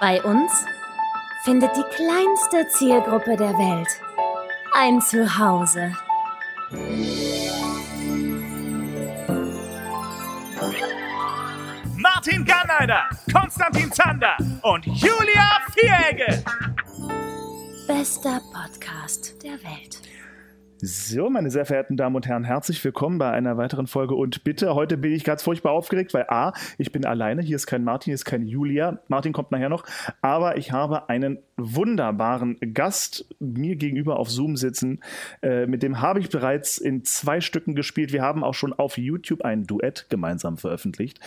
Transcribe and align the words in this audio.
Bei 0.00 0.22
uns 0.22 0.52
findet 1.42 1.76
die 1.76 1.82
kleinste 1.96 2.68
Zielgruppe 2.68 3.36
der 3.36 3.52
Welt 3.58 3.88
ein 4.72 5.00
Zuhause. 5.00 5.92
Martin 11.96 12.44
Garneider, 12.44 13.08
Konstantin 13.32 13.90
Zander 13.90 14.36
und 14.62 14.86
Julia 14.86 15.58
Vieregge. 15.74 16.44
Bester 17.88 18.40
Podcast 18.52 19.42
der 19.42 19.54
Welt. 19.64 19.97
So, 20.80 21.28
meine 21.28 21.50
sehr 21.50 21.66
verehrten 21.66 21.96
Damen 21.96 22.14
und 22.14 22.28
Herren, 22.28 22.44
herzlich 22.44 22.84
willkommen 22.84 23.18
bei 23.18 23.32
einer 23.32 23.56
weiteren 23.56 23.88
Folge. 23.88 24.14
Und 24.14 24.44
bitte, 24.44 24.76
heute 24.76 24.96
bin 24.96 25.12
ich 25.12 25.24
ganz 25.24 25.42
furchtbar 25.42 25.72
aufgeregt, 25.72 26.14
weil 26.14 26.26
A, 26.28 26.52
ich 26.78 26.92
bin 26.92 27.04
alleine, 27.04 27.42
hier 27.42 27.56
ist 27.56 27.66
kein 27.66 27.82
Martin, 27.82 28.10
hier 28.10 28.14
ist 28.14 28.24
kein 28.24 28.46
Julia. 28.46 29.00
Martin 29.08 29.32
kommt 29.32 29.50
nachher 29.50 29.70
noch, 29.70 29.84
aber 30.22 30.56
ich 30.56 30.70
habe 30.70 31.08
einen 31.08 31.38
wunderbaren 31.56 32.58
Gast 32.74 33.26
mir 33.40 33.74
gegenüber 33.74 34.20
auf 34.20 34.30
Zoom 34.30 34.56
sitzen. 34.56 35.00
Äh, 35.42 35.66
mit 35.66 35.82
dem 35.82 36.00
habe 36.00 36.20
ich 36.20 36.28
bereits 36.28 36.78
in 36.78 37.04
zwei 37.04 37.40
Stücken 37.40 37.74
gespielt. 37.74 38.12
Wir 38.12 38.22
haben 38.22 38.44
auch 38.44 38.54
schon 38.54 38.72
auf 38.72 38.98
YouTube 38.98 39.42
ein 39.42 39.64
Duett 39.64 40.06
gemeinsam 40.10 40.58
veröffentlicht. 40.58 41.18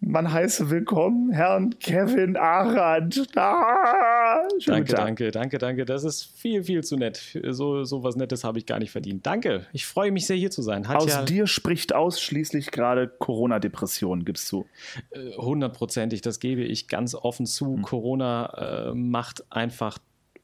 Man 0.00 0.32
heiße 0.32 0.70
willkommen, 0.70 1.32
Herrn 1.32 1.78
Kevin 1.80 2.38
Arendt. 2.38 3.28
Ah, 3.36 4.23
danke, 4.66 4.94
danke, 4.94 5.30
danke, 5.30 5.58
danke. 5.58 5.84
Das 5.84 6.04
ist 6.04 6.24
viel, 6.24 6.64
viel 6.64 6.84
zu 6.84 6.96
nett. 6.96 7.38
So, 7.50 7.84
so 7.84 8.02
was 8.02 8.16
Nettes 8.16 8.44
habe 8.44 8.58
ich 8.58 8.66
gar 8.66 8.78
nicht 8.78 8.90
verdient. 8.90 9.26
Danke, 9.26 9.66
ich 9.72 9.86
freue 9.86 10.10
mich 10.10 10.26
sehr 10.26 10.36
hier 10.36 10.50
zu 10.50 10.62
sein. 10.62 10.88
Hat 10.88 10.96
Aus 10.96 11.08
ja 11.08 11.22
dir 11.24 11.46
spricht 11.46 11.94
ausschließlich 11.94 12.70
gerade 12.70 13.08
Corona-Depression, 13.08 14.24
gibst 14.24 14.50
du? 14.52 14.66
Äh, 15.10 15.36
hundertprozentig, 15.36 16.20
das 16.20 16.40
gebe 16.40 16.62
ich 16.62 16.88
ganz 16.88 17.14
offen 17.14 17.46
zu. 17.46 17.76
Hm. 17.76 17.82
Corona 17.82 18.90
äh, 18.90 18.94
macht 18.94 19.44
einfach 19.50 19.98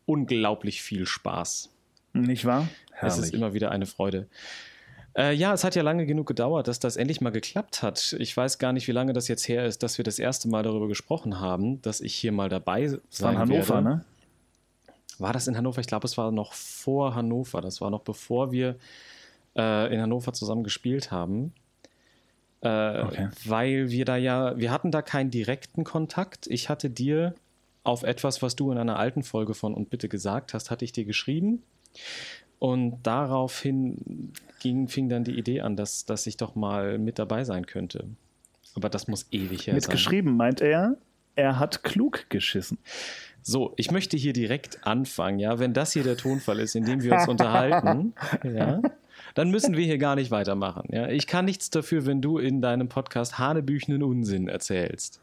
unglaublich 0.07 0.83
viel 0.83 1.07
Spaß. 1.07 1.71
Nicht 2.13 2.45
wahr? 2.45 2.69
Herrlich. 2.93 3.19
Es 3.19 3.25
ist 3.27 3.35
immer 3.35 3.55
wieder 3.55 3.71
eine 3.71 3.87
Freude. 3.87 4.29
Äh, 5.17 5.35
ja, 5.35 5.53
es 5.53 5.65
hat 5.65 5.75
ja 5.75 5.83
lange 5.83 6.07
genug 6.07 6.27
gedauert, 6.29 6.69
dass 6.69 6.79
das 6.79 6.97
endlich 6.97 7.21
mal 7.21 7.31
geklappt 7.31 7.83
hat. 7.83 8.15
Ich 8.19 8.37
weiß 8.37 8.59
gar 8.59 8.73
nicht, 8.73 8.87
wie 8.87 8.93
lange 8.93 9.13
das 9.13 9.29
jetzt 9.29 9.49
her 9.49 9.67
ist, 9.67 9.83
dass 9.83 9.99
wir 9.99 10.05
das 10.05 10.19
erste 10.19 10.49
Mal 10.49 10.63
darüber 10.63 10.89
gesprochen 10.89 11.41
haben, 11.41 11.83
dass 11.83 12.01
ich 12.01 12.15
hier 12.15 12.33
mal 12.33 12.49
dabei 12.49 12.89
sein 12.89 13.01
das 13.11 13.23
war 13.23 13.33
in 13.33 13.39
Hannover, 13.39 13.75
werde. 13.75 13.89
ne? 13.89 14.05
war 15.19 15.33
das 15.33 15.49
in 15.49 15.57
Hannover? 15.57 15.81
Ich 15.81 15.87
glaube, 15.87 16.07
es 16.07 16.17
war 16.17 16.31
noch 16.31 16.53
vor 16.53 17.15
Hannover. 17.15 17.61
Das 17.61 17.81
war 17.81 17.91
noch 17.91 18.03
bevor 18.03 18.53
wir 18.53 18.77
äh, 19.57 19.93
in 19.93 20.01
Hannover 20.01 20.33
zusammen 20.33 20.65
gespielt 20.65 21.11
haben. 21.11 21.53
Äh, 22.63 23.03
okay. 23.03 23.29
Weil 23.45 23.91
wir 23.91 24.05
da 24.05 24.17
ja, 24.17 24.57
wir 24.59 24.71
hatten 24.71 24.91
da 24.91 25.03
keinen 25.03 25.31
direkten 25.31 25.85
Kontakt. 25.85 26.47
Ich 26.47 26.69
hatte 26.69 26.89
dir 26.89 27.35
auf 27.83 28.03
etwas, 28.03 28.43
was 28.43 28.57
du 28.57 28.71
in 28.71 28.79
einer 28.79 28.99
alten 28.99 29.23
Folge 29.23 29.55
von 29.55 29.75
Und 29.75 29.91
bitte 29.91 30.09
gesagt 30.09 30.55
hast, 30.55 30.71
hatte 30.71 30.85
ich 30.85 30.93
dir 30.93 31.05
geschrieben. 31.05 31.63
Und 32.61 32.99
daraufhin 33.03 34.33
ging, 34.61 34.87
fing 34.87 35.09
dann 35.09 35.25
die 35.25 35.39
Idee 35.39 35.63
an, 35.63 35.77
dass, 35.77 36.05
dass 36.05 36.27
ich 36.27 36.37
doch 36.37 36.55
mal 36.55 36.99
mit 36.99 37.19
dabei 37.19 37.43
sein 37.45 37.65
könnte. 37.65 38.05
Aber 38.75 38.91
das 38.91 39.09
muss 39.09 39.27
ewig 39.33 39.67
her 39.67 39.75
Mitgeschrieben, 39.75 40.37
meint 40.37 40.61
er, 40.61 40.99
er 41.37 41.59
hat 41.59 41.83
klug 41.83 42.27
geschissen. 42.29 42.79
So, 43.41 43.73
ich 43.77 43.91
möchte 43.91 44.19
hier 44.19 44.35
direkt 44.35 44.87
anfangen, 44.87 45.39
ja. 45.39 45.59
Wenn 45.59 45.73
das 45.73 45.93
hier 45.93 46.03
der 46.03 46.19
Tonfall 46.19 46.61
ist, 46.61 46.77
in 46.77 46.85
dem 46.85 47.03
wir 47.03 47.15
uns 47.15 47.29
unterhalten, 47.29 48.13
ja, 48.45 48.83
dann 49.35 49.51
müssen 49.51 49.75
wir 49.75 49.85
hier 49.87 49.97
gar 49.97 50.15
nicht 50.15 50.31
weitermachen. 50.31 50.87
Ja. 50.93 51.09
Ich 51.09 51.27
kann 51.27 51.47
nichts 51.47 51.71
dafür, 51.71 52.05
wenn 52.05 52.21
du 52.21 52.37
in 52.37 52.61
deinem 52.61 52.91
Podcast 52.91 53.39
hanebüchenen 53.39 54.03
Unsinn 54.03 54.49
erzählst. 54.49 55.21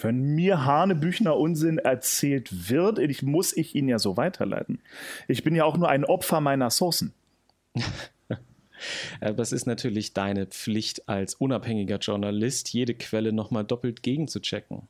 Wenn 0.00 0.34
mir 0.34 0.64
Hanebüchner 0.64 1.36
Unsinn 1.36 1.78
erzählt 1.78 2.70
wird, 2.70 2.98
ich, 2.98 3.22
muss 3.22 3.56
ich 3.56 3.74
ihn 3.74 3.88
ja 3.88 3.98
so 3.98 4.16
weiterleiten. 4.16 4.80
Ich 5.28 5.42
bin 5.42 5.54
ja 5.54 5.64
auch 5.64 5.76
nur 5.76 5.88
ein 5.88 6.04
Opfer 6.04 6.40
meiner 6.40 6.70
Sourcen. 6.70 7.12
Das 9.20 9.52
ist 9.52 9.66
natürlich 9.66 10.14
deine 10.14 10.46
Pflicht 10.46 11.08
als 11.08 11.34
unabhängiger 11.34 11.98
Journalist, 11.98 12.72
jede 12.72 12.94
Quelle 12.94 13.32
nochmal 13.32 13.64
doppelt 13.64 14.02
gegenzuchecken. 14.02 14.82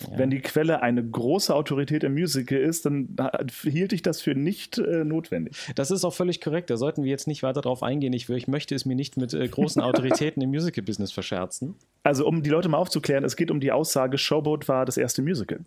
Ja. 0.00 0.18
Wenn 0.18 0.30
die 0.30 0.40
Quelle 0.40 0.82
eine 0.82 1.02
große 1.04 1.54
Autorität 1.54 2.04
im 2.04 2.14
Musical 2.14 2.58
ist, 2.58 2.86
dann 2.86 3.16
hielt 3.62 3.92
ich 3.92 4.02
das 4.02 4.20
für 4.20 4.34
nicht 4.34 4.78
äh, 4.78 5.04
notwendig. 5.04 5.56
Das 5.74 5.90
ist 5.90 6.04
auch 6.04 6.12
völlig 6.12 6.40
korrekt. 6.40 6.70
Da 6.70 6.76
sollten 6.76 7.02
wir 7.02 7.10
jetzt 7.10 7.26
nicht 7.26 7.42
weiter 7.42 7.62
drauf 7.62 7.82
eingehen. 7.82 8.12
Ich, 8.12 8.28
ich 8.28 8.48
möchte 8.48 8.74
es 8.74 8.84
mir 8.84 8.94
nicht 8.94 9.16
mit 9.16 9.32
äh, 9.32 9.48
großen 9.48 9.80
Autoritäten 9.80 10.42
im 10.42 10.50
Musical-Business 10.50 11.12
verscherzen. 11.12 11.76
Also, 12.02 12.26
um 12.26 12.42
die 12.42 12.50
Leute 12.50 12.68
mal 12.68 12.78
aufzuklären, 12.78 13.24
es 13.24 13.36
geht 13.36 13.50
um 13.50 13.58
die 13.58 13.72
Aussage, 13.72 14.18
Showboat 14.18 14.68
war 14.68 14.84
das 14.84 14.96
erste 14.96 15.22
Musical. 15.22 15.60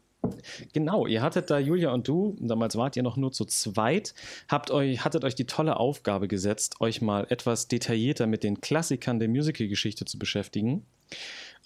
Genau, 0.74 1.08
ihr 1.08 1.22
hattet 1.22 1.50
da, 1.50 1.60
Julia 1.60 1.92
und 1.92 2.08
du, 2.08 2.36
damals 2.40 2.76
wart 2.76 2.96
ihr 2.96 3.04
noch 3.04 3.18
nur 3.18 3.32
zu 3.32 3.46
zweit, 3.46 4.14
habt 4.48 4.70
euch, 4.70 5.04
hattet 5.04 5.24
euch 5.24 5.36
die 5.36 5.46
tolle 5.46 5.78
Aufgabe 5.78 6.28
gesetzt, 6.28 6.82
euch 6.82 7.02
mal 7.02 7.26
etwas 7.30 7.68
detaillierter 7.68 8.28
mit 8.28 8.44
den 8.44 8.62
Klassikern 8.62 9.20
der 9.20 9.30
Musical-Geschichte 9.30 10.06
zu 10.06 10.20
beschäftigen. 10.20 10.86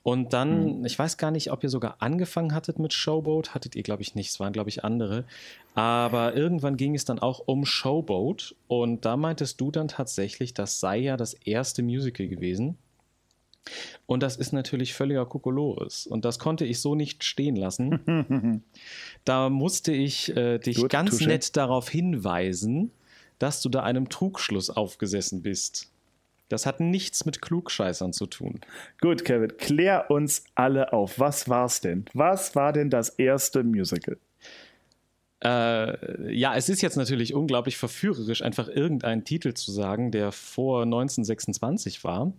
Und 0.04 0.34
dann, 0.34 0.80
mhm. 0.80 0.86
ich 0.86 1.00
weiß 1.00 1.18
gar 1.18 1.32
nicht, 1.32 1.52
ob 1.52 1.64
ihr 1.64 1.70
sogar 1.70 1.96
angefangen 2.00 2.54
hattet 2.54 2.78
mit 2.78 2.92
Showboat. 2.94 3.56
Hattet 3.56 3.76
ihr, 3.76 3.84
glaube 3.84 4.02
ich, 4.02 4.16
nicht. 4.16 4.30
Es 4.30 4.40
waren, 4.40 4.52
glaube 4.52 4.70
ich, 4.70 4.84
andere. 4.84 5.24
Aber 5.76 6.36
irgendwann 6.36 6.76
ging 6.76 6.94
es 6.94 7.06
dann 7.06 7.20
auch 7.20 7.40
um 7.46 7.66
Showboat. 7.66 8.54
Und 8.68 9.06
da 9.06 9.16
meintest 9.16 9.62
du 9.62 9.72
dann 9.72 9.88
tatsächlich, 9.88 10.54
das 10.54 10.82
sei 10.82 10.98
ja 10.98 11.16
das 11.16 11.34
erste 11.34 11.84
Musical 11.84 12.28
gewesen. 12.28 12.78
Und 14.06 14.24
das 14.24 14.36
ist 14.36 14.52
natürlich 14.52 14.94
völliger 14.94 15.26
Kokolores. 15.26 16.06
Und 16.06 16.26
das 16.26 16.38
konnte 16.38 16.66
ich 16.66 16.82
so 16.82 16.96
nicht 16.96 17.24
stehen 17.24 17.56
lassen. 17.56 18.62
da 19.24 19.50
musste 19.50 19.94
ich 19.94 20.36
äh, 20.36 20.60
dich 20.60 20.78
Gut, 20.78 20.90
ganz 20.90 21.12
Tusche. 21.12 21.30
nett 21.30 21.56
darauf 21.56 21.88
hinweisen, 21.88 22.92
dass 23.40 23.62
du 23.62 23.70
da 23.70 23.84
einem 23.84 24.10
Trugschluss 24.10 24.70
aufgesessen 24.70 25.42
bist. 25.44 25.93
Das 26.54 26.66
hat 26.66 26.80
nichts 26.80 27.26
mit 27.26 27.42
Klugscheißern 27.42 28.14
zu 28.14 28.28
tun. 28.28 28.62
Gut, 29.02 29.26
Kevin, 29.26 29.58
klär 29.58 30.10
uns 30.12 30.46
alle 30.56 30.94
auf. 30.94 31.20
Was 31.20 31.50
war's 31.50 31.82
denn? 31.82 32.06
Was 32.14 32.56
war 32.56 32.72
denn 32.72 32.90
das 32.90 33.10
erste 33.10 33.64
Musical? 33.64 34.18
Äh, 35.44 36.34
ja, 36.34 36.56
es 36.56 36.70
ist 36.70 36.82
jetzt 36.82 36.96
natürlich 36.96 37.34
unglaublich 37.34 37.78
verführerisch, 37.78 38.44
einfach 38.44 38.70
irgendeinen 38.70 39.26
Titel 39.26 39.54
zu 39.54 39.72
sagen, 39.72 40.12
der 40.12 40.32
vor 40.32 40.84
1926 40.84 42.04
war. 42.04 42.32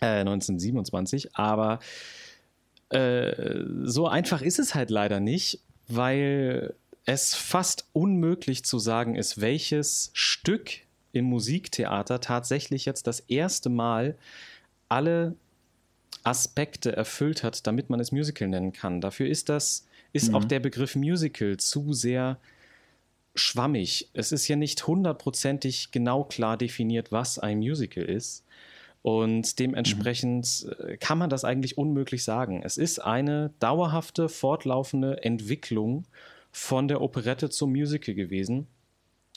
Äh, 0.00 0.20
1927, 0.20 1.36
aber 1.36 1.80
äh, 2.90 3.64
so 3.82 4.06
einfach 4.06 4.40
ist 4.42 4.58
es 4.58 4.74
halt 4.74 4.90
leider 4.90 5.20
nicht, 5.20 5.60
weil 5.88 6.74
es 7.04 7.34
fast 7.34 7.88
unmöglich 7.92 8.64
zu 8.64 8.78
sagen 8.78 9.16
ist, 9.16 9.40
welches 9.40 10.10
Stück 10.14 10.83
im 11.14 11.26
Musiktheater 11.26 12.20
tatsächlich 12.20 12.84
jetzt 12.84 13.06
das 13.06 13.20
erste 13.20 13.70
Mal 13.70 14.16
alle 14.88 15.36
Aspekte 16.22 16.94
erfüllt 16.96 17.42
hat, 17.42 17.66
damit 17.66 17.90
man 17.90 18.00
es 18.00 18.12
Musical 18.12 18.48
nennen 18.48 18.72
kann. 18.72 19.00
Dafür 19.00 19.28
ist 19.28 19.48
das, 19.48 19.86
ist 20.12 20.30
mhm. 20.30 20.34
auch 20.36 20.44
der 20.44 20.60
Begriff 20.60 20.96
Musical 20.96 21.56
zu 21.56 21.92
sehr 21.92 22.38
schwammig. 23.34 24.08
Es 24.12 24.32
ist 24.32 24.48
ja 24.48 24.56
nicht 24.56 24.86
hundertprozentig 24.86 25.90
genau 25.90 26.24
klar 26.24 26.56
definiert, 26.56 27.12
was 27.12 27.38
ein 27.38 27.58
Musical 27.58 28.04
ist. 28.04 28.44
Und 29.02 29.58
dementsprechend 29.58 30.66
mhm. 30.66 30.98
kann 30.98 31.18
man 31.18 31.30
das 31.30 31.44
eigentlich 31.44 31.76
unmöglich 31.76 32.24
sagen. 32.24 32.62
Es 32.64 32.78
ist 32.78 33.00
eine 33.00 33.52
dauerhafte, 33.60 34.28
fortlaufende 34.28 35.22
Entwicklung 35.22 36.06
von 36.52 36.88
der 36.88 37.02
Operette 37.02 37.50
zum 37.50 37.72
Musical 37.72 38.14
gewesen. 38.14 38.66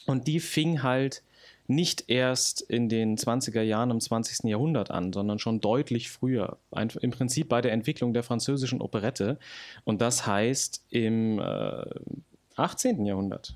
Und 0.06 0.28
die 0.28 0.40
fing 0.40 0.84
halt 0.84 1.22
nicht 1.68 2.06
erst 2.10 2.62
in 2.62 2.90
den 2.90 3.18
20er 3.18 3.62
Jahren 3.62 3.92
im 3.92 4.00
20. 4.00 4.50
Jahrhundert 4.50 4.90
an, 4.90 5.12
sondern 5.12 5.38
schon 5.38 5.60
deutlich 5.60 6.10
früher. 6.10 6.58
Ein, 6.72 6.90
Im 7.02 7.12
Prinzip 7.12 7.50
bei 7.50 7.62
der 7.62 7.74
Entwicklung 7.74 8.14
der 8.14 8.24
französischen 8.24 8.82
Operette. 8.82 9.38
Und 9.84 10.02
das 10.02 10.26
heißt 10.26 10.86
im 10.90 11.40
äh, 11.40 11.86
18. 12.56 13.06
Jahrhundert. 13.06 13.54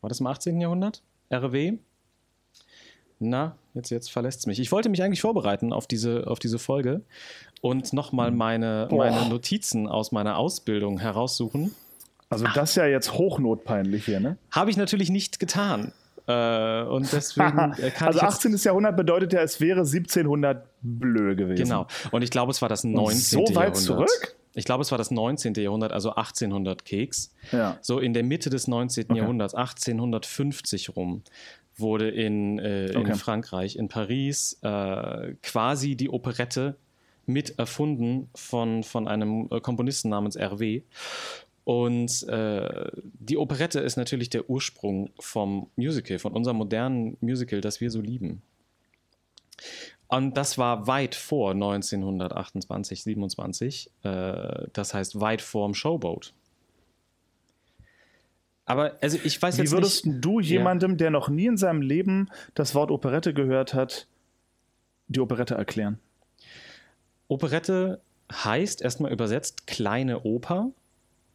War 0.00 0.08
das 0.08 0.20
im 0.20 0.26
18. 0.26 0.60
Jahrhundert? 0.60 1.02
RW? 1.30 1.78
Na, 3.18 3.56
jetzt, 3.74 3.90
jetzt 3.90 4.12
verlässt 4.12 4.40
es 4.40 4.46
mich. 4.46 4.60
Ich 4.60 4.70
wollte 4.70 4.88
mich 4.88 5.02
eigentlich 5.02 5.20
vorbereiten 5.20 5.72
auf 5.72 5.86
diese, 5.86 6.26
auf 6.26 6.38
diese 6.38 6.58
Folge 6.58 7.02
und 7.60 7.92
nochmal 7.92 8.30
meine, 8.30 8.88
meine 8.90 9.28
Notizen 9.28 9.88
aus 9.88 10.12
meiner 10.12 10.36
Ausbildung 10.36 10.98
heraussuchen. 10.98 11.74
Also 12.28 12.46
das 12.54 12.70
ist 12.70 12.76
ja 12.76 12.86
jetzt 12.86 13.14
hochnotpeinlich 13.14 14.04
hier, 14.04 14.20
ne? 14.20 14.36
Habe 14.50 14.70
ich 14.70 14.76
natürlich 14.76 15.10
nicht 15.10 15.38
getan. 15.38 15.92
Äh, 16.26 16.82
und 16.84 17.12
deswegen 17.12 17.72
äh, 17.78 17.90
kann 17.90 18.08
Also 18.08 18.20
18. 18.20 18.56
Jahrhundert 18.56 18.96
bedeutet 18.96 19.32
ja, 19.32 19.42
es 19.42 19.60
wäre 19.60 19.80
1700 19.80 20.66
blö 20.80 21.36
gewesen. 21.36 21.64
Genau. 21.64 21.86
Und 22.10 22.22
ich 22.22 22.30
glaube, 22.30 22.50
es 22.50 22.62
war 22.62 22.68
das 22.68 22.84
19. 22.84 23.38
Und 23.38 23.48
so 23.48 23.54
weit 23.54 23.74
Jahrhundert. 23.76 23.76
zurück? 23.76 24.36
Ich 24.54 24.64
glaube, 24.64 24.82
es 24.82 24.90
war 24.90 24.98
das 24.98 25.10
19. 25.10 25.54
Jahrhundert, 25.54 25.92
also 25.92 26.10
1800 26.10 26.84
Keks. 26.84 27.34
Ja. 27.50 27.76
So 27.80 27.98
in 27.98 28.14
der 28.14 28.22
Mitte 28.22 28.50
des 28.50 28.68
19. 28.68 29.04
Okay. 29.10 29.18
Jahrhunderts, 29.18 29.54
1850 29.54 30.96
rum, 30.96 31.22
wurde 31.76 32.08
in, 32.08 32.58
äh, 32.58 32.92
okay. 32.94 33.10
in 33.10 33.14
Frankreich, 33.16 33.76
in 33.76 33.88
Paris, 33.88 34.58
äh, 34.62 35.34
quasi 35.42 35.96
die 35.96 36.08
Operette 36.08 36.76
mit 37.26 37.58
erfunden 37.58 38.30
von, 38.34 38.82
von 38.84 39.08
einem 39.08 39.48
äh, 39.50 39.60
Komponisten 39.60 40.10
namens 40.10 40.36
RW. 40.36 40.82
Und 41.64 42.22
äh, 42.28 42.90
die 43.02 43.38
Operette 43.38 43.80
ist 43.80 43.96
natürlich 43.96 44.28
der 44.28 44.50
Ursprung 44.50 45.10
vom 45.18 45.70
Musical, 45.76 46.18
von 46.18 46.32
unserem 46.32 46.58
modernen 46.58 47.16
Musical, 47.20 47.60
das 47.60 47.80
wir 47.80 47.90
so 47.90 48.00
lieben. 48.00 48.42
Und 50.08 50.36
das 50.36 50.58
war 50.58 50.86
weit 50.86 51.14
vor 51.14 51.52
1928, 51.52 53.02
27. 53.02 53.90
Äh, 54.02 54.66
das 54.72 54.92
heißt 54.92 55.20
weit 55.20 55.40
vor 55.40 55.66
dem 55.66 55.74
Showboat. 55.74 56.34
Aber 58.66 58.96
also 59.00 59.18
ich 59.22 59.40
weiß 59.40 59.58
Wie 59.58 59.62
jetzt 59.62 59.72
würdest 59.72 60.06
nicht. 60.06 60.24
du 60.24 60.40
jemandem, 60.40 60.96
der 60.96 61.10
noch 61.10 61.28
nie 61.28 61.46
in 61.46 61.56
seinem 61.56 61.82
Leben 61.82 62.30
das 62.54 62.74
Wort 62.74 62.90
Operette 62.90 63.34
gehört 63.34 63.74
hat, 63.74 64.06
die 65.08 65.20
Operette 65.20 65.54
erklären? 65.54 65.98
Operette 67.28 68.00
heißt 68.32 68.82
erstmal 68.82 69.12
übersetzt 69.12 69.66
kleine 69.66 70.22
Oper. 70.22 70.70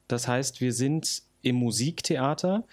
Das 0.10 0.28
heißt, 0.28 0.60
wir 0.60 0.74
sind 0.74 1.22
im 1.42 1.56
Musiktheater 1.56 2.66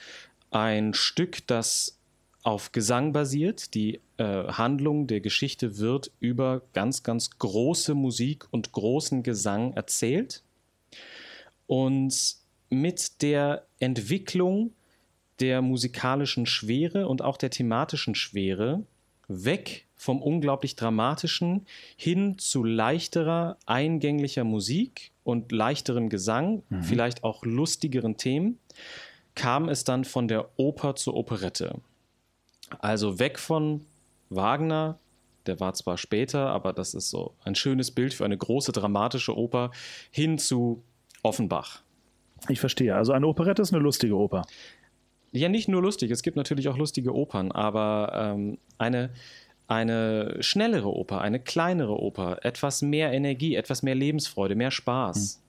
ein 0.50 0.94
Stück, 0.94 1.46
das 1.46 1.98
auf 2.42 2.72
Gesang 2.72 3.12
basiert. 3.12 3.74
Die 3.74 4.00
äh, 4.16 4.24
Handlung 4.24 5.06
der 5.06 5.20
Geschichte 5.20 5.78
wird 5.78 6.10
über 6.18 6.62
ganz, 6.72 7.02
ganz 7.02 7.38
große 7.38 7.94
Musik 7.94 8.46
und 8.50 8.72
großen 8.72 9.22
Gesang 9.22 9.74
erzählt. 9.74 10.42
Und 11.66 12.36
mit 12.70 13.22
der 13.22 13.66
Entwicklung 13.78 14.72
der 15.40 15.60
musikalischen 15.60 16.46
Schwere 16.46 17.06
und 17.06 17.20
auch 17.20 17.36
der 17.36 17.50
thematischen 17.50 18.14
Schwere 18.14 18.82
weg 19.28 19.86
vom 19.94 20.22
unglaublich 20.22 20.76
dramatischen 20.76 21.66
hin 21.96 22.38
zu 22.38 22.64
leichterer, 22.64 23.58
eingänglicher 23.66 24.44
Musik 24.44 25.10
und 25.26 25.50
leichterem 25.50 26.08
Gesang, 26.08 26.62
mhm. 26.68 26.82
vielleicht 26.82 27.24
auch 27.24 27.44
lustigeren 27.44 28.16
Themen, 28.16 28.60
kam 29.34 29.68
es 29.68 29.82
dann 29.82 30.04
von 30.04 30.28
der 30.28 30.48
Oper 30.56 30.94
zur 30.94 31.14
Operette. 31.14 31.80
Also 32.78 33.18
weg 33.18 33.38
von 33.38 33.84
Wagner, 34.30 34.98
der 35.46 35.58
war 35.58 35.74
zwar 35.74 35.98
später, 35.98 36.48
aber 36.50 36.72
das 36.72 36.94
ist 36.94 37.10
so 37.10 37.34
ein 37.44 37.56
schönes 37.56 37.90
Bild 37.90 38.14
für 38.14 38.24
eine 38.24 38.38
große 38.38 38.70
dramatische 38.70 39.36
Oper, 39.36 39.72
hin 40.12 40.38
zu 40.38 40.82
Offenbach. 41.22 41.82
Ich 42.48 42.60
verstehe. 42.60 42.94
Also 42.94 43.12
eine 43.12 43.26
Operette 43.26 43.62
ist 43.62 43.72
eine 43.72 43.82
lustige 43.82 44.16
Oper. 44.16 44.42
Ja, 45.32 45.48
nicht 45.48 45.68
nur 45.68 45.82
lustig. 45.82 46.12
Es 46.12 46.22
gibt 46.22 46.36
natürlich 46.36 46.68
auch 46.68 46.76
lustige 46.76 47.12
Opern, 47.12 47.50
aber 47.50 48.12
ähm, 48.14 48.58
eine, 48.78 49.10
eine 49.68 50.36
schnellere 50.40 50.94
Oper, 50.94 51.20
eine 51.20 51.40
kleinere 51.40 52.00
Oper, 52.00 52.38
etwas 52.42 52.82
mehr 52.82 53.12
Energie, 53.12 53.54
etwas 53.54 53.82
mehr 53.82 53.94
Lebensfreude, 53.94 54.54
mehr 54.54 54.70
Spaß. 54.70 55.34
Hm. 55.34 55.42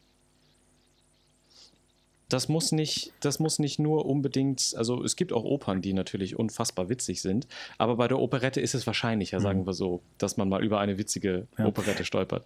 Das 2.29 2.49
muss 2.49 2.73
nicht, 2.73 3.13
das 3.21 3.39
muss 3.39 3.57
nicht 3.57 3.79
nur 3.79 4.05
unbedingt, 4.05 4.73
also 4.75 5.01
es 5.01 5.15
gibt 5.15 5.31
auch 5.31 5.45
Opern, 5.45 5.81
die 5.81 5.93
natürlich 5.93 6.37
unfassbar 6.37 6.89
witzig 6.89 7.21
sind, 7.21 7.47
aber 7.77 7.95
bei 7.95 8.09
der 8.09 8.19
Operette 8.19 8.59
ist 8.59 8.75
es 8.75 8.85
wahrscheinlicher, 8.85 9.39
sagen 9.39 9.59
hm. 9.59 9.65
wir 9.67 9.73
so, 9.73 10.01
dass 10.17 10.35
man 10.35 10.49
mal 10.49 10.63
über 10.63 10.79
eine 10.79 10.97
witzige 10.97 11.47
ja. 11.57 11.65
Operette 11.65 12.03
stolpert 12.03 12.45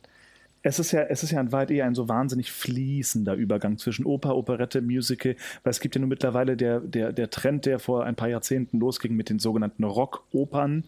es 0.64 0.80
ist 0.80 0.92
ja, 0.92 1.02
es 1.04 1.24
ist 1.24 1.32
ja 1.32 1.40
ein 1.40 1.52
weit 1.52 1.72
eher 1.72 1.86
ein 1.86 1.96
so 1.96 2.08
wahnsinnig 2.08 2.52
fließender 2.52 3.34
Übergang 3.34 3.78
zwischen 3.78 4.06
Oper, 4.06 4.36
Operette, 4.36 4.82
Musical, 4.82 5.36
weil 5.64 5.72
es 5.72 5.80
gibt 5.80 5.96
ja 5.96 6.00
nur 6.00 6.10
mittlerweile 6.10 6.56
der, 6.56 6.80
der, 6.80 7.12
der 7.14 7.30
Trend, 7.30 7.66
der 7.66 7.80
vor 7.80 8.06
ein 8.06 8.16
paar 8.16 8.30
Jahrzehnten 8.30 8.80
losging 8.80 9.16
mit 9.16 9.30
den 9.30 9.40
sogenannten 9.40 9.84
Rock-Opern. 9.84 10.84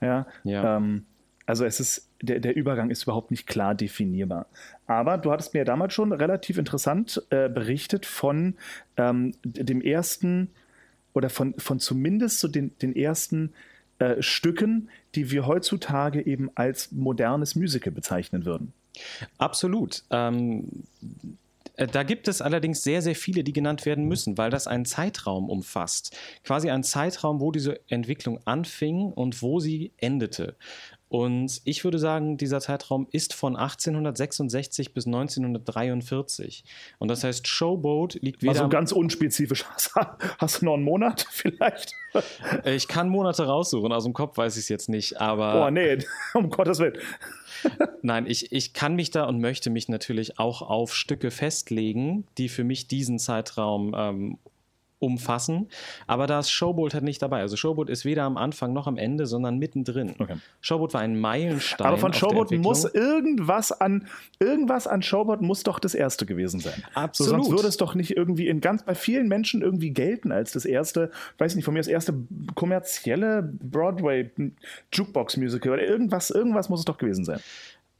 Ja. 0.00 0.26
ja. 0.44 0.76
Ähm, 0.76 1.04
also 1.44 1.64
es 1.64 1.80
ist, 1.80 2.08
der, 2.22 2.40
der 2.40 2.56
Übergang 2.56 2.90
ist 2.90 3.04
überhaupt 3.04 3.30
nicht 3.30 3.46
klar 3.46 3.74
definierbar. 3.74 4.46
Aber 4.86 5.18
du 5.18 5.30
hattest 5.30 5.52
mir 5.52 5.60
ja 5.60 5.64
damals 5.64 5.92
schon 5.92 6.12
relativ 6.12 6.58
interessant 6.58 7.22
äh, 7.30 7.48
berichtet 7.48 8.06
von 8.06 8.54
ähm, 8.96 9.34
dem 9.44 9.82
ersten 9.82 10.50
oder 11.12 11.30
von, 11.30 11.54
von 11.58 11.80
zumindest 11.80 12.40
so 12.40 12.48
den, 12.48 12.76
den 12.78 12.94
ersten 12.94 13.52
äh, 13.98 14.22
Stücken, 14.22 14.88
die 15.14 15.30
wir 15.30 15.46
heutzutage 15.46 16.24
eben 16.24 16.50
als 16.54 16.92
modernes 16.92 17.56
Musical 17.56 17.92
bezeichnen 17.92 18.44
würden. 18.44 18.72
Absolut. 19.38 20.04
Ähm, 20.10 20.84
äh, 21.78 21.86
da 21.86 22.02
gibt 22.02 22.28
es 22.28 22.42
allerdings 22.42 22.82
sehr, 22.82 23.00
sehr 23.00 23.14
viele, 23.14 23.44
die 23.44 23.52
genannt 23.52 23.86
werden 23.86 24.04
müssen, 24.04 24.36
weil 24.36 24.50
das 24.50 24.66
einen 24.66 24.84
Zeitraum 24.84 25.48
umfasst. 25.48 26.16
Quasi 26.44 26.70
einen 26.70 26.84
Zeitraum, 26.84 27.40
wo 27.40 27.52
diese 27.52 27.80
Entwicklung 27.88 28.40
anfing 28.44 29.12
und 29.12 29.40
wo 29.40 29.60
sie 29.60 29.92
endete. 29.96 30.56
Und 31.08 31.62
ich 31.64 31.84
würde 31.84 31.98
sagen, 31.98 32.36
dieser 32.36 32.60
Zeitraum 32.60 33.06
ist 33.10 33.32
von 33.32 33.56
1866 33.56 34.92
bis 34.92 35.06
1943. 35.06 36.64
Und 36.98 37.08
das 37.08 37.24
heißt, 37.24 37.48
Showboat 37.48 38.18
liegt 38.20 38.42
wieder. 38.42 38.52
Also 38.52 38.68
ganz 38.68 38.92
unspezifisch. 38.92 39.64
Hast 40.38 40.60
du 40.60 40.66
noch 40.66 40.74
einen 40.74 40.84
Monat 40.84 41.26
vielleicht? 41.30 41.94
Äh, 42.64 42.74
ich 42.74 42.88
kann 42.88 43.08
Monate 43.08 43.46
raussuchen, 43.46 43.90
aus 43.92 44.04
dem 44.04 44.12
Kopf 44.12 44.36
weiß 44.36 44.56
ich 44.56 44.64
es 44.64 44.68
jetzt 44.68 44.88
nicht, 44.88 45.20
aber. 45.20 45.52
Boah, 45.52 45.70
nee, 45.70 45.98
um 46.34 46.50
Gottes 46.50 46.78
Willen. 46.78 46.98
Nein, 48.02 48.26
ich, 48.26 48.52
ich 48.52 48.72
kann 48.72 48.94
mich 48.94 49.10
da 49.10 49.24
und 49.24 49.40
möchte 49.40 49.70
mich 49.70 49.88
natürlich 49.88 50.38
auch 50.38 50.62
auf 50.62 50.94
Stücke 50.94 51.30
festlegen, 51.30 52.26
die 52.36 52.48
für 52.48 52.64
mich 52.64 52.86
diesen 52.86 53.18
Zeitraum 53.18 53.94
ähm, 53.96 54.38
umfassen. 54.98 55.68
Aber 56.06 56.26
da 56.26 56.40
ist 56.40 56.50
Showboat 56.50 56.94
halt 56.94 57.04
nicht 57.04 57.22
dabei. 57.22 57.40
Also 57.40 57.56
Showboat 57.56 57.88
ist 57.88 58.04
weder 58.04 58.24
am 58.24 58.36
Anfang 58.36 58.72
noch 58.72 58.86
am 58.86 58.96
Ende, 58.96 59.26
sondern 59.26 59.58
mittendrin. 59.58 60.14
Okay. 60.18 60.36
Showboat 60.60 60.94
war 60.94 61.00
ein 61.00 61.18
Meilenstein. 61.18 61.86
Aber 61.86 61.98
von 61.98 62.12
Showboat 62.12 62.50
muss 62.52 62.84
irgendwas 62.84 63.72
an 63.72 64.06
irgendwas 64.40 64.86
an 64.86 65.02
Showboat 65.02 65.40
muss 65.40 65.62
doch 65.62 65.78
das 65.78 65.94
erste 65.94 66.26
gewesen 66.26 66.60
sein. 66.60 66.82
Absolut. 66.94 67.30
So, 67.30 67.36
sonst 67.36 67.50
würde 67.50 67.68
es 67.68 67.76
doch 67.76 67.94
nicht 67.94 68.16
irgendwie 68.16 68.48
in 68.48 68.60
ganz 68.60 68.84
bei 68.84 68.94
vielen 68.94 69.28
Menschen 69.28 69.62
irgendwie 69.62 69.90
gelten 69.90 70.32
als 70.32 70.52
das 70.52 70.64
erste, 70.64 71.10
weiß 71.38 71.54
nicht, 71.54 71.64
von 71.64 71.74
mir 71.74 71.80
das 71.80 71.88
erste 71.88 72.14
kommerzielle 72.54 73.42
Broadway 73.42 74.30
Jukebox 74.92 75.36
Musical 75.36 75.72
oder 75.72 75.84
irgendwas, 75.84 76.30
irgendwas 76.30 76.68
muss 76.68 76.80
es 76.80 76.84
doch 76.84 76.98
gewesen 76.98 77.24
sein. 77.24 77.40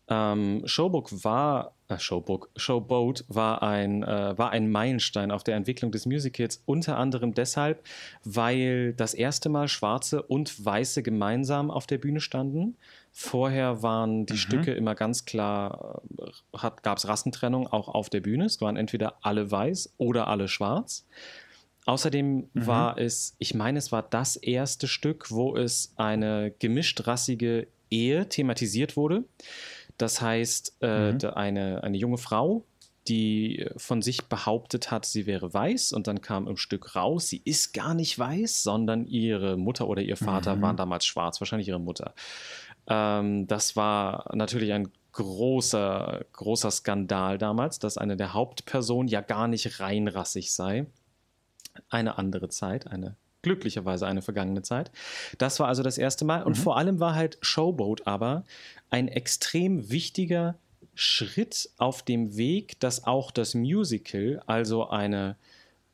Ähm, 0.09 0.62
Showbook 0.65 1.25
war, 1.25 1.75
Showbook, 1.96 2.50
Showboat 2.56 3.25
war 3.29 3.62
ein, 3.62 4.02
äh, 4.02 4.37
war 4.37 4.50
ein 4.50 4.70
Meilenstein 4.70 5.31
auf 5.31 5.43
der 5.43 5.56
Entwicklung 5.56 5.90
des 5.90 6.05
Musicals, 6.05 6.62
unter 6.67 6.99
anderem 6.99 7.32
deshalb, 7.32 7.82
weil 8.25 8.93
das 8.93 9.14
erste 9.14 9.49
Mal 9.49 9.69
Schwarze 9.69 10.23
und 10.23 10.62
Weiße 10.62 11.02
gemeinsam 11.02 11.70
auf 11.70 11.87
der 11.87 11.99
Bühne 11.99 12.20
standen. 12.20 12.76
Vorher 13.12 13.82
waren 13.82 14.26
die 14.26 14.35
mhm. 14.35 14.38
Stücke 14.38 14.73
immer 14.73 14.94
ganz 14.94 15.25
klar, 15.25 16.02
äh, 16.19 16.70
gab 16.82 16.99
es 16.99 17.08
Rassentrennung 17.08 17.67
auch 17.67 17.88
auf 17.88 18.11
der 18.11 18.20
Bühne. 18.20 18.44
Es 18.44 18.61
waren 18.61 18.76
entweder 18.76 19.17
alle 19.23 19.50
weiß 19.50 19.94
oder 19.96 20.29
alle 20.29 20.48
schwarz. 20.48 21.06
Außerdem 21.86 22.51
mhm. 22.53 22.67
war 22.67 22.98
es, 22.98 23.34
ich 23.39 23.55
meine, 23.55 23.79
es 23.79 23.93
war 23.93 24.03
das 24.03 24.36
erste 24.36 24.86
Stück, 24.86 25.31
wo 25.31 25.56
es 25.56 25.94
eine 25.96 26.53
gemischtrassige 26.58 27.67
Ehe 27.91 28.29
thematisiert 28.29 28.94
wurde. 28.96 29.24
Das 29.98 30.20
heißt, 30.20 30.78
äh, 30.81 31.12
mhm. 31.12 31.19
eine, 31.34 31.82
eine 31.82 31.96
junge 31.96 32.19
Frau, 32.19 32.64
die 33.08 33.67
von 33.76 34.02
sich 34.02 34.26
behauptet 34.26 34.90
hat, 34.90 35.06
sie 35.06 35.26
wäre 35.26 35.52
weiß 35.52 35.93
und 35.93 36.06
dann 36.06 36.20
kam 36.20 36.46
im 36.46 36.56
Stück 36.56 36.94
raus, 36.94 37.28
sie 37.28 37.40
ist 37.44 37.72
gar 37.72 37.94
nicht 37.94 38.19
weiß, 38.19 38.62
sondern 38.62 39.06
ihre 39.06 39.56
Mutter 39.56 39.88
oder 39.88 40.02
ihr 40.02 40.17
Vater 40.17 40.56
mhm. 40.56 40.62
waren 40.62 40.76
damals 40.76 41.06
schwarz, 41.06 41.40
wahrscheinlich 41.40 41.69
ihre 41.69 41.81
Mutter. 41.81 42.14
Ähm, 42.86 43.46
das 43.46 43.76
war 43.76 44.31
natürlich 44.34 44.72
ein 44.72 44.90
großer, 45.12 46.24
großer 46.32 46.70
Skandal 46.70 47.38
damals, 47.38 47.78
dass 47.78 47.98
eine 47.98 48.17
der 48.17 48.34
Hauptpersonen 48.34 49.08
ja 49.08 49.20
gar 49.20 49.48
nicht 49.48 49.81
reinrassig 49.81 50.52
sei. 50.52 50.86
Eine 51.88 52.19
andere 52.19 52.48
Zeit, 52.48 52.86
eine 52.86 53.17
glücklicherweise 53.43 54.07
eine 54.07 54.23
vergangene 54.23 54.63
Zeit. 54.63 54.91
Das 55.39 55.61
war 55.61 55.69
also 55.69 55.83
das 55.83 55.99
erste 55.99 56.25
Mal. 56.25 56.43
Und 56.43 56.59
mhm. 56.59 56.63
vor 56.63 56.77
allem 56.77 57.01
war 57.01 57.15
halt 57.15 57.39
Showboat 57.41 58.07
aber 58.07 58.45
ein 58.91 59.09
extrem 59.09 59.91
wichtiger 59.91 60.57
Schritt 60.95 61.71
auf 61.79 62.03
dem 62.03 62.37
Weg, 62.37 62.81
dass 62.81 63.05
auch 63.05 63.31
das 63.31 63.55
Musical, 63.55 64.43
also 64.47 64.89
eine 64.89 65.37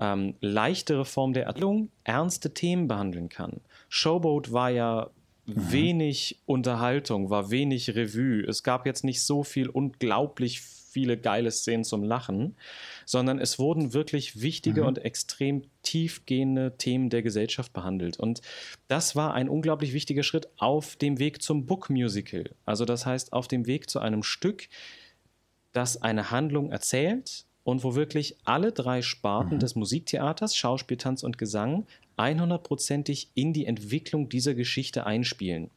ähm, 0.01 0.35
leichtere 0.41 1.05
Form 1.05 1.35
der 1.35 1.45
Erzählung, 1.45 1.91
ernste 2.05 2.55
Themen 2.55 2.89
behandeln 2.89 3.29
kann. 3.29 3.61
Showboat 3.89 4.53
war 4.53 4.71
ja 4.71 5.11
mhm. 5.47 5.73
wenig 5.73 6.41
Unterhaltung, 6.47 7.31
war 7.31 7.51
wenig 7.51 7.95
Revue. 7.95 8.43
Es 8.49 8.63
gab 8.63 8.87
jetzt 8.87 9.05
nicht 9.05 9.23
so 9.23 9.45
viel 9.45 9.69
unglaublich 9.69 10.63
viele 10.95 11.19
geile 11.19 11.51
Szenen 11.51 11.83
zum 11.83 12.05
Lachen, 12.05 12.57
sondern 13.05 13.41
es 13.41 13.59
wurden 13.59 13.93
wirklich 13.93 14.41
wichtige 14.41 14.83
mhm. 14.83 14.87
und 14.87 14.99
extrem 15.05 15.65
tiefgehende 15.83 16.77
Themen 16.79 17.11
der 17.11 17.23
Gesellschaft 17.23 17.73
behandelt. 17.73 18.19
Und 18.19 18.41
das 18.87 19.17
war 19.17 19.35
ein 19.35 19.49
unglaublich 19.49 19.93
wichtiger 19.93 20.23
Schritt 20.23 20.49
auf 20.57 20.95
dem 20.95 21.19
Weg 21.19 21.43
zum 21.43 21.67
Book 21.67 21.91
Musical. 21.91 22.49
Also 22.65 22.85
das 22.85 23.05
heißt, 23.05 23.33
auf 23.33 23.49
dem 23.49 23.67
Weg 23.67 23.91
zu 23.91 23.99
einem 23.99 24.23
Stück, 24.23 24.69
das 25.73 26.01
eine 26.01 26.31
Handlung 26.31 26.71
erzählt 26.71 27.45
und 27.65 27.83
wo 27.83 27.97
wirklich 27.97 28.37
alle 28.45 28.71
drei 28.71 29.03
Sparten 29.03 29.57
mhm. 29.57 29.61
des 29.61 29.75
Musiktheaters, 29.75 30.55
Schauspiel, 30.55 30.97
Tanz 30.97 31.25
und 31.25 31.39
Gesang 31.39 31.87
100%ig 32.17 33.27
in 33.35 33.53
die 33.53 33.67
Entwicklung 33.67 34.29
dieser 34.29 34.55
Geschichte 34.55 35.07
einspielen. 35.07 35.71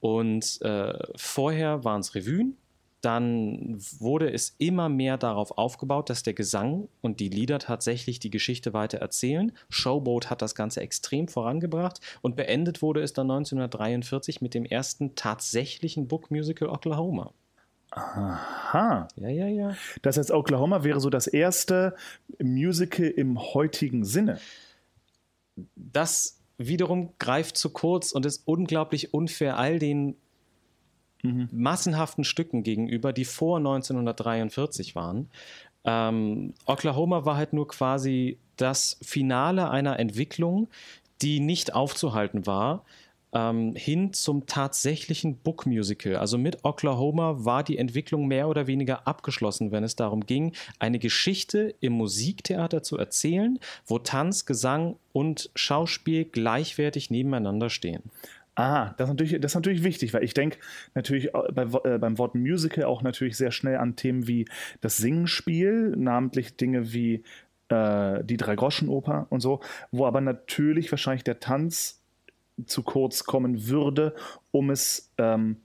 Und 0.00 0.60
äh, 0.60 0.98
vorher 1.16 1.82
waren 1.84 2.02
es 2.02 2.14
Revuen, 2.14 2.58
dann 3.00 3.76
wurde 3.98 4.32
es 4.32 4.56
immer 4.58 4.88
mehr 4.88 5.18
darauf 5.18 5.56
aufgebaut, 5.56 6.10
dass 6.10 6.24
der 6.24 6.34
Gesang 6.34 6.88
und 7.00 7.20
die 7.20 7.28
Lieder 7.28 7.60
tatsächlich 7.60 8.18
die 8.18 8.30
Geschichte 8.30 8.72
weiter 8.72 8.98
erzählen. 8.98 9.52
Showboat 9.68 10.30
hat 10.30 10.42
das 10.42 10.54
Ganze 10.54 10.80
extrem 10.80 11.28
vorangebracht 11.28 12.00
und 12.22 12.34
beendet 12.34 12.82
wurde 12.82 13.00
es 13.00 13.12
dann 13.12 13.30
1943 13.30 14.40
mit 14.40 14.54
dem 14.54 14.64
ersten 14.64 15.14
tatsächlichen 15.14 16.08
Book-Musical 16.08 16.68
Oklahoma. 16.68 17.32
Aha. 17.90 19.08
Ja, 19.16 19.28
ja, 19.28 19.46
ja. 19.46 19.76
Das 20.02 20.18
heißt, 20.18 20.30
Oklahoma 20.30 20.84
wäre 20.84 21.00
so 21.00 21.08
das 21.08 21.26
erste 21.26 21.94
Musical 22.42 23.06
im 23.06 23.38
heutigen 23.54 24.04
Sinne. 24.04 24.40
Das 25.76 26.38
wiederum 26.58 27.12
greift 27.18 27.56
zu 27.56 27.70
kurz 27.70 28.12
und 28.12 28.26
ist 28.26 28.42
unglaublich 28.44 29.14
unfair 29.14 29.56
all 29.56 29.78
den 29.78 30.16
mhm. 31.22 31.48
massenhaften 31.52 32.24
Stücken 32.24 32.62
gegenüber, 32.62 33.12
die 33.12 33.24
vor 33.24 33.58
1943 33.58 34.94
waren. 34.94 35.28
Ähm, 35.84 36.54
Oklahoma 36.66 37.24
war 37.24 37.36
halt 37.36 37.52
nur 37.52 37.68
quasi 37.68 38.38
das 38.56 38.98
Finale 39.02 39.70
einer 39.70 39.98
Entwicklung, 39.98 40.68
die 41.22 41.40
nicht 41.40 41.74
aufzuhalten 41.74 42.46
war, 42.46 42.84
ähm, 43.32 43.74
hin 43.74 44.12
zum 44.12 44.46
tatsächlichen 44.46 45.36
Book 45.36 45.66
Musical. 45.66 46.16
Also 46.16 46.38
mit 46.38 46.64
Oklahoma 46.64 47.36
war 47.38 47.62
die 47.62 47.78
Entwicklung 47.78 48.26
mehr 48.26 48.48
oder 48.48 48.66
weniger 48.66 49.06
abgeschlossen, 49.06 49.70
wenn 49.70 49.84
es 49.84 49.96
darum 49.96 50.24
ging, 50.26 50.52
eine 50.78 50.98
Geschichte 50.98 51.74
im 51.80 51.92
Musiktheater 51.94 52.82
zu 52.82 52.96
erzählen, 52.96 53.58
wo 53.86 53.98
Tanz, 53.98 54.46
Gesang 54.46 54.96
und 55.12 55.50
Schauspiel 55.54 56.24
gleichwertig 56.24 57.10
nebeneinander 57.10 57.70
stehen. 57.70 58.02
Ah, 58.58 58.92
das 58.96 59.08
ist 59.08 59.12
natürlich, 59.12 59.40
das 59.40 59.52
ist 59.52 59.54
natürlich 59.54 59.84
wichtig, 59.84 60.12
weil 60.12 60.24
ich 60.24 60.34
denke 60.34 60.58
natürlich 60.96 61.30
bei, 61.32 61.62
äh, 61.84 61.98
beim 61.98 62.18
Wort 62.18 62.34
Musical 62.34 62.86
auch 62.86 63.02
natürlich 63.02 63.36
sehr 63.36 63.52
schnell 63.52 63.76
an 63.76 63.94
Themen 63.94 64.26
wie 64.26 64.46
das 64.80 64.96
Singenspiel, 64.96 65.94
namentlich 65.96 66.56
Dinge 66.56 66.92
wie 66.92 67.22
äh, 67.68 68.24
die 68.24 68.36
Drei-Groschen-Oper 68.36 69.28
und 69.30 69.38
so, 69.38 69.60
wo 69.92 70.06
aber 70.06 70.20
natürlich 70.20 70.90
wahrscheinlich 70.90 71.22
der 71.22 71.38
Tanz 71.38 72.02
zu 72.66 72.82
kurz 72.82 73.22
kommen 73.22 73.68
würde, 73.68 74.16
um 74.50 74.70
es 74.70 75.12
ähm, 75.18 75.58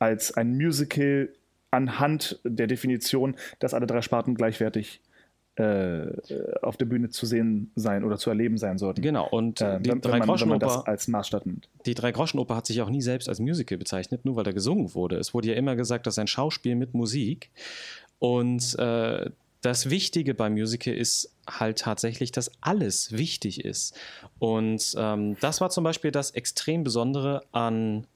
als 0.00 0.36
ein 0.36 0.56
Musical 0.56 1.28
anhand 1.70 2.40
der 2.42 2.66
Definition, 2.66 3.36
dass 3.60 3.74
alle 3.74 3.86
drei 3.86 4.02
Sparten 4.02 4.34
gleichwertig 4.34 5.00
äh, 5.04 5.13
auf 6.62 6.76
der 6.76 6.86
Bühne 6.86 7.10
zu 7.10 7.26
sehen 7.26 7.70
sein 7.76 8.02
oder 8.02 8.18
zu 8.18 8.28
erleben 8.28 8.58
sein 8.58 8.76
sollten. 8.76 9.02
Genau, 9.02 9.28
und 9.28 9.60
äh, 9.60 9.80
die 9.80 9.90
Drei-Groschen-Oper 9.90 10.88
als 10.88 11.06
Maßstab 11.06 11.46
nimmt. 11.46 11.68
Die 11.86 11.94
Drei-Groschen-Oper 11.94 12.56
hat 12.56 12.66
sich 12.66 12.82
auch 12.82 12.90
nie 12.90 13.02
selbst 13.02 13.28
als 13.28 13.38
Musical 13.38 13.78
bezeichnet, 13.78 14.24
nur 14.24 14.34
weil 14.34 14.44
da 14.44 14.50
gesungen 14.50 14.94
wurde. 14.94 15.16
Es 15.16 15.32
wurde 15.32 15.48
ja 15.48 15.54
immer 15.54 15.76
gesagt, 15.76 16.08
dass 16.08 16.18
ein 16.18 16.26
Schauspiel 16.26 16.74
mit 16.74 16.94
Musik 16.94 17.50
und 18.18 18.76
äh, 18.78 19.30
das 19.60 19.88
Wichtige 19.88 20.34
beim 20.34 20.52
Musical 20.54 20.92
ist 20.92 21.32
halt 21.48 21.78
tatsächlich, 21.78 22.32
dass 22.32 22.50
alles 22.60 23.12
wichtig 23.12 23.64
ist. 23.64 23.96
Und 24.38 24.94
ähm, 24.98 25.36
das 25.40 25.60
war 25.60 25.70
zum 25.70 25.84
Beispiel 25.84 26.10
das 26.10 26.32
extrem 26.32 26.84
Besondere 26.84 27.44
an 27.52 28.06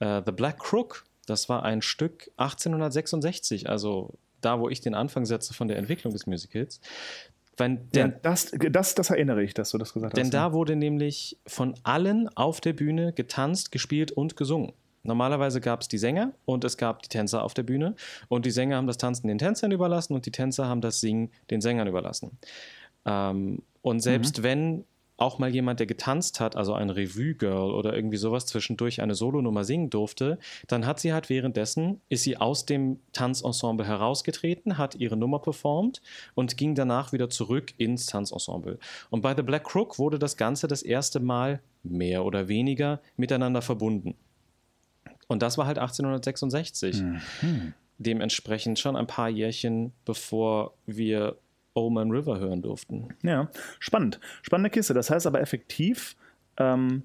äh, 0.00 0.20
The 0.24 0.32
Black 0.32 0.58
Crook. 0.58 1.04
Das 1.26 1.48
war 1.48 1.62
ein 1.62 1.80
Stück 1.80 2.30
1866, 2.36 3.68
also 3.70 4.14
da, 4.44 4.60
wo 4.60 4.68
ich 4.68 4.80
den 4.80 4.94
Anfang 4.94 5.24
setze 5.24 5.54
von 5.54 5.68
der 5.68 5.78
Entwicklung 5.78 6.12
des 6.12 6.26
Musicals. 6.26 6.80
Wenn, 7.56 7.90
denn, 7.90 8.10
ja, 8.12 8.18
das, 8.22 8.52
das, 8.70 8.94
das 8.94 9.10
erinnere 9.10 9.42
ich, 9.42 9.54
dass 9.54 9.70
du 9.70 9.78
das 9.78 9.92
gesagt 9.92 10.16
denn 10.16 10.24
hast. 10.24 10.32
Denn 10.32 10.40
da 10.40 10.52
wurde 10.52 10.74
nämlich 10.74 11.38
von 11.46 11.74
allen 11.82 12.28
auf 12.36 12.60
der 12.60 12.72
Bühne 12.72 13.12
getanzt, 13.12 13.72
gespielt 13.72 14.10
und 14.12 14.36
gesungen. 14.36 14.72
Normalerweise 15.04 15.60
gab 15.60 15.80
es 15.80 15.88
die 15.88 15.98
Sänger 15.98 16.32
und 16.44 16.64
es 16.64 16.76
gab 16.76 17.02
die 17.02 17.08
Tänzer 17.08 17.42
auf 17.42 17.54
der 17.54 17.64
Bühne. 17.64 17.94
Und 18.28 18.46
die 18.46 18.50
Sänger 18.50 18.76
haben 18.76 18.86
das 18.86 18.98
Tanzen 18.98 19.26
den 19.28 19.38
Tänzern 19.38 19.72
überlassen 19.72 20.14
und 20.14 20.26
die 20.26 20.30
Tänzer 20.30 20.66
haben 20.66 20.80
das 20.80 21.00
Singen 21.00 21.30
den 21.50 21.60
Sängern 21.60 21.88
überlassen. 21.88 22.38
Ähm, 23.04 23.62
und 23.82 24.00
selbst 24.00 24.38
mhm. 24.38 24.42
wenn 24.44 24.84
auch 25.22 25.38
mal 25.38 25.54
jemand, 25.54 25.78
der 25.78 25.86
getanzt 25.86 26.40
hat, 26.40 26.56
also 26.56 26.74
ein 26.74 26.90
Revue-Girl 26.90 27.70
oder 27.70 27.94
irgendwie 27.94 28.16
sowas 28.16 28.44
zwischendurch 28.46 29.00
eine 29.00 29.14
Solonummer 29.14 29.62
singen 29.62 29.88
durfte, 29.88 30.38
dann 30.66 30.84
hat 30.84 30.98
sie 30.98 31.12
halt 31.12 31.30
währenddessen, 31.30 32.00
ist 32.08 32.24
sie 32.24 32.36
aus 32.36 32.66
dem 32.66 32.98
Tanzensemble 33.12 33.86
herausgetreten, 33.86 34.78
hat 34.78 34.96
ihre 34.96 35.16
Nummer 35.16 35.38
performt 35.38 36.02
und 36.34 36.56
ging 36.56 36.74
danach 36.74 37.12
wieder 37.12 37.30
zurück 37.30 37.72
ins 37.78 38.06
Tanzensemble. 38.06 38.78
Und 39.10 39.22
bei 39.22 39.34
The 39.34 39.42
Black 39.42 39.64
Crook 39.64 39.98
wurde 39.98 40.18
das 40.18 40.36
Ganze 40.36 40.66
das 40.66 40.82
erste 40.82 41.20
Mal 41.20 41.60
mehr 41.84 42.24
oder 42.24 42.48
weniger 42.48 43.00
miteinander 43.16 43.62
verbunden. 43.62 44.16
Und 45.28 45.40
das 45.40 45.56
war 45.56 45.66
halt 45.66 45.78
1866. 45.78 47.00
Mhm. 47.00 47.74
Dementsprechend 47.98 48.80
schon 48.80 48.96
ein 48.96 49.06
paar 49.06 49.28
Jährchen, 49.28 49.92
bevor 50.04 50.74
wir 50.84 51.38
Oman 51.74 52.10
River 52.10 52.38
hören 52.38 52.62
durften. 52.62 53.08
Ja, 53.22 53.50
spannend. 53.78 54.20
Spannende 54.42 54.70
Kiste. 54.70 54.94
Das 54.94 55.10
heißt 55.10 55.26
aber 55.26 55.40
effektiv, 55.40 56.16
ähm, 56.58 57.04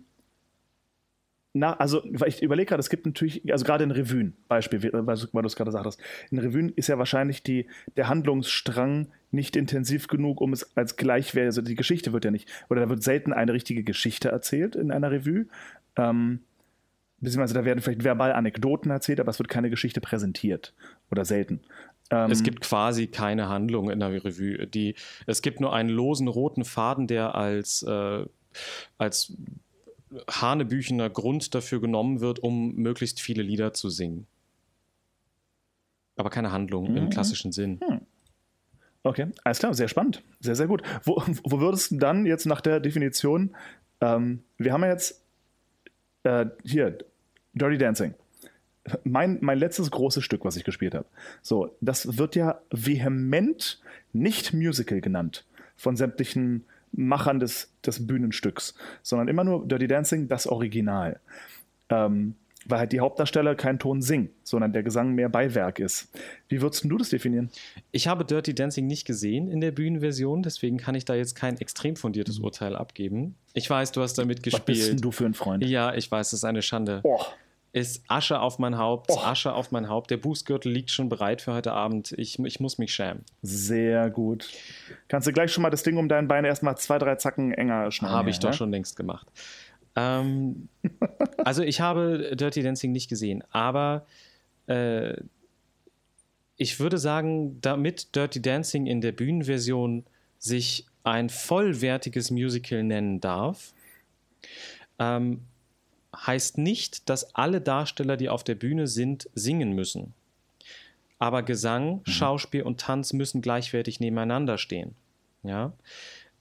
na, 1.53 1.73
also 1.77 2.03
ich 2.25 2.43
überlege 2.43 2.69
gerade, 2.69 2.81
es 2.81 2.89
gibt 2.89 3.05
natürlich, 3.05 3.51
also 3.51 3.65
gerade 3.65 3.83
in 3.83 3.91
Revuen, 3.91 4.35
Beispiel, 4.47 4.83
weil 4.93 5.15
du 5.15 5.47
es 5.47 5.55
gerade 5.55 5.71
sagtest, 5.71 5.99
in 6.29 6.37
Revuen 6.37 6.69
ist 6.69 6.87
ja 6.87 6.99
wahrscheinlich 6.99 7.41
die, 7.41 7.65
der 7.95 8.09
Handlungsstrang 8.09 9.07
nicht 9.31 9.55
intensiv 9.55 10.07
genug, 10.07 10.39
um 10.39 10.53
es 10.53 10.77
als 10.77 10.97
gleichwertig, 10.97 11.47
also 11.47 11.61
die 11.61 11.75
Geschichte 11.75 12.13
wird 12.13 12.25
ja 12.25 12.31
nicht, 12.31 12.47
oder 12.69 12.81
da 12.81 12.89
wird 12.89 13.01
selten 13.01 13.33
eine 13.33 13.53
richtige 13.53 13.83
Geschichte 13.83 14.29
erzählt 14.29 14.75
in 14.75 14.91
einer 14.91 15.09
Revue. 15.09 15.47
Ähm, 15.95 16.41
beziehungsweise 17.19 17.55
da 17.55 17.65
werden 17.65 17.81
vielleicht 17.81 18.03
verbal 18.03 18.33
Anekdoten 18.33 18.91
erzählt, 18.91 19.19
aber 19.19 19.31
es 19.31 19.39
wird 19.39 19.49
keine 19.49 19.69
Geschichte 19.71 20.01
präsentiert 20.01 20.75
oder 21.09 21.25
selten. 21.25 21.61
Ähm, 22.09 22.31
es 22.31 22.43
gibt 22.43 22.61
quasi 22.61 23.07
keine 23.07 23.49
Handlung 23.49 23.89
in 23.89 23.99
der 23.99 24.11
Revue. 24.23 24.67
Die, 24.67 24.95
es 25.25 25.41
gibt 25.41 25.59
nur 25.59 25.73
einen 25.73 25.89
losen 25.89 26.27
roten 26.27 26.63
Faden, 26.65 27.07
der 27.07 27.35
als, 27.35 27.83
äh, 27.83 28.25
als 28.97 29.33
hanebüchener 30.29 31.09
Grund 31.09 31.53
dafür 31.53 31.81
genommen 31.81 32.21
wird, 32.21 32.39
um 32.39 32.75
möglichst 32.75 33.19
viele 33.19 33.43
Lieder 33.43 33.73
zu 33.73 33.89
singen. 33.89 34.25
Aber 36.15 36.29
keine 36.29 36.51
Handlung 36.51 36.91
mhm. 36.91 36.97
im 36.97 37.09
klassischen 37.09 37.51
Sinn. 37.51 37.79
Hm. 37.85 38.01
Okay, 39.03 39.27
alles 39.43 39.59
klar, 39.59 39.73
sehr 39.73 39.87
spannend. 39.87 40.23
Sehr, 40.39 40.55
sehr 40.55 40.67
gut. 40.67 40.81
Wo, 41.03 41.21
wo 41.43 41.59
würdest 41.59 41.91
du 41.91 41.97
dann 41.97 42.25
jetzt 42.25 42.45
nach 42.45 42.61
der 42.61 42.79
Definition, 42.79 43.55
ähm, 44.01 44.43
wir 44.57 44.73
haben 44.73 44.81
ja 44.81 44.89
jetzt 44.89 45.23
äh, 46.23 46.45
hier, 46.63 46.97
Dirty 47.53 47.77
Dancing 47.77 48.13
mein, 49.03 49.37
mein 49.41 49.59
letztes 49.59 49.91
großes 49.91 50.23
Stück, 50.23 50.45
was 50.45 50.55
ich 50.55 50.63
gespielt 50.63 50.95
habe. 50.95 51.05
So, 51.41 51.75
das 51.81 52.17
wird 52.17 52.35
ja 52.35 52.61
vehement 52.71 53.81
nicht 54.13 54.53
Musical 54.53 55.01
genannt 55.01 55.45
von 55.75 55.95
sämtlichen 55.95 56.65
Machern 56.91 57.39
des, 57.39 57.71
des 57.85 58.07
Bühnenstücks, 58.07 58.75
sondern 59.03 59.27
immer 59.27 59.43
nur 59.43 59.67
Dirty 59.67 59.87
Dancing, 59.87 60.27
das 60.27 60.47
Original. 60.47 61.19
Ähm, 61.89 62.35
weil 62.69 62.79
halt 62.79 62.91
die 62.91 62.99
Hauptdarsteller 62.99 63.55
keinen 63.55 63.79
Ton 63.79 64.01
singen, 64.01 64.29
sondern 64.43 64.73
der 64.73 64.83
Gesang 64.83 65.13
mehr 65.15 65.29
Beiwerk 65.29 65.79
ist. 65.79 66.09
Wie 66.49 66.61
würdest 66.61 66.83
du 66.83 66.97
das 66.97 67.09
definieren? 67.09 67.49
Ich 67.91 68.09
habe 68.09 68.25
Dirty 68.25 68.53
Dancing 68.53 68.87
nicht 68.87 69.05
gesehen 69.05 69.47
in 69.47 69.61
der 69.61 69.71
Bühnenversion, 69.71 70.43
deswegen 70.43 70.77
kann 70.77 70.93
ich 70.93 71.05
da 71.05 71.15
jetzt 71.15 71.35
kein 71.35 71.57
extrem 71.61 71.95
fundiertes 71.95 72.39
Urteil 72.39 72.75
abgeben. 72.75 73.35
Ich 73.53 73.69
weiß, 73.69 73.93
du 73.93 74.01
hast 74.01 74.17
damit 74.17 74.43
gespielt. 74.43 74.67
Was 74.67 74.75
bist 74.75 74.89
denn 74.89 74.97
du 74.97 75.11
für 75.11 75.25
ein 75.25 75.33
Freund? 75.33 75.63
Ja, 75.63 75.93
ich 75.93 76.11
weiß, 76.11 76.31
das 76.31 76.39
ist 76.39 76.43
eine 76.43 76.61
Schande. 76.61 76.99
Oh 77.03 77.21
ist 77.77 78.03
Asche 78.07 78.39
auf 78.39 78.59
mein 78.59 78.77
Haupt, 78.77 79.11
oh. 79.11 79.19
Asche 79.19 79.53
auf 79.53 79.71
mein 79.71 79.87
Haupt. 79.87 80.09
Der 80.09 80.17
Bußgürtel 80.17 80.71
liegt 80.71 80.89
schon 80.89 81.09
bereit 81.09 81.41
für 81.41 81.53
heute 81.53 81.73
Abend. 81.73 82.11
Ich, 82.17 82.39
ich 82.39 82.59
muss 82.59 82.77
mich 82.77 82.93
schämen. 82.93 83.23
Sehr 83.41 84.09
gut. 84.09 84.49
Kannst 85.07 85.27
du 85.27 85.31
gleich 85.31 85.51
schon 85.51 85.61
mal 85.61 85.69
das 85.69 85.83
Ding 85.83 85.97
um 85.97 86.09
dein 86.09 86.27
Bein 86.27 86.43
erstmal 86.43 86.77
zwei, 86.77 86.97
drei 86.97 87.15
Zacken 87.15 87.53
enger 87.53 87.91
schneiden? 87.91 88.15
Habe 88.15 88.29
ich 88.29 88.39
doch 88.39 88.53
schon 88.53 88.71
längst 88.71 88.95
gemacht. 88.95 89.27
Ähm, 89.95 90.69
also 91.37 91.61
ich 91.61 91.79
habe 91.79 92.35
Dirty 92.35 92.63
Dancing 92.63 92.91
nicht 92.91 93.09
gesehen, 93.09 93.43
aber 93.51 94.05
äh, 94.67 95.13
ich 96.55 96.79
würde 96.79 96.97
sagen, 96.97 97.61
damit 97.61 98.15
Dirty 98.15 98.41
Dancing 98.41 98.87
in 98.87 99.01
der 99.01 99.11
Bühnenversion 99.11 100.05
sich 100.39 100.87
ein 101.03 101.29
vollwertiges 101.29 102.31
Musical 102.31 102.83
nennen 102.83 103.21
darf, 103.21 103.73
ähm, 104.99 105.41
heißt 106.15 106.57
nicht, 106.57 107.09
dass 107.09 107.35
alle 107.35 107.61
Darsteller, 107.61 108.17
die 108.17 108.29
auf 108.29 108.43
der 108.43 108.55
Bühne 108.55 108.87
sind, 108.87 109.29
singen 109.33 109.73
müssen. 109.73 110.13
Aber 111.19 111.43
Gesang, 111.43 111.97
mhm. 111.97 112.05
Schauspiel 112.05 112.63
und 112.63 112.79
Tanz 112.79 113.13
müssen 113.13 113.41
gleichwertig 113.41 113.99
nebeneinander 113.99 114.57
stehen. 114.57 114.95
Ja? 115.43 115.73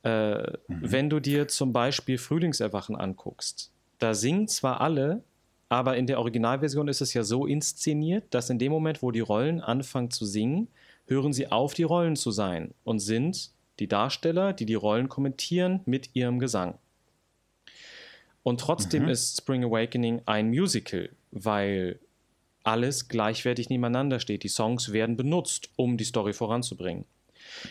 Äh, 0.02 0.38
mhm. 0.38 0.56
Wenn 0.68 1.10
du 1.10 1.20
dir 1.20 1.48
zum 1.48 1.72
Beispiel 1.72 2.18
Frühlingserwachen 2.18 2.96
anguckst, 2.96 3.72
da 3.98 4.14
singen 4.14 4.48
zwar 4.48 4.80
alle, 4.80 5.22
aber 5.68 5.96
in 5.96 6.06
der 6.06 6.18
Originalversion 6.20 6.88
ist 6.88 7.00
es 7.00 7.14
ja 7.14 7.24
so 7.24 7.46
inszeniert, 7.46 8.24
dass 8.30 8.50
in 8.50 8.58
dem 8.58 8.70
Moment, 8.70 9.02
wo 9.02 9.10
die 9.10 9.20
Rollen 9.20 9.60
anfangen 9.60 10.10
zu 10.10 10.24
singen, 10.24 10.68
hören 11.06 11.32
sie 11.32 11.50
auf, 11.50 11.74
die 11.74 11.82
Rollen 11.82 12.16
zu 12.16 12.30
sein 12.30 12.72
und 12.84 13.00
sind 13.00 13.50
die 13.78 13.88
Darsteller, 13.88 14.52
die 14.52 14.66
die 14.66 14.74
Rollen 14.74 15.08
kommentieren 15.08 15.80
mit 15.86 16.10
ihrem 16.14 16.38
Gesang. 16.38 16.78
Und 18.46 18.60
trotzdem 18.60 19.02
mhm. 19.02 19.08
ist 19.08 19.38
Spring 19.38 19.64
Awakening 19.64 20.22
ein 20.24 20.50
Musical, 20.50 21.08
weil 21.32 21.98
alles 22.62 23.08
gleichwertig 23.08 23.70
nebeneinander 23.70 24.20
steht. 24.20 24.44
Die 24.44 24.48
Songs 24.48 24.92
werden 24.92 25.16
benutzt, 25.16 25.70
um 25.74 25.96
die 25.96 26.04
Story 26.04 26.32
voranzubringen. 26.32 27.06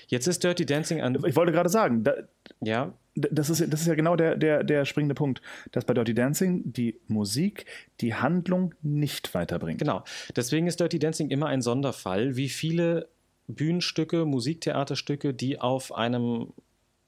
Jetzt 0.08 0.28
ist 0.28 0.44
Dirty 0.44 0.66
Dancing 0.66 1.00
ein. 1.00 1.18
Ich 1.26 1.38
wollte 1.38 1.54
gerade 1.54 1.70
sagen, 1.70 2.04
da, 2.04 2.16
Ja, 2.60 2.92
das 3.16 3.50
ist, 3.50 3.72
das 3.72 3.80
ist 3.80 3.88
ja 3.88 3.96
genau 3.96 4.18
der, 4.18 4.36
der, 4.36 4.66
der 4.66 4.84
springende 4.84 5.16
Punkt, 5.16 5.42
dass 5.72 5.86
bei 5.86 5.94
Dirty 5.94 6.14
Dancing 6.14 6.64
die 6.66 7.00
Musik 7.08 7.66
die 8.02 8.14
Handlung 8.14 8.74
nicht 8.82 9.34
weiterbringt. 9.34 9.80
Genau. 9.80 10.04
Deswegen 10.36 10.68
ist 10.68 10.82
Dirty 10.82 11.00
Dancing 11.00 11.30
immer 11.30 11.46
ein 11.48 11.62
Sonderfall, 11.62 12.36
wie 12.36 12.50
viele 12.50 13.08
Bühnenstücke, 13.48 14.26
Musiktheaterstücke, 14.26 15.34
die 15.34 15.58
auf 15.62 15.96
einem 15.96 16.50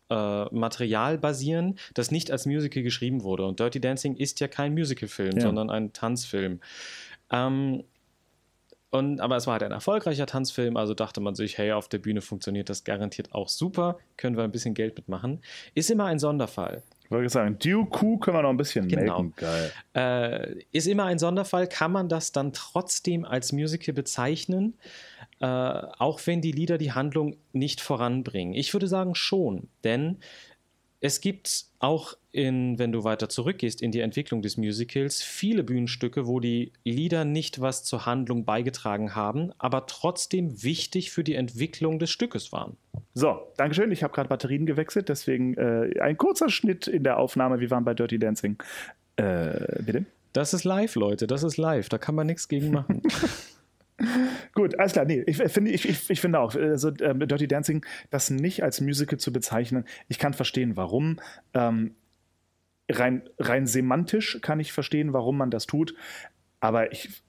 äh, 0.10 0.46
Material 0.56 1.18
basieren, 1.18 1.78
das 1.94 2.12
nicht 2.12 2.32
als 2.32 2.46
Musical 2.46 2.84
geschrieben 2.84 3.24
wurde. 3.24 3.46
Und 3.46 3.60
Dirty 3.60 3.80
Dancing 3.82 4.16
ist 4.16 4.40
ja 4.40 4.48
kein 4.48 4.74
Musicalfilm, 4.74 5.36
Ja. 5.38 5.42
sondern 5.42 5.70
ein 5.70 5.94
Tanzfilm. 5.94 6.60
Ähm, 7.32 7.84
und, 8.90 9.20
aber 9.20 9.36
es 9.36 9.46
war 9.48 9.54
halt 9.54 9.64
ein 9.64 9.72
erfolgreicher 9.74 10.26
Tanzfilm, 10.26 10.78
also 10.78 10.94
dachte 10.94 11.20
man 11.20 11.36
sich, 11.36 11.58
hey, 11.58 11.74
auf 11.74 11.90
der 11.90 11.98
Bühne 11.98 12.22
funktioniert 12.22 12.70
das 12.70 12.86
garantiert 12.86 13.34
auch 13.34 13.50
super, 13.50 13.98
können 14.16 14.38
wir 14.38 14.46
ein 14.46 14.52
bisschen 14.52 14.74
Geld 14.74 14.96
mitmachen. 14.96 15.42
Ist 15.76 15.92
immer 15.92 16.06
ein 16.06 16.20
Sonderfall. 16.20 16.84
Ich 17.08 17.12
wollte 17.12 17.30
sagen, 17.30 17.58
Dooku 17.58 18.18
können 18.18 18.36
wir 18.38 18.42
noch 18.42 18.50
ein 18.50 18.58
bisschen 18.58 18.90
Genau. 18.90 19.22
melken. 19.24 19.34
Geil. 19.38 19.72
Äh, 19.96 20.64
ist 20.74 20.88
immer 20.88 21.06
ein 21.06 21.20
Sonderfall. 21.20 21.68
Kann 21.68 21.94
man 21.94 22.10
das 22.10 22.34
dann 22.34 22.52
trotzdem 22.52 23.24
als 23.24 23.54
Musical 23.54 23.94
bezeichnen, 23.94 24.74
äh, 25.40 25.46
auch 25.46 26.20
wenn 26.26 26.42
die 26.42 26.52
Lieder 26.52 26.78
die 26.78 26.92
Handlung 26.92 27.38
nicht 27.54 27.80
voranbringen? 27.80 28.54
Ich 28.54 28.74
würde 28.74 28.88
sagen 28.90 29.16
schon, 29.16 29.70
denn 29.86 30.18
es 31.00 31.22
gibt 31.22 31.68
auch 31.80 32.16
in, 32.38 32.78
wenn 32.78 32.92
du 32.92 33.04
weiter 33.04 33.30
zurückgehst 33.30 33.82
in 33.82 33.92
die 33.92 34.00
Entwicklung 34.00 34.42
des 34.42 34.58
Musicals, 34.58 35.24
viele 35.24 35.64
Bühnenstücke, 35.64 36.28
wo 36.28 36.40
die 36.40 36.72
Lieder 36.84 37.26
nicht 37.26 37.60
was 37.60 37.84
zur 37.84 38.06
Handlung 38.06 38.46
beigetragen 38.46 39.16
haben, 39.16 39.52
aber 39.58 39.88
trotzdem 39.88 40.64
wichtig 40.64 41.12
für 41.12 41.24
die 41.24 41.34
Entwicklung 41.34 41.98
des 41.98 42.12
Stückes 42.12 42.52
waren. 42.52 42.78
So, 43.14 43.40
Dankeschön. 43.58 43.92
Ich 43.92 44.04
habe 44.04 44.14
gerade 44.14 44.30
Batterien 44.30 44.66
gewechselt, 44.66 45.10
deswegen 45.10 45.56
äh, 45.56 46.00
ein 46.00 46.18
kurzer 46.18 46.50
Schnitt 46.50 46.88
in 46.88 47.04
der 47.04 47.18
Aufnahme. 47.18 47.60
Wir 47.60 47.72
waren 47.72 47.84
bei 47.84 47.96
Dirty 47.96 48.20
Dancing. 48.20 48.58
Äh, 49.16 49.82
bitte? 49.84 50.06
Das 50.34 50.54
ist 50.54 50.64
live, 50.64 50.94
Leute, 50.96 51.26
das 51.26 51.44
ist 51.44 51.58
live, 51.58 51.90
da 51.90 51.98
kann 51.98 52.14
man 52.14 52.28
nichts 52.28 52.48
gegen 52.48 52.72
machen. 52.72 53.02
Gut, 54.54 54.80
alles 54.80 54.94
klar. 54.94 55.06
Nee, 55.06 55.24
ich, 55.26 55.40
äh, 55.40 55.50
finde, 55.50 55.72
ich, 55.72 55.88
ich, 55.88 56.10
ich 56.10 56.22
finde 56.22 56.40
auch, 56.40 56.56
also, 56.56 56.92
ähm, 57.02 57.20
Dirty 57.20 57.48
Dancing, 57.48 57.86
das 58.10 58.30
nicht 58.30 58.64
als 58.64 58.82
Musical 58.82 59.20
zu 59.20 59.34
bezeichnen, 59.34 59.86
ich 60.08 60.20
kann 60.20 60.34
verstehen, 60.34 60.76
warum. 60.76 61.20
Ähm, 61.54 61.96
rein, 62.90 63.30
rein 63.40 63.68
semantisch 63.68 64.40
kann 64.42 64.60
ich 64.60 64.74
verstehen, 64.74 65.14
warum 65.14 65.38
man 65.38 65.52
das 65.52 65.66
tut. 65.66 65.96
Aber 66.60 66.92
ich, 66.92 67.22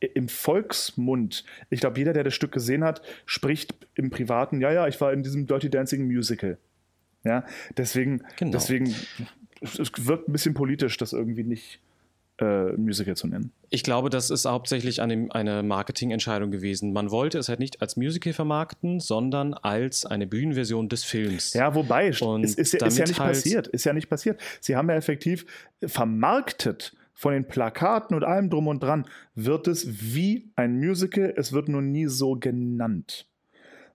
im 0.00 0.28
Volksmund, 0.28 1.44
ich 1.70 1.80
glaube, 1.80 1.98
jeder, 1.98 2.12
der 2.12 2.24
das 2.24 2.34
Stück 2.34 2.52
gesehen 2.52 2.84
hat, 2.84 3.02
spricht 3.24 3.74
im 3.94 4.10
Privaten, 4.10 4.60
ja, 4.60 4.72
ja, 4.72 4.86
ich 4.88 5.00
war 5.00 5.12
in 5.12 5.22
diesem 5.22 5.46
Dirty 5.46 5.70
Dancing 5.70 6.06
Musical. 6.06 6.58
Ja, 7.24 7.44
deswegen, 7.76 8.22
Genau. 8.36 8.52
deswegen, 8.52 8.94
es 9.60 9.78
es 9.78 9.90
wirkt 10.06 10.28
ein 10.28 10.32
bisschen 10.32 10.54
politisch, 10.54 10.96
das 10.96 11.12
irgendwie 11.12 11.42
nicht 11.44 11.80
äh, 12.38 12.72
Musical 12.76 13.16
zu 13.16 13.26
nennen. 13.28 13.52
Ich 13.70 13.82
glaube, 13.82 14.10
das 14.10 14.30
ist 14.30 14.44
hauptsächlich 14.44 15.00
eine, 15.00 15.28
eine 15.30 15.62
Marketingentscheidung 15.62 16.50
gewesen. 16.50 16.92
Man 16.92 17.10
wollte 17.10 17.38
es 17.38 17.48
halt 17.48 17.60
nicht 17.60 17.80
als 17.82 17.96
Musical 17.96 18.32
vermarkten, 18.32 19.00
sondern 19.00 19.54
als 19.54 20.04
eine 20.06 20.26
Bühnenversion 20.26 20.88
des 20.88 21.04
Films. 21.04 21.54
Ja, 21.54 21.74
wobei, 21.74 22.12
Und 22.20 22.44
es 22.44 22.54
ist, 22.54 22.74
ja- 22.74 22.86
ist 22.86 22.98
ja 22.98 23.04
nicht 23.06 23.18
halt- 23.20 23.30
passiert. 23.34 23.66
Ist 23.68 23.84
ja 23.84 23.92
nicht 23.92 24.08
passiert. 24.08 24.40
Sie 24.60 24.76
haben 24.76 24.88
ja 24.90 24.96
effektiv 24.96 25.46
vermarktet 25.84 26.94
von 27.14 27.32
den 27.32 27.48
Plakaten 27.48 28.14
und 28.14 28.24
allem 28.24 28.50
drum 28.50 28.66
und 28.68 28.82
dran, 28.82 29.06
wird 29.34 29.68
es 29.68 29.86
wie 30.14 30.50
ein 30.56 30.78
Musical, 30.78 31.32
es 31.36 31.52
wird 31.52 31.68
nur 31.68 31.80
nie 31.80 32.06
so 32.06 32.34
genannt. 32.34 33.26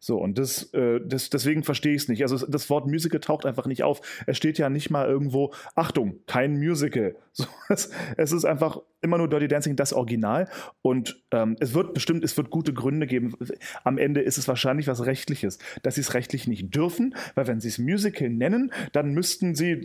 So, 0.03 0.17
und 0.17 0.39
das, 0.39 0.73
äh, 0.73 0.99
das, 1.05 1.29
deswegen 1.29 1.63
verstehe 1.63 1.93
ich 1.93 2.01
es 2.01 2.07
nicht. 2.07 2.23
Also 2.23 2.43
das 2.47 2.71
Wort 2.71 2.87
Musical 2.87 3.19
taucht 3.19 3.45
einfach 3.45 3.67
nicht 3.67 3.83
auf. 3.83 4.01
Es 4.25 4.35
steht 4.35 4.57
ja 4.57 4.67
nicht 4.67 4.89
mal 4.89 5.07
irgendwo, 5.07 5.53
Achtung, 5.75 6.15
kein 6.25 6.57
Musical. 6.57 7.15
So, 7.33 7.45
es, 7.69 7.89
es 8.17 8.33
ist 8.33 8.43
einfach 8.43 8.81
immer 8.99 9.17
nur 9.17 9.29
Dirty 9.29 9.47
Dancing, 9.47 9.77
das 9.77 9.93
Original. 9.93 10.49
Und 10.81 11.23
ähm, 11.31 11.55
es 11.61 11.73
wird 11.73 11.93
bestimmt, 11.93 12.25
es 12.25 12.35
wird 12.35 12.49
gute 12.49 12.73
Gründe 12.73 13.07
geben. 13.07 13.37
Am 13.85 13.97
Ende 13.97 14.19
ist 14.19 14.37
es 14.37 14.49
wahrscheinlich 14.49 14.87
was 14.87 15.05
Rechtliches, 15.05 15.57
dass 15.81 15.95
sie 15.95 16.01
es 16.01 16.13
rechtlich 16.13 16.45
nicht 16.49 16.75
dürfen, 16.75 17.15
weil 17.35 17.47
wenn 17.47 17.61
sie 17.61 17.69
es 17.69 17.77
Musical 17.77 18.27
nennen, 18.27 18.73
dann 18.91 19.13
müssten 19.13 19.55
sie 19.55 19.81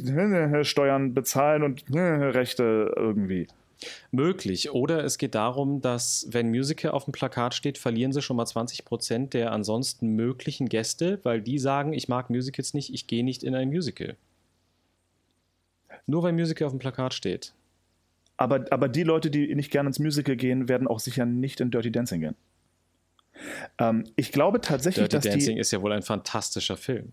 Steuern 0.62 1.14
bezahlen 1.14 1.62
und 1.62 1.84
Rechte 1.94 2.92
irgendwie. 2.96 3.46
Möglich. 4.10 4.70
Oder 4.70 5.04
es 5.04 5.18
geht 5.18 5.34
darum, 5.34 5.80
dass, 5.80 6.26
wenn 6.30 6.48
Musical 6.48 6.92
auf 6.92 7.04
dem 7.04 7.12
Plakat 7.12 7.54
steht, 7.54 7.78
verlieren 7.78 8.12
sie 8.12 8.22
schon 8.22 8.36
mal 8.36 8.46
20 8.46 8.84
Prozent 8.84 9.34
der 9.34 9.52
ansonsten 9.52 10.08
möglichen 10.08 10.68
Gäste, 10.68 11.20
weil 11.22 11.42
die 11.42 11.58
sagen, 11.58 11.92
ich 11.92 12.08
mag 12.08 12.30
Musicals 12.30 12.74
nicht, 12.74 12.92
ich 12.92 13.06
gehe 13.06 13.24
nicht 13.24 13.42
in 13.42 13.54
ein 13.54 13.68
Musical. 13.68 14.16
Nur 16.06 16.22
weil 16.22 16.32
Musical 16.32 16.66
auf 16.66 16.72
dem 16.72 16.78
Plakat 16.78 17.14
steht. 17.14 17.52
Aber, 18.36 18.64
aber 18.70 18.88
die 18.88 19.02
Leute, 19.02 19.30
die 19.30 19.54
nicht 19.54 19.70
gerne 19.70 19.88
ins 19.88 19.98
Musical 19.98 20.36
gehen, 20.36 20.68
werden 20.68 20.88
auch 20.88 21.00
sicher 21.00 21.26
nicht 21.26 21.60
in 21.60 21.70
Dirty 21.70 21.90
Dancing 21.90 22.20
gehen. 22.20 22.36
Ähm, 23.78 24.04
ich 24.16 24.32
glaube 24.32 24.60
tatsächlich, 24.60 25.08
Dirty 25.08 25.28
dass 25.28 25.32
Dancing 25.32 25.56
die. 25.56 25.60
ist 25.60 25.70
ja 25.70 25.82
wohl 25.82 25.92
ein 25.92 26.02
fantastischer 26.02 26.76
Film. 26.76 27.12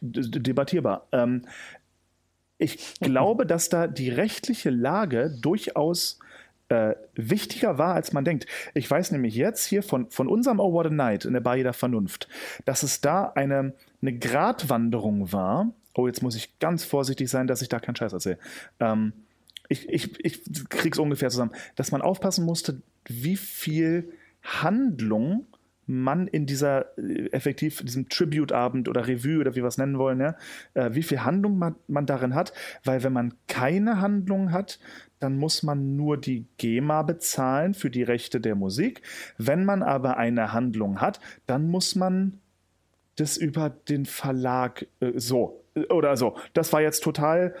debattierbar. 0.00 1.06
Ähm, 1.12 1.42
ich 2.58 2.94
glaube, 3.00 3.46
dass 3.46 3.68
da 3.68 3.86
die 3.86 4.10
rechtliche 4.10 4.70
Lage 4.70 5.34
durchaus 5.40 6.18
äh, 6.68 6.94
wichtiger 7.14 7.78
war, 7.78 7.94
als 7.94 8.12
man 8.12 8.24
denkt. 8.24 8.46
Ich 8.74 8.90
weiß 8.90 9.12
nämlich 9.12 9.34
jetzt 9.34 9.64
hier 9.64 9.82
von, 9.82 10.10
von 10.10 10.28
unserem 10.28 10.60
Oh 10.60 10.72
What 10.72 10.86
a 10.86 10.90
Night 10.90 11.24
in 11.24 11.32
der 11.32 11.40
Bar 11.40 11.56
jeder 11.56 11.72
Vernunft, 11.72 12.28
dass 12.64 12.82
es 12.82 13.00
da 13.00 13.32
eine, 13.34 13.72
eine 14.02 14.18
Gratwanderung 14.18 15.32
war. 15.32 15.72
Oh, 15.94 16.06
jetzt 16.06 16.22
muss 16.22 16.36
ich 16.36 16.58
ganz 16.58 16.84
vorsichtig 16.84 17.30
sein, 17.30 17.46
dass 17.46 17.62
ich 17.62 17.68
da 17.68 17.80
keinen 17.80 17.96
Scheiß 17.96 18.12
erzähle. 18.12 18.38
Ähm, 18.80 19.12
ich, 19.68 19.88
ich, 19.88 20.24
ich 20.24 20.68
krieg's 20.68 20.98
ungefähr 20.98 21.30
zusammen, 21.30 21.52
dass 21.76 21.92
man 21.92 22.02
aufpassen 22.02 22.44
musste, 22.44 22.80
wie 23.06 23.36
viel 23.36 24.12
Handlung 24.42 25.46
man 25.88 26.28
in 26.28 26.46
dieser 26.46 26.96
äh, 26.98 27.30
effektiv 27.32 27.82
diesem 27.82 28.08
Tribute-Abend 28.08 28.88
oder 28.88 29.08
Revue 29.08 29.40
oder 29.40 29.56
wie 29.56 29.62
wir 29.62 29.66
es 29.66 29.78
nennen 29.78 29.98
wollen, 29.98 30.20
ja, 30.20 30.36
äh, 30.74 30.90
wie 30.92 31.02
viel 31.02 31.24
Handlung 31.24 31.58
man, 31.58 31.74
man 31.88 32.06
darin 32.06 32.34
hat, 32.34 32.52
weil 32.84 33.02
wenn 33.02 33.12
man 33.12 33.34
keine 33.48 34.00
Handlung 34.00 34.52
hat, 34.52 34.78
dann 35.18 35.36
muss 35.36 35.62
man 35.62 35.96
nur 35.96 36.16
die 36.16 36.46
GEMA 36.58 37.02
bezahlen 37.02 37.74
für 37.74 37.90
die 37.90 38.02
Rechte 38.02 38.40
der 38.40 38.54
Musik. 38.54 39.02
Wenn 39.36 39.64
man 39.64 39.82
aber 39.82 40.16
eine 40.16 40.52
Handlung 40.52 41.00
hat, 41.00 41.20
dann 41.46 41.68
muss 41.68 41.96
man 41.96 42.40
das 43.16 43.36
über 43.36 43.70
den 43.70 44.06
Verlag 44.06 44.86
äh, 45.00 45.12
so 45.16 45.64
äh, 45.74 45.86
oder 45.86 46.16
so. 46.16 46.36
Das 46.52 46.72
war 46.72 46.82
jetzt 46.82 47.02
total 47.02 47.54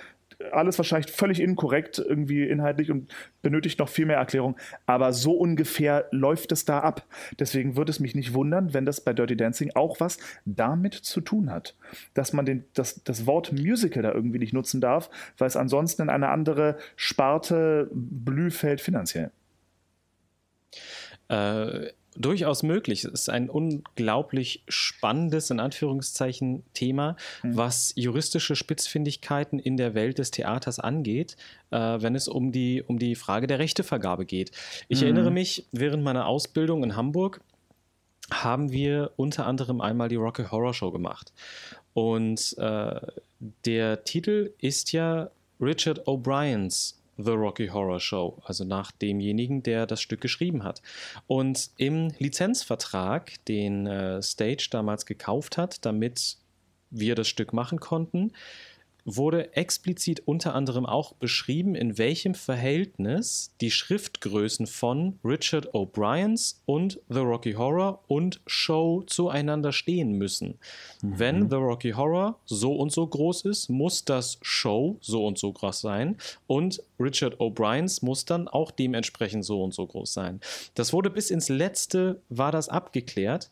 alles 0.52 0.78
wahrscheinlich 0.78 1.10
völlig 1.10 1.40
inkorrekt 1.40 1.98
irgendwie 1.98 2.44
inhaltlich 2.44 2.90
und 2.90 3.10
benötigt 3.42 3.78
noch 3.78 3.88
viel 3.88 4.06
mehr 4.06 4.18
Erklärung. 4.18 4.56
Aber 4.86 5.12
so 5.12 5.32
ungefähr 5.32 6.06
läuft 6.10 6.52
es 6.52 6.64
da 6.64 6.80
ab. 6.80 7.04
Deswegen 7.38 7.76
würde 7.76 7.90
es 7.90 8.00
mich 8.00 8.14
nicht 8.14 8.34
wundern, 8.34 8.72
wenn 8.72 8.86
das 8.86 9.00
bei 9.00 9.12
Dirty 9.12 9.36
Dancing 9.36 9.72
auch 9.74 10.00
was 10.00 10.18
damit 10.44 10.94
zu 10.94 11.20
tun 11.20 11.50
hat. 11.50 11.76
Dass 12.14 12.32
man 12.32 12.46
den, 12.46 12.64
das, 12.74 13.02
das 13.02 13.26
Wort 13.26 13.52
Musical 13.52 14.02
da 14.02 14.12
irgendwie 14.12 14.38
nicht 14.38 14.52
nutzen 14.52 14.80
darf, 14.80 15.10
weil 15.38 15.48
es 15.48 15.56
ansonsten 15.56 16.02
in 16.02 16.10
eine 16.10 16.28
andere 16.28 16.78
Sparte 16.96 17.90
blühfällt 17.92 18.80
finanziell. 18.80 19.30
Äh, 21.28 21.88
durchaus 22.20 22.62
möglich. 22.62 23.04
Es 23.04 23.12
ist 23.12 23.30
ein 23.30 23.48
unglaublich 23.48 24.62
spannendes, 24.68 25.50
in 25.50 25.60
Anführungszeichen, 25.60 26.64
Thema, 26.74 27.16
was 27.42 27.92
juristische 27.96 28.56
Spitzfindigkeiten 28.56 29.58
in 29.58 29.76
der 29.76 29.94
Welt 29.94 30.18
des 30.18 30.30
Theaters 30.30 30.78
angeht, 30.80 31.36
äh, 31.70 31.76
wenn 31.78 32.14
es 32.14 32.28
um 32.28 32.52
die, 32.52 32.82
um 32.82 32.98
die 32.98 33.14
Frage 33.14 33.46
der 33.46 33.58
Rechtevergabe 33.58 34.26
geht. 34.26 34.50
Ich 34.88 34.98
Mhm. 35.00 35.04
erinnere 35.04 35.30
mich, 35.30 35.64
während 35.72 36.02
meiner 36.02 36.26
Ausbildung 36.26 36.82
in 36.82 36.96
Hamburg 36.96 37.40
haben 38.30 38.72
wir 38.72 39.12
unter 39.16 39.46
anderem 39.46 39.80
einmal 39.80 40.08
die 40.08 40.16
Rocky 40.16 40.44
Horror 40.44 40.74
Show 40.74 40.90
gemacht. 40.90 41.32
Und 41.94 42.54
äh, 42.58 43.00
der 43.64 44.04
Titel 44.04 44.52
ist 44.58 44.92
ja 44.92 45.30
Richard 45.60 46.06
O'Briens 46.06 46.97
The 47.18 47.32
Rocky 47.32 47.68
Horror 47.68 48.00
Show, 48.00 48.40
also 48.44 48.64
nach 48.64 48.92
demjenigen, 48.92 49.62
der 49.62 49.86
das 49.86 50.00
Stück 50.00 50.20
geschrieben 50.20 50.62
hat. 50.62 50.80
Und 51.26 51.70
im 51.76 52.12
Lizenzvertrag, 52.18 53.44
den 53.46 53.86
äh, 53.86 54.22
Stage 54.22 54.68
damals 54.70 55.04
gekauft 55.04 55.58
hat, 55.58 55.84
damit 55.84 56.36
wir 56.90 57.14
das 57.14 57.28
Stück 57.28 57.52
machen 57.52 57.80
konnten, 57.80 58.32
wurde 59.04 59.54
explizit 59.56 60.22
unter 60.26 60.54
anderem 60.54 60.86
auch 60.86 61.14
beschrieben, 61.14 61.74
in 61.74 61.98
welchem 61.98 62.34
Verhältnis 62.34 63.52
die 63.60 63.70
Schriftgrößen 63.70 64.66
von 64.66 65.18
Richard 65.24 65.74
O'Briens 65.74 66.56
und 66.66 67.00
The 67.08 67.20
Rocky 67.20 67.54
Horror 67.54 68.04
und 68.06 68.40
Show 68.46 69.02
zueinander 69.06 69.72
stehen 69.72 70.12
müssen. 70.12 70.58
Mhm. 71.02 71.18
Wenn 71.18 71.50
The 71.50 71.56
Rocky 71.56 71.92
Horror 71.92 72.38
so 72.44 72.74
und 72.74 72.92
so 72.92 73.06
groß 73.06 73.46
ist, 73.46 73.68
muss 73.68 74.04
das 74.04 74.38
Show 74.42 74.98
so 75.00 75.26
und 75.26 75.38
so 75.38 75.52
groß 75.52 75.80
sein 75.80 76.16
und 76.46 76.82
Richard 77.00 77.40
O'Briens 77.40 78.04
muss 78.04 78.24
dann 78.24 78.48
auch 78.48 78.70
dementsprechend 78.70 79.44
so 79.44 79.62
und 79.62 79.72
so 79.72 79.86
groß 79.86 80.12
sein. 80.12 80.40
Das 80.74 80.92
wurde 80.92 81.10
bis 81.10 81.30
ins 81.30 81.48
letzte 81.48 82.20
war 82.28 82.52
das 82.52 82.68
abgeklärt 82.68 83.50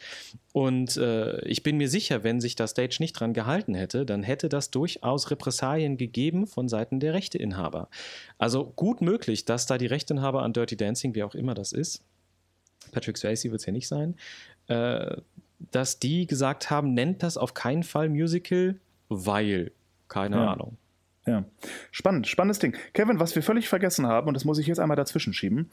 und 0.57 0.97
äh, 0.97 1.45
ich 1.45 1.63
bin 1.63 1.77
mir 1.77 1.91
sicher, 1.91 2.25
wenn 2.25 2.41
sich 2.41 2.57
das 2.57 2.71
Stage 2.71 2.97
nicht 3.01 3.13
dran 3.13 3.35
gehalten 3.35 3.75
hätte, 3.75 4.07
dann 4.07 4.23
hätte 4.23 4.49
das 4.49 4.71
durchaus 4.71 5.31
Repressalien 5.31 5.99
gegeben 5.99 6.47
von 6.47 6.67
Seiten 6.67 6.99
der 6.99 7.13
Rechteinhaber. 7.13 7.91
Also 8.39 8.65
gut 8.65 9.03
möglich, 9.03 9.45
dass 9.45 9.67
da 9.67 9.77
die 9.77 9.85
Rechteinhaber 9.85 10.43
an 10.43 10.55
Dirty 10.55 10.79
Dancing, 10.79 11.15
wie 11.15 11.25
auch 11.25 11.35
immer 11.35 11.53
das 11.53 11.73
ist, 11.73 12.03
Patrick 12.91 13.19
Swayze 13.19 13.51
wird 13.51 13.61
es 13.61 13.67
ja 13.67 13.73
nicht 13.75 13.87
sein, 13.87 14.17
äh, 14.69 15.19
dass 15.73 15.99
die 15.99 16.27
gesagt 16.27 16.71
haben, 16.71 16.95
nennt 16.95 17.23
das 17.23 17.37
auf 17.37 17.53
keinen 17.53 17.83
Fall 17.83 18.09
Musical, 18.09 18.77
weil, 19.11 19.73
keine 20.09 20.37
ja. 20.37 20.53
Ahnung. 20.55 20.79
Ja, 21.27 21.45
spannend, 21.91 22.29
spannendes 22.29 22.61
Ding. 22.61 22.75
Kevin, 22.95 23.21
was 23.21 23.35
wir 23.35 23.43
völlig 23.43 23.69
vergessen 23.69 24.07
haben, 24.07 24.27
und 24.27 24.33
das 24.33 24.47
muss 24.47 24.57
ich 24.57 24.69
jetzt 24.69 24.79
einmal 24.79 24.97
dazwischen 24.97 25.35
schieben, 25.35 25.71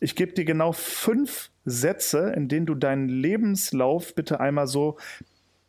ich 0.00 0.16
gebe 0.16 0.32
dir 0.32 0.46
genau 0.46 0.72
fünf 0.72 1.50
Sätze, 1.64 2.32
in 2.36 2.48
denen 2.48 2.66
du 2.66 2.74
deinen 2.74 3.08
Lebenslauf 3.08 4.14
bitte 4.14 4.40
einmal 4.40 4.66
so 4.66 4.98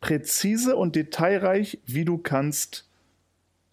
präzise 0.00 0.76
und 0.76 0.96
detailreich, 0.96 1.78
wie 1.86 2.04
du 2.04 2.18
kannst, 2.18 2.86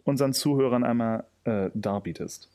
unseren 0.04 0.34
Zuhörern 0.34 0.84
einmal 0.84 1.26
äh, 1.44 1.70
darbietest. 1.74 2.50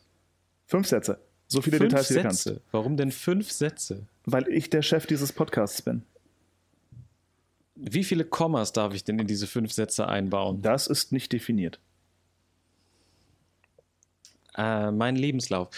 Fünf 0.66 0.86
Sätze. 0.86 1.18
So 1.48 1.62
viele 1.62 1.78
fünf 1.78 1.90
Details, 1.90 2.10
wie 2.10 2.14
du 2.14 2.22
kannst. 2.22 2.60
Warum 2.72 2.96
denn 2.96 3.12
fünf 3.12 3.52
Sätze? 3.52 4.06
Weil 4.24 4.48
ich 4.48 4.70
der 4.70 4.82
Chef 4.82 5.06
dieses 5.06 5.32
Podcasts 5.32 5.82
bin. 5.82 6.02
Wie 7.76 8.04
viele 8.04 8.24
Kommas 8.24 8.72
darf 8.72 8.94
ich 8.94 9.04
denn 9.04 9.18
in 9.18 9.26
diese 9.26 9.46
fünf 9.46 9.72
Sätze 9.72 10.08
einbauen? 10.08 10.62
Das 10.62 10.86
ist 10.86 11.12
nicht 11.12 11.32
definiert. 11.32 11.78
Äh, 14.56 14.90
mein 14.90 15.16
Lebenslauf. 15.16 15.68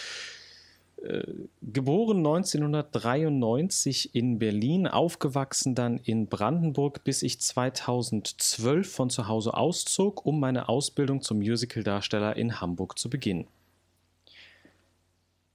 Äh, 1.01 1.23
geboren 1.61 2.17
1993 2.17 4.13
in 4.15 4.37
Berlin, 4.37 4.85
aufgewachsen 4.87 5.73
dann 5.73 5.97
in 5.97 6.27
Brandenburg, 6.27 7.05
bis 7.05 7.23
ich 7.23 7.39
2012 7.39 8.91
von 8.91 9.09
zu 9.09 9.29
Hause 9.29 9.53
auszog, 9.53 10.25
um 10.25 10.41
meine 10.41 10.67
Ausbildung 10.67 11.21
zum 11.21 11.39
Musicaldarsteller 11.39 12.35
in 12.35 12.59
Hamburg 12.59 12.99
zu 12.99 13.09
beginnen. 13.09 13.47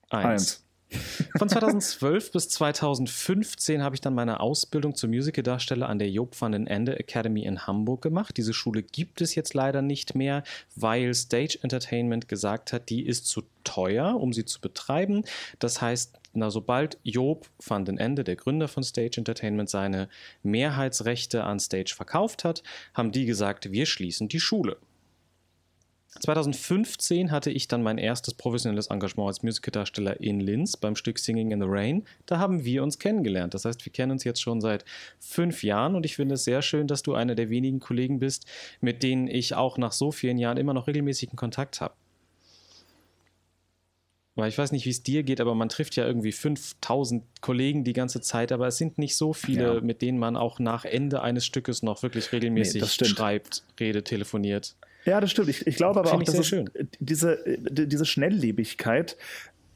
Eins. 0.09 0.24
Eins. 0.24 0.63
Von 1.37 1.48
2012 1.48 2.33
bis 2.33 2.48
2015 2.48 3.83
habe 3.83 3.94
ich 3.94 4.00
dann 4.00 4.14
meine 4.14 4.40
Ausbildung 4.40 4.94
zum 4.94 5.11
Musicaldarsteller 5.11 5.88
an 5.88 5.98
der 5.98 6.11
Job 6.11 6.40
van 6.40 6.52
den 6.52 6.66
Ende 6.66 6.98
Academy 6.98 7.44
in 7.44 7.66
Hamburg 7.66 8.02
gemacht. 8.02 8.37
Diese 8.37 8.54
Schule 8.54 8.83
gibt 8.83 9.20
es 9.20 9.35
jetzt 9.35 9.54
leider 9.54 9.83
nicht 9.83 10.14
mehr, 10.14 10.42
weil 10.76 11.12
Stage 11.14 11.59
Entertainment 11.62 12.28
gesagt 12.28 12.72
hat, 12.72 12.88
die 12.88 13.04
ist 13.04 13.26
zu 13.26 13.42
teuer, 13.64 14.20
um 14.20 14.33
sie 14.33 14.44
zu 14.44 14.61
betreiben. 14.61 15.24
Das 15.59 15.80
heißt, 15.80 16.18
na, 16.35 16.50
sobald 16.50 16.98
Job 17.04 17.48
van 17.64 17.85
den 17.85 17.98
Ende, 17.98 18.24
der 18.24 18.37
Gründer 18.37 18.68
von 18.68 18.83
Stage 18.83 19.18
Entertainment, 19.18 19.70
seine 19.70 20.09
Mehrheitsrechte 20.42 21.44
an 21.44 21.61
Stage 21.61 21.94
verkauft 21.94 22.44
hat, 22.44 22.62
haben 22.92 23.12
die 23.12 23.24
gesagt, 23.24 23.70
wir 23.72 23.87
schließen 23.87 24.28
die 24.28 24.40
Schule. 24.40 24.76
2015 26.20 27.33
hatte 27.33 27.50
ich 27.50 27.66
dann 27.66 27.83
mein 27.83 27.98
erstes 27.98 28.35
professionelles 28.35 28.87
Engagement 28.87 29.29
als 29.29 29.42
Musicaldarsteller 29.42 30.20
in 30.20 30.40
Linz 30.40 30.77
beim 30.77 30.94
Stück 30.94 31.18
Singing 31.18 31.50
in 31.50 31.61
the 31.61 31.66
Rain. 31.68 32.05
Da 32.27 32.38
haben 32.38 32.64
wir 32.64 32.83
uns 32.83 32.98
kennengelernt. 32.98 33.53
Das 33.55 33.64
heißt, 33.64 33.85
wir 33.85 33.92
kennen 33.92 34.12
uns 34.12 34.24
jetzt 34.24 34.40
schon 34.40 34.61
seit 34.61 34.85
fünf 35.18 35.64
Jahren 35.64 35.96
und 35.96 36.07
ich 36.07 36.14
finde 36.16 36.37
es 36.37 36.44
sehr 36.44 36.62
schön, 36.62 36.87
dass 36.87 37.03
du 37.03 37.14
einer 37.14 37.35
der 37.35 37.50
wenigen 37.50 37.81
Kollegen 37.81 38.20
bist, 38.20 38.46
mit 38.81 39.03
denen 39.03 39.27
ich 39.27 39.55
auch 39.55 39.77
nach 39.77 39.92
so 39.92 40.12
vielen 40.12 40.38
Jahren 40.38 40.57
immer 40.57 40.72
noch 40.72 40.87
regelmäßigen 40.87 41.37
Kontakt 41.37 41.81
habe. 41.81 41.94
Weil 44.37 44.48
ich 44.48 44.59
weiß 44.59 44.72
nicht, 44.72 44.85
wie 44.85 44.90
es 44.90 45.03
dir 45.03 45.22
geht, 45.22 45.40
aber 45.40 45.55
man 45.55 45.68
trifft 45.68 45.94
ja 45.94 46.05
irgendwie 46.07 46.33
5000 46.33 47.22
Kollegen 47.40 47.85
die 47.85 47.92
ganze 47.92 48.20
Zeit, 48.20 48.50
aber 48.50 48.66
es 48.66 48.79
sind 48.79 48.98
nicht 48.98 49.16
so 49.16 49.33
viele, 49.33 49.74
ja. 49.77 49.81
mit 49.81 50.03
denen 50.03 50.18
man 50.18 50.37
auch 50.37 50.59
nach 50.59 50.85
Ende 50.85 51.22
eines 51.22 51.46
Stückes 51.46 51.83
noch 51.85 52.03
wirklich 52.03 52.33
regelmäßig 52.33 52.83
nee, 52.83 53.07
schreibt, 53.07 53.62
redet, 53.79 54.07
telefoniert. 54.07 54.74
Ja, 55.05 55.21
das 55.21 55.31
stimmt. 55.31 55.49
Ich, 55.49 55.67
ich 55.67 55.77
glaube 55.77 56.01
aber 56.01 56.12
auch, 56.12 56.23
dass 56.23 56.38
es, 56.38 56.55
diese, 56.99 57.43
diese 57.47 58.05
Schnelllebigkeit 58.05 59.17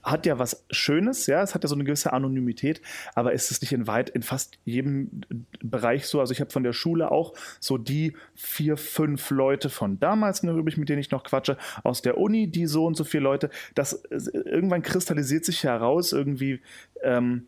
hat 0.03 0.27
ja 0.27 0.38
was 0.38 0.64
Schönes, 0.71 1.27
ja, 1.27 1.43
es 1.43 1.55
hat 1.55 1.64
ja 1.64 1.69
so 1.69 1.75
eine 1.75 1.85
gewisse 1.85 2.12
Anonymität, 2.12 2.81
aber 3.14 3.33
ist 3.33 3.51
es 3.51 3.61
nicht 3.61 3.73
in 3.73 3.87
weit, 3.87 4.11
in 4.11 4.23
fast 4.23 4.59
jedem 4.64 5.23
Bereich 5.62 6.07
so? 6.07 6.21
Also 6.21 6.33
ich 6.33 6.41
habe 6.41 6.51
von 6.51 6.62
der 6.62 6.73
Schule 6.73 7.11
auch 7.11 7.35
so 7.61 7.79
die 7.79 8.17
vier, 8.35 8.77
fünf 8.77 9.31
Leute 9.31 9.69
von 9.69 9.99
damals 10.01 10.43
noch 10.43 10.57
übrig, 10.57 10.77
mit 10.77 10.88
denen 10.88 11.01
ich 11.01 11.11
noch 11.11 11.25
quatsche, 11.25 11.57
aus 11.85 12.01
der 12.01 12.19
Uni, 12.19 12.51
die 12.51 12.67
so 12.67 12.87
und 12.87 12.97
so 12.97 13.05
viele 13.05 13.25
Leute. 13.25 13.51
Das 13.75 14.03
irgendwann 14.11 14.83
kristallisiert 14.83 15.45
sich 15.45 15.64
heraus, 15.64 16.12
irgendwie, 16.12 16.61
ähm, 17.03 17.47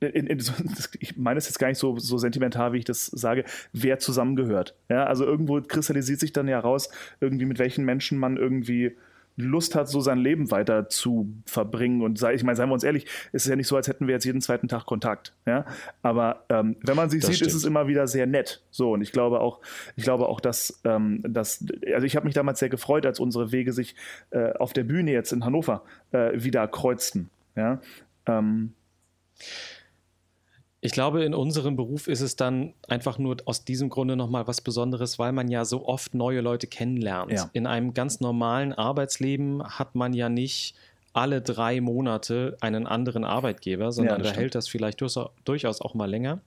in, 0.00 0.26
in, 0.26 0.38
ich 1.00 1.16
meine 1.16 1.38
es 1.38 1.46
jetzt 1.46 1.58
gar 1.58 1.68
nicht 1.68 1.78
so, 1.78 1.98
so 1.98 2.18
sentimental, 2.18 2.72
wie 2.72 2.78
ich 2.78 2.84
das 2.84 3.06
sage, 3.06 3.44
wer 3.72 3.98
zusammengehört. 3.98 4.74
Ja, 4.88 5.04
also 5.04 5.24
irgendwo 5.24 5.60
kristallisiert 5.60 6.20
sich 6.20 6.32
dann 6.32 6.48
ja 6.48 6.60
raus, 6.60 6.88
irgendwie 7.20 7.46
mit 7.46 7.58
welchen 7.58 7.84
Menschen 7.84 8.18
man 8.18 8.36
irgendwie 8.36 8.96
Lust 9.36 9.74
hat, 9.74 9.88
so 9.88 10.00
sein 10.00 10.18
Leben 10.18 10.50
weiter 10.52 10.88
zu 10.88 11.28
verbringen. 11.44 12.02
Und 12.02 12.18
sei, 12.18 12.34
ich 12.34 12.44
meine, 12.44 12.56
seien 12.56 12.68
wir 12.68 12.74
uns 12.74 12.84
ehrlich, 12.84 13.06
es 13.32 13.44
ist 13.44 13.50
ja 13.50 13.56
nicht 13.56 13.66
so, 13.66 13.76
als 13.76 13.88
hätten 13.88 14.06
wir 14.06 14.14
jetzt 14.14 14.24
jeden 14.24 14.40
zweiten 14.40 14.68
Tag 14.68 14.86
Kontakt. 14.86 15.34
Ja? 15.44 15.64
Aber 16.02 16.44
ähm, 16.50 16.76
wenn 16.82 16.94
man 16.94 17.10
sich 17.10 17.20
das 17.20 17.28
sieht, 17.28 17.36
stimmt. 17.36 17.48
ist 17.48 17.56
es 17.56 17.64
immer 17.64 17.88
wieder 17.88 18.06
sehr 18.06 18.26
nett. 18.26 18.62
So, 18.70 18.92
und 18.92 19.02
ich 19.02 19.10
glaube 19.10 19.40
auch, 19.40 19.60
ich 19.96 20.04
glaube 20.04 20.28
auch, 20.28 20.40
dass, 20.40 20.80
ähm, 20.84 21.20
dass 21.26 21.64
also 21.92 22.06
ich 22.06 22.14
habe 22.14 22.26
mich 22.26 22.34
damals 22.34 22.60
sehr 22.60 22.68
gefreut, 22.68 23.06
als 23.06 23.18
unsere 23.18 23.50
Wege 23.50 23.72
sich 23.72 23.96
äh, 24.30 24.52
auf 24.52 24.72
der 24.72 24.84
Bühne 24.84 25.10
jetzt 25.10 25.32
in 25.32 25.44
Hannover 25.44 25.82
äh, 26.12 26.30
wieder 26.34 26.68
kreuzten. 26.68 27.28
Ja. 27.56 27.80
Ähm, 28.26 28.74
ich 30.84 30.92
glaube, 30.92 31.24
in 31.24 31.32
unserem 31.32 31.76
Beruf 31.76 32.08
ist 32.08 32.20
es 32.20 32.36
dann 32.36 32.74
einfach 32.88 33.16
nur 33.16 33.38
aus 33.46 33.64
diesem 33.64 33.88
Grunde 33.88 34.16
nochmal 34.16 34.46
was 34.46 34.60
Besonderes, 34.60 35.18
weil 35.18 35.32
man 35.32 35.48
ja 35.48 35.64
so 35.64 35.86
oft 35.86 36.12
neue 36.12 36.42
Leute 36.42 36.66
kennenlernt. 36.66 37.32
Ja. 37.32 37.48
In 37.54 37.66
einem 37.66 37.94
ganz 37.94 38.20
normalen 38.20 38.74
Arbeitsleben 38.74 39.64
hat 39.64 39.94
man 39.94 40.12
ja 40.12 40.28
nicht 40.28 40.74
alle 41.14 41.40
drei 41.40 41.80
Monate 41.80 42.58
einen 42.60 42.86
anderen 42.86 43.24
Arbeitgeber, 43.24 43.92
sondern 43.92 44.22
ja, 44.22 44.30
da 44.30 44.36
hält 44.36 44.54
das 44.54 44.68
vielleicht 44.68 45.00
durchaus 45.00 45.80
auch 45.80 45.94
mal 45.94 46.10
länger. 46.10 46.42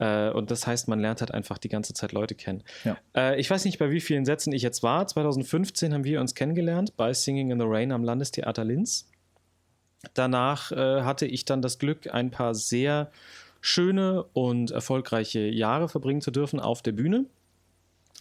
Äh, 0.00 0.30
und 0.30 0.50
das 0.50 0.66
heißt, 0.66 0.88
man 0.88 0.98
lernt 0.98 1.20
halt 1.20 1.32
einfach 1.32 1.58
die 1.58 1.68
ganze 1.68 1.94
Zeit 1.94 2.10
Leute 2.10 2.34
kennen. 2.34 2.64
Ja. 2.82 2.96
Äh, 3.14 3.38
ich 3.38 3.48
weiß 3.48 3.64
nicht, 3.66 3.78
bei 3.78 3.92
wie 3.92 4.00
vielen 4.00 4.24
Sätzen 4.24 4.52
ich 4.52 4.62
jetzt 4.62 4.82
war. 4.82 5.06
2015 5.06 5.94
haben 5.94 6.02
wir 6.02 6.20
uns 6.20 6.34
kennengelernt 6.34 6.96
bei 6.96 7.12
Singing 7.12 7.52
in 7.52 7.60
the 7.60 7.66
Rain 7.68 7.92
am 7.92 8.02
Landestheater 8.02 8.64
Linz. 8.64 9.06
Danach 10.14 10.72
äh, 10.72 11.02
hatte 11.02 11.26
ich 11.26 11.44
dann 11.44 11.62
das 11.62 11.78
Glück, 11.78 12.12
ein 12.12 12.32
paar 12.32 12.56
sehr 12.56 13.12
schöne 13.60 14.24
und 14.32 14.70
erfolgreiche 14.70 15.40
Jahre 15.40 15.88
verbringen 15.88 16.20
zu 16.20 16.30
dürfen 16.30 16.60
auf 16.60 16.82
der 16.82 16.92
Bühne. 16.92 17.26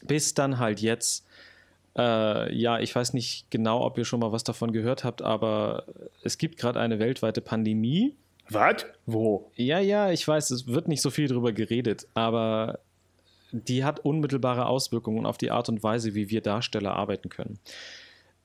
Bis 0.04 0.34
dann 0.34 0.60
halt 0.60 0.82
jetzt, 0.82 1.26
äh, 1.98 2.54
ja, 2.56 2.80
ich 2.80 2.96
weiß 2.96 3.14
nicht 3.14 3.50
genau, 3.50 3.84
ob 3.84 3.98
ihr 3.98 4.06
schon 4.06 4.20
mal 4.20 4.32
was 4.32 4.44
davon 4.44 4.72
gehört 4.72 5.04
habt, 5.04 5.22
aber 5.22 5.86
es 6.24 6.38
gibt 6.38 6.58
gerade 6.58 6.80
eine 6.80 7.00
weltweite 7.00 7.42
Pandemie. 7.42 8.16
Was? 8.50 8.86
Wo? 9.06 9.52
Ja, 9.56 9.80
ja, 9.80 10.12
ich 10.12 10.28
weiß, 10.28 10.52
es 10.52 10.68
wird 10.68 10.88
nicht 10.88 11.02
so 11.02 11.10
viel 11.10 11.28
darüber 11.28 11.52
geredet, 11.52 12.08
aber 12.14 12.80
die 13.52 13.84
hat 13.84 14.00
unmittelbare 14.00 14.66
Auswirkungen 14.66 15.26
auf 15.26 15.38
die 15.38 15.52
Art 15.52 15.70
und 15.70 15.84
Weise, 15.84 16.16
wie 16.16 16.30
wir 16.30 16.42
Darsteller 16.42 16.96
arbeiten 16.96 17.30
können. 17.30 17.60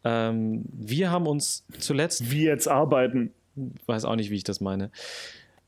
Ähm, 0.02 0.64
wir 0.72 1.11
haben 1.11 1.26
uns 1.26 1.64
zuletzt. 1.78 2.30
Wie 2.30 2.44
jetzt 2.44 2.68
arbeiten? 2.68 3.33
Weiß 3.87 4.04
auch 4.04 4.16
nicht, 4.16 4.30
wie 4.30 4.37
ich 4.37 4.44
das 4.44 4.61
meine. 4.61 4.90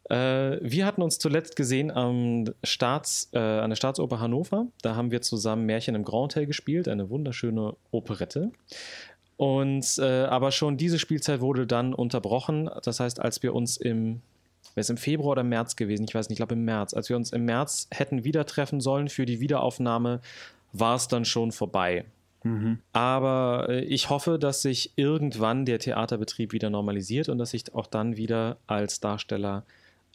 Äh, 0.08 0.58
wir 0.60 0.86
hatten 0.86 1.02
uns 1.02 1.18
zuletzt 1.18 1.56
gesehen 1.56 1.90
am 1.90 2.44
Staats, 2.62 3.28
äh, 3.32 3.38
an 3.38 3.70
der 3.70 3.76
Staatsoper 3.76 4.20
Hannover. 4.20 4.66
Da 4.82 4.94
haben 4.94 5.10
wir 5.10 5.22
zusammen 5.22 5.66
Märchen 5.66 5.94
im 5.94 6.04
Grand 6.04 6.34
Hotel 6.34 6.46
gespielt, 6.46 6.88
eine 6.88 7.10
wunderschöne 7.10 7.74
Operette. 7.90 8.52
Und 9.36 9.98
äh, 9.98 10.24
aber 10.24 10.52
schon 10.52 10.76
diese 10.76 10.98
Spielzeit 10.98 11.40
wurde 11.40 11.66
dann 11.66 11.92
unterbrochen. 11.92 12.70
Das 12.82 13.00
heißt, 13.00 13.20
als 13.20 13.42
wir 13.42 13.54
uns 13.54 13.76
im 13.76 14.22
wäre 14.74 14.82
es 14.82 14.90
im 14.90 14.96
Februar 14.96 15.32
oder 15.32 15.44
März 15.44 15.76
gewesen, 15.76 16.04
ich 16.08 16.14
weiß 16.14 16.28
nicht, 16.28 16.36
ich 16.36 16.38
glaube 16.38 16.54
im 16.54 16.64
März, 16.64 16.92
als 16.92 17.08
wir 17.08 17.16
uns 17.16 17.32
im 17.32 17.44
März 17.44 17.88
hätten 17.90 18.24
wieder 18.24 18.44
treffen 18.44 18.80
sollen 18.80 19.08
für 19.08 19.24
die 19.24 19.40
Wiederaufnahme, 19.40 20.20
war 20.72 20.96
es 20.96 21.08
dann 21.08 21.24
schon 21.24 21.50
vorbei. 21.50 22.04
Mhm. 22.42 22.80
Aber 22.92 23.66
äh, 23.68 23.80
ich 23.84 24.10
hoffe, 24.10 24.38
dass 24.38 24.62
sich 24.62 24.92
irgendwann 24.96 25.64
der 25.64 25.78
Theaterbetrieb 25.78 26.52
wieder 26.52 26.68
normalisiert 26.68 27.28
und 27.28 27.38
dass 27.38 27.54
ich 27.54 27.74
auch 27.74 27.86
dann 27.86 28.16
wieder 28.16 28.58
als 28.66 29.00
Darsteller 29.00 29.64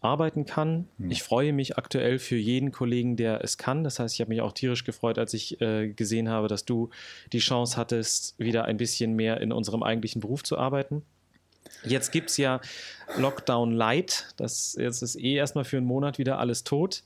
arbeiten 0.01 0.45
kann. 0.45 0.87
Hm. 0.97 1.11
Ich 1.11 1.23
freue 1.23 1.53
mich 1.53 1.77
aktuell 1.77 2.19
für 2.19 2.35
jeden 2.35 2.71
Kollegen, 2.71 3.15
der 3.15 3.43
es 3.43 3.57
kann. 3.57 3.83
Das 3.83 3.99
heißt, 3.99 4.13
ich 4.15 4.21
habe 4.21 4.29
mich 4.29 4.41
auch 4.41 4.51
tierisch 4.51 4.83
gefreut, 4.83 5.17
als 5.17 5.33
ich 5.33 5.61
äh, 5.61 5.89
gesehen 5.89 6.27
habe, 6.29 6.47
dass 6.47 6.65
du 6.65 6.89
die 7.31 7.39
Chance 7.39 7.77
hattest, 7.77 8.37
wieder 8.39 8.65
ein 8.65 8.77
bisschen 8.77 9.13
mehr 9.15 9.39
in 9.41 9.51
unserem 9.51 9.83
eigentlichen 9.83 10.19
Beruf 10.21 10.43
zu 10.43 10.57
arbeiten. 10.57 11.03
Jetzt 11.83 12.11
gibt 12.11 12.29
es 12.31 12.37
ja 12.37 12.59
Lockdown 13.17 13.71
Light. 13.71 14.33
Das 14.37 14.75
jetzt 14.79 15.01
ist 15.03 15.15
eh 15.15 15.35
erstmal 15.35 15.63
für 15.63 15.77
einen 15.77 15.85
Monat 15.85 16.17
wieder 16.17 16.39
alles 16.39 16.63
tot. 16.63 17.03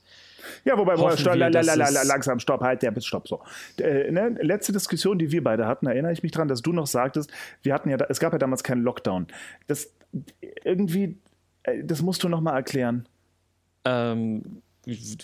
Ja, 0.64 0.78
wobei, 0.78 0.96
Hoffen 0.96 1.18
stopp, 1.18 1.34
wir, 1.34 1.38
la- 1.40 1.46
la- 1.48 1.50
dass 1.50 1.66
la- 1.66 1.74
la- 1.90 2.02
es- 2.02 2.08
langsam, 2.08 2.38
stopp, 2.40 2.60
halt, 2.60 2.82
der 2.82 2.98
stopp, 3.00 3.28
so. 3.28 3.42
Äh, 3.78 4.10
ne, 4.10 4.36
letzte 4.40 4.72
Diskussion, 4.72 5.18
die 5.18 5.30
wir 5.32 5.42
beide 5.42 5.66
hatten, 5.66 5.86
erinnere 5.86 6.12
ich 6.12 6.22
mich 6.22 6.32
dran, 6.32 6.48
dass 6.48 6.62
du 6.62 6.72
noch 6.72 6.86
sagtest, 6.86 7.30
wir 7.62 7.74
hatten 7.74 7.90
ja, 7.90 7.96
es 8.08 8.20
gab 8.20 8.32
ja 8.32 8.38
damals 8.38 8.62
keinen 8.62 8.82
Lockdown. 8.82 9.26
Das 9.66 9.92
irgendwie, 10.64 11.18
das 11.84 12.02
musst 12.02 12.22
du 12.22 12.28
noch 12.28 12.40
mal 12.40 12.54
erklären. 12.54 13.08
Ähm, 13.84 14.62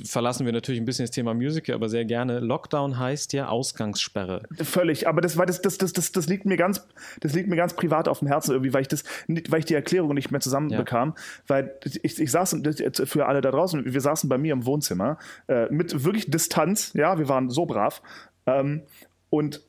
verlassen 0.04 0.44
wir 0.44 0.52
natürlich 0.52 0.80
ein 0.80 0.84
bisschen 0.84 1.04
das 1.04 1.12
Thema 1.12 1.34
Musical, 1.34 1.76
aber 1.76 1.88
sehr 1.88 2.04
gerne. 2.04 2.40
Lockdown 2.40 2.98
heißt 2.98 3.32
ja 3.32 3.48
Ausgangssperre. 3.48 4.42
Völlig, 4.60 5.06
aber 5.06 5.20
das, 5.20 5.36
war 5.36 5.46
das, 5.46 5.62
das, 5.62 5.78
das, 5.78 5.92
das, 5.92 6.10
das 6.10 6.26
liegt 6.26 6.46
mir 6.46 6.56
ganz, 6.56 6.84
das 7.20 7.32
liegt 7.34 7.48
mir 7.48 7.54
ganz 7.54 7.74
privat 7.74 8.08
auf 8.08 8.18
dem 8.18 8.28
Herzen 8.28 8.52
irgendwie, 8.52 8.74
weil 8.74 8.82
ich 8.82 8.88
das, 8.88 9.04
weil 9.28 9.60
ich 9.60 9.64
die 9.64 9.74
Erklärung 9.74 10.14
nicht 10.14 10.32
mehr 10.32 10.40
zusammenbekam, 10.40 11.14
weil 11.46 11.74
ich, 12.02 12.20
ich 12.20 12.30
saß 12.30 12.60
für 13.04 13.26
alle 13.26 13.40
da 13.40 13.52
draußen, 13.52 13.84
wir 13.84 14.00
saßen 14.00 14.28
bei 14.28 14.38
mir 14.38 14.52
im 14.52 14.66
Wohnzimmer 14.66 15.18
äh, 15.46 15.66
mit 15.72 16.04
wirklich 16.04 16.28
Distanz, 16.28 16.92
ja, 16.94 17.18
wir 17.18 17.28
waren 17.28 17.48
so 17.48 17.64
brav 17.64 18.02
ähm, 18.46 18.82
und 19.30 19.62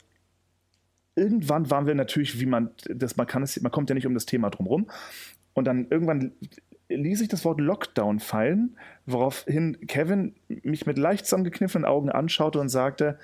irgendwann 1.16 1.70
waren 1.70 1.86
wir 1.86 1.94
natürlich, 1.94 2.40
wie 2.40 2.48
man 2.48 2.72
das, 2.86 3.16
man 3.18 3.28
kann 3.28 3.44
es, 3.44 3.62
man 3.62 3.72
kommt 3.72 3.90
ja 3.90 3.94
nicht 3.94 4.08
um 4.08 4.16
das 4.16 4.26
Thema 4.26 4.50
drumherum 4.50 4.88
und 5.54 5.66
dann 5.66 5.88
irgendwann 5.90 6.34
ließ 6.90 7.22
ich 7.22 7.28
das 7.28 7.46
Wort 7.46 7.60
Lockdown 7.60 8.20
fallen, 8.20 8.78
woraufhin 9.06 9.78
Kevin 9.88 10.36
mich 10.48 10.86
mit 10.86 10.98
leicht 10.98 11.26
zusammengekniffenen 11.26 11.86
Augen 11.86 12.10
anschaute 12.10 12.60
und 12.60 12.70
sagte, 12.70 13.18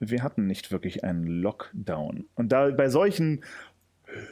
wir 0.00 0.22
hatten 0.22 0.46
nicht 0.46 0.72
wirklich 0.72 1.04
einen 1.04 1.26
Lockdown. 1.26 2.24
Und 2.34 2.50
da 2.50 2.70
bei 2.70 2.88
solchen 2.88 3.44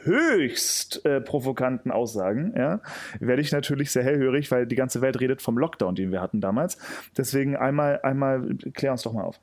höchst 0.03 1.05
äh, 1.05 1.21
provokanten 1.21 1.91
Aussagen, 1.91 2.53
ja, 2.55 2.81
werde 3.19 3.41
ich 3.41 3.51
natürlich 3.51 3.91
sehr 3.91 4.03
hellhörig, 4.03 4.51
weil 4.51 4.67
die 4.67 4.75
ganze 4.75 5.01
Welt 5.01 5.19
redet 5.19 5.41
vom 5.41 5.57
Lockdown, 5.57 5.95
den 5.95 6.11
wir 6.11 6.21
hatten 6.21 6.41
damals. 6.41 6.77
Deswegen 7.17 7.55
einmal, 7.55 7.99
einmal 8.01 8.55
klär 8.73 8.91
uns 8.91 9.01
doch 9.03 9.13
mal 9.13 9.23
auf. 9.23 9.39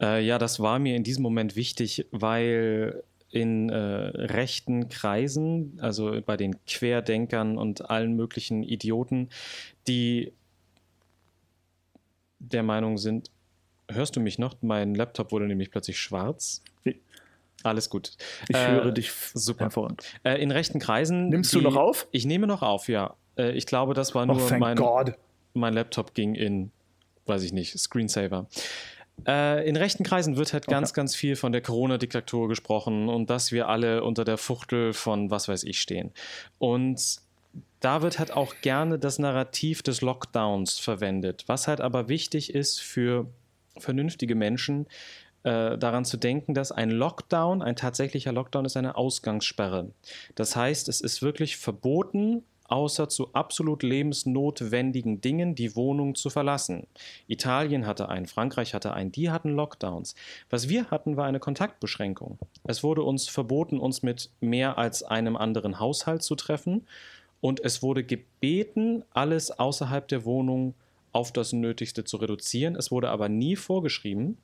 Äh, 0.00 0.24
ja, 0.24 0.38
das 0.38 0.60
war 0.60 0.78
mir 0.78 0.96
in 0.96 1.04
diesem 1.04 1.22
Moment 1.22 1.56
wichtig, 1.56 2.06
weil 2.10 3.02
in 3.32 3.70
äh, 3.70 3.74
rechten 3.76 4.88
Kreisen, 4.88 5.78
also 5.80 6.20
bei 6.24 6.36
den 6.36 6.64
Querdenkern 6.66 7.58
und 7.58 7.90
allen 7.90 8.14
möglichen 8.14 8.62
Idioten, 8.62 9.30
die 9.88 10.32
der 12.38 12.62
Meinung 12.62 12.98
sind, 12.98 13.30
hörst 13.90 14.16
du 14.16 14.20
mich 14.20 14.38
noch? 14.38 14.56
Mein 14.62 14.94
Laptop 14.94 15.32
wurde 15.32 15.46
nämlich 15.46 15.70
plötzlich 15.70 15.98
schwarz. 15.98 16.62
Nee. 16.84 17.00
Alles 17.62 17.88
gut. 17.90 18.16
Ich 18.48 18.56
Äh, 18.56 18.70
höre 18.72 18.90
dich 18.92 19.10
super. 19.12 19.64
hervorragend. 19.64 20.02
Äh, 20.24 20.42
in 20.42 20.50
rechten 20.50 20.78
Kreisen. 20.80 21.28
Nimmst 21.28 21.54
du 21.54 21.58
die- 21.58 21.64
noch 21.64 21.76
auf? 21.76 22.08
Ich 22.10 22.26
nehme 22.26 22.46
noch 22.46 22.62
auf, 22.62 22.88
ja. 22.88 23.14
Äh, 23.38 23.52
ich 23.52 23.66
glaube, 23.66 23.94
das 23.94 24.14
war 24.14 24.24
Oh, 24.24 24.34
nur 24.34 24.48
thank 24.48 24.60
mein, 24.60 24.76
God. 24.76 25.12
mein 25.54 25.72
Laptop 25.72 26.12
ging 26.14 26.34
in, 26.34 26.72
weiß 27.26 27.44
ich 27.44 27.52
nicht, 27.52 27.78
Screensaver. 27.78 28.46
Äh, 29.26 29.68
in 29.68 29.76
rechten 29.76 30.04
Kreisen 30.04 30.36
wird 30.36 30.52
halt 30.52 30.66
ganz, 30.66 30.90
Okay. 30.90 30.96
ganz 31.00 31.14
viel 31.14 31.36
von 31.36 31.52
der 31.52 31.60
Corona-Diktatur 31.60 32.48
gesprochen 32.48 33.08
und 33.08 33.30
dass 33.30 33.52
wir 33.52 33.68
alle 33.68 34.02
unter 34.04 34.24
der 34.24 34.38
Fuchtel 34.38 34.92
von 34.92 35.30
was 35.30 35.48
weiß 35.48 35.64
ich 35.64 35.80
stehen. 35.80 36.12
Und 36.58 37.20
da 37.80 38.02
wird 38.02 38.18
halt 38.18 38.32
auch 38.32 38.54
gerne 38.62 38.98
das 38.98 39.18
Narrativ 39.18 39.82
des 39.82 40.00
Lockdowns 40.00 40.78
verwendet. 40.78 41.44
Was 41.46 41.68
halt 41.68 41.80
aber 41.80 42.08
wichtig 42.08 42.54
ist 42.54 42.80
für 42.80 43.26
vernünftige 43.78 44.34
Menschen, 44.34 44.86
äh, 45.44 45.76
daran 45.76 46.04
zu 46.04 46.16
denken, 46.16 46.54
dass 46.54 46.70
ein 46.70 46.90
Lockdown, 46.90 47.62
ein 47.62 47.74
tatsächlicher 47.74 48.32
Lockdown 48.32 48.64
ist 48.64 48.76
eine 48.76 48.96
Ausgangssperre. 48.96 49.90
Das 50.36 50.54
heißt, 50.54 50.88
es 50.88 51.00
ist 51.00 51.20
wirklich 51.22 51.56
verboten, 51.56 52.44
außer 52.72 53.08
zu 53.10 53.34
absolut 53.34 53.82
lebensnotwendigen 53.82 55.20
Dingen 55.20 55.54
die 55.54 55.76
Wohnung 55.76 56.14
zu 56.14 56.30
verlassen. 56.30 56.86
Italien 57.28 57.86
hatte 57.86 58.08
einen, 58.08 58.26
Frankreich 58.26 58.72
hatte 58.72 58.94
einen, 58.94 59.12
die 59.12 59.30
hatten 59.30 59.50
Lockdowns. 59.50 60.14
Was 60.48 60.68
wir 60.70 60.90
hatten, 60.90 61.16
war 61.18 61.26
eine 61.26 61.38
Kontaktbeschränkung. 61.38 62.38
Es 62.64 62.82
wurde 62.82 63.02
uns 63.02 63.28
verboten, 63.28 63.78
uns 63.78 64.02
mit 64.02 64.30
mehr 64.40 64.78
als 64.78 65.02
einem 65.02 65.36
anderen 65.36 65.78
Haushalt 65.78 66.22
zu 66.22 66.34
treffen 66.34 66.86
und 67.42 67.60
es 67.60 67.82
wurde 67.82 68.04
gebeten, 68.04 69.04
alles 69.12 69.50
außerhalb 69.50 70.08
der 70.08 70.24
Wohnung 70.24 70.74
auf 71.12 71.30
das 71.30 71.52
Nötigste 71.52 72.04
zu 72.04 72.16
reduzieren. 72.16 72.74
Es 72.74 72.90
wurde 72.90 73.10
aber 73.10 73.28
nie 73.28 73.54
vorgeschrieben. 73.54 74.38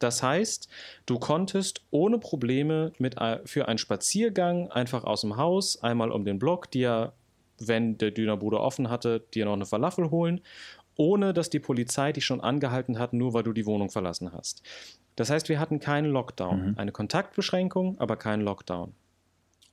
Das 0.00 0.22
heißt, 0.22 0.68
du 1.06 1.18
konntest 1.18 1.80
ohne 1.90 2.18
Probleme 2.18 2.92
mit, 2.98 3.16
ein- 3.16 3.40
für 3.46 3.68
einen 3.68 3.78
Spaziergang 3.78 4.70
einfach 4.70 5.04
aus 5.04 5.22
dem 5.22 5.38
Haus 5.38 5.82
einmal 5.82 6.10
um 6.10 6.26
den 6.26 6.38
Block 6.38 6.70
dir, 6.70 7.14
wenn 7.58 7.98
der 7.98 8.10
Dönerbruder 8.10 8.60
offen 8.60 8.90
hatte, 8.90 9.20
dir 9.34 9.44
noch 9.44 9.52
eine 9.54 9.66
Falafel 9.66 10.10
holen, 10.10 10.40
ohne 10.96 11.32
dass 11.32 11.50
die 11.50 11.60
Polizei 11.60 12.12
dich 12.12 12.24
schon 12.24 12.40
angehalten 12.40 12.98
hat, 12.98 13.12
nur 13.12 13.34
weil 13.34 13.42
du 13.42 13.52
die 13.52 13.66
Wohnung 13.66 13.90
verlassen 13.90 14.32
hast. 14.32 14.62
Das 15.16 15.30
heißt, 15.30 15.48
wir 15.48 15.60
hatten 15.60 15.80
keinen 15.80 16.10
Lockdown. 16.10 16.74
Eine 16.76 16.92
Kontaktbeschränkung, 16.92 17.98
aber 18.00 18.16
keinen 18.16 18.42
Lockdown. 18.42 18.94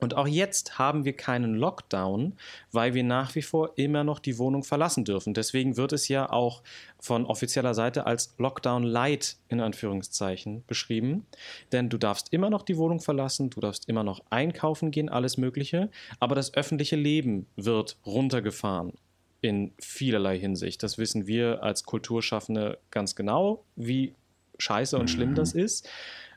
Und 0.02 0.16
auch 0.16 0.26
jetzt 0.26 0.80
haben 0.80 1.04
wir 1.04 1.12
keinen 1.12 1.54
Lockdown, 1.54 2.34
weil 2.72 2.92
wir 2.92 3.04
nach 3.04 3.36
wie 3.36 3.42
vor 3.42 3.70
immer 3.76 4.02
noch 4.02 4.18
die 4.18 4.36
Wohnung 4.36 4.64
verlassen 4.64 5.04
dürfen. 5.04 5.32
Deswegen 5.32 5.76
wird 5.76 5.92
es 5.92 6.08
ja 6.08 6.28
auch 6.28 6.64
von 6.98 7.24
offizieller 7.24 7.72
Seite 7.72 8.04
als 8.04 8.34
Lockdown 8.36 8.82
Light 8.82 9.36
in 9.48 9.60
Anführungszeichen 9.60 10.64
beschrieben. 10.66 11.24
Denn 11.70 11.88
du 11.88 11.98
darfst 11.98 12.32
immer 12.32 12.50
noch 12.50 12.62
die 12.62 12.76
Wohnung 12.78 12.98
verlassen, 12.98 13.50
du 13.50 13.60
darfst 13.60 13.88
immer 13.88 14.02
noch 14.02 14.20
einkaufen 14.28 14.90
gehen, 14.90 15.08
alles 15.08 15.36
Mögliche. 15.36 15.88
Aber 16.18 16.34
das 16.34 16.52
öffentliche 16.54 16.96
Leben 16.96 17.46
wird 17.54 17.96
runtergefahren 18.04 18.94
in 19.40 19.72
vielerlei 19.78 20.36
Hinsicht. 20.36 20.82
Das 20.82 20.98
wissen 20.98 21.28
wir 21.28 21.62
als 21.62 21.84
Kulturschaffende 21.84 22.78
ganz 22.90 23.14
genau, 23.14 23.62
wie 23.76 24.14
scheiße 24.58 24.98
und 24.98 25.10
schlimm 25.10 25.36
das 25.36 25.52
ist. 25.52 25.88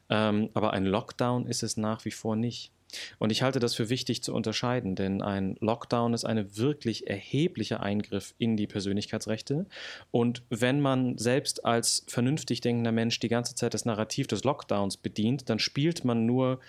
Ähm, 0.10 0.49
aber 0.54 0.73
ein 0.73 0.86
Lockdown 0.86 1.47
ist 1.47 1.63
es 1.63 1.78
nach 1.78 2.06
wie 2.06 2.12
vor 2.12 2.36
nicht. 2.36 2.71
Und 3.19 3.31
ich 3.31 3.41
halte 3.41 3.59
das 3.59 3.75
für 3.75 3.89
wichtig 3.89 4.23
zu 4.23 4.33
unterscheiden, 4.33 4.95
denn 4.95 5.21
ein 5.21 5.57
Lockdown 5.59 6.13
ist 6.13 6.25
ein 6.25 6.57
wirklich 6.57 7.07
erheblicher 7.07 7.81
Eingriff 7.81 8.33
in 8.37 8.57
die 8.57 8.67
Persönlichkeitsrechte. 8.67 9.65
Und 10.11 10.43
wenn 10.49 10.81
man 10.81 11.17
selbst 11.17 11.65
als 11.65 12.05
vernünftig 12.07 12.61
denkender 12.61 12.91
Mensch 12.91 13.19
die 13.19 13.27
ganze 13.27 13.55
Zeit 13.55 13.73
das 13.73 13.85
Narrativ 13.85 14.27
des 14.27 14.43
Lockdowns 14.43 14.97
bedient, 14.97 15.49
dann 15.49 15.59
spielt 15.59 16.05
man 16.05 16.25
nur 16.25 16.59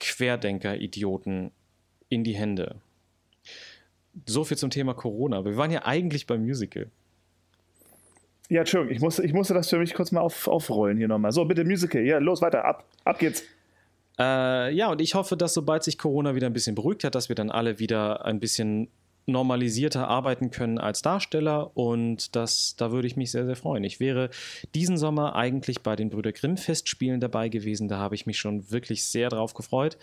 Querdenker-Idioten 0.00 1.52
in 2.08 2.24
die 2.24 2.34
Hände. 2.34 2.76
So 4.26 4.44
viel 4.44 4.56
zum 4.56 4.70
Thema 4.70 4.94
Corona. 4.94 5.44
Wir 5.44 5.56
waren 5.56 5.70
ja 5.70 5.84
eigentlich 5.84 6.26
beim 6.26 6.42
Musical. 6.42 6.90
Ja, 8.48 8.60
Entschuldigung, 8.60 8.96
ich 8.96 9.00
musste, 9.00 9.24
ich 9.24 9.32
musste 9.32 9.54
das 9.54 9.70
für 9.70 9.78
mich 9.78 9.94
kurz 9.94 10.10
mal 10.10 10.20
auf, 10.20 10.48
aufrollen 10.48 10.98
hier 10.98 11.06
nochmal. 11.06 11.30
So, 11.30 11.44
bitte 11.44 11.64
Musical. 11.64 12.02
Ja, 12.02 12.18
los, 12.18 12.42
weiter. 12.42 12.64
Ab, 12.64 12.84
ab 13.04 13.18
geht's. 13.20 13.44
Äh, 14.20 14.74
ja, 14.74 14.90
und 14.90 15.00
ich 15.00 15.14
hoffe, 15.14 15.36
dass 15.36 15.54
sobald 15.54 15.82
sich 15.82 15.96
Corona 15.96 16.34
wieder 16.34 16.46
ein 16.46 16.52
bisschen 16.52 16.74
beruhigt 16.74 17.04
hat, 17.04 17.14
dass 17.14 17.30
wir 17.30 17.36
dann 17.36 17.50
alle 17.50 17.78
wieder 17.78 18.26
ein 18.26 18.38
bisschen 18.38 18.88
normalisierter 19.24 20.08
arbeiten 20.08 20.50
können 20.50 20.78
als 20.78 21.02
Darsteller 21.02 21.74
und 21.76 22.36
das, 22.36 22.74
da 22.76 22.90
würde 22.90 23.06
ich 23.06 23.16
mich 23.16 23.30
sehr, 23.30 23.46
sehr 23.46 23.56
freuen. 23.56 23.84
Ich 23.84 23.98
wäre 24.00 24.28
diesen 24.74 24.98
Sommer 24.98 25.36
eigentlich 25.36 25.80
bei 25.80 25.96
den 25.96 26.10
Brüder 26.10 26.32
Grimm 26.32 26.56
Festspielen 26.56 27.20
dabei 27.20 27.48
gewesen, 27.48 27.88
da 27.88 27.98
habe 27.98 28.14
ich 28.14 28.26
mich 28.26 28.38
schon 28.38 28.70
wirklich 28.70 29.04
sehr 29.04 29.30
drauf 29.30 29.54
gefreut 29.54 29.96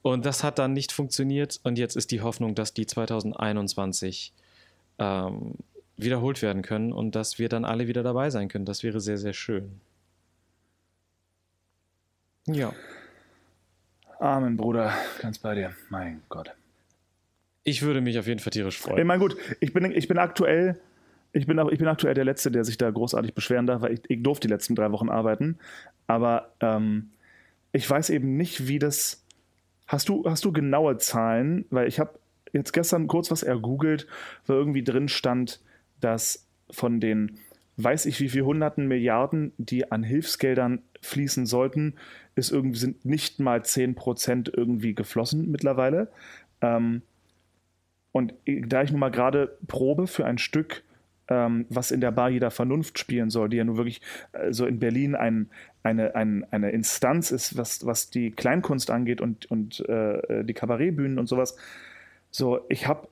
und 0.00 0.24
das 0.24 0.44
hat 0.44 0.58
dann 0.58 0.72
nicht 0.72 0.92
funktioniert 0.92 1.60
und 1.64 1.76
jetzt 1.76 1.96
ist 1.96 2.10
die 2.10 2.22
Hoffnung, 2.22 2.54
dass 2.54 2.72
die 2.72 2.86
2021 2.86 4.32
ähm, 4.98 5.54
wiederholt 5.96 6.40
werden 6.40 6.62
können 6.62 6.92
und 6.92 7.16
dass 7.16 7.38
wir 7.38 7.48
dann 7.48 7.64
alle 7.64 7.88
wieder 7.88 8.02
dabei 8.02 8.30
sein 8.30 8.48
können. 8.48 8.64
Das 8.64 8.82
wäre 8.82 9.00
sehr, 9.00 9.18
sehr 9.18 9.34
schön. 9.34 9.80
Ja. 12.46 12.72
Amen, 14.18 14.56
Bruder. 14.56 14.92
Ganz 15.20 15.38
bei 15.38 15.54
dir. 15.54 15.72
Mein 15.90 16.22
Gott. 16.28 16.54
Ich 17.64 17.82
würde 17.82 18.00
mich 18.00 18.18
auf 18.18 18.26
jeden 18.26 18.40
Fall 18.40 18.50
tierisch 18.50 18.76
Ich 18.76 18.82
freuen. 18.82 19.06
meine, 19.06 19.20
gut, 19.20 19.36
ich 19.60 19.72
bin, 19.72 19.90
ich 19.92 20.08
bin 20.08 20.18
aktuell. 20.18 20.80
Ich 21.32 21.46
bin, 21.46 21.58
ich 21.70 21.78
bin 21.78 21.88
aktuell 21.88 22.14
der 22.14 22.24
Letzte, 22.24 22.50
der 22.50 22.64
sich 22.64 22.78
da 22.78 22.90
großartig 22.90 23.34
beschweren 23.34 23.66
darf, 23.66 23.82
weil 23.82 23.92
ich, 23.92 24.00
ich 24.08 24.22
durfte 24.22 24.48
die 24.48 24.52
letzten 24.52 24.74
drei 24.74 24.90
Wochen 24.92 25.10
arbeiten. 25.10 25.58
Aber 26.06 26.52
ähm, 26.60 27.10
ich 27.72 27.88
weiß 27.88 28.10
eben 28.10 28.36
nicht, 28.36 28.66
wie 28.66 28.78
das. 28.78 29.24
Hast 29.86 30.08
du, 30.08 30.24
hast 30.28 30.44
du 30.44 30.52
genaue 30.52 30.96
Zahlen? 30.98 31.66
Weil 31.70 31.86
ich 31.86 32.00
habe 32.00 32.18
jetzt 32.52 32.72
gestern 32.72 33.06
kurz 33.06 33.30
was 33.30 33.42
ergoogelt, 33.42 34.06
wo 34.46 34.54
irgendwie 34.54 34.82
drin 34.82 35.08
stand, 35.08 35.60
dass 36.00 36.46
von 36.70 37.00
den 37.00 37.38
weiß 37.78 38.06
ich 38.06 38.20
wie 38.20 38.28
viel 38.28 38.42
hunderten 38.42 38.86
Milliarden, 38.88 39.52
die 39.56 39.90
an 39.90 40.02
Hilfsgeldern 40.02 40.82
fließen 41.00 41.46
sollten, 41.46 41.94
ist 42.34 42.50
irgendwie 42.52 42.78
sind 42.78 43.04
nicht 43.04 43.40
mal 43.40 43.60
10% 43.60 44.50
irgendwie 44.54 44.94
geflossen 44.94 45.50
mittlerweile. 45.50 46.08
Ähm, 46.60 47.02
Und 48.12 48.34
da 48.46 48.82
ich 48.82 48.90
nun 48.90 49.00
mal 49.00 49.10
gerade 49.10 49.56
probe 49.66 50.06
für 50.06 50.24
ein 50.26 50.38
Stück, 50.38 50.82
ähm, 51.28 51.66
was 51.68 51.90
in 51.90 52.00
der 52.00 52.10
Bar 52.10 52.30
jeder 52.30 52.50
Vernunft 52.50 52.98
spielen 52.98 53.30
soll, 53.30 53.48
die 53.48 53.58
ja 53.58 53.64
nun 53.64 53.76
wirklich 53.76 54.00
äh, 54.32 54.52
so 54.52 54.66
in 54.66 54.78
Berlin 54.78 55.14
ein, 55.14 55.50
eine, 55.82 56.14
ein, 56.16 56.44
eine 56.50 56.70
Instanz 56.70 57.30
ist, 57.30 57.56
was, 57.56 57.86
was 57.86 58.10
die 58.10 58.30
Kleinkunst 58.32 58.90
angeht 58.90 59.20
und, 59.20 59.46
und 59.50 59.86
äh, 59.88 60.42
die 60.44 60.54
Kabarettbühnen 60.54 61.18
und 61.18 61.28
sowas. 61.28 61.56
So, 62.30 62.60
ich 62.68 62.88
habe 62.88 63.08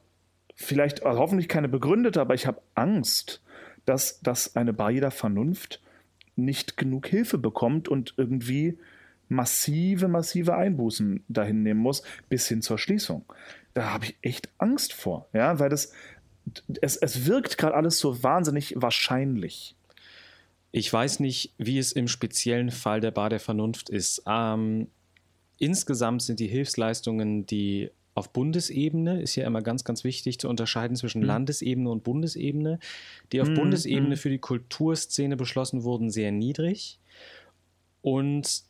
vielleicht, 0.55 1.05
also 1.05 1.21
hoffentlich 1.21 1.49
keine 1.49 1.69
begründete, 1.69 2.21
aber 2.21 2.35
ich 2.35 2.47
habe 2.47 2.63
Angst, 2.75 3.43
dass, 3.87 4.21
dass 4.21 4.57
eine 4.57 4.73
Bar 4.73 4.91
jeder 4.91 5.11
Vernunft 5.11 5.81
nicht 6.37 6.77
genug 6.77 7.07
Hilfe 7.07 7.39
bekommt 7.39 7.89
und 7.89 8.15
irgendwie 8.17 8.79
massive, 9.29 10.09
massive 10.09 10.57
Einbußen 10.57 11.25
dahin 11.29 11.63
nehmen 11.63 11.81
muss, 11.81 12.03
bis 12.29 12.47
hin 12.47 12.63
zur 12.63 12.79
Schließung. 12.79 13.25
Da 13.75 13.93
habe 13.93 14.07
ich 14.07 14.17
echt 14.23 14.49
Angst 14.59 14.93
vor, 14.93 15.29
ja, 15.33 15.59
weil 15.59 15.69
das, 15.69 15.93
es, 16.81 16.97
es 16.97 17.27
wirkt 17.27 17.59
gerade 17.59 17.75
alles 17.75 17.99
so 17.99 18.23
wahnsinnig 18.23 18.75
wahrscheinlich. 18.77 19.75
Ich 20.73 20.93
weiß 20.93 21.21
nicht, 21.21 21.55
wie 21.59 21.79
es 21.79 21.93
im 21.93 22.07
speziellen 22.07 22.71
Fall 22.71 23.01
der 23.01 23.11
Bar 23.11 23.31
der 23.31 23.41
Vernunft 23.41 23.89
ist. 23.89 24.23
Ähm, 24.27 24.89
insgesamt 25.59 26.23
sind 26.23 26.39
die 26.39 26.49
Hilfsleistungen, 26.49 27.47
die 27.47 27.91
auf 28.17 28.33
Bundesebene, 28.33 29.21
ist 29.21 29.37
ja 29.37 29.47
immer 29.47 29.63
ganz, 29.63 29.85
ganz 29.85 30.03
wichtig 30.03 30.39
zu 30.39 30.49
unterscheiden 30.49 30.97
zwischen 30.97 31.21
mhm. 31.21 31.27
Landesebene 31.27 31.91
und 31.91 32.03
Bundesebene, 32.03 32.79
die 33.33 33.41
auf 33.41 33.49
mhm. 33.49 33.55
Bundesebene 33.55 34.17
mhm. 34.17 34.17
für 34.17 34.31
die 34.31 34.39
Kulturszene 34.39 35.37
beschlossen 35.37 35.85
wurden, 35.85 36.11
sehr 36.11 36.33
niedrig 36.33 36.99
und 38.03 38.63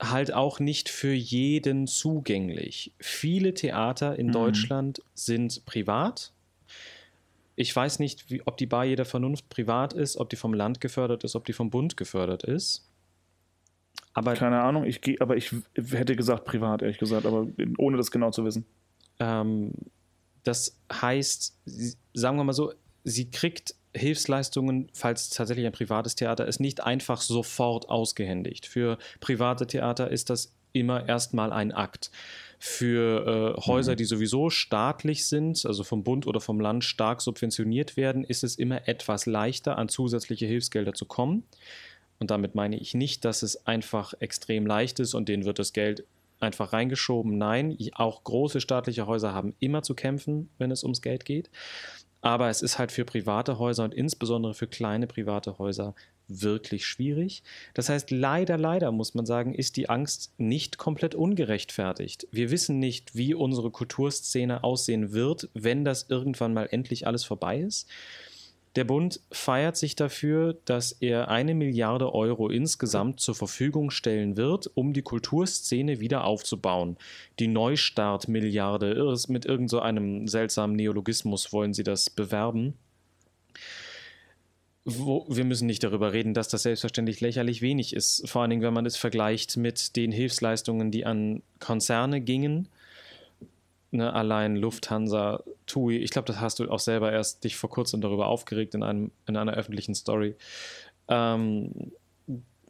halt 0.00 0.32
auch 0.32 0.58
nicht 0.58 0.88
für 0.88 1.12
jeden 1.12 1.86
zugänglich. 1.86 2.92
Viele 2.98 3.54
Theater 3.54 4.18
in 4.18 4.28
mhm. 4.28 4.32
Deutschland 4.32 5.02
sind 5.14 5.64
privat 5.64 6.32
ich 7.54 7.74
weiß 7.74 7.98
nicht, 7.98 8.30
wie, 8.30 8.42
ob 8.46 8.56
die 8.56 8.66
Bar 8.66 8.84
jeder 8.84 9.04
Vernunft 9.04 9.48
privat 9.48 9.92
ist, 9.92 10.16
ob 10.16 10.30
die 10.30 10.36
vom 10.36 10.54
Land 10.54 10.80
gefördert 10.80 11.24
ist, 11.24 11.36
ob 11.36 11.44
die 11.44 11.52
vom 11.52 11.70
Bund 11.70 11.96
gefördert 11.96 12.44
ist. 12.44 12.88
Aber, 14.14 14.34
Keine 14.34 14.60
Ahnung, 14.60 14.84
ich 14.84 15.00
gehe, 15.00 15.20
aber 15.20 15.36
ich 15.36 15.54
hätte 15.74 16.16
gesagt 16.16 16.44
privat, 16.44 16.82
ehrlich 16.82 16.98
gesagt, 16.98 17.24
aber 17.24 17.46
ohne 17.78 17.96
das 17.96 18.10
genau 18.10 18.30
zu 18.30 18.44
wissen. 18.44 18.66
Ähm, 19.18 19.72
das 20.42 20.78
heißt, 20.92 21.56
sagen 22.12 22.36
wir 22.36 22.44
mal 22.44 22.52
so, 22.52 22.72
sie 23.04 23.30
kriegt 23.30 23.74
Hilfsleistungen, 23.94 24.90
falls 24.92 25.30
tatsächlich 25.30 25.66
ein 25.66 25.72
privates 25.72 26.14
Theater 26.14 26.46
ist, 26.46 26.60
nicht 26.60 26.82
einfach 26.82 27.20
sofort 27.20 27.88
ausgehändigt. 27.88 28.66
Für 28.66 28.98
private 29.20 29.66
Theater 29.66 30.10
ist 30.10 30.30
das 30.30 30.54
immer 30.72 31.08
erstmal 31.08 31.52
ein 31.52 31.72
Akt. 31.72 32.10
Für 32.58 33.56
äh, 33.58 33.60
Häuser, 33.66 33.92
mhm. 33.92 33.96
die 33.96 34.04
sowieso 34.04 34.50
staatlich 34.50 35.26
sind, 35.26 35.66
also 35.66 35.84
vom 35.84 36.04
Bund 36.04 36.26
oder 36.26 36.40
vom 36.40 36.60
Land 36.60 36.84
stark 36.84 37.20
subventioniert 37.20 37.96
werden, 37.96 38.24
ist 38.24 38.44
es 38.44 38.56
immer 38.56 38.88
etwas 38.88 39.26
leichter, 39.26 39.78
an 39.78 39.88
zusätzliche 39.88 40.46
Hilfsgelder 40.46 40.94
zu 40.94 41.04
kommen. 41.04 41.44
Und 42.22 42.30
damit 42.30 42.54
meine 42.54 42.78
ich 42.78 42.94
nicht, 42.94 43.24
dass 43.24 43.42
es 43.42 43.66
einfach 43.66 44.14
extrem 44.20 44.64
leicht 44.64 45.00
ist 45.00 45.14
und 45.14 45.28
denen 45.28 45.44
wird 45.44 45.58
das 45.58 45.72
Geld 45.72 46.04
einfach 46.38 46.72
reingeschoben. 46.72 47.36
Nein, 47.36 47.76
auch 47.94 48.22
große 48.22 48.60
staatliche 48.60 49.08
Häuser 49.08 49.34
haben 49.34 49.56
immer 49.58 49.82
zu 49.82 49.96
kämpfen, 49.96 50.48
wenn 50.56 50.70
es 50.70 50.84
ums 50.84 51.02
Geld 51.02 51.24
geht. 51.24 51.50
Aber 52.20 52.48
es 52.48 52.62
ist 52.62 52.78
halt 52.78 52.92
für 52.92 53.04
private 53.04 53.58
Häuser 53.58 53.82
und 53.82 53.92
insbesondere 53.92 54.54
für 54.54 54.68
kleine 54.68 55.08
private 55.08 55.58
Häuser 55.58 55.96
wirklich 56.28 56.86
schwierig. 56.86 57.42
Das 57.74 57.88
heißt, 57.88 58.12
leider, 58.12 58.56
leider 58.56 58.92
muss 58.92 59.14
man 59.14 59.26
sagen, 59.26 59.52
ist 59.52 59.76
die 59.76 59.90
Angst 59.90 60.32
nicht 60.38 60.78
komplett 60.78 61.16
ungerechtfertigt. 61.16 62.28
Wir 62.30 62.52
wissen 62.52 62.78
nicht, 62.78 63.16
wie 63.16 63.34
unsere 63.34 63.72
Kulturszene 63.72 64.62
aussehen 64.62 65.10
wird, 65.12 65.48
wenn 65.54 65.84
das 65.84 66.06
irgendwann 66.08 66.54
mal 66.54 66.68
endlich 66.70 67.04
alles 67.04 67.24
vorbei 67.24 67.58
ist. 67.58 67.88
Der 68.74 68.84
Bund 68.84 69.20
feiert 69.30 69.76
sich 69.76 69.96
dafür, 69.96 70.56
dass 70.64 70.92
er 70.92 71.28
eine 71.28 71.54
Milliarde 71.54 72.14
Euro 72.14 72.48
insgesamt 72.48 73.20
zur 73.20 73.34
Verfügung 73.34 73.90
stellen 73.90 74.36
wird, 74.36 74.70
um 74.74 74.94
die 74.94 75.02
Kulturszene 75.02 76.00
wieder 76.00 76.24
aufzubauen. 76.24 76.96
Die 77.38 77.48
Neustart-Milliarde, 77.48 79.14
mit 79.28 79.44
irgendeinem 79.44 80.26
so 80.26 80.30
seltsamen 80.30 80.76
Neologismus 80.76 81.52
wollen 81.52 81.74
sie 81.74 81.84
das 81.84 82.08
bewerben 82.08 82.74
wo, 84.84 85.26
wir 85.28 85.44
müssen 85.44 85.66
nicht 85.66 85.84
darüber 85.84 86.12
reden, 86.12 86.34
dass 86.34 86.48
das 86.48 86.62
selbstverständlich 86.62 87.20
lächerlich 87.20 87.62
wenig 87.62 87.94
ist. 87.94 88.28
Vor 88.28 88.42
allen 88.42 88.50
Dingen, 88.50 88.62
wenn 88.62 88.74
man 88.74 88.86
es 88.86 88.96
vergleicht 88.96 89.56
mit 89.56 89.96
den 89.96 90.10
Hilfsleistungen, 90.10 90.90
die 90.90 91.06
an 91.06 91.42
Konzerne 91.60 92.20
gingen. 92.20 92.68
Ne, 93.94 94.10
allein 94.10 94.56
Lufthansa, 94.56 95.44
TUI, 95.66 95.98
ich 95.98 96.10
glaube, 96.10 96.24
das 96.24 96.40
hast 96.40 96.58
du 96.58 96.70
auch 96.70 96.78
selber 96.78 97.12
erst 97.12 97.44
dich 97.44 97.56
vor 97.56 97.68
kurzem 97.68 98.00
darüber 98.00 98.26
aufgeregt 98.26 98.74
in, 98.74 98.82
einem, 98.82 99.10
in 99.26 99.36
einer 99.36 99.52
öffentlichen 99.52 99.94
Story. 99.94 100.34
Ähm, 101.08 101.92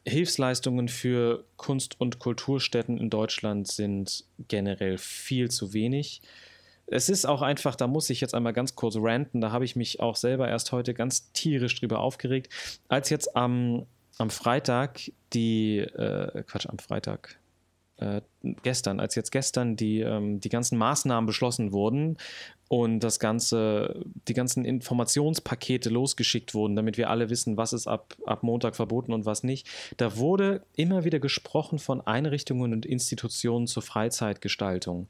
Hilfsleistungen 0.04 0.88
für 0.88 1.44
Kunst- 1.56 2.00
und 2.00 2.18
Kulturstätten 2.18 2.98
in 2.98 3.08
Deutschland 3.08 3.68
sind 3.68 4.24
generell 4.48 4.98
viel 4.98 5.48
zu 5.48 5.72
wenig. 5.72 6.22
Es 6.87 7.08
ist 7.08 7.24
auch 7.24 7.40
einfach, 7.40 7.76
da 7.76 7.87
muss 7.87 8.11
ich 8.11 8.20
jetzt 8.20 8.35
einmal 8.35 8.52
ganz 8.52 8.74
kurz 8.74 8.96
ranten, 8.98 9.40
da 9.40 9.52
habe 9.52 9.64
ich 9.64 9.76
mich 9.76 10.00
auch 10.00 10.16
selber 10.16 10.48
erst 10.48 10.72
heute 10.72 10.92
ganz 10.92 11.30
tierisch 11.30 11.78
drüber 11.78 12.00
aufgeregt, 12.00 12.52
als 12.88 13.11
jetzt 13.11 13.37
am, 13.37 13.87
am 14.18 14.30
Freitag 14.30 15.12
die, 15.32 15.78
äh, 15.78 16.42
Quatsch, 16.42 16.66
am 16.66 16.80
Freitag, 16.80 17.38
äh, 18.02 18.20
gestern, 18.62 19.00
als 19.00 19.14
jetzt 19.14 19.30
gestern 19.30 19.76
die, 19.76 20.00
ähm, 20.00 20.40
die 20.40 20.48
ganzen 20.48 20.76
Maßnahmen 20.76 21.26
beschlossen 21.26 21.72
wurden 21.72 22.16
und 22.68 23.00
das 23.00 23.20
ganze, 23.20 24.04
die 24.28 24.34
ganzen 24.34 24.64
Informationspakete 24.64 25.88
losgeschickt 25.88 26.54
wurden, 26.54 26.74
damit 26.74 26.96
wir 26.96 27.10
alle 27.10 27.30
wissen, 27.30 27.56
was 27.56 27.72
ist 27.72 27.86
ab, 27.86 28.16
ab 28.26 28.42
Montag 28.42 28.74
verboten 28.74 29.12
und 29.12 29.26
was 29.26 29.44
nicht. 29.44 29.68
Da 29.96 30.16
wurde 30.16 30.64
immer 30.74 31.04
wieder 31.04 31.20
gesprochen 31.20 31.78
von 31.78 32.00
Einrichtungen 32.00 32.72
und 32.72 32.84
Institutionen 32.84 33.66
zur 33.66 33.82
Freizeitgestaltung. 33.82 35.08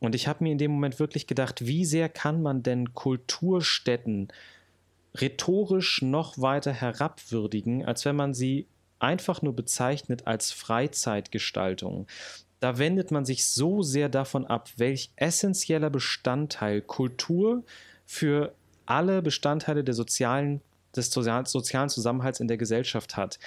Und 0.00 0.14
ich 0.14 0.28
habe 0.28 0.44
mir 0.44 0.52
in 0.52 0.58
dem 0.58 0.72
Moment 0.72 0.98
wirklich 0.98 1.26
gedacht, 1.26 1.66
wie 1.66 1.84
sehr 1.84 2.08
kann 2.08 2.42
man 2.42 2.62
denn 2.62 2.94
Kulturstätten 2.94 4.28
rhetorisch 5.14 6.02
noch 6.02 6.38
weiter 6.38 6.72
herabwürdigen, 6.72 7.84
als 7.84 8.04
wenn 8.04 8.16
man 8.16 8.34
sie 8.34 8.66
einfach 9.00 9.42
nur 9.42 9.54
bezeichnet 9.54 10.26
als 10.26 10.52
Freizeitgestaltung. 10.52 12.06
Da 12.60 12.78
wendet 12.78 13.10
man 13.10 13.24
sich 13.24 13.46
so 13.46 13.82
sehr 13.82 14.08
davon 14.08 14.46
ab, 14.46 14.70
welch 14.76 15.10
essentieller 15.16 15.90
Bestandteil 15.90 16.82
Kultur 16.82 17.64
für 18.04 18.54
alle 18.86 19.22
Bestandteile 19.22 19.82
der 19.82 19.94
sozialen, 19.94 20.60
des 20.94 21.10
sozialen 21.10 21.88
Zusammenhalts 21.88 22.40
in 22.40 22.48
der 22.48 22.58
Gesellschaft 22.58 23.16
hat. 23.16 23.38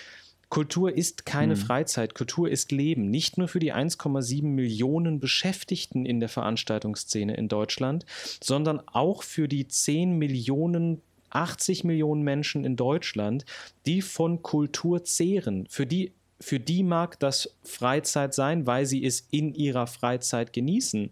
Kultur 0.49 0.95
ist 0.95 1.25
keine 1.25 1.55
hm. 1.55 1.61
Freizeit, 1.61 2.13
Kultur 2.13 2.47
ist 2.47 2.71
Leben, 2.71 3.09
nicht 3.09 3.39
nur 3.39 3.47
für 3.47 3.59
die 3.59 3.73
1,7 3.73 4.43
Millionen 4.43 5.19
Beschäftigten 5.19 6.05
in 6.05 6.19
der 6.19 6.29
Veranstaltungsszene 6.29 7.35
in 7.35 7.47
Deutschland, 7.47 8.05
sondern 8.39 8.79
auch 8.85 9.23
für 9.23 9.47
die 9.47 9.67
10 9.67 10.17
Millionen 10.17 11.01
80 11.33 11.83
Millionen 11.83 12.23
Menschen 12.23 12.65
in 12.65 12.75
Deutschland, 12.75 13.45
die 13.85 14.01
von 14.01 14.41
Kultur 14.41 15.03
zehren, 15.03 15.67
für 15.69 15.85
die 15.85 16.13
für 16.43 16.59
die 16.59 16.83
mag 16.83 17.19
das 17.19 17.55
Freizeit 17.63 18.33
sein, 18.33 18.67
weil 18.67 18.85
sie 18.85 19.05
es 19.05 19.25
in 19.31 19.53
ihrer 19.53 19.87
Freizeit 19.87 20.51
genießen. 20.51 21.09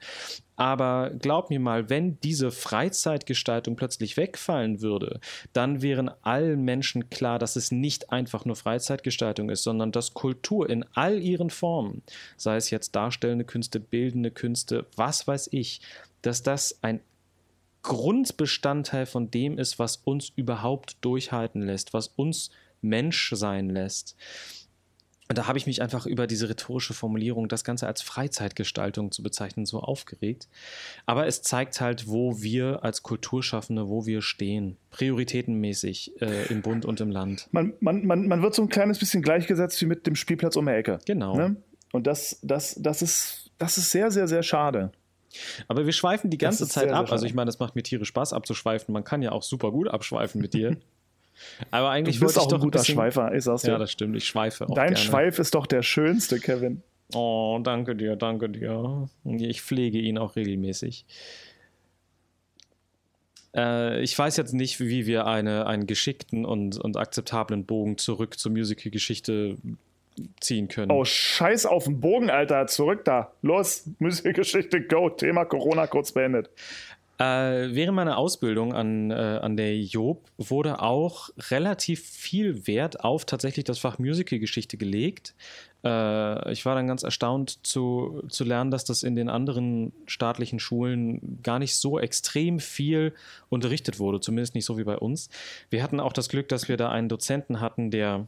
Aber 0.58 1.10
glaub 1.18 1.50
mir 1.50 1.60
mal, 1.60 1.90
wenn 1.90 2.20
diese 2.20 2.52
Freizeitgestaltung 2.52 3.76
plötzlich 3.76 4.18
wegfallen 4.18 4.82
würde, 4.82 5.20
dann 5.54 5.82
wären 5.82 6.12
allen 6.22 6.64
Menschen 6.64 7.10
klar, 7.10 7.40
dass 7.40 7.56
es 7.56 7.72
nicht 7.72 8.12
einfach 8.12 8.46
nur 8.46 8.56
Freizeitgestaltung 8.56 9.50
ist, 9.50 9.64
sondern 9.64 9.92
dass 9.92 10.14
Kultur 10.14 10.70
in 10.70 10.86
all 10.94 11.20
ihren 11.20 11.50
Formen, 11.50 12.04
sei 12.38 12.58
es 12.58 12.70
jetzt 12.70 12.96
darstellende 12.96 13.46
Künste, 13.46 13.80
bildende 13.80 14.32
Künste, 14.32 14.86
was 14.96 15.26
weiß 15.28 15.50
ich, 15.52 15.82
dass 16.22 16.44
das 16.44 16.78
ein 16.84 17.00
Grundbestandteil 17.84 19.06
von 19.06 19.32
dem 19.32 19.58
ist, 19.58 19.80
was 19.80 19.98
uns 19.98 20.32
überhaupt 20.36 20.98
durchhalten 21.02 21.62
lässt, 21.62 21.94
was 21.94 22.08
uns 22.08 22.52
Mensch 22.82 23.32
sein 23.36 23.70
lässt. 23.70 24.16
Und 25.32 25.38
da 25.38 25.48
habe 25.48 25.58
ich 25.58 25.66
mich 25.66 25.82
einfach 25.82 26.06
über 26.06 26.28
diese 26.28 26.50
rhetorische 26.50 26.94
Formulierung, 26.94 27.48
das 27.48 27.64
Ganze 27.64 27.88
als 27.88 28.02
Freizeitgestaltung 28.02 29.14
zu 29.14 29.24
bezeichnen, 29.24 29.66
so 29.66 29.80
aufgeregt. 29.80 30.50
Aber 31.06 31.26
es 31.26 31.42
zeigt 31.42 31.80
halt, 31.80 32.10
wo 32.10 32.42
wir 32.42 32.84
als 32.84 33.02
Kulturschaffende, 33.02 33.88
wo 33.88 34.06
wir 34.06 34.22
stehen, 34.22 34.76
prioritätenmäßig 34.90 36.22
äh, 36.22 36.48
im 36.48 36.62
Bund 36.62 36.84
und 36.84 37.00
im 37.00 37.12
Land. 37.12 37.48
Man, 37.52 37.72
man, 37.80 38.06
man, 38.06 38.28
man 38.28 38.42
wird 38.42 38.54
so 38.54 38.62
ein 38.62 38.68
kleines 38.68 39.00
bisschen 39.00 39.22
gleichgesetzt 39.22 39.82
wie 39.82 39.86
mit 39.86 40.06
dem 40.06 40.18
Spielplatz 40.18 40.58
um 40.58 40.66
die 40.66 40.74
Ecke. 40.74 41.00
Genau. 41.06 41.38
Ne? 41.38 41.56
Und 41.94 42.08
das, 42.08 42.40
das, 42.42 42.76
das, 42.78 43.02
ist, 43.02 43.52
das 43.58 43.78
ist 43.78 43.90
sehr, 43.90 44.12
sehr, 44.12 44.28
sehr 44.28 44.44
schade. 44.44 44.92
Aber 45.68 45.86
wir 45.86 45.94
schweifen 45.94 46.30
die 46.30 46.38
ganze 46.38 46.68
Zeit 46.68 46.90
sehr, 46.90 46.96
ab. 46.96 47.08
Sehr 47.08 47.14
also 47.14 47.26
ich 47.26 47.34
meine, 47.34 47.50
es 47.50 47.60
macht 47.60 47.76
mir 47.76 47.84
tierisch 47.84 48.10
Spaß 48.10 48.34
abzuschweifen. 48.34 48.94
Man 48.94 49.04
kann 49.04 49.22
ja 49.22 49.32
auch 49.32 49.44
super 49.44 49.72
gut 49.72 49.88
abschweifen 49.88 50.42
mit 50.42 50.54
dir. 50.54 50.78
Aber 51.72 51.90
eigentlich 51.90 52.20
du 52.20 52.26
bist 52.26 52.38
auch 52.38 52.52
ein 52.52 52.60
guter 52.60 52.80
ein 52.80 52.82
bisschen, 52.82 52.96
Schweifer, 52.96 53.34
ich 53.34 53.44
sag's 53.44 53.64
dir. 53.64 53.72
Ja, 53.72 53.78
das 53.78 53.92
stimmt, 53.92 54.16
ich 54.16 54.26
schweife 54.26 54.66
auch 54.66 54.76
Dein 54.76 54.94
gerne. 54.94 54.98
Schweif 54.98 55.40
ist 55.40 55.56
doch 55.56 55.66
der 55.66 55.82
schönste, 55.82 56.40
Kevin. 56.40 56.84
Oh, 57.14 57.60
danke 57.64 57.96
dir, 57.96 58.16
danke 58.16 58.50
dir. 58.50 59.10
Ich 59.26 59.62
pflege 59.62 60.00
ihn 60.00 60.18
auch 60.18 60.36
regelmäßig. 60.36 61.06
Äh, 63.56 64.02
ich 64.02 64.18
weiß 64.18 64.38
jetzt 64.38 64.54
nicht, 64.54 64.80
wie 64.80 65.06
wir 65.06 65.28
eine, 65.28 65.66
einen 65.68 65.88
geschickten 65.88 66.46
und, 66.46 66.78
und 66.78 66.98
akzeptablen 66.98 67.66
Bogen 67.66 67.98
zurück 67.98 68.40
zur 68.40 68.52
Musical-Geschichte 68.52 69.58
ziehen 70.40 70.68
können. 70.68 70.92
Oh, 70.92 71.06
scheiß 71.06 71.66
auf 71.66 71.86
den 71.86 72.00
Bogen, 72.00 72.30
Alter. 72.30 72.68
Zurück 72.68 73.06
da. 73.06 73.32
Los, 73.42 73.90
Musical-Geschichte, 74.00 74.82
go. 74.82 75.10
Thema 75.10 75.46
Corona 75.46 75.88
kurz 75.88 76.12
beendet. 76.12 76.50
Äh, 77.22 77.76
während 77.76 77.96
meiner 77.96 78.18
Ausbildung 78.18 78.74
an, 78.74 79.12
äh, 79.12 79.14
an 79.14 79.56
der 79.56 79.78
Job 79.78 80.26
wurde 80.40 80.82
auch 80.82 81.30
relativ 81.52 82.04
viel 82.04 82.66
Wert 82.66 83.04
auf 83.04 83.26
tatsächlich 83.26 83.64
das 83.64 83.78
Fach 83.78 84.00
Musical-Geschichte 84.00 84.76
gelegt. 84.76 85.36
Äh, 85.84 86.52
ich 86.52 86.66
war 86.66 86.74
dann 86.74 86.88
ganz 86.88 87.04
erstaunt 87.04 87.60
zu, 87.62 88.24
zu 88.28 88.44
lernen, 88.44 88.72
dass 88.72 88.86
das 88.86 89.04
in 89.04 89.16
den 89.16 89.30
anderen 89.30 89.94
staatlichen 90.08 90.58
Schulen 90.58 91.40
gar 91.44 91.60
nicht 91.60 91.76
so 91.76 92.00
extrem 92.00 92.60
viel 92.60 93.14
unterrichtet 93.50 94.00
wurde, 94.00 94.20
zumindest 94.20 94.56
nicht 94.56 94.66
so 94.66 94.80
wie 94.80 94.84
bei 94.84 94.98
uns. 94.98 95.30
Wir 95.70 95.84
hatten 95.84 96.00
auch 96.00 96.14
das 96.14 96.28
Glück, 96.28 96.50
dass 96.50 96.70
wir 96.70 96.78
da 96.78 96.90
einen 96.90 97.08
Dozenten 97.08 97.60
hatten, 97.60 97.92
der 97.92 98.28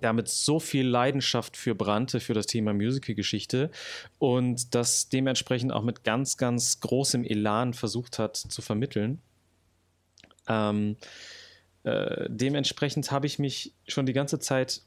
damit 0.00 0.28
so 0.28 0.58
viel 0.58 0.86
Leidenschaft 0.86 1.56
für 1.56 1.74
brannte 1.74 2.20
für 2.20 2.34
das 2.34 2.46
Thema 2.46 2.72
Musical-Geschichte 2.72 3.70
und 4.18 4.74
das 4.74 5.08
dementsprechend 5.08 5.72
auch 5.72 5.82
mit 5.82 6.04
ganz, 6.04 6.36
ganz 6.36 6.80
großem 6.80 7.24
Elan 7.24 7.74
versucht 7.74 8.18
hat 8.18 8.36
zu 8.36 8.62
vermitteln. 8.62 9.20
Ähm, 10.48 10.96
äh, 11.84 12.26
dementsprechend 12.28 13.10
habe 13.10 13.26
ich 13.26 13.38
mich 13.38 13.74
schon 13.86 14.06
die 14.06 14.12
ganze 14.12 14.38
Zeit 14.38 14.82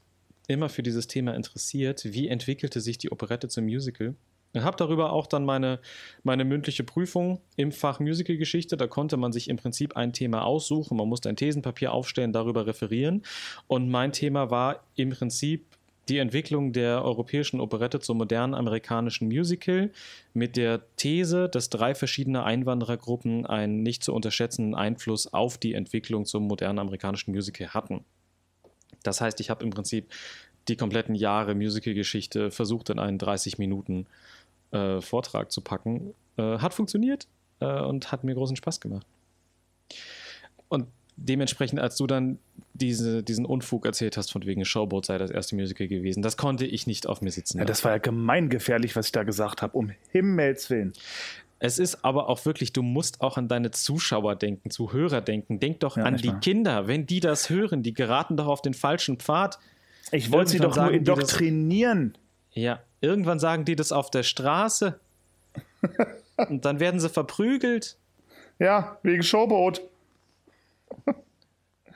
immer 0.48 0.68
für 0.68 0.82
dieses 0.82 1.06
Thema 1.06 1.34
interessiert. 1.34 2.04
Wie 2.04 2.28
entwickelte 2.28 2.80
sich 2.80 2.98
die 2.98 3.10
Operette 3.10 3.48
zum 3.48 3.64
Musical? 3.64 4.14
Ich 4.56 4.62
habe 4.62 4.76
darüber 4.78 5.12
auch 5.12 5.26
dann 5.26 5.44
meine, 5.44 5.80
meine 6.22 6.44
mündliche 6.46 6.82
Prüfung 6.82 7.40
im 7.56 7.72
Fach 7.72 8.00
Musicalgeschichte. 8.00 8.78
Da 8.78 8.86
konnte 8.86 9.18
man 9.18 9.30
sich 9.30 9.50
im 9.50 9.58
Prinzip 9.58 9.96
ein 9.96 10.14
Thema 10.14 10.44
aussuchen. 10.44 10.96
Man 10.96 11.08
musste 11.08 11.28
ein 11.28 11.36
Thesenpapier 11.36 11.92
aufstellen, 11.92 12.32
darüber 12.32 12.66
referieren. 12.66 13.22
Und 13.66 13.90
mein 13.90 14.12
Thema 14.12 14.50
war 14.50 14.82
im 14.94 15.10
Prinzip 15.10 15.66
die 16.08 16.18
Entwicklung 16.18 16.72
der 16.72 17.04
europäischen 17.04 17.60
Operette 17.60 18.00
zum 18.00 18.16
modernen 18.16 18.54
amerikanischen 18.54 19.28
Musical 19.28 19.90
mit 20.32 20.56
der 20.56 20.80
These, 20.96 21.50
dass 21.50 21.68
drei 21.68 21.94
verschiedene 21.94 22.44
Einwanderergruppen 22.44 23.44
einen 23.44 23.82
nicht 23.82 24.04
zu 24.04 24.14
unterschätzenden 24.14 24.74
Einfluss 24.74 25.32
auf 25.34 25.58
die 25.58 25.74
Entwicklung 25.74 26.24
zum 26.24 26.46
modernen 26.46 26.78
amerikanischen 26.78 27.32
Musical 27.32 27.74
hatten. 27.74 28.04
Das 29.02 29.20
heißt, 29.20 29.38
ich 29.40 29.50
habe 29.50 29.64
im 29.64 29.70
Prinzip 29.70 30.10
die 30.68 30.76
kompletten 30.76 31.14
Jahre 31.14 31.54
Musical-Geschichte 31.54 32.50
versucht 32.50 32.90
in 32.90 32.98
einen 32.98 33.18
30 33.18 33.58
Minuten 33.58 34.06
äh, 34.70 35.00
Vortrag 35.00 35.52
zu 35.52 35.60
packen. 35.60 36.14
Äh, 36.36 36.58
hat 36.58 36.74
funktioniert 36.74 37.26
äh, 37.60 37.80
und 37.80 38.12
hat 38.12 38.24
mir 38.24 38.34
großen 38.34 38.56
Spaß 38.56 38.80
gemacht. 38.80 39.06
Und 40.68 40.86
dementsprechend, 41.16 41.80
als 41.80 41.96
du 41.96 42.06
dann 42.06 42.38
diese, 42.74 43.22
diesen 43.22 43.46
Unfug 43.46 43.86
erzählt 43.86 44.16
hast, 44.16 44.30
von 44.30 44.44
wegen 44.44 44.64
Showboat 44.64 45.06
sei 45.06 45.18
das 45.18 45.30
erste 45.30 45.56
Musical 45.56 45.88
gewesen, 45.88 46.22
das 46.22 46.36
konnte 46.36 46.66
ich 46.66 46.86
nicht 46.86 47.06
auf 47.06 47.22
mir 47.22 47.30
sitzen. 47.30 47.58
Ja, 47.58 47.64
das 47.64 47.84
war 47.84 47.92
ja 47.92 47.98
gemeingefährlich, 47.98 48.96
was 48.96 49.06
ich 49.06 49.12
da 49.12 49.22
gesagt 49.22 49.62
habe, 49.62 49.76
um 49.76 49.90
Himmels 50.10 50.68
Willen. 50.70 50.92
Es 51.58 51.78
ist 51.78 52.04
aber 52.04 52.28
auch 52.28 52.44
wirklich, 52.44 52.74
du 52.74 52.82
musst 52.82 53.22
auch 53.22 53.38
an 53.38 53.48
deine 53.48 53.70
Zuschauer 53.70 54.36
denken, 54.36 54.70
Zuhörer 54.70 55.22
denken. 55.22 55.58
Denk 55.58 55.80
doch 55.80 55.96
ja, 55.96 56.04
an 56.04 56.18
die 56.18 56.32
Kinder, 56.42 56.86
wenn 56.86 57.06
die 57.06 57.20
das 57.20 57.48
hören, 57.48 57.82
die 57.82 57.94
geraten 57.94 58.36
doch 58.36 58.46
auf 58.46 58.60
den 58.60 58.74
falschen 58.74 59.16
Pfad. 59.18 59.58
Ich 60.12 60.30
wollte 60.30 60.50
sie 60.50 60.58
doch 60.58 60.76
nur 60.76 60.90
indoktrinieren. 60.90 62.18
Ja, 62.56 62.80
irgendwann 63.02 63.38
sagen 63.38 63.66
die 63.66 63.76
das 63.76 63.92
auf 63.92 64.10
der 64.10 64.22
Straße. 64.22 64.98
und 66.36 66.64
dann 66.64 66.80
werden 66.80 67.00
sie 67.00 67.10
verprügelt. 67.10 67.98
Ja, 68.58 68.98
wegen 69.02 69.22
Showboat. 69.22 69.82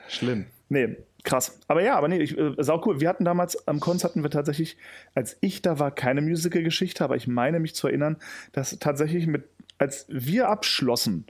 Schlimm. 0.07 0.45
Nee, 0.69 0.97
krass. 1.23 1.59
Aber 1.67 1.81
ja, 1.81 1.97
aber 1.97 2.07
nee, 2.07 2.19
ich, 2.19 2.37
äh, 2.37 2.53
sau 2.59 2.81
cool. 2.85 3.01
Wir 3.01 3.09
hatten 3.09 3.25
damals 3.25 3.67
am 3.67 3.79
Konz 3.79 4.03
hatten 4.03 4.21
wir 4.21 4.29
tatsächlich, 4.29 4.77
als 5.15 5.35
ich 5.41 5.63
da 5.63 5.79
war, 5.79 5.89
keine 5.89 6.21
Musical-Geschichte, 6.21 7.03
aber 7.03 7.15
ich 7.15 7.27
meine 7.27 7.59
mich 7.59 7.73
zu 7.73 7.87
erinnern, 7.87 8.17
dass 8.51 8.77
tatsächlich 8.77 9.25
mit, 9.25 9.45
als 9.79 10.05
wir 10.09 10.49
abschlossen, 10.49 11.25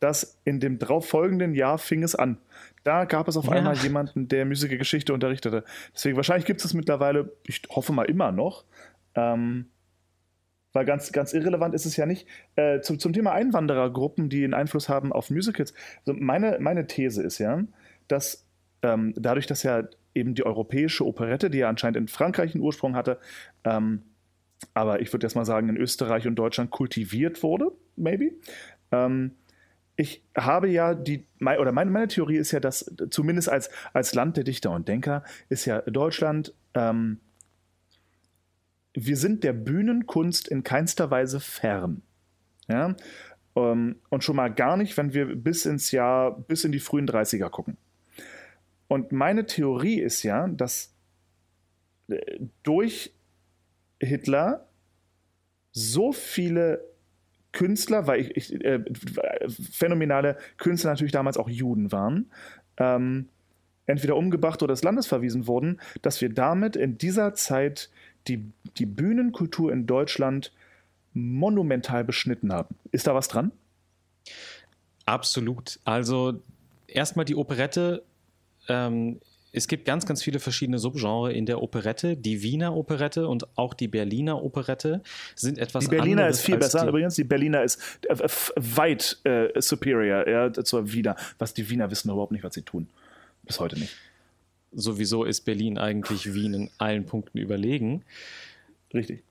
dass 0.00 0.36
in 0.44 0.60
dem 0.60 0.78
darauf 0.78 1.08
folgenden 1.08 1.54
Jahr 1.54 1.78
fing 1.78 2.02
es 2.02 2.14
an. 2.14 2.36
Da 2.82 3.06
gab 3.06 3.28
es 3.28 3.38
auf 3.38 3.46
ja. 3.46 3.52
einmal 3.52 3.76
jemanden, 3.78 4.28
der 4.28 4.44
Musical-Geschichte 4.44 5.14
unterrichtete. 5.14 5.64
Deswegen, 5.94 6.16
wahrscheinlich 6.16 6.44
gibt 6.44 6.60
es 6.60 6.66
es 6.66 6.74
mittlerweile, 6.74 7.32
ich 7.46 7.62
hoffe 7.70 7.92
mal 7.94 8.04
immer 8.04 8.30
noch. 8.30 8.64
Ähm, 9.14 9.66
weil 10.72 10.84
ganz, 10.84 11.12
ganz 11.12 11.32
irrelevant 11.32 11.74
ist 11.74 11.86
es 11.86 11.96
ja 11.96 12.04
nicht. 12.04 12.26
Äh, 12.56 12.80
zum, 12.80 12.98
zum 12.98 13.12
Thema 13.12 13.32
Einwanderergruppen, 13.32 14.28
die 14.28 14.42
einen 14.44 14.54
Einfluss 14.54 14.88
haben 14.88 15.12
auf 15.12 15.30
Musicals. 15.30 15.72
Also 16.04 16.18
meine, 16.20 16.58
meine 16.60 16.86
These 16.86 17.22
ist 17.22 17.38
ja, 17.38 17.62
dass 18.08 18.44
ähm, 18.82 19.14
dadurch, 19.16 19.46
dass 19.46 19.62
ja 19.62 19.84
eben 20.14 20.34
die 20.34 20.44
europäische 20.44 21.06
Operette, 21.06 21.48
die 21.48 21.58
ja 21.58 21.68
anscheinend 21.68 21.96
in 21.96 22.08
Frankreich 22.08 22.54
einen 22.54 22.62
Ursprung 22.62 22.96
hatte, 22.96 23.18
ähm, 23.64 24.02
aber 24.72 25.00
ich 25.00 25.12
würde 25.12 25.26
erst 25.26 25.36
mal 25.36 25.44
sagen, 25.44 25.68
in 25.68 25.76
Österreich 25.76 26.26
und 26.26 26.36
Deutschland 26.36 26.70
kultiviert 26.70 27.42
wurde, 27.42 27.70
maybe. 27.96 28.32
Ähm, 28.90 29.32
ich 29.96 30.24
habe 30.36 30.68
ja 30.68 30.94
die, 30.94 31.24
oder 31.40 31.70
meine, 31.70 31.90
meine 31.90 32.08
Theorie 32.08 32.36
ist 32.36 32.50
ja, 32.50 32.58
dass 32.58 32.92
zumindest 33.10 33.48
als, 33.48 33.70
als 33.92 34.14
Land 34.14 34.36
der 34.36 34.44
Dichter 34.44 34.72
und 34.72 34.88
Denker 34.88 35.22
ist 35.48 35.66
ja 35.66 35.82
Deutschland, 35.82 36.52
ähm, 36.74 37.20
wir 38.94 39.16
sind 39.16 39.44
der 39.44 39.52
Bühnenkunst 39.52 40.48
in 40.48 40.62
keinster 40.62 41.10
Weise 41.10 41.40
fern. 41.40 42.02
Ja? 42.68 42.94
Ähm, 43.56 43.96
und 44.08 44.24
schon 44.24 44.36
mal 44.36 44.48
gar 44.52 44.76
nicht, 44.76 44.96
wenn 44.96 45.12
wir 45.12 45.34
bis 45.36 45.66
ins 45.66 45.90
Jahr, 45.90 46.38
bis 46.38 46.64
in 46.64 46.72
die 46.72 46.78
frühen 46.80 47.08
30er 47.08 47.50
gucken. 47.50 47.76
Und 48.88 49.12
meine 49.12 49.46
Theorie 49.46 50.00
ist 50.00 50.22
ja, 50.22 50.46
dass 50.48 50.94
äh, 52.08 52.40
durch 52.62 53.12
Hitler 54.00 54.68
so 55.72 56.12
viele 56.12 56.84
Künstler, 57.52 58.06
weil 58.06 58.20
ich, 58.20 58.36
ich 58.36 58.64
äh, 58.64 58.84
phänomenale 59.48 60.38
Künstler 60.56 60.90
natürlich 60.90 61.12
damals 61.12 61.36
auch 61.36 61.48
Juden 61.48 61.90
waren, 61.92 62.30
ähm, 62.76 63.28
entweder 63.86 64.16
umgebracht 64.16 64.62
oder 64.62 64.72
des 64.72 64.82
Landes 64.82 65.06
verwiesen 65.06 65.46
wurden, 65.46 65.80
dass 66.02 66.20
wir 66.20 66.32
damit 66.32 66.76
in 66.76 66.98
dieser 66.98 67.34
Zeit 67.34 67.90
die, 68.28 68.50
die 68.78 68.86
Bühnenkultur 68.86 69.72
in 69.72 69.86
Deutschland 69.86 70.52
monumental 71.12 72.04
beschnitten 72.04 72.52
haben. 72.52 72.74
Ist 72.90 73.06
da 73.06 73.14
was 73.14 73.28
dran? 73.28 73.52
Absolut. 75.04 75.78
Also 75.84 76.40
erstmal 76.86 77.24
die 77.24 77.36
Operette 77.36 78.02
ähm, 78.68 79.20
es 79.56 79.68
gibt 79.68 79.84
ganz, 79.84 80.04
ganz 80.04 80.20
viele 80.20 80.40
verschiedene 80.40 80.80
Subgenre 80.80 81.32
in 81.32 81.46
der 81.46 81.62
Operette. 81.62 82.16
Die 82.16 82.42
Wiener 82.42 82.74
Operette 82.74 83.28
und 83.28 83.46
auch 83.56 83.72
die 83.72 83.86
Berliner 83.86 84.42
Operette 84.42 85.00
sind 85.36 85.58
etwas 85.58 85.84
Die 85.84 85.90
Berliner 85.90 86.26
ist 86.26 86.40
viel 86.40 86.56
besser. 86.56 86.86
Übrigens, 86.88 87.14
die 87.14 87.22
Berliner 87.22 87.62
ist 87.62 87.80
äh, 88.08 88.16
weit 88.56 89.18
äh, 89.22 89.60
superior 89.60 90.28
ja, 90.28 90.52
zur 90.52 90.92
Wiener. 90.92 91.14
Was 91.38 91.54
die 91.54 91.70
Wiener 91.70 91.88
wissen 91.90 92.10
überhaupt 92.10 92.32
nicht, 92.32 92.42
was 92.42 92.54
sie 92.54 92.62
tun. 92.62 92.88
Bis 93.44 93.60
heute 93.60 93.78
nicht. 93.78 93.94
Sowieso 94.74 95.24
ist 95.24 95.42
Berlin 95.42 95.78
eigentlich 95.78 96.34
Wien 96.34 96.54
in 96.54 96.70
allen 96.78 97.06
Punkten 97.06 97.38
überlegen. 97.38 98.02
Richtig. 98.92 99.22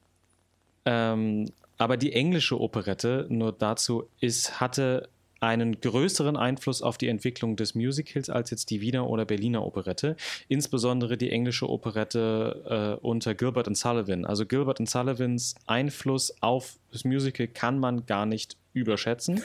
Ähm, 0.86 1.50
aber 1.78 1.98
die 1.98 2.14
englische 2.14 2.60
Operette, 2.60 3.26
nur 3.30 3.52
dazu, 3.52 4.08
ist, 4.20 4.60
hatte 4.60 5.10
einen 5.44 5.82
größeren 5.82 6.38
Einfluss 6.38 6.82
auf 6.82 6.98
die 6.98 7.10
Entwicklung 7.10 7.58
des 7.58 7.76
Musicals 7.76 8.30
als 8.30 8.50
jetzt 8.50 8.70
die 8.70 8.80
Wiener 8.80 9.10
oder 9.10 9.26
Berliner 9.26 9.66
Operette, 9.66 10.16
insbesondere 10.48 11.18
die 11.18 11.32
englische 11.32 11.70
Operette 11.70 13.00
äh, 13.02 13.06
unter 13.06 13.36
Gilbert 13.36 13.68
und 13.68 13.78
Sullivan. 13.78 14.26
Also 14.26 14.46
Gilbert 14.46 14.80
und 14.80 14.90
Sullivans 14.90 15.56
Einfluss 15.68 16.34
auf 16.42 16.78
das 16.92 17.04
Musical 17.04 17.48
kann 17.48 17.78
man 17.78 18.06
gar 18.06 18.26
nicht 18.26 18.56
überschätzen. 18.74 19.44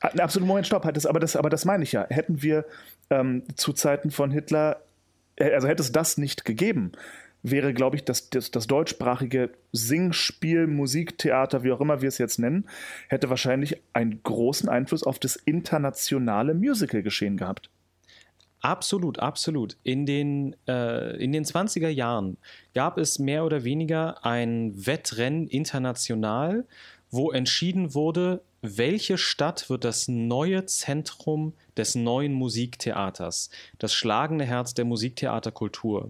Ah, 0.00 0.10
absolut, 0.18 0.46
Moment, 0.46 0.68
stopp, 0.68 0.88
das, 0.94 1.06
aber, 1.06 1.18
das, 1.18 1.34
aber 1.34 1.50
das 1.50 1.64
meine 1.64 1.82
ich 1.82 1.90
ja. 1.90 2.06
Hätten 2.08 2.40
wir 2.42 2.64
ähm, 3.10 3.42
zu 3.56 3.72
Zeiten 3.72 4.12
von 4.12 4.30
Hitler, 4.30 4.76
äh, 4.76 4.87
also 5.38 5.68
hätte 5.68 5.82
es 5.82 5.92
das 5.92 6.18
nicht 6.18 6.44
gegeben, 6.44 6.92
wäre, 7.42 7.72
glaube 7.72 7.96
ich, 7.96 8.04
das, 8.04 8.30
das, 8.30 8.50
das 8.50 8.66
deutschsprachige 8.66 9.50
Singspiel, 9.72 10.66
Musiktheater, 10.66 11.62
wie 11.62 11.72
auch 11.72 11.80
immer 11.80 12.02
wir 12.02 12.08
es 12.08 12.18
jetzt 12.18 12.38
nennen, 12.38 12.68
hätte 13.08 13.30
wahrscheinlich 13.30 13.80
einen 13.92 14.22
großen 14.22 14.68
Einfluss 14.68 15.02
auf 15.02 15.18
das 15.18 15.36
internationale 15.36 16.54
Musical-Geschehen 16.54 17.36
gehabt. 17.36 17.70
Absolut, 18.60 19.20
absolut. 19.20 19.76
In 19.84 20.04
den, 20.04 20.56
äh, 20.66 21.16
in 21.22 21.30
den 21.30 21.44
20er 21.44 21.88
Jahren 21.88 22.38
gab 22.74 22.98
es 22.98 23.20
mehr 23.20 23.44
oder 23.44 23.62
weniger 23.62 24.24
ein 24.24 24.72
Wettrennen 24.74 25.46
international, 25.46 26.66
wo 27.10 27.30
entschieden 27.30 27.94
wurde, 27.94 28.42
welche 28.60 29.18
Stadt 29.18 29.70
wird 29.70 29.84
das 29.84 30.08
neue 30.08 30.66
Zentrum 30.66 31.54
des 31.76 31.94
neuen 31.94 32.32
Musiktheaters, 32.32 33.50
das 33.78 33.94
schlagende 33.94 34.44
Herz 34.44 34.74
der 34.74 34.84
Musiktheaterkultur. 34.84 36.08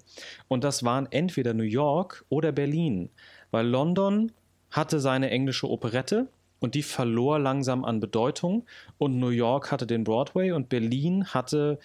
Und 0.49 0.64
das 0.64 0.82
waren 0.82 1.07
entweder 1.11 1.53
New 1.55 1.62
York 1.62 2.24
oder 2.28 2.53
Berlin, 2.53 3.11
weil 3.51 3.66
London 3.66 4.32
hatte 4.70 5.01
seine 5.01 5.30
englische 5.30 5.68
Operette 5.68 6.28
und 6.61 6.74
die 6.74 6.82
verlor 6.82 7.38
langsam 7.38 7.84
an 7.84 8.01
Bedeutung 8.01 8.66
und 8.96 9.18
New 9.18 9.28
York 9.28 9.70
hatte 9.70 9.86
den 9.86 10.05
Broadway 10.05 10.53
und 10.53 10.68
Berlin 10.68 11.26
hatte 11.26 11.78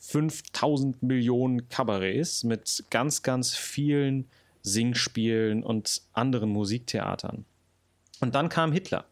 5000 0.00 1.02
Millionen 1.02 1.68
Kabarets 1.68 2.44
mit 2.44 2.84
ganz, 2.90 3.22
ganz 3.22 3.54
vielen 3.54 4.26
Singspielen 4.62 5.62
und 5.62 6.02
anderen 6.12 6.50
Musiktheatern. 6.50 7.44
Und 8.20 8.34
dann 8.34 8.48
kam 8.48 8.72
Hitler 8.72 9.04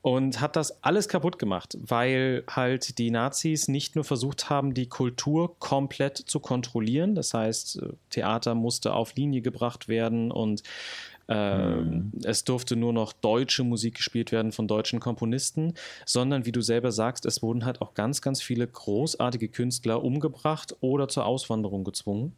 und 0.00 0.40
hat 0.40 0.56
das 0.56 0.82
alles 0.82 1.08
kaputt 1.08 1.38
gemacht, 1.38 1.76
weil 1.80 2.44
halt 2.48 2.98
die 2.98 3.10
Nazis 3.10 3.68
nicht 3.68 3.94
nur 3.94 4.04
versucht 4.04 4.48
haben, 4.48 4.72
die 4.72 4.88
Kultur 4.88 5.58
komplett 5.58 6.16
zu 6.16 6.40
kontrollieren. 6.40 7.14
Das 7.14 7.34
heißt, 7.34 7.82
Theater 8.10 8.54
musste 8.54 8.94
auf 8.94 9.14
Linie 9.16 9.42
gebracht 9.42 9.88
werden 9.88 10.30
und 10.30 10.62
mhm. 11.28 12.12
es 12.24 12.44
durfte 12.44 12.76
nur 12.76 12.92
noch 12.92 13.12
deutsche 13.12 13.64
Musik 13.64 13.96
gespielt 13.96 14.32
werden 14.32 14.52
von 14.52 14.66
deutschen 14.66 15.00
Komponisten, 15.00 15.74
sondern 16.06 16.46
wie 16.46 16.52
du 16.52 16.62
selber 16.62 16.90
sagst, 16.90 17.26
es 17.26 17.42
wurden 17.42 17.66
halt 17.66 17.82
auch 17.82 17.92
ganz, 17.92 18.22
ganz 18.22 18.40
viele 18.40 18.66
großartige 18.66 19.48
Künstler 19.48 20.02
umgebracht 20.02 20.74
oder 20.80 21.08
zur 21.08 21.26
Auswanderung 21.26 21.84
gezwungen. 21.84 22.34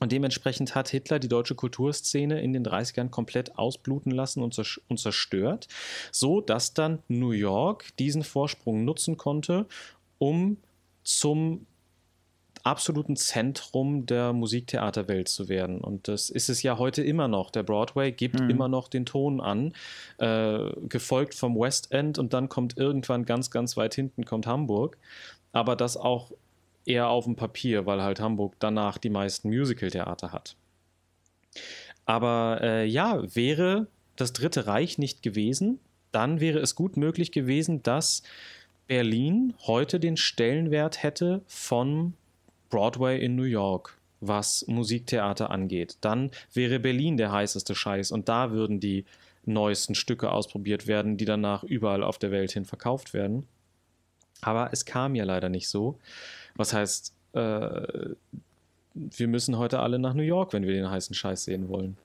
Und 0.00 0.10
dementsprechend 0.10 0.74
hat 0.74 0.88
Hitler 0.88 1.18
die 1.18 1.28
deutsche 1.28 1.54
Kulturszene 1.54 2.40
in 2.40 2.52
den 2.52 2.66
30ern 2.66 3.10
komplett 3.10 3.56
ausbluten 3.56 4.10
lassen 4.10 4.42
und, 4.42 4.54
zerstört, 4.98 5.68
so 6.10 6.40
dass 6.40 6.74
dann 6.74 6.98
New 7.08 7.30
York 7.30 7.96
diesen 7.98 8.24
Vorsprung 8.24 8.84
nutzen 8.84 9.16
konnte, 9.16 9.66
um 10.18 10.56
zum 11.04 11.66
absoluten 12.64 13.14
Zentrum 13.14 14.06
der 14.06 14.32
Musiktheaterwelt 14.32 15.28
zu 15.28 15.48
werden. 15.48 15.80
Und 15.80 16.08
das 16.08 16.30
ist 16.30 16.48
es 16.48 16.62
ja 16.62 16.78
heute 16.78 17.02
immer 17.02 17.28
noch. 17.28 17.50
Der 17.50 17.62
Broadway 17.62 18.10
gibt 18.10 18.40
mhm. 18.40 18.50
immer 18.50 18.68
noch 18.68 18.88
den 18.88 19.04
Ton 19.06 19.40
an, 19.40 19.74
äh, 20.18 20.70
gefolgt 20.88 21.34
vom 21.34 21.56
West 21.56 21.92
End 21.92 22.18
und 22.18 22.32
dann 22.32 22.48
kommt 22.48 22.76
irgendwann 22.76 23.26
ganz, 23.26 23.50
ganz 23.50 23.76
weit 23.76 23.94
hinten 23.94 24.24
kommt 24.24 24.46
Hamburg. 24.46 24.96
Aber 25.52 25.76
das 25.76 25.96
auch 25.96 26.32
eher 26.86 27.08
auf 27.08 27.24
dem 27.24 27.36
Papier, 27.36 27.86
weil 27.86 28.02
halt 28.02 28.20
Hamburg 28.20 28.54
danach 28.58 28.98
die 28.98 29.10
meisten 29.10 29.48
Musical-Theater 29.48 30.32
hat. 30.32 30.56
Aber 32.06 32.58
äh, 32.62 32.86
ja, 32.86 33.22
wäre 33.34 33.86
das 34.16 34.32
Dritte 34.32 34.66
Reich 34.66 34.98
nicht 34.98 35.22
gewesen, 35.22 35.80
dann 36.12 36.40
wäre 36.40 36.58
es 36.60 36.74
gut 36.74 36.96
möglich 36.96 37.32
gewesen, 37.32 37.82
dass 37.82 38.22
Berlin 38.86 39.54
heute 39.66 39.98
den 39.98 40.16
Stellenwert 40.16 41.02
hätte 41.02 41.42
von 41.46 42.14
Broadway 42.68 43.24
in 43.24 43.34
New 43.34 43.44
York, 43.44 43.96
was 44.20 44.66
Musiktheater 44.68 45.50
angeht. 45.50 45.96
Dann 46.02 46.30
wäre 46.52 46.78
Berlin 46.78 47.16
der 47.16 47.32
heißeste 47.32 47.74
Scheiß 47.74 48.12
und 48.12 48.28
da 48.28 48.50
würden 48.50 48.80
die 48.80 49.04
neuesten 49.46 49.94
Stücke 49.94 50.30
ausprobiert 50.30 50.86
werden, 50.86 51.16
die 51.16 51.24
danach 51.24 51.64
überall 51.64 52.02
auf 52.02 52.18
der 52.18 52.30
Welt 52.30 52.52
hin 52.52 52.64
verkauft 52.64 53.14
werden. 53.14 53.46
Aber 54.40 54.70
es 54.72 54.84
kam 54.84 55.14
ja 55.14 55.24
leider 55.24 55.48
nicht 55.48 55.68
so. 55.68 55.98
Was 56.56 56.72
heißt, 56.72 57.14
äh, 57.32 58.14
wir 58.94 59.28
müssen 59.28 59.58
heute 59.58 59.80
alle 59.80 59.98
nach 59.98 60.14
New 60.14 60.22
York, 60.22 60.52
wenn 60.52 60.66
wir 60.66 60.72
den 60.72 60.90
heißen 60.90 61.14
Scheiß 61.14 61.44
sehen 61.44 61.68
wollen. 61.68 61.96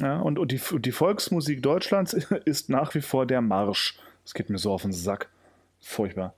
Ja, 0.00 0.20
und, 0.20 0.38
und 0.38 0.50
die, 0.50 0.60
die 0.78 0.92
Volksmusik 0.92 1.62
Deutschlands 1.62 2.12
ist 2.44 2.70
nach 2.70 2.94
wie 2.94 3.02
vor 3.02 3.26
der 3.26 3.42
Marsch. 3.42 3.98
Das 4.24 4.34
geht 4.34 4.48
mir 4.50 4.58
so 4.58 4.72
auf 4.72 4.82
den 4.82 4.92
Sack. 4.92 5.28
Furchtbar. 5.80 6.34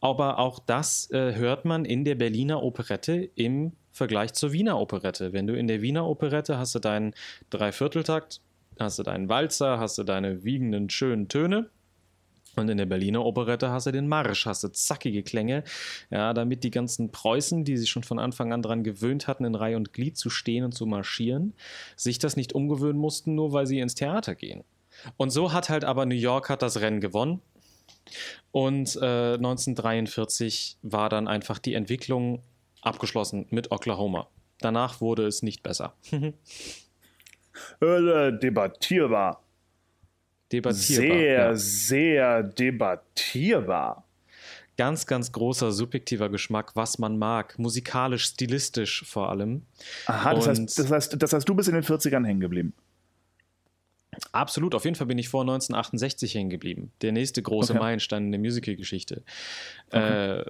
Aber 0.00 0.38
auch 0.38 0.58
das 0.58 1.10
äh, 1.10 1.34
hört 1.34 1.64
man 1.64 1.84
in 1.84 2.04
der 2.04 2.14
Berliner 2.14 2.62
Operette 2.62 3.30
im 3.34 3.72
Vergleich 3.90 4.34
zur 4.34 4.52
Wiener 4.52 4.78
Operette. 4.78 5.32
Wenn 5.32 5.46
du 5.46 5.56
in 5.56 5.66
der 5.66 5.82
Wiener 5.82 6.06
Operette 6.06 6.58
hast 6.58 6.74
du 6.74 6.78
deinen 6.78 7.14
Dreivierteltakt, 7.50 8.40
hast 8.78 8.98
du 8.98 9.02
deinen 9.02 9.28
Walzer, 9.28 9.80
hast 9.80 9.98
du 9.98 10.04
deine 10.04 10.44
wiegenden, 10.44 10.90
schönen 10.90 11.28
Töne. 11.28 11.68
Und 12.58 12.68
in 12.68 12.78
der 12.78 12.86
Berliner 12.86 13.24
Operette 13.24 13.70
hast 13.70 13.86
du 13.86 13.92
den 13.92 14.08
Marsch, 14.08 14.46
hast 14.46 14.64
du 14.64 14.68
zackige 14.68 15.22
Klänge, 15.22 15.64
ja, 16.10 16.32
damit 16.34 16.64
die 16.64 16.70
ganzen 16.70 17.10
Preußen, 17.10 17.64
die 17.64 17.76
sich 17.76 17.90
schon 17.90 18.04
von 18.04 18.18
Anfang 18.18 18.52
an 18.52 18.62
daran 18.62 18.82
gewöhnt 18.82 19.26
hatten, 19.26 19.44
in 19.44 19.54
Reihe 19.54 19.76
und 19.76 19.92
Glied 19.92 20.16
zu 20.16 20.30
stehen 20.30 20.64
und 20.64 20.72
zu 20.72 20.86
marschieren, 20.86 21.54
sich 21.96 22.18
das 22.18 22.36
nicht 22.36 22.52
umgewöhnen 22.54 23.00
mussten, 23.00 23.34
nur 23.34 23.52
weil 23.52 23.66
sie 23.66 23.80
ins 23.80 23.94
Theater 23.94 24.34
gehen. 24.34 24.64
Und 25.16 25.30
so 25.30 25.52
hat 25.52 25.68
halt 25.68 25.84
aber 25.84 26.06
New 26.06 26.14
York 26.14 26.48
hat 26.48 26.62
das 26.62 26.80
Rennen 26.80 27.00
gewonnen. 27.00 27.40
Und 28.52 28.96
äh, 28.96 29.34
1943 29.34 30.78
war 30.82 31.08
dann 31.08 31.28
einfach 31.28 31.58
die 31.58 31.74
Entwicklung 31.74 32.42
abgeschlossen 32.82 33.46
mit 33.50 33.70
Oklahoma. 33.70 34.28
Danach 34.60 35.00
wurde 35.00 35.26
es 35.26 35.42
nicht 35.42 35.62
besser. 35.62 35.94
äh, 36.10 36.32
debattierbar 37.80 39.44
debattierbar. 40.52 41.18
Sehr, 41.18 41.32
ja. 41.32 41.56
sehr 41.56 42.42
debattierbar. 42.42 44.04
Ganz, 44.76 45.06
ganz 45.06 45.32
großer 45.32 45.72
subjektiver 45.72 46.28
Geschmack, 46.28 46.76
was 46.76 46.98
man 46.98 47.18
mag. 47.18 47.58
Musikalisch, 47.58 48.26
stilistisch 48.26 49.04
vor 49.04 49.28
allem. 49.28 49.62
Aha, 50.06 50.34
das 50.34 50.46
heißt, 50.46 50.78
das, 50.78 50.90
heißt, 50.90 51.22
das 51.22 51.32
heißt, 51.32 51.48
du 51.48 51.54
bist 51.54 51.68
in 51.68 51.74
den 51.74 51.84
40ern 51.84 52.24
hängen 52.24 52.40
geblieben. 52.40 52.72
Absolut, 54.32 54.74
auf 54.74 54.84
jeden 54.84 54.96
Fall 54.96 55.06
bin 55.06 55.18
ich 55.18 55.28
vor 55.28 55.42
1968 55.42 56.34
hängen 56.34 56.50
geblieben. 56.50 56.92
Der 57.02 57.12
nächste 57.12 57.42
große 57.42 57.72
okay. 57.72 57.80
Meilenstein 57.80 58.26
in 58.26 58.32
der 58.32 58.40
Musical-Geschichte. 58.40 59.22
Okay. 59.90 60.40
Äh, 60.40 60.44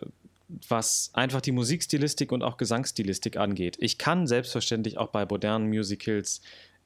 was 0.68 1.10
einfach 1.12 1.40
die 1.40 1.52
Musikstilistik 1.52 2.32
und 2.32 2.42
auch 2.42 2.56
Gesangsstilistik 2.56 3.36
angeht. 3.36 3.76
Ich 3.80 3.98
kann 3.98 4.26
selbstverständlich 4.26 4.96
auch 4.96 5.08
bei 5.08 5.26
modernen 5.26 5.68
Musicals 5.68 6.40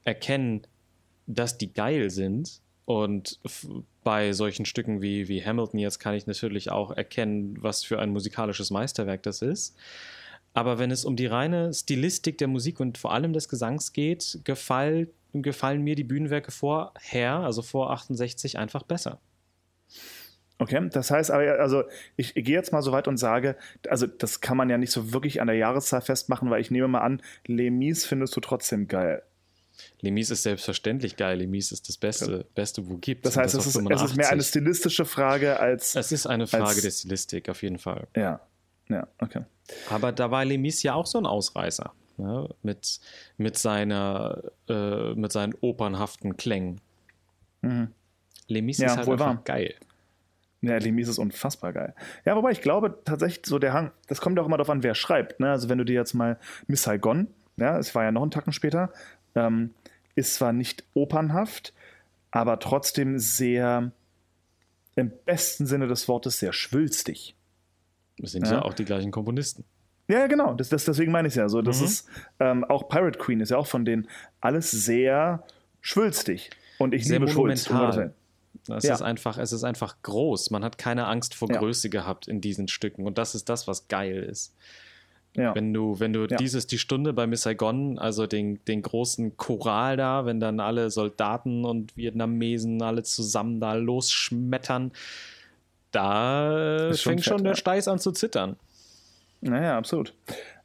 erkennen, 0.05 0.63
dass 1.27 1.59
die 1.59 1.73
geil 1.73 2.11
sind, 2.11 2.61
und 2.93 3.40
bei 4.05 4.34
solchen 4.34 4.66
Stücken 4.66 5.01
wie, 5.01 5.26
wie 5.28 5.43
Hamilton 5.43 5.80
jetzt 5.80 5.99
kann 5.99 6.14
ich 6.14 6.26
natürlich 6.26 6.70
auch 6.70 6.90
erkennen, 6.90 7.57
was 7.59 7.84
für 7.84 7.99
ein 7.99 8.11
musikalisches 8.11 8.70
Meisterwerk 8.70 9.22
das 9.22 9.40
ist. 9.40 9.74
Aber 10.53 10.78
wenn 10.78 10.90
es 10.90 11.07
um 11.07 11.16
die 11.16 11.24
reine 11.24 11.72
Stilistik 11.72 12.36
der 12.36 12.49
Musik 12.49 12.80
und 12.80 12.99
vor 12.99 13.14
allem 13.14 13.32
des 13.32 13.49
Gesangs 13.49 13.95
geht, 13.95 14.40
gefall, 14.45 15.09
gefallen 15.32 15.82
mir 15.82 15.95
die 15.95 16.05
Bühnenwerke 16.05 16.51
vorher, 16.51 17.36
also 17.38 17.62
vor 17.62 17.90
68, 17.93 18.59
einfach 18.59 18.82
besser. 18.82 19.20
Okay, 20.59 20.86
das 20.93 21.11
heißt 21.11 21.30
aber, 21.30 21.61
also 21.61 21.84
ich, 22.16 22.34
gehe 22.34 22.55
jetzt 22.55 22.72
mal 22.72 22.82
so 22.82 22.93
weit 22.93 23.09
und 23.09 23.16
sage, 23.16 23.57
also 23.88 24.07
das 24.07 24.43
kann 24.43 24.59
man 24.59 24.68
ja 24.68 24.76
nicht 24.76 24.93
so 24.93 25.14
wirklich 25.14 25.40
an 25.40 25.47
der 25.47 25.57
Jahreszahl 25.57 26.03
festmachen, 26.03 26.51
weil 26.51 26.61
ich 26.61 26.70
nehme 26.70 26.88
mal 26.88 27.01
an, 27.01 27.22
Les 27.47 27.70
Mis 27.70 28.05
findest 28.05 28.36
du 28.36 28.40
trotzdem 28.40 28.86
geil. 28.86 29.22
Lemis 30.01 30.30
ist 30.30 30.43
selbstverständlich 30.43 31.16
geil. 31.16 31.39
Lemis 31.39 31.72
ist 31.72 31.89
das 31.89 31.97
Beste, 31.97 32.33
ja. 32.33 32.45
Beste 32.55 32.89
wo 32.89 32.97
gibt. 32.97 33.26
Das 33.26 33.37
heißt, 33.37 33.55
das 33.55 33.66
es, 33.66 33.76
ist, 33.76 33.91
es 33.91 34.03
ist 34.03 34.16
mehr 34.16 34.30
eine 34.30 34.43
stilistische 34.43 35.05
Frage 35.05 35.61
als. 35.61 35.95
Es 35.95 36.12
ist 36.12 36.26
eine 36.26 36.47
Frage 36.47 36.64
als, 36.64 36.83
der 36.83 36.91
Stilistik, 36.91 37.49
auf 37.49 37.62
jeden 37.62 37.78
Fall. 37.78 38.07
Ja, 38.16 38.41
ja, 38.89 39.07
okay. 39.18 39.43
Aber 39.91 40.12
da 40.12 40.30
war 40.30 40.45
Lemis 40.45 40.83
ja 40.83 40.95
auch 40.95 41.07
so 41.07 41.18
ein 41.18 41.26
Ausreißer. 41.26 41.93
Ne? 42.18 42.49
Mit, 42.62 43.01
mit, 43.37 43.59
seiner, 43.59 44.43
äh, 44.68 45.14
mit 45.14 45.33
seinen 45.33 45.55
opernhaften 45.61 46.37
Klängen. 46.37 46.80
Mhm. 47.62 47.89
Lemis 48.49 48.78
ja, 48.78 48.87
ist 48.87 48.97
halt 48.99 49.09
einfach 49.09 49.26
war. 49.26 49.43
geil. 49.45 49.74
Ja, 50.61 50.76
Lemis 50.76 51.09
ist 51.09 51.18
unfassbar 51.18 51.72
geil. 51.72 51.95
Ja, 52.24 52.37
wobei 52.37 52.53
ich 52.53 52.61
glaube 52.61 53.01
tatsächlich 53.05 53.47
so 53.47 53.59
der 53.59 53.72
Hang, 53.72 53.91
das 54.07 54.20
kommt 54.20 54.39
auch 54.39 54.47
immer 54.47 54.57
darauf 54.57 54.70
an, 54.70 54.85
wer 54.85 54.95
schreibt. 54.95 55.41
Ne? 55.41 55.51
Also 55.51 55.68
wenn 55.68 55.78
du 55.78 55.85
dir 55.85 55.95
jetzt 55.95 56.14
mal 56.14 56.39
Miss 56.68 56.85
Saigon, 56.85 57.26
ja, 57.57 57.78
es 57.78 57.95
war 57.95 58.05
ja 58.05 58.12
noch 58.12 58.22
einen 58.22 58.30
Tacken 58.30 58.53
später, 58.53 58.93
ähm, 59.35 59.74
ist 60.14 60.35
zwar 60.35 60.53
nicht 60.53 60.85
opernhaft, 60.95 61.72
aber 62.30 62.59
trotzdem 62.59 63.18
sehr, 63.18 63.93
im 64.97 65.12
besten 65.24 65.66
Sinne 65.66 65.87
des 65.87 66.09
Wortes, 66.09 66.39
sehr 66.39 66.53
schwülstig. 66.53 67.35
Das 68.18 68.33
sind 68.33 68.47
ja, 68.47 68.55
ja 68.55 68.62
auch 68.62 68.74
die 68.74 68.85
gleichen 68.85 69.11
Komponisten. 69.11 69.64
Ja, 70.09 70.26
genau. 70.26 70.55
Das, 70.55 70.68
das, 70.68 70.85
deswegen 70.85 71.12
meine 71.12 71.28
ich 71.28 71.33
es 71.33 71.37
ja. 71.37 71.49
So, 71.49 71.62
das 71.62 71.80
mhm. 71.80 71.87
ist 71.87 72.09
ähm, 72.41 72.64
auch 72.64 72.89
Pirate 72.89 73.18
Queen 73.18 73.41
ist 73.41 73.51
ja 73.51 73.57
auch 73.57 73.66
von 73.66 73.85
denen 73.85 74.09
alles 74.41 74.70
sehr 74.70 75.45
schwülstig. 75.80 76.51
Und 76.78 76.95
ich 76.95 77.07
sehr 77.07 77.20
liebe. 77.20 77.30
Schulz. 77.30 77.68
Es, 78.68 78.85
ja. 78.85 78.95
ist 78.95 79.03
einfach, 79.03 79.39
es 79.39 79.53
ist 79.53 79.64
einfach 79.64 79.97
groß. 80.03 80.51
Man 80.51 80.64
hat 80.64 80.78
keine 80.78 81.07
Angst 81.07 81.35
vor 81.35 81.51
ja. 81.51 81.59
Größe 81.59 81.91
gehabt 81.91 82.28
in 82.28 82.41
diesen 82.41 82.68
Stücken. 82.68 83.07
Und 83.07 83.18
das 83.18 83.35
ist 83.35 83.49
das, 83.49 83.66
was 83.66 83.89
geil 83.89 84.22
ist. 84.22 84.55
Ja. 85.35 85.55
Wenn 85.55 85.72
du, 85.72 85.99
wenn 85.99 86.12
du 86.12 86.26
ja. 86.26 86.37
dieses 86.37 86.66
die 86.66 86.78
Stunde 86.78 87.14
bei 87.14 87.26
Miss 87.26 87.43
Saigon, 87.43 87.99
also 87.99 88.26
den, 88.26 88.62
den 88.66 88.83
großen 88.83 89.37
Choral 89.39 89.97
da, 89.97 90.26
wenn 90.26 90.41
dann 90.41 90.61
alle 90.61 90.91
Soldaten 90.91 91.64
und 91.64 91.97
Vietnamesen 91.97 92.83
alle 92.83 93.03
zusammen 93.03 93.59
da 93.59 93.72
losschmettern, 93.74 94.93
da 95.91 96.91
fängt 96.95 97.24
schon, 97.24 97.39
schon 97.39 97.45
der 97.45 97.55
Steiß 97.55 97.89
an 97.89 97.99
zu 97.99 98.12
zittern. 98.12 98.57
Naja, 99.41 99.76
absolut. 99.76 100.14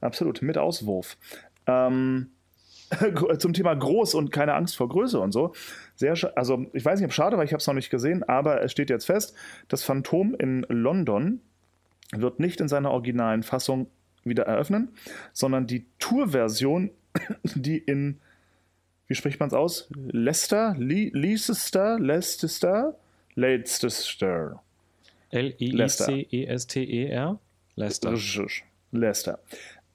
Absolut. 0.02 0.42
Mit 0.42 0.58
Auswurf. 0.58 1.18
Ähm, 1.66 2.32
zum 3.40 3.54
Thema 3.54 3.74
groß 3.74 4.16
und 4.16 4.32
keine 4.32 4.54
Angst 4.54 4.76
vor 4.76 4.90
Größe 4.90 5.20
und 5.20 5.32
so. 5.32 5.54
Sehr, 5.96 6.16
also 6.36 6.66
ich 6.74 6.84
weiß 6.84 7.00
nicht, 7.00 7.08
ob 7.08 7.14
schade, 7.14 7.38
weil 7.38 7.46
ich 7.46 7.54
habe 7.54 7.60
es 7.60 7.68
noch 7.68 7.74
nicht 7.74 7.90
gesehen, 7.90 8.24
aber 8.24 8.62
es 8.62 8.72
steht 8.72 8.90
jetzt 8.90 9.06
fest, 9.06 9.34
das 9.68 9.84
Phantom 9.84 10.36
in 10.36 10.66
London 10.70 11.42
wird 12.12 12.40
nicht 12.40 12.62
in 12.62 12.68
seiner 12.68 12.92
originalen 12.92 13.44
Fassung 13.44 13.88
wieder 14.30 14.44
eröffnen, 14.44 14.90
sondern 15.34 15.68
die 15.68 15.86
Tour-Version, 16.00 16.92
die 17.44 17.78
in, 17.78 18.20
wie 19.08 19.16
spricht 19.16 19.40
man 19.40 19.48
es 19.48 19.54
aus? 19.54 19.90
Leicester? 19.96 20.76
Le 20.78 21.10
Leicester? 21.14 22.00
Leicester? 22.00 22.96
Leicester. 23.36 24.64
L-I-C-E-S-T-E-R? 25.30 25.80
Leicester. 27.76 28.12
Richtig. 28.14 28.64
Leicester. 28.92 29.40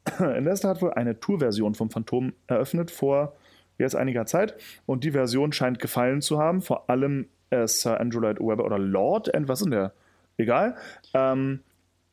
Leicester 0.19 0.69
hat 0.69 0.83
wohl 0.83 0.93
eine 0.93 1.19
Tourversion 1.19 1.75
vom 1.75 1.91
Phantom 1.91 2.33
eröffnet 2.47 2.91
vor 2.91 3.37
jetzt 3.79 3.97
einiger 3.97 4.27
Zeit 4.27 4.55
und 4.87 5.05
die 5.05 5.13
Version 5.13 5.53
scheint 5.53 5.79
gefallen 5.79 6.21
zu 6.23 6.39
haben, 6.39 6.61
vor 6.63 6.89
allem 6.89 7.29
äh, 7.51 7.67
Sir 7.67 8.01
Andrew 8.01 8.21
Lloyd 8.21 8.39
Webber 8.39 8.65
oder 8.65 8.79
Lord, 8.79 9.31
was 9.35 9.61
ist 9.61 9.65
denn 9.65 9.73
der? 9.73 9.93
Egal. 10.37 10.77
Ähm, 11.15 11.61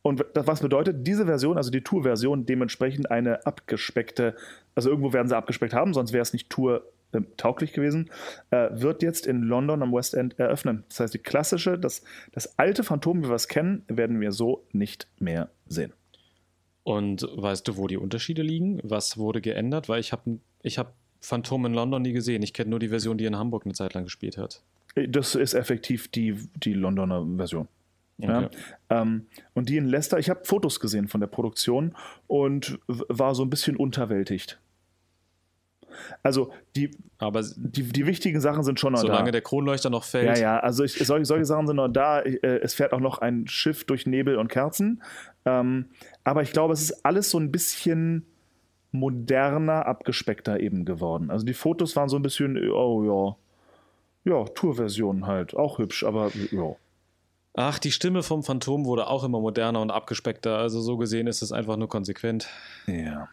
und 0.10 0.26
das, 0.34 0.48
was 0.48 0.62
bedeutet, 0.62 1.06
diese 1.06 1.26
Version, 1.26 1.56
also 1.56 1.70
die 1.70 1.82
Tour-Version, 1.82 2.46
dementsprechend 2.48 3.12
eine 3.12 3.46
abgespeckte, 3.46 4.36
also 4.74 4.90
irgendwo 4.90 5.14
werden 5.14 5.28
sie 5.28 5.38
abgespeckt 5.38 5.74
haben, 5.74 5.94
sonst 5.94 6.14
wäre 6.14 6.24
es 6.24 6.34
nicht 6.34 6.50
Tour 6.50 6.84
äh, 7.12 7.22
tauglich 7.38 7.74
gewesen, 7.74 8.10
äh, 8.50 8.70
wird 8.72 9.04
jetzt 9.04 9.28
in 9.28 9.44
London 9.44 9.84
am 9.84 9.94
West 9.94 10.16
End 10.16 10.40
eröffnen. 10.40 10.84
Das 10.90 11.00
heißt, 11.00 11.14
die 11.14 11.20
klassische, 11.20 11.78
das, 11.78 12.04
das 12.32 12.58
alte 12.58 12.84
Phantom, 12.84 13.24
wie 13.24 13.30
wir 13.30 13.36
es 13.36 13.48
kennen, 13.48 13.84
werden 13.88 14.20
wir 14.20 14.32
so 14.32 14.66
nicht 14.72 15.08
mehr 15.20 15.50
sehen. 15.68 15.94
Und 16.84 17.28
weißt 17.36 17.68
du, 17.68 17.78
wo 17.78 17.86
die 17.86 17.98
Unterschiede 17.98 18.42
liegen? 18.42 18.80
Was 18.84 19.18
wurde 19.18 19.42
geändert? 19.42 19.90
Weil 19.90 20.00
ich 20.00 20.12
habe 20.12 20.40
ich 20.64 20.80
hab 20.80 20.96
Phantom 21.22 21.68
in 21.68 21.74
London 21.76 22.02
nie 22.02 22.14
gesehen. 22.14 22.42
Ich 22.42 22.54
kenne 22.54 22.72
nur 22.72 22.80
die 22.80 22.90
Version, 22.90 23.20
die 23.20 23.26
in 23.26 23.38
Hamburg 23.38 23.66
eine 23.66 23.76
Zeit 23.76 23.94
lang 23.94 24.06
gespielt 24.06 24.40
hat. 24.40 24.64
Das 24.96 25.36
ist 25.36 25.54
effektiv 25.54 26.08
die, 26.08 26.36
die 26.56 26.74
Londoner 26.74 27.28
Version. 27.38 27.68
Okay. 28.22 28.50
Ja, 28.90 29.02
ähm, 29.02 29.28
und 29.54 29.70
die 29.70 29.78
in 29.78 29.86
Leicester, 29.86 30.20
ich 30.20 30.30
habe 30.30 30.42
Fotos 30.44 30.80
gesehen 30.80 31.08
von 31.08 31.22
der 31.22 31.28
Produktion 31.28 31.96
und 32.28 32.80
war 32.88 33.34
so 33.34 33.44
ein 33.44 33.50
bisschen 33.50 33.78
unterwältigt. 33.78 34.60
Also 36.24 36.52
die, 36.76 36.92
aber 37.18 37.44
die, 37.56 37.84
die 37.84 38.06
wichtigen 38.06 38.42
Sachen 38.42 38.64
sind 38.64 38.80
schon 38.80 38.94
noch 38.94 39.00
solange 39.00 39.14
da. 39.14 39.18
Solange 39.18 39.32
der 39.32 39.42
Kronleuchter 39.42 39.90
noch 39.90 40.04
fällt. 40.04 40.38
Ja, 40.38 40.42
ja, 40.42 40.60
also 40.60 40.84
ich, 40.84 40.94
solche, 40.94 41.26
solche 41.26 41.46
Sachen 41.46 41.68
sind 41.68 41.78
noch 41.78 41.88
da. 41.88 42.22
Äh, 42.22 42.60
es 42.62 42.74
fährt 42.74 42.94
auch 42.94 43.00
noch 43.00 43.20
ein 43.20 43.48
Schiff 43.48 43.84
durch 43.86 44.06
Nebel 44.06 44.38
und 44.38 44.50
Kerzen. 44.50 45.02
Ähm, 45.46 45.86
aber 46.24 46.42
ich 46.42 46.52
glaube, 46.52 46.74
es 46.74 46.82
ist 46.82 47.06
alles 47.06 47.30
so 47.30 47.40
ein 47.40 47.52
bisschen 47.52 48.26
moderner, 48.92 49.86
abgespeckter 49.86 50.60
eben 50.60 50.86
geworden. 50.86 51.30
Also 51.32 51.46
die 51.46 51.54
Fotos 51.54 51.96
waren 51.96 52.10
so 52.10 52.18
ein 52.18 52.24
bisschen, 52.24 52.58
oh 52.72 53.38
ja, 54.26 54.34
ja, 54.34 54.46
Tourversion 54.46 55.28
halt. 55.28 55.56
Auch 55.56 55.80
hübsch, 55.80 56.04
aber 56.04 56.32
ja. 56.52 56.76
Ach, 57.62 57.78
die 57.78 57.92
Stimme 57.92 58.24
vom 58.24 58.42
Phantom 58.42 58.86
wurde 58.86 59.08
auch 59.08 59.26
immer 59.26 59.42
moderner 59.42 59.82
und 59.82 59.92
abgespeckter. 59.92 60.60
Also 60.60 60.80
so 60.80 60.96
gesehen 60.96 61.28
ist 61.28 61.42
es 61.42 61.52
einfach 61.52 61.76
nur 61.76 61.90
konsequent. 61.90 62.48
Ja. 62.88 63.28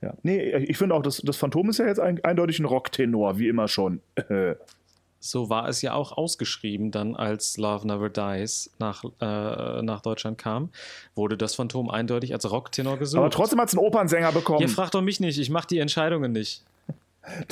Ja. 0.00 0.14
Nee, 0.22 0.50
ich 0.56 0.78
finde 0.78 0.94
auch, 0.94 1.02
das, 1.02 1.18
das 1.18 1.36
Phantom 1.36 1.68
ist 1.68 1.76
ja 1.76 1.86
jetzt 1.86 2.00
ein, 2.00 2.24
eindeutig 2.24 2.58
ein 2.58 2.64
Rocktenor, 2.64 3.38
wie 3.38 3.48
immer 3.48 3.68
schon. 3.68 4.00
so 5.20 5.50
war 5.50 5.68
es 5.68 5.82
ja 5.82 5.92
auch 5.92 6.12
ausgeschrieben, 6.12 6.90
dann 6.90 7.16
als 7.16 7.58
Love 7.58 7.86
Never 7.86 8.08
Dies 8.08 8.70
nach, 8.78 9.04
äh, 9.20 9.82
nach 9.82 10.00
Deutschland 10.00 10.38
kam, 10.38 10.70
wurde 11.14 11.36
das 11.36 11.54
Phantom 11.54 11.90
eindeutig 11.90 12.32
als 12.32 12.50
Rocktenor 12.50 12.96
gesucht. 12.96 13.18
Aber 13.18 13.28
trotzdem 13.28 13.60
hat 13.60 13.68
es 13.68 13.74
einen 13.74 13.86
Opernsänger 13.86 14.32
bekommen. 14.32 14.62
Ihr 14.62 14.70
fragt 14.70 14.94
doch 14.94 15.02
mich 15.02 15.20
nicht, 15.20 15.38
ich 15.38 15.50
mache 15.50 15.66
die 15.66 15.80
Entscheidungen 15.80 16.32
nicht. 16.32 16.64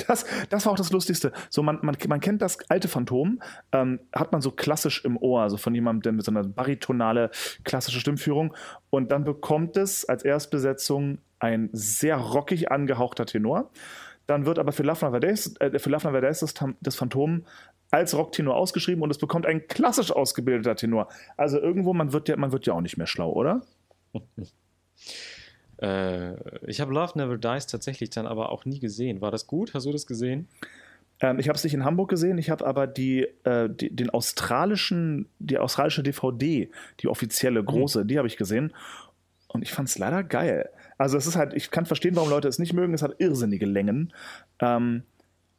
Das, 0.07 0.25
das 0.49 0.65
war 0.65 0.73
auch 0.73 0.77
das 0.77 0.91
Lustigste. 0.91 1.31
So, 1.49 1.63
man, 1.63 1.79
man, 1.81 1.97
man 2.07 2.19
kennt 2.19 2.41
das 2.41 2.57
alte 2.69 2.87
Phantom, 2.87 3.41
ähm, 3.71 3.99
hat 4.13 4.31
man 4.31 4.41
so 4.41 4.51
klassisch 4.51 5.03
im 5.05 5.17
Ohr, 5.17 5.41
also 5.41 5.57
von 5.57 5.73
jemandem, 5.73 6.15
mit 6.15 6.25
so 6.25 6.31
einer 6.31 6.43
baritonale 6.43 7.31
klassische 7.63 7.99
Stimmführung. 7.99 8.53
Und 8.89 9.11
dann 9.11 9.23
bekommt 9.23 9.77
es 9.77 10.05
als 10.05 10.23
Erstbesetzung 10.23 11.19
ein 11.39 11.69
sehr 11.73 12.17
rockig 12.17 12.71
angehauchter 12.71 13.25
Tenor. 13.25 13.71
Dann 14.27 14.45
wird 14.45 14.59
aber 14.59 14.71
für 14.71 14.83
Love 14.83 15.05
Never 15.05 15.19
Days, 15.19 15.55
äh, 15.59 15.77
für 15.79 15.89
Love 15.89 16.07
Never 16.07 16.21
Days 16.21 16.39
das, 16.39 16.53
das 16.81 16.95
Phantom 16.95 17.45
als 17.91 18.15
Rocktenor 18.15 18.55
ausgeschrieben 18.55 19.03
und 19.03 19.11
es 19.11 19.19
bekommt 19.19 19.45
ein 19.45 19.67
klassisch 19.67 20.11
ausgebildeter 20.11 20.75
Tenor. 20.75 21.09
Also 21.37 21.59
irgendwo, 21.59 21.93
man 21.93 22.11
wird 22.11 22.27
ja, 22.27 22.37
man 22.37 22.51
wird 22.51 22.65
ja 22.65 22.73
auch 22.73 22.81
nicht 22.81 22.97
mehr 22.97 23.07
schlau, 23.07 23.31
oder? 23.31 23.61
äh, 25.77 26.33
ich 26.67 26.81
habe 26.81 26.93
Love 26.93 27.17
Never 27.17 27.37
Dies 27.37 27.67
tatsächlich 27.67 28.09
dann 28.09 28.27
aber 28.27 28.51
auch 28.51 28.65
nie 28.65 28.79
gesehen. 28.79 29.21
War 29.21 29.31
das 29.31 29.47
gut? 29.47 29.73
Hast 29.73 29.85
du 29.85 29.91
das 29.91 30.05
gesehen? 30.05 30.47
Ähm, 31.19 31.39
ich 31.39 31.47
habe 31.47 31.57
es 31.57 31.63
nicht 31.63 31.73
in 31.73 31.85
Hamburg 31.85 32.09
gesehen, 32.09 32.37
ich 32.37 32.49
habe 32.49 32.65
aber 32.65 32.87
die, 32.87 33.27
äh, 33.43 33.69
die, 33.69 33.95
den 33.95 34.09
australischen, 34.09 35.27
die 35.39 35.57
australische 35.57 36.03
DVD, 36.03 36.69
die 36.99 37.07
offizielle 37.07 37.61
mhm. 37.61 37.67
große, 37.67 38.03
mhm. 38.03 38.07
die 38.07 38.17
habe 38.17 38.27
ich 38.27 38.37
gesehen. 38.37 38.73
Und 39.47 39.61
ich 39.61 39.71
fand 39.71 39.87
es 39.87 39.97
leider 39.97 40.23
geil. 40.23 40.69
Also 40.97 41.17
es 41.17 41.27
ist 41.27 41.35
halt, 41.35 41.53
ich 41.53 41.69
kann 41.69 41.85
verstehen, 41.85 42.15
warum 42.15 42.29
Leute 42.29 42.47
es 42.47 42.59
nicht 42.59 42.73
mögen. 42.73 42.93
Es 42.93 43.03
hat 43.03 43.19
irrsinnige 43.19 43.67
Längen. 43.67 44.11
Ähm, 44.59 45.03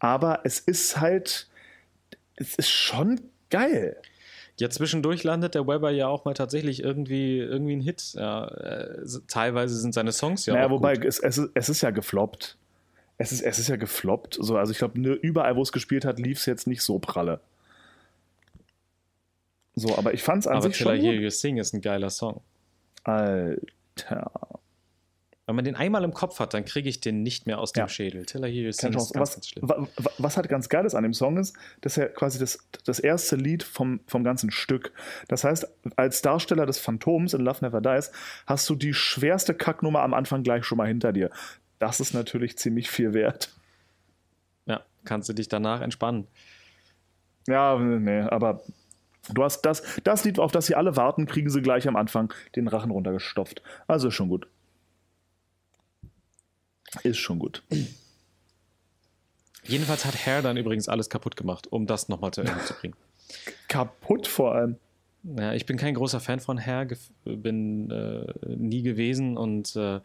aber 0.01 0.41
es 0.45 0.59
ist 0.59 1.01
halt, 1.01 1.49
es 2.37 2.57
ist 2.57 2.71
schon 2.71 3.21
geil. 3.51 3.97
Ja, 4.61 4.71
zwischendurch 4.71 5.25
landet 5.25 5.55
der 5.55 5.67
Weber 5.67 5.91
ja 5.91 6.07
auch 6.07 6.25
mal 6.25 6.35
tatsächlich 6.35 6.83
irgendwie, 6.83 7.39
irgendwie 7.39 7.75
ein 7.75 7.81
Hit. 7.81 8.15
Ja, 8.15 8.47
äh, 8.47 9.05
teilweise 9.27 9.77
sind 9.77 9.95
seine 9.95 10.13
Songs 10.13 10.47
ja 10.47 10.55
naja, 10.55 10.71
wobei. 10.71 10.93
Es, 10.93 11.19
es, 11.19 11.39
ist, 11.39 11.51
es 11.55 11.69
ist 11.69 11.81
ja 11.81 11.91
gefloppt. 11.91 12.57
Es 13.19 13.33
ist, 13.33 13.43
es 13.43 13.59
ist 13.59 13.69
ja 13.69 13.77
gefloppt. 13.77 14.39
So, 14.41 14.57
also 14.57 14.73
ich 14.73 14.79
glaube, 14.79 14.99
überall, 15.01 15.57
wo 15.57 15.63
es 15.63 15.73
gespielt 15.73 16.05
hat, 16.05 16.19
lief 16.19 16.39
es 16.39 16.47
jetzt 16.47 16.67
nicht 16.67 16.83
so 16.83 16.99
pralle. 16.99 17.41
So, 19.75 19.97
aber 19.97 20.15
ich 20.15 20.23
fand 20.23 20.41
es 20.41 20.47
an 20.47 20.59
aber 20.59 20.69
sich 20.69 20.77
Till 20.77 20.87
schon. 20.87 20.97
I 20.97 21.01
Hear 21.01 21.15
You 21.15 21.31
Sing 21.31 21.57
ist 21.57 21.75
ein 21.75 21.81
geiler 21.81 22.11
Song. 22.11 22.41
Alter. 23.03 24.31
Wenn 25.47 25.57
man 25.57 25.65
den 25.67 25.75
einmal 25.75 26.05
im 26.05 26.15
Kopf 26.15 26.41
hat, 26.41 26.55
dann 26.55 26.65
kriege 26.65 26.89
ich 26.89 27.01
den 27.01 27.23
nicht 27.23 27.47
mehr 27.47 27.59
aus 27.59 27.73
dem 27.73 27.81
ja. 27.81 27.89
Schädel. 27.89 28.25
Tiller 28.25 28.49
hier 28.49 28.67
ist 28.67 28.81
ganz, 28.81 29.13
was, 29.15 29.35
ganz 29.35 29.49
schlimm. 29.49 29.89
Was 30.17 30.37
halt 30.39 30.49
ganz 30.49 30.71
geil 30.71 30.87
ist 30.87 30.95
an 30.95 31.03
dem 31.03 31.13
Song 31.13 31.37
ist, 31.37 31.55
das 31.83 31.93
ist 31.93 31.97
ja 32.03 32.09
quasi 32.09 32.39
das, 32.39 32.59
das 32.85 32.99
erste 32.99 33.37
Lied 33.37 33.63
vom, 33.63 34.01
vom 34.07 34.25
ganzen 34.25 34.51
Stück. 34.51 34.93
Das 35.29 35.45
heißt, 35.45 35.69
als 35.97 36.23
Darsteller 36.23 36.65
des 36.65 36.79
Phantoms 36.79 37.35
in 37.35 37.43
Love 37.43 37.59
Never 37.61 37.83
Dies 37.83 38.11
hast 38.47 38.69
du 38.71 38.75
die 38.75 38.95
schwerste 38.95 39.53
Kacknummer 39.53 40.01
am 40.01 40.15
Anfang 40.15 40.43
gleich 40.43 40.65
schon 40.65 40.79
mal 40.79 40.89
hinter 40.89 41.13
dir. 41.13 41.31
Das 41.79 42.01
ist 42.01 42.15
natürlich 42.15 42.57
ziemlich 42.57 42.91
viel 42.91 43.13
wert. 43.13 43.53
Ja, 44.65 44.83
kannst 45.05 45.29
du 45.29 45.35
dich 45.35 45.49
danach 45.49 45.83
entspannen. 45.83 46.27
Ja, 47.47 47.79
nee, 47.79 48.21
aber 48.21 48.63
du 49.35 49.45
hast 49.45 49.61
das, 49.63 49.83
das 50.05 50.25
Lied, 50.25 50.39
auf 50.39 50.53
das 50.53 50.65
sie 50.65 50.75
alle 50.75 50.97
warten, 50.97 51.27
kriegen 51.27 51.51
sie 51.51 51.61
gleich 51.61 51.87
am 51.87 51.97
Anfang 51.97 52.33
den 52.57 52.67
Rachen 52.67 52.91
runtergestopft. 52.91 53.63
Also 53.87 54.09
ist 54.09 54.15
schon 54.15 54.31
gut. 54.31 54.49
Ist 57.03 57.19
schon 57.19 57.39
gut. 57.39 57.63
Jedenfalls 59.65 60.05
hat 60.05 60.27
Hair 60.27 60.43
dann 60.43 60.57
übrigens 60.57 60.89
alles 60.89 61.09
kaputt 61.09 61.37
gemacht, 61.37 61.67
um 61.71 61.87
das 61.87 62.09
nochmal 62.09 62.33
zu 62.33 62.43
Ende 62.43 62.65
zu 62.65 62.75
bringen. 62.75 62.95
kaputt 63.69 64.27
vor 64.27 64.55
allem. 64.55 64.77
Ja, 65.25 65.55
ich 65.55 65.65
bin 65.65 65.79
kein 65.79 65.95
großer 65.95 66.21
Fan 66.21 66.41
von 66.41 66.59
Hair, 66.59 66.89
bin 67.25 67.91
äh, 67.91 68.27
nie 68.57 68.83
gewesen 68.83 69.39
und 69.39 69.75
äh, 69.75 70.01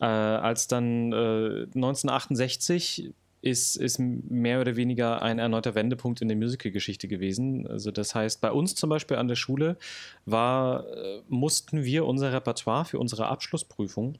äh, 0.00 0.04
als 0.04 0.66
dann 0.66 1.12
1968 1.12 3.04
äh, 3.04 3.12
ist, 3.40 3.76
ist 3.76 3.98
mehr 3.98 4.60
oder 4.60 4.76
weniger 4.76 5.22
ein 5.22 5.38
erneuter 5.38 5.74
Wendepunkt 5.74 6.20
in 6.22 6.28
der 6.28 6.36
Musical-Geschichte 6.36 7.06
gewesen. 7.06 7.66
Also 7.66 7.90
das 7.90 8.14
heißt, 8.14 8.40
bei 8.40 8.50
uns 8.50 8.74
zum 8.74 8.90
Beispiel 8.90 9.16
an 9.16 9.28
der 9.28 9.36
Schule 9.36 9.76
war, 10.24 10.86
äh, 10.88 11.20
mussten 11.28 11.84
wir 11.84 12.06
unser 12.06 12.32
Repertoire 12.32 12.84
für 12.84 12.98
unsere 12.98 13.26
Abschlussprüfung 13.26 14.18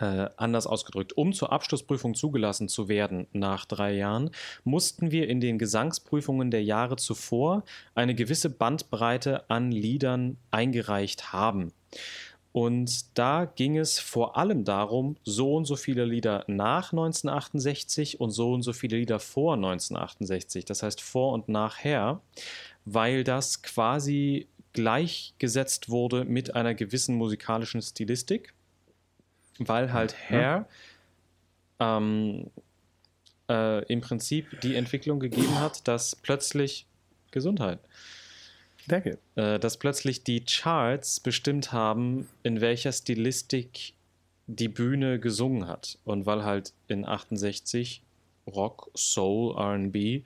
äh, 0.00 0.28
anders 0.36 0.66
ausgedrückt, 0.66 1.16
um 1.16 1.32
zur 1.32 1.52
Abschlussprüfung 1.52 2.14
zugelassen 2.14 2.68
zu 2.68 2.88
werden 2.88 3.26
nach 3.32 3.64
drei 3.66 3.94
Jahren, 3.94 4.30
mussten 4.64 5.10
wir 5.10 5.28
in 5.28 5.40
den 5.40 5.58
Gesangsprüfungen 5.58 6.50
der 6.50 6.64
Jahre 6.64 6.96
zuvor 6.96 7.64
eine 7.94 8.14
gewisse 8.14 8.50
Bandbreite 8.50 9.48
an 9.50 9.70
Liedern 9.70 10.38
eingereicht 10.50 11.32
haben. 11.32 11.72
Und 12.52 13.18
da 13.18 13.44
ging 13.44 13.76
es 13.76 13.98
vor 13.98 14.38
allem 14.38 14.64
darum, 14.64 15.16
so 15.24 15.56
und 15.56 15.66
so 15.66 15.76
viele 15.76 16.06
Lieder 16.06 16.42
nach 16.46 16.92
1968 16.92 18.18
und 18.18 18.30
so 18.30 18.54
und 18.54 18.62
so 18.62 18.72
viele 18.72 18.96
Lieder 18.96 19.20
vor 19.20 19.56
1968, 19.56 20.64
das 20.64 20.82
heißt 20.82 21.02
vor 21.02 21.34
und 21.34 21.50
nachher, 21.50 22.22
weil 22.86 23.24
das 23.24 23.60
quasi 23.60 24.46
gleichgesetzt 24.72 25.90
wurde 25.90 26.24
mit 26.24 26.54
einer 26.54 26.74
gewissen 26.74 27.16
musikalischen 27.16 27.82
Stilistik 27.82 28.54
weil 29.58 29.92
halt 29.92 30.14
Hair 30.30 30.66
ähm, 31.80 32.50
äh, 33.48 33.84
im 33.92 34.00
Prinzip 34.00 34.60
die 34.60 34.74
Entwicklung 34.74 35.20
gegeben 35.20 35.58
hat, 35.60 35.86
dass 35.88 36.16
plötzlich 36.16 36.86
Gesundheit. 37.30 37.80
Danke. 38.88 39.18
Äh, 39.34 39.58
dass 39.58 39.78
plötzlich 39.78 40.24
die 40.24 40.44
Charts 40.44 41.20
bestimmt 41.20 41.72
haben, 41.72 42.28
in 42.42 42.60
welcher 42.60 42.92
Stilistik 42.92 43.94
die 44.46 44.68
Bühne 44.68 45.18
gesungen 45.18 45.66
hat. 45.66 45.98
Und 46.04 46.26
weil 46.26 46.44
halt 46.44 46.72
in 46.88 47.04
68 47.04 48.02
Rock, 48.46 48.90
Soul, 48.94 49.56
RB 49.58 50.24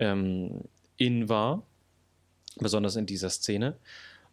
ähm, 0.00 0.62
in 0.96 1.28
war, 1.28 1.62
besonders 2.56 2.96
in 2.96 3.06
dieser 3.06 3.30
Szene, 3.30 3.76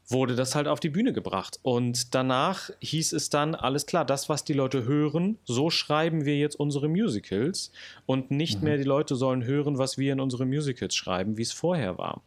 wurde 0.08 0.36
das 0.36 0.56
halt 0.56 0.68
auf 0.68 0.80
die 0.80 0.90
Bühne 0.90 1.14
gebracht. 1.14 1.60
Und 1.64 2.14
danach 2.14 2.70
hieß 2.80 3.14
es 3.14 3.30
dann, 3.30 3.56
alles 3.56 3.86
klar, 3.86 4.06
das, 4.06 4.30
was 4.30 4.44
die 4.44 4.54
Leute 4.54 4.86
hören, 4.86 5.40
so 5.46 5.70
schreiben 5.70 6.26
wir 6.26 6.38
jetzt 6.38 6.56
unsere 6.56 6.88
Musicals. 6.88 7.72
Und 8.06 8.32
nicht 8.32 8.60
mhm. 8.60 8.66
mehr 8.66 8.78
die 8.78 8.84
Leute 8.84 9.16
sollen 9.16 9.44
hören, 9.44 9.78
was 9.78 9.98
wir 9.98 10.14
in 10.14 10.20
unsere 10.20 10.46
Musicals 10.46 10.96
schreiben, 10.96 11.38
wie 11.38 11.42
es 11.42 11.52
vorher 11.52 11.98
war. 11.98 12.22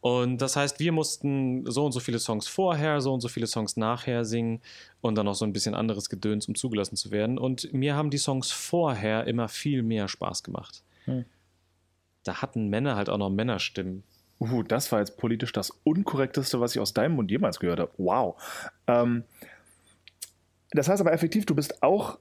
Und 0.00 0.38
das 0.38 0.56
heißt, 0.56 0.80
wir 0.80 0.92
mussten 0.92 1.70
so 1.70 1.84
und 1.84 1.92
so 1.92 2.00
viele 2.00 2.18
Songs 2.18 2.48
vorher, 2.48 3.00
so 3.00 3.12
und 3.12 3.20
so 3.20 3.28
viele 3.28 3.46
Songs 3.46 3.76
nachher 3.76 4.24
singen 4.24 4.60
und 5.02 5.14
dann 5.14 5.26
noch 5.26 5.34
so 5.34 5.44
ein 5.44 5.52
bisschen 5.52 5.74
anderes 5.74 6.08
Gedöns, 6.08 6.48
um 6.48 6.54
zugelassen 6.54 6.96
zu 6.96 7.10
werden. 7.10 7.38
Und 7.38 7.72
mir 7.72 7.94
haben 7.94 8.10
die 8.10 8.18
Songs 8.18 8.50
vorher 8.50 9.26
immer 9.26 9.48
viel 9.48 9.82
mehr 9.82 10.08
Spaß 10.08 10.42
gemacht. 10.42 10.82
Hm. 11.04 11.24
Da 12.24 12.40
hatten 12.40 12.68
Männer 12.68 12.96
halt 12.96 13.10
auch 13.10 13.18
noch 13.18 13.30
Männerstimmen. 13.30 14.02
Uh, 14.40 14.62
das 14.62 14.90
war 14.90 15.00
jetzt 15.00 15.18
politisch 15.18 15.52
das 15.52 15.70
Unkorrekteste, 15.84 16.60
was 16.60 16.74
ich 16.74 16.80
aus 16.80 16.94
deinem 16.94 17.16
Mund 17.16 17.30
jemals 17.30 17.60
gehört 17.60 17.78
habe. 17.78 17.92
Wow. 17.98 18.42
Ähm, 18.86 19.24
das 20.70 20.88
heißt 20.88 21.00
aber 21.00 21.12
effektiv, 21.12 21.44
du 21.44 21.54
bist 21.54 21.82
auch, 21.82 22.18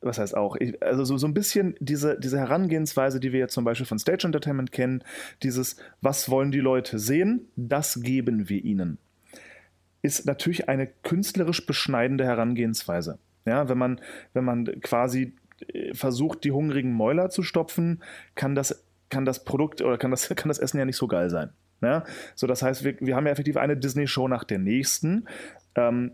was 0.00 0.18
heißt 0.18 0.36
auch, 0.36 0.56
ich, 0.56 0.82
also 0.82 1.04
so, 1.04 1.16
so 1.18 1.26
ein 1.28 1.34
bisschen 1.34 1.76
diese, 1.78 2.18
diese 2.18 2.38
Herangehensweise, 2.38 3.20
die 3.20 3.32
wir 3.32 3.38
jetzt 3.38 3.54
zum 3.54 3.64
Beispiel 3.64 3.86
von 3.86 4.00
Stage 4.00 4.26
Entertainment 4.26 4.72
kennen, 4.72 5.04
dieses, 5.44 5.76
was 6.00 6.28
wollen 6.28 6.50
die 6.50 6.58
Leute 6.60 6.98
sehen, 6.98 7.46
das 7.54 8.00
geben 8.02 8.48
wir 8.48 8.64
ihnen, 8.64 8.98
ist 10.02 10.26
natürlich 10.26 10.68
eine 10.68 10.88
künstlerisch 10.88 11.64
beschneidende 11.64 12.24
Herangehensweise. 12.24 13.18
Ja, 13.44 13.68
wenn 13.68 13.78
man, 13.78 14.00
wenn 14.32 14.44
man 14.44 14.64
quasi 14.80 15.34
äh, 15.68 15.94
versucht, 15.94 16.42
die 16.42 16.52
hungrigen 16.52 16.92
Mäuler 16.92 17.30
zu 17.30 17.42
stopfen, 17.42 18.02
kann 18.34 18.56
das 18.56 18.84
kann 19.12 19.26
das 19.26 19.44
Produkt 19.44 19.82
oder 19.82 19.98
kann 19.98 20.10
das, 20.10 20.28
kann 20.36 20.48
das 20.48 20.58
Essen 20.58 20.78
ja 20.78 20.84
nicht 20.84 20.96
so 20.96 21.06
geil 21.06 21.30
sein. 21.30 21.50
Ja? 21.82 22.04
So, 22.34 22.46
das 22.46 22.62
heißt, 22.62 22.82
wir, 22.82 22.96
wir 23.00 23.14
haben 23.14 23.26
ja 23.26 23.32
effektiv 23.32 23.56
eine 23.56 23.76
Disney-Show 23.76 24.26
nach 24.26 24.44
der 24.44 24.58
nächsten 24.58 25.28
ähm, 25.74 26.12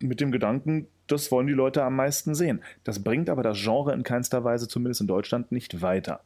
mit 0.00 0.20
dem 0.20 0.32
Gedanken, 0.32 0.88
das 1.06 1.30
wollen 1.30 1.46
die 1.46 1.52
Leute 1.52 1.82
am 1.82 1.96
meisten 1.96 2.34
sehen. 2.34 2.62
Das 2.84 3.02
bringt 3.02 3.30
aber 3.30 3.42
das 3.42 3.58
Genre 3.60 3.92
in 3.92 4.02
keinster 4.02 4.44
Weise, 4.44 4.68
zumindest 4.68 5.00
in 5.00 5.06
Deutschland, 5.06 5.52
nicht 5.52 5.82
weiter. 5.82 6.20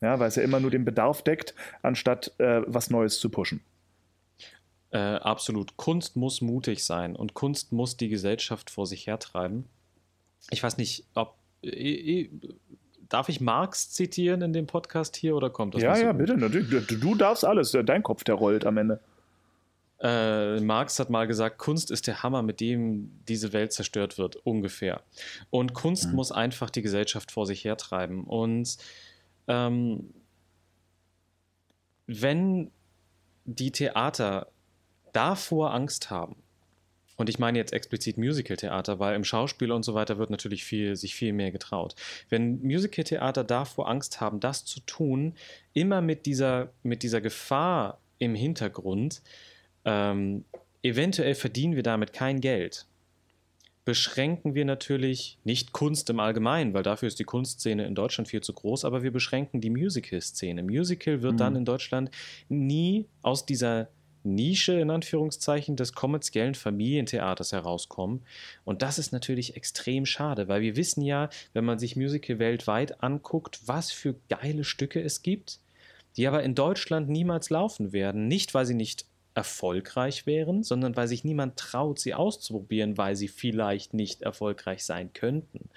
Ja, 0.00 0.18
weil 0.18 0.28
es 0.28 0.36
ja 0.36 0.42
immer 0.42 0.60
nur 0.60 0.70
den 0.70 0.84
Bedarf 0.84 1.22
deckt, 1.22 1.54
anstatt 1.82 2.34
äh, 2.38 2.62
was 2.66 2.90
Neues 2.90 3.18
zu 3.18 3.30
pushen. 3.30 3.60
Äh, 4.90 4.98
absolut. 4.98 5.76
Kunst 5.76 6.16
muss 6.16 6.40
mutig 6.40 6.84
sein 6.84 7.16
und 7.16 7.34
Kunst 7.34 7.72
muss 7.72 7.96
die 7.96 8.08
Gesellschaft 8.08 8.70
vor 8.70 8.86
sich 8.86 9.06
hertreiben. 9.06 9.64
Ich 10.50 10.62
weiß 10.62 10.76
nicht, 10.76 11.06
ob 11.14 11.34
äh, 11.62 12.28
darf 13.08 13.28
ich 13.28 13.40
Marx 13.40 13.90
zitieren 13.90 14.42
in 14.42 14.52
dem 14.52 14.66
Podcast 14.66 15.16
hier 15.16 15.36
oder 15.36 15.50
kommt 15.50 15.74
das? 15.74 15.82
Ja, 15.82 15.96
ja, 15.96 16.12
so 16.12 16.18
bitte. 16.18 16.36
Natürlich. 16.36 16.86
Du 17.00 17.14
darfst 17.14 17.44
alles. 17.44 17.76
Dein 17.84 18.02
Kopf, 18.02 18.24
der 18.24 18.34
rollt 18.34 18.66
am 18.66 18.76
Ende. 18.76 19.00
Äh, 19.98 20.60
Marx 20.60 20.98
hat 20.98 21.08
mal 21.08 21.26
gesagt, 21.26 21.58
Kunst 21.58 21.90
ist 21.90 22.06
der 22.06 22.22
Hammer, 22.22 22.42
mit 22.42 22.60
dem 22.60 23.10
diese 23.28 23.52
Welt 23.52 23.72
zerstört 23.72 24.18
wird, 24.18 24.36
ungefähr. 24.36 25.02
Und 25.50 25.72
Kunst 25.72 26.08
mhm. 26.08 26.16
muss 26.16 26.32
einfach 26.32 26.68
die 26.68 26.82
Gesellschaft 26.82 27.32
vor 27.32 27.46
sich 27.46 27.64
hertreiben. 27.64 28.24
Und 28.24 28.76
ähm, 29.48 30.12
wenn 32.06 32.70
die 33.44 33.72
Theater 33.72 34.48
davor 35.12 35.72
Angst 35.72 36.10
haben, 36.10 36.36
und 37.16 37.30
ich 37.30 37.38
meine 37.38 37.58
jetzt 37.58 37.72
explizit 37.72 38.18
Musical-Theater, 38.18 38.98
weil 38.98 39.16
im 39.16 39.24
Schauspiel 39.24 39.72
und 39.72 39.84
so 39.84 39.94
weiter 39.94 40.18
wird 40.18 40.30
natürlich 40.30 40.64
viel, 40.64 40.96
sich 40.96 41.14
viel 41.14 41.32
mehr 41.32 41.50
getraut. 41.50 41.94
Wenn 42.28 42.62
Musical-Theater 42.62 43.42
davor 43.42 43.88
Angst 43.88 44.20
haben, 44.20 44.38
das 44.40 44.64
zu 44.64 44.80
tun, 44.80 45.34
immer 45.72 46.02
mit 46.02 46.26
dieser, 46.26 46.72
mit 46.82 47.02
dieser 47.02 47.20
Gefahr 47.20 47.98
im 48.18 48.34
Hintergrund, 48.34 49.22
ähm, 49.84 50.44
eventuell 50.82 51.34
verdienen 51.34 51.74
wir 51.74 51.82
damit 51.82 52.12
kein 52.12 52.40
Geld. 52.40 52.86
Beschränken 53.86 54.54
wir 54.54 54.64
natürlich 54.64 55.38
nicht 55.44 55.72
Kunst 55.72 56.10
im 56.10 56.18
Allgemeinen, 56.18 56.74
weil 56.74 56.82
dafür 56.82 57.06
ist 57.06 57.20
die 57.20 57.24
Kunstszene 57.24 57.86
in 57.86 57.94
Deutschland 57.94 58.28
viel 58.28 58.40
zu 58.40 58.52
groß, 58.52 58.84
aber 58.84 59.02
wir 59.04 59.12
beschränken 59.12 59.60
die 59.60 59.70
Musical-Szene. 59.70 60.62
Musical 60.64 61.22
wird 61.22 61.34
mhm. 61.34 61.38
dann 61.38 61.56
in 61.56 61.64
Deutschland 61.64 62.10
nie 62.48 63.06
aus 63.22 63.46
dieser 63.46 63.88
Nische 64.34 64.74
in 64.74 64.90
Anführungszeichen 64.90 65.76
des 65.76 65.92
kommerziellen 65.92 66.54
Familientheaters 66.54 67.52
herauskommen. 67.52 68.22
Und 68.64 68.82
das 68.82 68.98
ist 68.98 69.12
natürlich 69.12 69.56
extrem 69.56 70.06
schade, 70.06 70.48
weil 70.48 70.60
wir 70.60 70.76
wissen 70.76 71.02
ja, 71.02 71.30
wenn 71.52 71.64
man 71.64 71.78
sich 71.78 71.96
Musical 71.96 72.38
weltweit 72.38 73.02
anguckt, 73.02 73.60
was 73.66 73.92
für 73.92 74.14
geile 74.28 74.64
Stücke 74.64 75.00
es 75.00 75.22
gibt, 75.22 75.60
die 76.16 76.26
aber 76.26 76.42
in 76.42 76.54
Deutschland 76.54 77.08
niemals 77.08 77.50
laufen 77.50 77.92
werden. 77.92 78.28
Nicht, 78.28 78.54
weil 78.54 78.66
sie 78.66 78.74
nicht 78.74 79.06
erfolgreich 79.34 80.24
wären, 80.24 80.62
sondern 80.62 80.96
weil 80.96 81.08
sich 81.08 81.22
niemand 81.22 81.56
traut, 81.56 81.98
sie 81.98 82.14
auszuprobieren, 82.14 82.96
weil 82.96 83.16
sie 83.16 83.28
vielleicht 83.28 83.92
nicht 83.92 84.22
erfolgreich 84.22 84.84
sein 84.84 85.12
könnten. 85.12 85.68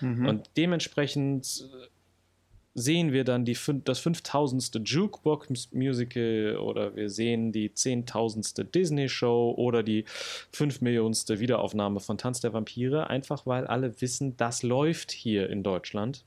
Mhm. 0.00 0.26
Und 0.26 0.50
dementsprechend 0.56 1.68
sehen 2.76 3.12
wir 3.12 3.24
dann 3.24 3.44
die, 3.44 3.56
das 3.84 3.98
5000. 3.98 4.80
Jukebox-Musical 4.84 6.58
oder 6.58 6.94
wir 6.94 7.08
sehen 7.08 7.50
die 7.50 7.70
10.000. 7.70 8.64
Disney-Show 8.64 9.54
oder 9.56 9.82
die 9.82 10.04
5 10.52 10.82
Millionste 10.82 11.40
Wiederaufnahme 11.40 12.00
von 12.00 12.18
Tanz 12.18 12.40
der 12.40 12.52
Vampire, 12.52 13.08
einfach 13.08 13.46
weil 13.46 13.66
alle 13.66 14.00
wissen, 14.00 14.36
das 14.36 14.62
läuft 14.62 15.10
hier 15.10 15.48
in 15.48 15.62
Deutschland. 15.62 16.24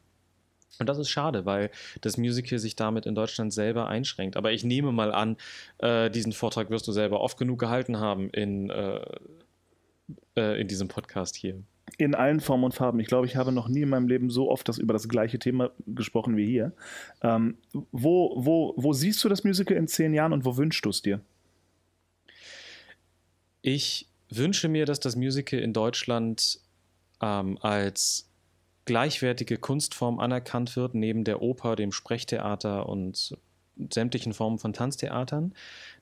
Und 0.79 0.89
das 0.89 0.97
ist 0.97 1.09
schade, 1.09 1.45
weil 1.45 1.69
das 2.01 2.17
Musical 2.17 2.57
sich 2.57 2.75
damit 2.75 3.05
in 3.05 3.13
Deutschland 3.13 3.53
selber 3.53 3.87
einschränkt. 3.87 4.35
Aber 4.35 4.51
ich 4.51 4.63
nehme 4.63 4.91
mal 4.91 5.11
an, 5.11 5.37
äh, 5.77 6.09
diesen 6.09 6.31
Vortrag 6.31 6.69
wirst 6.71 6.87
du 6.87 6.91
selber 6.91 7.21
oft 7.21 7.37
genug 7.37 7.59
gehalten 7.59 7.99
haben 7.99 8.29
in, 8.31 8.69
äh, 8.71 9.01
äh, 10.35 10.61
in 10.61 10.67
diesem 10.67 10.87
Podcast 10.87 11.35
hier 11.35 11.61
in 11.97 12.15
allen 12.15 12.39
Formen 12.39 12.65
und 12.65 12.73
Farben. 12.73 12.99
Ich 12.99 13.07
glaube, 13.07 13.25
ich 13.25 13.35
habe 13.35 13.51
noch 13.51 13.67
nie 13.67 13.81
in 13.81 13.89
meinem 13.89 14.07
Leben 14.07 14.29
so 14.29 14.49
oft 14.49 14.67
das, 14.67 14.77
über 14.77 14.93
das 14.93 15.07
gleiche 15.07 15.39
Thema 15.39 15.71
gesprochen 15.85 16.37
wie 16.37 16.45
hier. 16.45 16.73
Ähm, 17.21 17.57
wo, 17.91 18.33
wo, 18.35 18.73
wo 18.77 18.93
siehst 18.93 19.23
du 19.23 19.29
das 19.29 19.43
Musical 19.43 19.77
in 19.77 19.87
zehn 19.87 20.13
Jahren 20.13 20.33
und 20.33 20.45
wo 20.45 20.57
wünschst 20.57 20.85
du 20.85 20.89
es 20.89 21.01
dir? 21.01 21.21
Ich 23.61 24.07
wünsche 24.29 24.69
mir, 24.69 24.85
dass 24.85 24.99
das 24.99 25.15
Musical 25.15 25.59
in 25.59 25.73
Deutschland 25.73 26.59
ähm, 27.21 27.57
als 27.61 28.29
gleichwertige 28.85 29.57
Kunstform 29.57 30.19
anerkannt 30.19 30.75
wird, 30.75 30.95
neben 30.95 31.23
der 31.23 31.41
Oper, 31.41 31.75
dem 31.75 31.91
Sprechtheater 31.91 32.87
und 32.87 33.37
sämtlichen 33.91 34.33
Formen 34.33 34.57
von 34.57 34.73
Tanztheatern, 34.73 35.53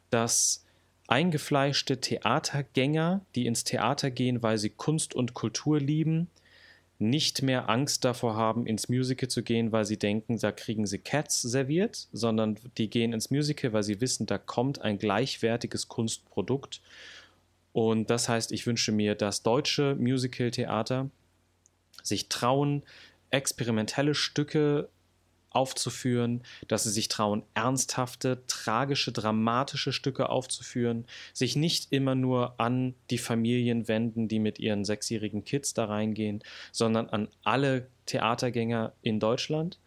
dass 0.10 0.66
eingefleischte 1.08 2.00
Theatergänger, 2.00 3.26
die 3.36 3.46
ins 3.46 3.64
Theater 3.64 4.12
gehen, 4.12 4.44
weil 4.44 4.58
sie 4.58 4.70
Kunst 4.70 5.16
und 5.16 5.34
Kultur 5.34 5.80
lieben, 5.80 6.30
nicht 7.00 7.44
mehr 7.44 7.70
Angst 7.70 8.06
davor 8.06 8.36
haben, 8.36 8.66
ins 8.66 8.90
Musical 8.90 9.30
zu 9.30 9.44
gehen, 9.44 9.72
weil 9.72 9.86
sie 9.86 9.98
denken, 9.98 10.40
da 10.40 10.52
kriegen 10.52 10.86
sie 10.88 10.98
Cats 10.98 11.42
serviert, 11.42 12.08
sondern 12.12 12.58
die 12.78 12.90
gehen 12.90 13.14
ins 13.14 13.30
Musical, 13.30 13.72
weil 13.74 13.84
sie 13.84 14.02
wissen, 14.02 14.26
da 14.26 14.38
kommt 14.38 14.82
ein 14.82 14.98
gleichwertiges 14.98 15.88
Kunstprodukt. 15.88 16.82
Und 17.72 18.10
das 18.10 18.28
heißt, 18.28 18.52
ich 18.52 18.66
wünsche 18.66 18.92
mir, 18.92 19.14
dass 19.14 19.44
deutsche 19.44 19.96
Musical-Theater 19.96 21.12
sich 22.02 22.30
trauen, 22.30 22.84
experimentelle 23.30 24.16
Stücke 24.16 24.90
aufzuführen, 25.58 26.44
dass 26.68 26.84
sie 26.84 26.92
sich 26.92 27.08
trauen, 27.08 27.42
ernsthafte, 27.56 28.44
tragische, 28.46 29.12
dramatische 29.12 29.92
Stücke 29.92 30.30
aufzuführen, 30.30 31.06
sich 31.34 31.56
nicht 31.56 31.92
immer 31.92 32.14
nur 32.14 32.60
an 32.60 32.94
die 33.10 33.18
Familien 33.18 33.88
wenden, 33.88 34.28
die 34.28 34.38
mit 34.38 34.60
ihren 34.60 34.86
sechsjährigen 34.86 35.44
Kids 35.44 35.74
da 35.74 35.86
reingehen, 35.86 36.44
sondern 36.72 37.10
an 37.10 37.28
alle 37.44 37.88
Theatergänger 38.06 38.94
in 39.02 39.20
Deutschland. 39.20 39.80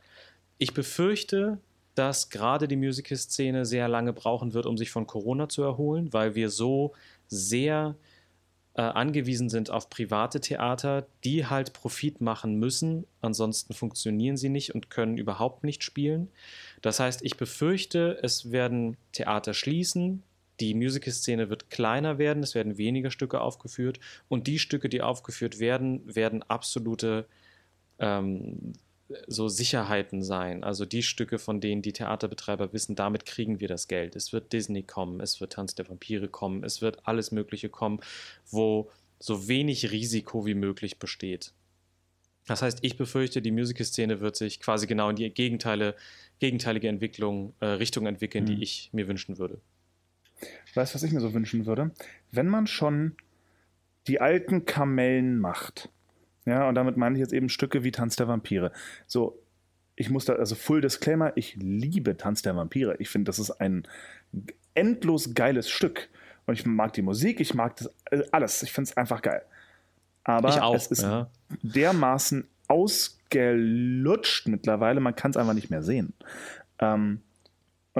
Ich 0.58 0.74
befürchte, 0.74 1.58
dass 1.94 2.30
gerade 2.30 2.66
die 2.66 2.76
Musical-Szene 2.76 3.64
sehr 3.64 3.86
lange 3.88 4.12
brauchen 4.12 4.52
wird, 4.54 4.66
um 4.66 4.76
sich 4.76 4.90
von 4.90 5.06
Corona 5.06 5.48
zu 5.48 5.62
erholen, 5.62 6.12
weil 6.12 6.34
wir 6.34 6.50
so 6.50 6.94
sehr 7.28 7.94
äh, 8.74 8.82
angewiesen 8.82 9.48
sind 9.48 9.70
auf 9.70 9.90
private 9.90 10.40
Theater, 10.40 11.06
die 11.24 11.46
halt 11.46 11.72
Profit 11.72 12.20
machen 12.20 12.56
müssen, 12.56 13.06
ansonsten 13.20 13.74
funktionieren 13.74 14.36
sie 14.36 14.48
nicht 14.48 14.74
und 14.74 14.90
können 14.90 15.18
überhaupt 15.18 15.64
nicht 15.64 15.82
spielen. 15.82 16.28
Das 16.82 17.00
heißt, 17.00 17.22
ich 17.22 17.36
befürchte, 17.36 18.18
es 18.22 18.52
werden 18.52 18.96
Theater 19.12 19.54
schließen, 19.54 20.22
die 20.60 20.74
Musical-Szene 20.74 21.48
wird 21.48 21.70
kleiner 21.70 22.18
werden, 22.18 22.42
es 22.42 22.54
werden 22.54 22.76
weniger 22.76 23.10
Stücke 23.10 23.40
aufgeführt. 23.40 23.98
Und 24.28 24.46
die 24.46 24.58
Stücke, 24.58 24.88
die 24.88 25.00
aufgeführt 25.00 25.58
werden, 25.58 26.02
werden 26.14 26.42
absolute 26.42 27.26
ähm, 27.98 28.74
so 29.26 29.48
Sicherheiten 29.48 30.22
sein. 30.22 30.62
Also 30.64 30.84
die 30.84 31.02
Stücke, 31.02 31.38
von 31.38 31.60
denen 31.60 31.82
die 31.82 31.92
Theaterbetreiber 31.92 32.72
wissen, 32.72 32.94
damit 32.94 33.26
kriegen 33.26 33.60
wir 33.60 33.68
das 33.68 33.88
Geld. 33.88 34.16
Es 34.16 34.32
wird 34.32 34.52
Disney 34.52 34.82
kommen, 34.82 35.20
es 35.20 35.40
wird 35.40 35.54
Tanz 35.54 35.74
der 35.74 35.88
Vampire 35.88 36.28
kommen, 36.28 36.64
es 36.64 36.80
wird 36.80 37.06
alles 37.06 37.32
Mögliche 37.32 37.68
kommen, 37.68 38.00
wo 38.50 38.90
so 39.18 39.48
wenig 39.48 39.90
Risiko 39.90 40.46
wie 40.46 40.54
möglich 40.54 40.98
besteht. 40.98 41.52
Das 42.46 42.62
heißt, 42.62 42.78
ich 42.82 42.96
befürchte, 42.96 43.42
die 43.42 43.50
Musical-Szene 43.50 44.20
wird 44.20 44.36
sich 44.36 44.60
quasi 44.60 44.86
genau 44.86 45.10
in 45.10 45.16
die 45.16 45.30
Gegenteile, 45.30 45.94
gegenteilige 46.38 46.88
Entwicklung, 46.88 47.54
äh, 47.60 47.66
Richtung 47.66 48.06
entwickeln, 48.06 48.44
mhm. 48.44 48.48
die 48.48 48.62
ich 48.62 48.90
mir 48.92 49.06
wünschen 49.08 49.38
würde. 49.38 49.60
Weißt 50.74 50.92
du, 50.92 50.94
was 50.94 51.02
ich 51.02 51.12
mir 51.12 51.20
so 51.20 51.34
wünschen 51.34 51.66
würde? 51.66 51.90
Wenn 52.32 52.48
man 52.48 52.66
schon 52.66 53.16
die 54.06 54.20
alten 54.20 54.64
Kamellen 54.64 55.38
macht, 55.38 55.90
ja, 56.50 56.68
und 56.68 56.74
damit 56.74 56.96
meine 56.96 57.14
ich 57.14 57.20
jetzt 57.20 57.32
eben 57.32 57.48
Stücke 57.48 57.84
wie 57.84 57.92
Tanz 57.92 58.16
der 58.16 58.26
Vampire. 58.26 58.72
So, 59.06 59.40
ich 59.94 60.10
muss 60.10 60.24
da, 60.24 60.32
also 60.32 60.56
Full 60.56 60.80
Disclaimer, 60.80 61.32
ich 61.36 61.54
liebe 61.54 62.16
Tanz 62.16 62.42
der 62.42 62.56
Vampire. 62.56 62.96
Ich 62.98 63.08
finde, 63.08 63.28
das 63.28 63.38
ist 63.38 63.52
ein 63.52 63.86
endlos 64.74 65.34
geiles 65.34 65.70
Stück. 65.70 66.08
Und 66.46 66.54
ich 66.54 66.66
mag 66.66 66.92
die 66.94 67.02
Musik, 67.02 67.38
ich 67.38 67.54
mag 67.54 67.76
das 67.76 67.90
äh, 68.10 68.24
alles. 68.32 68.64
Ich 68.64 68.72
finde 68.72 68.90
es 68.90 68.96
einfach 68.96 69.22
geil. 69.22 69.42
Aber 70.24 70.64
auch, 70.64 70.74
es 70.74 70.88
ist 70.88 71.02
ja. 71.02 71.30
dermaßen 71.62 72.48
ausgelutscht 72.66 74.48
mittlerweile, 74.48 74.98
man 74.98 75.14
kann 75.14 75.30
es 75.30 75.36
einfach 75.36 75.54
nicht 75.54 75.70
mehr 75.70 75.84
sehen. 75.84 76.14
Ähm, 76.80 77.20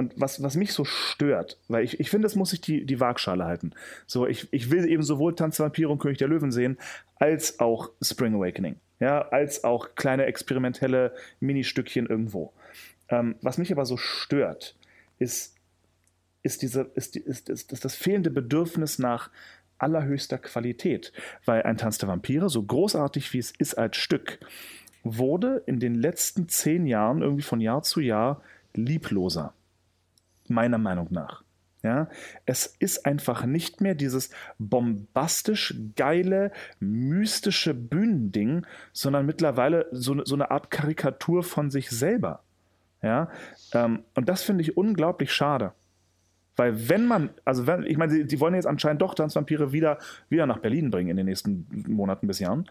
und 0.01 0.19
was, 0.19 0.41
was 0.41 0.55
mich 0.55 0.73
so 0.73 0.83
stört, 0.83 1.59
weil 1.67 1.83
ich, 1.83 1.99
ich 1.99 2.09
finde, 2.09 2.25
es 2.25 2.35
muss 2.35 2.49
sich 2.49 2.59
die, 2.59 2.85
die 2.85 2.99
Waagschale 2.99 3.45
halten. 3.45 3.73
So, 4.07 4.25
ich, 4.25 4.47
ich 4.51 4.71
will 4.71 4.89
eben 4.89 5.03
sowohl 5.03 5.35
Tanz 5.35 5.57
der 5.57 5.67
Vampire 5.67 5.89
und 5.89 5.99
König 5.99 6.17
der 6.17 6.27
Löwen 6.27 6.51
sehen, 6.51 6.79
als 7.17 7.59
auch 7.59 7.91
Spring 8.01 8.33
Awakening. 8.33 8.77
Ja, 8.99 9.27
als 9.29 9.63
auch 9.63 9.93
kleine 9.95 10.25
experimentelle 10.25 11.13
Ministückchen 11.39 12.07
irgendwo. 12.07 12.51
Ähm, 13.09 13.35
was 13.41 13.59
mich 13.59 13.71
aber 13.71 13.85
so 13.85 13.95
stört, 13.97 14.75
ist, 15.19 15.55
ist, 16.41 16.63
diese, 16.63 16.89
ist, 16.95 17.15
ist, 17.15 17.49
ist, 17.49 17.71
ist 17.71 17.85
das 17.85 17.95
fehlende 17.95 18.31
Bedürfnis 18.31 18.97
nach 18.97 19.29
allerhöchster 19.77 20.39
Qualität. 20.39 21.13
Weil 21.45 21.61
ein 21.61 21.77
Tanz 21.77 21.99
der 21.99 22.09
Vampire, 22.09 22.49
so 22.49 22.63
großartig 22.63 23.33
wie 23.33 23.39
es 23.39 23.51
ist 23.51 23.75
als 23.77 23.97
Stück, 23.97 24.39
wurde 25.03 25.61
in 25.67 25.79
den 25.79 25.93
letzten 25.93 26.49
zehn 26.49 26.87
Jahren 26.87 27.21
irgendwie 27.21 27.43
von 27.43 27.61
Jahr 27.61 27.83
zu 27.83 27.99
Jahr 27.99 28.41
liebloser. 28.73 29.53
Meiner 30.51 30.77
Meinung 30.77 31.07
nach. 31.09 31.43
Ja, 31.83 32.09
es 32.45 32.67
ist 32.77 33.07
einfach 33.07 33.43
nicht 33.45 33.81
mehr 33.81 33.95
dieses 33.95 34.29
bombastisch 34.59 35.75
geile, 35.95 36.51
mystische 36.79 37.73
Bühnending, 37.73 38.67
sondern 38.93 39.25
mittlerweile 39.25 39.87
so, 39.91 40.23
so 40.23 40.35
eine 40.35 40.51
Art 40.51 40.69
Karikatur 40.69 41.41
von 41.43 41.71
sich 41.71 41.89
selber. 41.89 42.43
Ja, 43.01 43.29
ähm, 43.73 44.03
und 44.13 44.29
das 44.29 44.43
finde 44.43 44.61
ich 44.61 44.77
unglaublich 44.77 45.33
schade. 45.33 45.73
Weil 46.55 46.87
wenn 46.89 47.07
man, 47.07 47.31
also 47.45 47.65
wenn, 47.65 47.83
ich 47.83 47.97
meine, 47.97 48.25
die, 48.25 48.39
wollen 48.39 48.53
jetzt 48.53 48.67
anscheinend 48.67 49.01
doch 49.01 49.15
Tanzvampire 49.15 49.71
wieder, 49.71 49.97
wieder 50.29 50.45
nach 50.45 50.59
Berlin 50.59 50.91
bringen 50.91 51.09
in 51.09 51.17
den 51.17 51.25
nächsten 51.25 51.65
Monaten 51.87 52.27
bis 52.27 52.37
Jahren. 52.37 52.69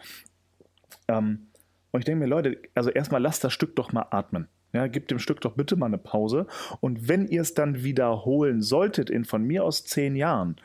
Ähm, 1.09 1.49
und 1.91 2.01
ich 2.01 2.05
denke 2.05 2.21
mir, 2.21 2.29
Leute, 2.29 2.59
also 2.75 2.91
erstmal 2.91 3.21
lasst 3.21 3.43
das 3.43 3.53
Stück 3.53 3.75
doch 3.75 3.93
mal 3.93 4.07
atmen. 4.11 4.47
Ja, 4.73 4.87
gebt 4.87 5.11
dem 5.11 5.19
Stück 5.19 5.41
doch 5.41 5.55
bitte 5.55 5.77
mal 5.77 5.87
eine 5.87 5.99
Pause. 5.99 6.47
Und 6.81 7.09
wenn 7.09 7.27
ihr 7.27 7.41
es 7.41 7.55
dann 7.55 7.83
wiederholen 7.83 8.63
solltet 8.63 9.11
in 9.11 9.25
von 9.25 9.43
mir 9.45 9.65
aus 9.65 9.85
zehn 9.85 10.15
Jahren, 10.15 10.57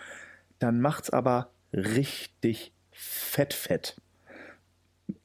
dann 0.60 0.80
macht's 0.80 1.10
aber 1.10 1.50
richtig 1.74 2.72
fett, 2.92 3.54
fett. 3.54 3.98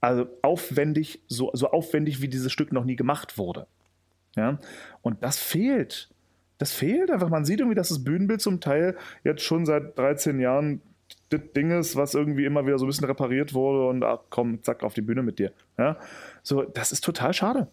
Also 0.01 0.27
aufwendig, 0.43 1.23
so, 1.29 1.51
so 1.53 1.71
aufwendig, 1.71 2.23
wie 2.23 2.29
dieses 2.29 2.53
Stück 2.53 2.73
noch 2.73 2.85
nie 2.85 2.97
gemacht 2.97 3.39
wurde. 3.39 3.67
Ja, 4.37 4.59
und 5.03 5.23
das 5.23 5.39
fehlt. 5.39 6.09
Das 6.59 6.73
fehlt 6.73 7.11
einfach. 7.11 7.29
Man 7.29 7.45
sieht 7.45 7.61
irgendwie, 7.61 7.75
dass 7.75 7.89
das 7.89 8.05
Bühnenbild 8.05 8.41
zum 8.41 8.61
Teil 8.61 8.97
jetzt 9.25 9.43
schon 9.43 9.67
seit 9.67 9.99
13 9.99 10.41
Jahren 10.41 10.83
das 11.31 11.41
Ding 11.57 11.71
ist, 11.71 11.97
was 11.97 12.15
irgendwie 12.15 12.45
immer 12.45 12.67
wieder 12.67 12.79
so 12.79 12.85
ein 12.85 12.89
bisschen 12.89 13.07
repariert 13.07 13.55
wurde 13.55 13.89
und 13.89 14.05
ach 14.05 14.21
komm, 14.31 14.63
zack, 14.63 14.83
auf 14.83 14.95
die 14.95 15.01
Bühne 15.01 15.23
mit 15.23 15.39
dir. 15.39 15.53
Ja, 15.79 15.97
so, 16.43 16.63
das 16.63 16.93
ist 16.93 17.05
total 17.05 17.33
schade. 17.33 17.69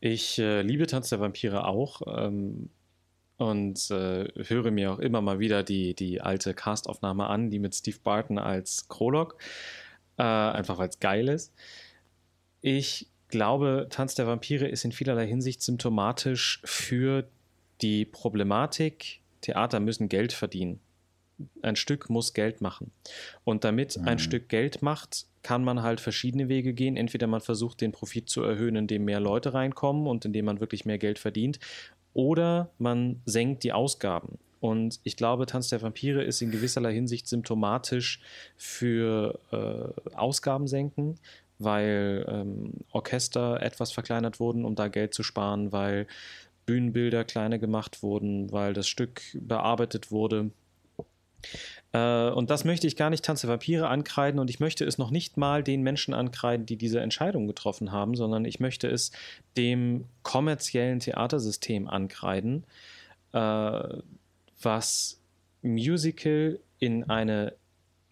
Ich 0.00 0.38
äh, 0.38 0.62
liebe 0.62 0.86
Tanz 0.86 1.10
der 1.10 1.20
Vampire 1.20 1.66
auch 1.66 2.00
ähm, 2.06 2.70
und 3.36 3.90
äh, 3.90 4.28
höre 4.44 4.70
mir 4.70 4.92
auch 4.92 4.98
immer 4.98 5.20
mal 5.20 5.38
wieder 5.38 5.62
die, 5.62 5.94
die 5.94 6.20
alte 6.20 6.54
Castaufnahme 6.54 7.26
an, 7.26 7.50
die 7.50 7.58
mit 7.58 7.74
Steve 7.74 7.98
Barton 8.02 8.38
als 8.38 8.88
Krolog, 8.88 9.36
äh, 10.16 10.22
einfach 10.22 10.78
weil 10.78 10.88
es 10.88 11.00
geil 11.00 11.28
ist. 11.28 11.52
Ich 12.62 13.08
glaube, 13.28 13.86
Tanz 13.90 14.14
der 14.14 14.26
Vampire 14.26 14.66
ist 14.68 14.84
in 14.84 14.92
vielerlei 14.92 15.26
Hinsicht 15.26 15.62
symptomatisch 15.62 16.60
für 16.64 17.28
die 17.82 18.04
Problematik, 18.04 19.20
Theater 19.42 19.80
müssen 19.80 20.08
Geld 20.08 20.32
verdienen. 20.32 20.80
Ein 21.62 21.76
Stück 21.76 22.10
muss 22.10 22.34
Geld 22.34 22.60
machen. 22.60 22.90
Und 23.44 23.64
damit 23.64 23.96
mhm. 23.96 24.08
ein 24.08 24.18
Stück 24.18 24.48
Geld 24.48 24.82
macht, 24.82 25.26
kann 25.42 25.64
man 25.64 25.82
halt 25.82 26.00
verschiedene 26.00 26.48
Wege 26.48 26.74
gehen. 26.74 26.96
Entweder 26.96 27.26
man 27.26 27.40
versucht, 27.40 27.80
den 27.80 27.92
Profit 27.92 28.28
zu 28.28 28.42
erhöhen, 28.42 28.76
indem 28.76 29.04
mehr 29.04 29.20
Leute 29.20 29.54
reinkommen 29.54 30.06
und 30.06 30.24
indem 30.24 30.44
man 30.46 30.60
wirklich 30.60 30.84
mehr 30.84 30.98
Geld 30.98 31.18
verdient, 31.18 31.58
oder 32.12 32.70
man 32.78 33.22
senkt 33.24 33.62
die 33.62 33.72
Ausgaben. 33.72 34.38
Und 34.60 35.00
ich 35.04 35.16
glaube, 35.16 35.46
Tanz 35.46 35.68
der 35.68 35.80
Vampire 35.80 36.22
ist 36.22 36.42
in 36.42 36.50
gewisserlei 36.50 36.92
Hinsicht 36.92 37.26
symptomatisch 37.26 38.20
für 38.56 39.38
äh, 39.50 40.14
Ausgaben 40.14 40.66
senken, 40.66 41.14
weil 41.58 42.26
ähm, 42.28 42.72
Orchester 42.92 43.62
etwas 43.62 43.92
verkleinert 43.92 44.38
wurden, 44.38 44.64
um 44.64 44.74
da 44.74 44.88
Geld 44.88 45.14
zu 45.14 45.22
sparen, 45.22 45.72
weil 45.72 46.06
Bühnenbilder 46.66 47.24
kleiner 47.24 47.58
gemacht 47.58 48.02
wurden, 48.02 48.52
weil 48.52 48.74
das 48.74 48.86
Stück 48.86 49.22
bearbeitet 49.34 50.10
wurde. 50.10 50.50
Äh, 51.92 52.30
und 52.30 52.50
das 52.50 52.64
möchte 52.64 52.86
ich 52.86 52.96
gar 52.96 53.10
nicht 53.10 53.24
Tanze 53.24 53.48
Vampire 53.48 53.88
ankreiden 53.88 54.40
und 54.40 54.50
ich 54.50 54.60
möchte 54.60 54.84
es 54.84 54.98
noch 54.98 55.10
nicht 55.10 55.36
mal 55.36 55.62
den 55.62 55.82
Menschen 55.82 56.14
ankreiden, 56.14 56.66
die 56.66 56.76
diese 56.76 57.00
Entscheidung 57.00 57.46
getroffen 57.46 57.92
haben, 57.92 58.14
sondern 58.14 58.44
ich 58.44 58.60
möchte 58.60 58.88
es 58.88 59.10
dem 59.56 60.04
kommerziellen 60.22 61.00
Theatersystem 61.00 61.88
ankreiden, 61.88 62.64
äh, 63.32 63.82
was 64.62 65.20
Musical 65.62 66.60
in 66.78 67.04
eine 67.10 67.54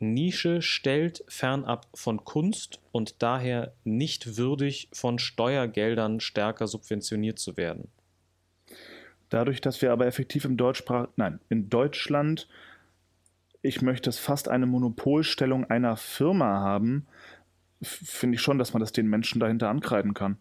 Nische 0.00 0.62
stellt, 0.62 1.24
fernab 1.26 1.88
von 1.94 2.24
Kunst 2.24 2.80
und 2.92 3.22
daher 3.22 3.72
nicht 3.84 4.36
würdig 4.36 4.88
von 4.92 5.18
Steuergeldern 5.18 6.20
stärker 6.20 6.68
subventioniert 6.68 7.38
zu 7.38 7.56
werden. 7.56 7.88
Dadurch, 9.28 9.60
dass 9.60 9.82
wir 9.82 9.92
aber 9.92 10.06
effektiv 10.06 10.44
im 10.44 10.56
Deutschsprach, 10.56 11.08
nein, 11.16 11.40
in 11.48 11.68
Deutschland 11.68 12.48
ich 13.62 13.82
möchte 13.82 14.10
es 14.10 14.18
fast 14.18 14.48
eine 14.48 14.66
Monopolstellung 14.66 15.64
einer 15.64 15.96
Firma 15.96 16.60
haben, 16.60 17.06
finde 17.82 18.36
ich 18.36 18.40
schon, 18.40 18.58
dass 18.58 18.72
man 18.72 18.80
das 18.80 18.92
den 18.92 19.06
Menschen 19.06 19.40
dahinter 19.40 19.68
ankreiden 19.68 20.14
kann. 20.14 20.36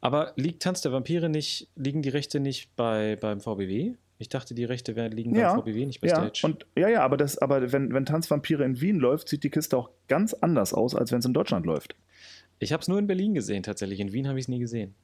Aber 0.00 0.32
liegt 0.36 0.62
Tanz 0.62 0.80
der 0.80 0.92
Vampire 0.92 1.28
nicht, 1.28 1.68
liegen 1.76 2.02
die 2.02 2.08
Rechte 2.08 2.40
nicht 2.40 2.74
bei, 2.76 3.16
beim 3.16 3.40
VBW? 3.40 3.94
Ich 4.18 4.28
dachte, 4.28 4.54
die 4.54 4.64
Rechte 4.64 4.92
liegen 5.08 5.34
ja, 5.34 5.52
beim 5.52 5.60
VBW, 5.60 5.86
nicht 5.86 6.00
bei 6.00 6.08
ja, 6.08 6.16
Stage. 6.16 6.40
Und, 6.44 6.66
ja, 6.76 6.88
ja, 6.88 7.02
aber, 7.02 7.16
das, 7.16 7.38
aber 7.38 7.72
wenn, 7.72 7.92
wenn 7.92 8.04
Tanzvampire 8.04 8.64
in 8.64 8.80
Wien 8.80 8.98
läuft, 8.98 9.28
sieht 9.28 9.44
die 9.44 9.50
Kiste 9.50 9.76
auch 9.76 9.90
ganz 10.08 10.34
anders 10.34 10.74
aus, 10.74 10.94
als 10.94 11.12
wenn 11.12 11.20
es 11.20 11.24
in 11.24 11.34
Deutschland 11.34 11.66
läuft. 11.66 11.96
Ich 12.58 12.72
habe 12.72 12.80
es 12.80 12.88
nur 12.88 12.98
in 12.98 13.06
Berlin 13.06 13.34
gesehen, 13.34 13.62
tatsächlich. 13.62 14.00
In 14.00 14.12
Wien 14.12 14.28
habe 14.28 14.38
ich 14.38 14.44
es 14.44 14.48
nie 14.48 14.60
gesehen. 14.60 14.94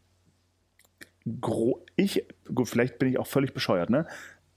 Gro 1.41 1.84
ich, 1.97 2.24
gut, 2.55 2.68
vielleicht 2.68 2.99
bin 2.99 3.09
ich 3.09 3.18
auch 3.18 3.26
völlig 3.26 3.53
bescheuert, 3.53 3.91
ne? 3.91 4.07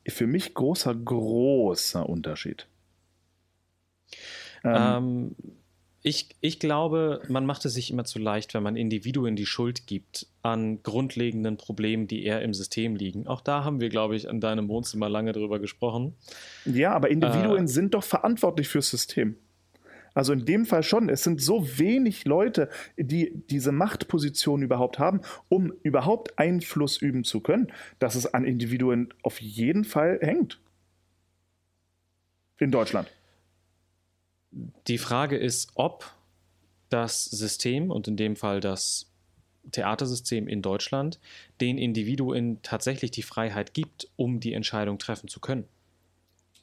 Für 0.08 0.28
mich 0.28 0.54
großer, 0.54 0.96
großer 0.96 2.08
Unterschied. 2.08 2.68
Ähm, 4.64 4.76
ähm, 4.76 5.36
ich, 6.04 6.30
ich 6.42 6.60
glaube, 6.60 7.22
man 7.28 7.46
macht 7.46 7.64
es 7.66 7.76
sich 7.76 7.92
immer 7.92 8.06
zu 8.06 8.18
leicht, 8.18 8.54
wenn 8.56 8.64
man 8.64 8.76
Individuen 8.76 9.36
die 9.36 9.46
Schuld 9.46 9.86
gibt 9.86 10.26
an 10.42 10.82
grundlegenden 10.82 11.58
Problemen, 11.58 12.08
die 12.08 12.26
eher 12.26 12.42
im 12.42 12.56
System 12.56 12.96
liegen. 12.96 13.28
Auch 13.28 13.42
da 13.42 13.64
haben 13.64 13.80
wir, 13.80 13.90
glaube 13.90 14.16
ich, 14.16 14.28
an 14.28 14.42
deinem 14.42 14.68
Wohnzimmer 14.68 15.10
lange 15.10 15.32
drüber 15.32 15.60
gesprochen. 15.60 16.16
Ja, 16.66 16.94
aber 16.94 17.10
Individuen 17.10 17.66
äh, 17.66 17.68
sind 17.68 17.94
doch 17.94 18.04
verantwortlich 18.04 18.68
fürs 18.68 18.90
System. 18.90 19.36
Also 20.14 20.34
in 20.34 20.46
dem 20.46 20.66
Fall 20.66 20.84
schon. 20.84 21.10
Es 21.10 21.24
sind 21.24 21.42
so 21.42 21.78
wenig 21.78 22.26
Leute, 22.26 22.70
die 22.98 23.32
diese 23.50 23.72
Machtposition 23.72 24.62
überhaupt 24.62 25.00
haben, 25.00 25.22
um 25.50 25.72
überhaupt 25.84 26.38
Einfluss 26.38 26.98
üben 26.98 27.24
zu 27.24 27.40
können, 27.40 27.72
dass 28.00 28.16
es 28.16 28.34
an 28.34 28.44
Individuen 28.44 29.14
auf 29.24 29.42
jeden 29.42 29.86
Fall 29.86 30.20
hängt. 30.22 30.60
In 32.60 32.72
Deutschland. 32.72 33.10
Die 34.88 34.98
Frage 34.98 35.38
ist, 35.38 35.72
ob 35.76 36.14
das 36.90 37.26
System 37.26 37.90
und 37.90 38.08
in 38.08 38.18
dem 38.18 38.36
Fall 38.36 38.60
das 38.60 39.12
Theatersystem 39.72 40.48
in 40.48 40.62
Deutschland 40.62 41.20
den 41.62 41.78
Individuen 41.78 42.60
tatsächlich 42.64 43.12
die 43.12 43.22
Freiheit 43.22 43.74
gibt, 43.74 44.10
um 44.18 44.40
die 44.40 44.54
Entscheidung 44.54 44.98
treffen 44.98 45.30
zu 45.30 45.40
können. 45.40 45.66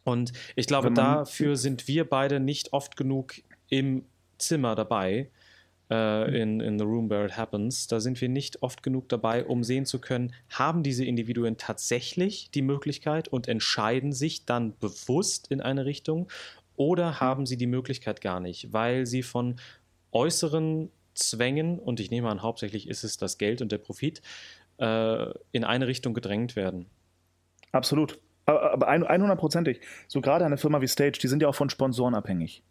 Und 0.09 0.33
ich 0.57 0.67
glaube, 0.67 0.91
dafür 0.91 1.57
sind 1.57 1.87
wir 1.87 2.09
beide 2.09 2.41
nicht 2.41 2.73
oft 2.73 2.97
genug 2.97 3.35
im 3.69 4.05
Zimmer 4.39 4.75
dabei, 4.75 5.31
äh, 5.91 6.43
in, 6.43 6.61
in 6.61 6.79
The 6.79 6.85
Room 6.85 7.11
Where 7.11 7.27
It 7.27 7.37
Happens. 7.37 7.87
Da 7.89 8.01
sind 8.01 8.21
wir 8.21 8.29
nicht 8.29 8.63
oft 8.63 8.83
genug 8.83 9.09
dabei, 9.09 9.45
um 9.45 9.63
sehen 9.65 9.85
zu 9.85 10.01
können, 10.01 10.33
haben 10.51 10.83
diese 10.83 11.05
Individuen 11.05 11.57
tatsächlich 11.57 12.51
die 12.51 12.63
Möglichkeit 12.63 13.29
und 13.29 13.49
entscheiden 13.49 14.13
sich 14.13 14.47
dann 14.47 14.77
bewusst 14.79 15.51
in 15.51 15.61
eine 15.61 15.85
Richtung 15.85 16.29
oder 16.77 17.21
haben 17.21 17.45
sie 17.45 17.57
die 17.57 17.67
Möglichkeit 17.67 18.21
gar 18.21 18.41
nicht, 18.41 18.73
weil 18.73 19.05
sie 19.05 19.23
von 19.23 19.57
äußeren 20.13 20.91
Zwängen, 21.15 21.79
und 21.79 22.01
ich 22.01 22.11
nehme 22.11 22.31
an, 22.31 22.43
hauptsächlich 22.43 22.89
ist 22.89 23.03
es 23.03 23.17
das 23.17 23.39
Geld 23.39 23.61
und 23.61 23.73
der 23.73 23.79
Profit, 23.79 24.23
äh, 24.79 25.27
in 25.51 25.65
eine 25.65 25.89
Richtung 25.89 26.15
gedrängt 26.15 26.55
werden. 26.55 26.87
Absolut. 27.73 28.19
Aber 28.49 28.89
100%ig. 28.89 29.81
So 30.07 30.21
gerade 30.21 30.45
eine 30.45 30.57
Firma 30.57 30.81
wie 30.81 30.89
Stage, 30.89 31.19
die 31.21 31.29
sind 31.29 31.43
ja 31.43 31.49
auch 31.49 31.55
von 31.55 31.69
Sponsoren 31.69 32.15
abhängig. 32.15 32.63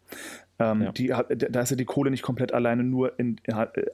Ähm, 0.58 0.82
ja. 0.82 0.92
die, 0.92 1.08
da 1.08 1.60
ist 1.60 1.70
ja 1.70 1.76
die 1.76 1.84
Kohle 1.84 2.10
nicht 2.10 2.22
komplett 2.22 2.52
alleine 2.52 2.82
nur 2.82 3.18
in, 3.18 3.40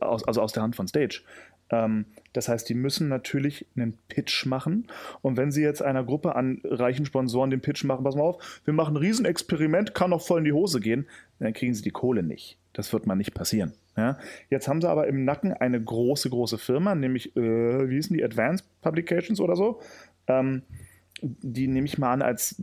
aus, 0.00 0.26
also 0.26 0.40
aus 0.40 0.52
der 0.52 0.62
Hand 0.62 0.76
von 0.76 0.88
Stage. 0.88 1.22
Ähm, 1.70 2.06
das 2.32 2.48
heißt, 2.48 2.68
die 2.68 2.74
müssen 2.74 3.08
natürlich 3.08 3.66
einen 3.76 3.98
Pitch 4.08 4.46
machen. 4.46 4.86
Und 5.20 5.36
wenn 5.36 5.50
sie 5.50 5.62
jetzt 5.62 5.82
einer 5.82 6.04
Gruppe 6.04 6.36
an 6.36 6.60
reichen 6.64 7.04
Sponsoren 7.04 7.50
den 7.50 7.60
Pitch 7.60 7.84
machen, 7.84 8.02
pass 8.02 8.16
mal 8.16 8.22
auf, 8.22 8.62
wir 8.64 8.72
machen 8.72 8.94
ein 8.94 8.98
Riesenexperiment, 8.98 9.94
kann 9.94 10.12
auch 10.14 10.22
voll 10.22 10.38
in 10.38 10.44
die 10.44 10.52
Hose 10.52 10.80
gehen, 10.80 11.06
dann 11.38 11.52
kriegen 11.52 11.74
sie 11.74 11.82
die 11.82 11.90
Kohle 11.90 12.22
nicht. 12.22 12.58
Das 12.72 12.92
wird 12.94 13.06
mal 13.06 13.14
nicht 13.14 13.34
passieren. 13.34 13.74
Ja? 13.96 14.18
Jetzt 14.48 14.68
haben 14.68 14.80
sie 14.80 14.88
aber 14.88 15.06
im 15.06 15.24
Nacken 15.24 15.52
eine 15.52 15.82
große, 15.82 16.30
große 16.30 16.56
Firma, 16.56 16.94
nämlich, 16.94 17.36
äh, 17.36 17.88
wie 17.90 17.96
hießen 17.96 18.16
die, 18.16 18.24
Advanced 18.24 18.64
Publications 18.80 19.38
oder 19.38 19.54
so. 19.54 19.80
Ähm, 20.26 20.62
die 21.22 21.68
nehme 21.68 21.86
ich 21.86 21.98
mal 21.98 22.12
an, 22.12 22.22
als, 22.22 22.60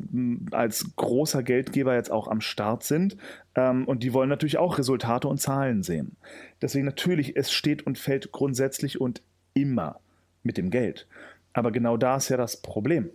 als 0.52 0.95
großer 0.95 1.43
Geldgeber 1.43 1.95
jetzt 1.95 2.12
auch 2.12 2.28
am 2.28 2.41
Start 2.41 2.84
sind. 2.84 3.18
Ähm, 3.56 3.86
und 3.86 4.04
die 4.04 4.14
wollen 4.14 4.30
natürlich 4.30 4.58
auch 4.58 4.78
Resultate 4.78 5.28
und 5.28 5.39
Zahlen 5.39 5.84
sehen. 5.84 6.16
Deswegen 6.62 6.86
natürlich, 6.86 7.36
es 7.36 7.52
steht 7.52 7.86
und 7.86 7.97
fällt 7.97 8.32
grundsätzlich 8.32 9.02
und 9.02 9.22
immer 9.54 9.99
mit 10.43 10.58
dem 10.58 10.70
Geld. 10.70 11.08
Aber 11.54 11.72
genau 11.72 11.97
da 11.97 12.18
ist 12.18 12.30
ja 12.30 12.38
das 12.38 12.58
Problem 12.58 13.10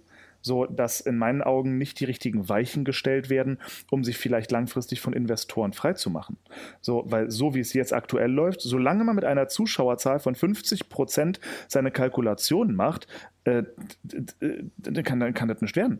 so 0.47 0.65
dass 0.65 1.01
in 1.01 1.19
meinen 1.19 1.43
Augen 1.43 1.77
nicht 1.77 1.99
die 1.99 2.05
richtigen 2.05 2.49
Weichen 2.49 2.85
gestellt 2.85 3.29
werden, 3.29 3.59
um 3.91 4.05
sich 4.05 4.17
vielleicht 4.17 4.53
langfristig 4.53 5.01
von 5.01 5.13
Investoren 5.13 5.73
freizumachen. 5.73 6.37
So, 6.81 7.05
weil 7.09 7.33
so 7.33 7.55
wie 7.55 7.61
es 7.61 7.73
jetzt 7.73 7.93
aktuell 7.93 8.31
läuft, 8.31 8.61
solange 8.61 9.03
man 9.03 9.17
mit 9.17 9.25
einer 9.25 9.49
Zuschauerzahl 9.49 10.21
von 10.21 10.37
50 10.37 10.89
Prozent 10.89 11.41
seine 11.67 11.91
Kalkulationen 11.91 12.77
macht, 12.77 13.09
äh, 13.43 13.65
dann, 14.05 15.03
kann, 15.03 15.35
kann 15.35 15.49
das 15.49 15.61
nicht 15.63 15.75
werden. 15.75 15.99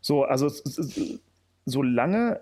So, 0.00 0.24
also 0.24 0.50
solange 1.66 2.40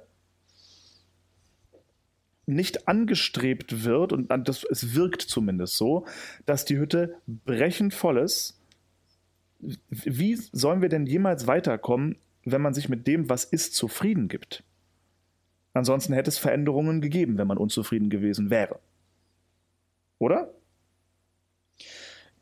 nicht 2.46 2.86
angestrebt 2.86 3.84
wird, 3.84 4.12
und 4.12 4.28
das, 4.46 4.62
es 4.62 4.94
wirkt 4.94 5.22
zumindest 5.22 5.76
so, 5.76 6.06
dass 6.46 6.64
die 6.64 6.78
Hütte 6.78 7.16
brechend 7.26 7.92
voll 7.92 8.18
ist, 8.18 8.59
wie 9.88 10.36
sollen 10.36 10.82
wir 10.82 10.88
denn 10.88 11.06
jemals 11.06 11.46
weiterkommen, 11.46 12.16
wenn 12.44 12.62
man 12.62 12.74
sich 12.74 12.88
mit 12.88 13.06
dem, 13.06 13.28
was 13.28 13.44
ist, 13.44 13.74
zufrieden 13.74 14.28
gibt? 14.28 14.64
Ansonsten 15.72 16.12
hätte 16.12 16.30
es 16.30 16.38
Veränderungen 16.38 17.00
gegeben, 17.00 17.38
wenn 17.38 17.46
man 17.46 17.58
unzufrieden 17.58 18.10
gewesen 18.10 18.50
wäre. 18.50 18.80
Oder? 20.18 20.52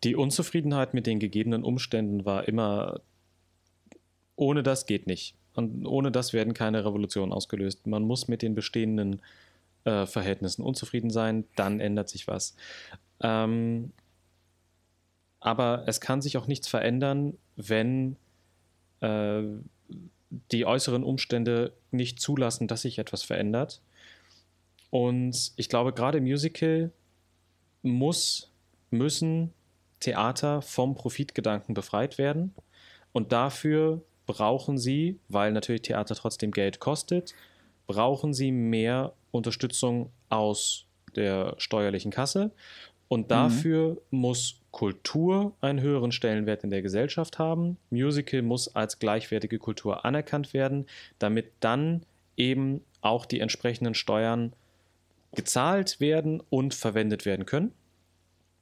Die 0.04 0.16
Unzufriedenheit 0.16 0.94
mit 0.94 1.06
den 1.06 1.18
gegebenen 1.18 1.64
Umständen 1.64 2.24
war 2.24 2.46
immer, 2.48 3.00
ohne 4.36 4.62
das 4.62 4.86
geht 4.86 5.06
nicht. 5.06 5.34
Und 5.54 5.86
ohne 5.86 6.12
das 6.12 6.32
werden 6.32 6.54
keine 6.54 6.84
Revolutionen 6.84 7.32
ausgelöst. 7.32 7.86
Man 7.86 8.04
muss 8.04 8.28
mit 8.28 8.42
den 8.42 8.54
bestehenden 8.54 9.20
äh, 9.84 10.06
Verhältnissen 10.06 10.62
unzufrieden 10.62 11.10
sein, 11.10 11.44
dann 11.56 11.80
ändert 11.80 12.08
sich 12.08 12.28
was. 12.28 12.54
Ähm, 13.20 13.92
aber 15.40 15.84
es 15.86 16.00
kann 16.00 16.20
sich 16.20 16.36
auch 16.36 16.46
nichts 16.46 16.68
verändern, 16.68 17.36
wenn 17.56 18.16
äh, 19.00 19.42
die 20.52 20.66
äußeren 20.66 21.04
Umstände 21.04 21.72
nicht 21.90 22.20
zulassen, 22.20 22.68
dass 22.68 22.82
sich 22.82 22.98
etwas 22.98 23.22
verändert. 23.22 23.80
Und 24.90 25.52
ich 25.56 25.68
glaube, 25.68 25.92
gerade 25.92 26.18
im 26.18 26.24
Musical 26.24 26.90
muss, 27.82 28.50
müssen 28.90 29.52
Theater 30.00 30.62
vom 30.62 30.94
Profitgedanken 30.94 31.74
befreit 31.74 32.18
werden. 32.18 32.54
Und 33.12 33.32
dafür 33.32 34.02
brauchen 34.26 34.78
sie, 34.78 35.18
weil 35.28 35.52
natürlich 35.52 35.82
Theater 35.82 36.14
trotzdem 36.14 36.50
Geld 36.50 36.80
kostet, 36.80 37.34
brauchen 37.86 38.34
sie 38.34 38.52
mehr 38.52 39.14
Unterstützung 39.30 40.10
aus 40.28 40.84
der 41.16 41.54
steuerlichen 41.58 42.10
Kasse. 42.10 42.50
Und 43.08 43.22
mhm. 43.22 43.28
dafür 43.28 44.02
mhm. 44.10 44.20
muss 44.20 44.60
Kultur 44.78 45.54
einen 45.60 45.80
höheren 45.80 46.12
Stellenwert 46.12 46.62
in 46.62 46.70
der 46.70 46.82
Gesellschaft 46.82 47.40
haben. 47.40 47.78
Musical 47.90 48.42
muss 48.42 48.76
als 48.76 49.00
gleichwertige 49.00 49.58
Kultur 49.58 50.04
anerkannt 50.04 50.54
werden, 50.54 50.86
damit 51.18 51.50
dann 51.58 52.02
eben 52.36 52.84
auch 53.00 53.26
die 53.26 53.40
entsprechenden 53.40 53.94
Steuern 53.94 54.52
gezahlt 55.34 55.98
werden 55.98 56.40
und 56.48 56.74
verwendet 56.74 57.26
werden 57.26 57.44
können. 57.44 57.72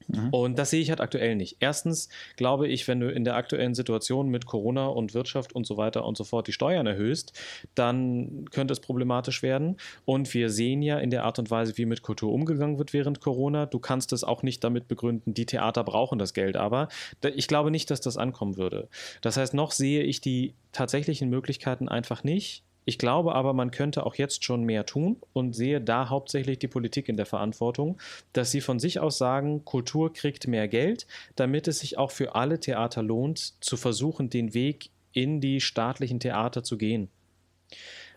Mhm. 0.07 0.29
Und 0.29 0.59
das 0.59 0.69
sehe 0.69 0.81
ich 0.81 0.89
halt 0.89 1.01
aktuell 1.01 1.35
nicht. 1.35 1.57
Erstens 1.59 2.09
glaube 2.35 2.67
ich, 2.67 2.87
wenn 2.87 2.99
du 2.99 3.11
in 3.11 3.23
der 3.23 3.35
aktuellen 3.35 3.75
Situation 3.75 4.29
mit 4.29 4.45
Corona 4.45 4.87
und 4.87 5.13
Wirtschaft 5.13 5.53
und 5.53 5.65
so 5.65 5.77
weiter 5.77 6.05
und 6.05 6.17
so 6.17 6.23
fort 6.23 6.47
die 6.47 6.53
Steuern 6.53 6.87
erhöhst, 6.87 7.33
dann 7.75 8.45
könnte 8.51 8.71
es 8.71 8.79
problematisch 8.79 9.43
werden. 9.43 9.77
Und 10.05 10.33
wir 10.33 10.49
sehen 10.49 10.81
ja 10.81 10.97
in 10.99 11.09
der 11.09 11.23
Art 11.23 11.39
und 11.39 11.51
Weise, 11.51 11.77
wie 11.77 11.85
mit 11.85 12.01
Kultur 12.01 12.31
umgegangen 12.31 12.77
wird 12.77 12.93
während 12.93 13.19
Corona, 13.19 13.65
du 13.65 13.79
kannst 13.79 14.13
es 14.13 14.23
auch 14.23 14.43
nicht 14.43 14.63
damit 14.63 14.87
begründen, 14.87 15.33
die 15.33 15.45
Theater 15.45 15.83
brauchen 15.83 16.19
das 16.19 16.33
Geld 16.33 16.55
aber. 16.55 16.87
Ich 17.35 17.47
glaube 17.47 17.71
nicht, 17.71 17.91
dass 17.91 18.01
das 18.01 18.17
ankommen 18.17 18.57
würde. 18.57 18.87
Das 19.21 19.37
heißt, 19.37 19.53
noch 19.53 19.71
sehe 19.71 20.03
ich 20.03 20.21
die 20.21 20.53
tatsächlichen 20.71 21.29
Möglichkeiten 21.29 21.89
einfach 21.89 22.23
nicht. 22.23 22.63
Ich 22.87 22.97
glaube 22.97 23.35
aber, 23.35 23.51
man 23.51 23.71
könnte 23.71 24.05
auch 24.05 24.15
jetzt 24.15 24.45
schon 24.45 24.63
mehr 24.63 24.85
tun 24.85 25.17
und 25.33 25.51
sehe 25.51 25.81
da 25.81 26.07
hauptsächlich 26.07 26.57
die 26.57 26.69
Politik 26.69 27.09
in 27.09 27.17
der 27.17 27.25
Verantwortung, 27.25 27.99
dass 28.31 28.49
sie 28.49 28.61
von 28.61 28.79
sich 28.79 29.01
aus 29.01 29.17
sagen, 29.17 29.65
Kultur 29.65 30.13
kriegt 30.13 30.47
mehr 30.47 30.69
Geld, 30.69 31.05
damit 31.35 31.67
es 31.67 31.79
sich 31.79 31.97
auch 31.97 32.11
für 32.11 32.35
alle 32.35 32.61
Theater 32.61 33.03
lohnt, 33.03 33.61
zu 33.61 33.75
versuchen, 33.75 34.29
den 34.29 34.53
Weg 34.53 34.89
in 35.11 35.41
die 35.41 35.59
staatlichen 35.59 36.21
Theater 36.21 36.63
zu 36.63 36.77
gehen. 36.77 37.09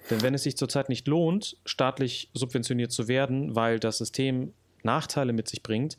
Denn 0.08 0.22
wenn 0.22 0.34
es 0.34 0.44
sich 0.44 0.56
zurzeit 0.56 0.88
nicht 0.88 1.08
lohnt, 1.08 1.56
staatlich 1.64 2.30
subventioniert 2.32 2.92
zu 2.92 3.08
werden, 3.08 3.56
weil 3.56 3.80
das 3.80 3.98
System 3.98 4.52
Nachteile 4.84 5.32
mit 5.32 5.48
sich 5.48 5.64
bringt, 5.64 5.96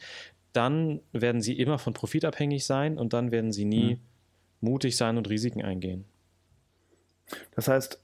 dann 0.53 1.01
werden 1.11 1.41
sie 1.41 1.59
immer 1.59 1.78
von 1.78 1.93
Profit 1.93 2.24
abhängig 2.24 2.65
sein 2.65 2.97
und 2.97 3.11
dann 3.11 3.32
werden 3.32 3.51
sie 3.51 3.65
nie 3.65 3.95
mhm. 3.95 3.99
mutig 4.61 4.95
sein 4.95 5.17
und 5.17 5.28
Risiken 5.28 5.61
eingehen. 5.61 6.05
Das 7.53 7.67
heißt, 7.67 7.99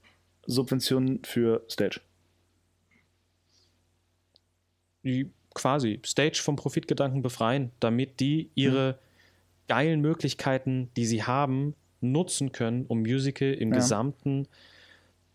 Subventionen 0.48 1.22
für 1.24 1.64
Stage. 1.70 2.00
Die 5.04 5.30
quasi 5.54 6.00
Stage 6.04 6.40
vom 6.42 6.56
Profitgedanken 6.56 7.22
befreien, 7.22 7.70
damit 7.80 8.18
die 8.18 8.50
ihre 8.54 8.92
hm. 8.92 8.98
geilen 9.68 10.00
Möglichkeiten, 10.00 10.90
die 10.96 11.06
sie 11.06 11.22
haben, 11.22 11.74
nutzen 12.00 12.52
können, 12.52 12.86
um 12.86 13.00
Musical 13.00 13.52
im 13.52 13.70
ja. 13.70 13.76
Gesamten 13.76 14.48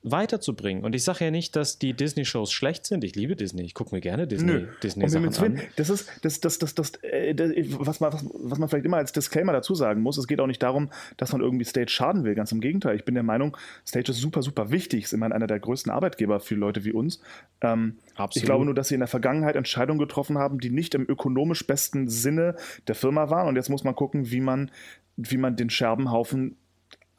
weiterzubringen. 0.04 0.84
Und 0.84 0.96
ich 0.96 1.04
sage 1.04 1.26
ja 1.26 1.32
nicht, 1.32 1.56
dass 1.56 1.80
die 1.80 1.94
Disney-Shows 1.94 2.52
schlecht 2.52 2.86
sind. 2.86 3.06
Ich 3.06 3.16
liebe 3.16 3.38
Disney. 3.38 3.64
Ich 3.64 3.74
gucke 3.74 3.96
mir 3.96 4.02
gerne 4.02 4.28
Disney, 4.28 4.68
Disney 4.84 5.08
Sachen 5.08 5.36
an. 5.36 5.62
Das 5.78 5.90
ist 5.90 6.10
das, 6.22 6.42
das, 6.42 6.60
das, 6.60 6.76
das, 6.76 6.92
äh, 7.04 7.34
was, 7.78 8.02
man, 8.02 8.12
was, 8.12 8.60
man 8.60 8.68
vielleicht 8.68 8.86
immer 8.86 8.98
als 8.98 9.14
Disclaimer 9.14 9.54
dazu 9.54 9.76
sagen 9.76 10.02
muss. 10.02 10.18
Es 10.18 10.28
geht 10.28 10.42
auch 10.42 10.48
nicht 10.48 10.62
darum, 10.62 10.92
dass 11.16 11.32
man 11.32 11.42
irgendwie 11.42 11.64
Stage 11.64 11.90
schaden 11.90 12.26
will. 12.26 12.36
Ganz 12.36 12.52
im 12.52 12.60
Gegenteil. 12.60 12.98
Ich 12.98 13.06
bin 13.06 13.16
der 13.16 13.24
Meinung, 13.24 13.56
Stage 13.88 14.12
ist 14.12 14.20
super, 14.20 14.42
super 14.42 14.72
wichtig. 14.72 15.06
Ist 15.06 15.14
immerhin 15.14 15.32
einer 15.32 15.48
der 15.48 15.60
größten 15.60 15.92
Arbeitgeber 15.92 16.42
für 16.42 16.56
Leute 16.56 16.84
wie 16.84 16.92
uns. 16.92 17.22
Ähm, 17.62 17.98
ich 18.36 18.44
glaube 18.44 18.66
nur, 18.66 18.74
dass 18.74 18.90
sie 18.90 18.96
in 18.96 19.02
der 19.02 19.08
Vergangenheit 19.08 19.56
Entscheidungen 19.56 20.00
getroffen 20.00 20.38
haben, 20.38 20.60
die 20.60 20.70
nicht 20.70 20.96
im 20.96 21.10
ökonomisch 21.10 21.66
besten 21.66 22.10
Sinne 22.10 22.56
der 22.88 22.96
Firma 22.96 23.30
waren. 23.30 23.48
Und 23.48 23.56
jetzt 23.56 23.70
muss 23.70 23.86
man 23.86 23.96
gucken, 23.96 24.32
wie 24.32 24.42
man, 24.42 24.70
wie 25.16 25.38
man 25.38 25.56
den 25.56 25.70
Scherbenhaufen 25.70 26.58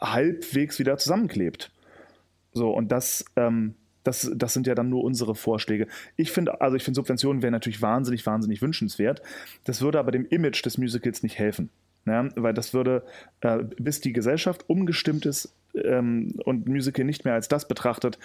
halbwegs 0.00 0.78
wieder 0.78 0.98
zusammenklebt. 0.98 1.70
So, 2.54 2.70
und 2.70 2.90
das, 2.90 3.24
ähm, 3.36 3.74
das, 4.04 4.30
das 4.34 4.54
sind 4.54 4.66
ja 4.66 4.74
dann 4.74 4.88
nur 4.88 5.04
unsere 5.04 5.34
Vorschläge. 5.34 5.86
Ich 6.16 6.30
finde, 6.30 6.60
also 6.60 6.76
ich 6.76 6.84
finde, 6.84 6.96
Subventionen 6.96 7.42
wären 7.42 7.52
natürlich 7.52 7.82
wahnsinnig, 7.82 8.24
wahnsinnig 8.24 8.62
wünschenswert. 8.62 9.22
Das 9.64 9.82
würde 9.82 9.98
aber 9.98 10.12
dem 10.12 10.26
Image 10.26 10.64
des 10.64 10.78
Musicals 10.78 11.22
nicht 11.22 11.38
helfen. 11.38 11.70
Ja, 12.06 12.28
weil 12.36 12.52
das 12.52 12.74
würde, 12.74 13.02
äh, 13.40 13.64
bis 13.78 14.02
die 14.02 14.12
Gesellschaft 14.12 14.68
umgestimmt 14.68 15.24
ist 15.24 15.54
ähm, 15.74 16.34
und 16.44 16.68
Musical 16.68 17.06
nicht 17.06 17.24
mehr 17.24 17.32
als 17.32 17.48
das 17.48 17.66
betrachtet, 17.66 18.18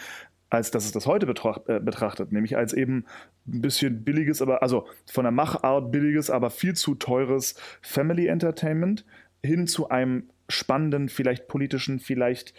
als 0.49 0.69
dass 0.71 0.83
es 0.83 0.91
das 0.91 1.05
heute 1.05 1.25
betracht, 1.25 1.61
äh, 1.69 1.79
betrachtet, 1.79 2.33
nämlich 2.33 2.57
als 2.57 2.73
eben 2.73 3.05
ein 3.47 3.61
bisschen 3.61 4.03
billiges, 4.03 4.41
aber 4.41 4.61
also 4.63 4.85
von 5.09 5.23
der 5.23 5.31
Machart 5.31 5.93
billiges, 5.93 6.29
aber 6.29 6.49
viel 6.49 6.75
zu 6.75 6.95
teures 6.95 7.55
Family 7.81 8.27
Entertainment 8.27 9.05
hin 9.45 9.65
zu 9.65 9.89
einem 9.89 10.29
spannenden, 10.49 11.07
vielleicht 11.07 11.47
politischen, 11.47 11.99
vielleicht 11.99 12.53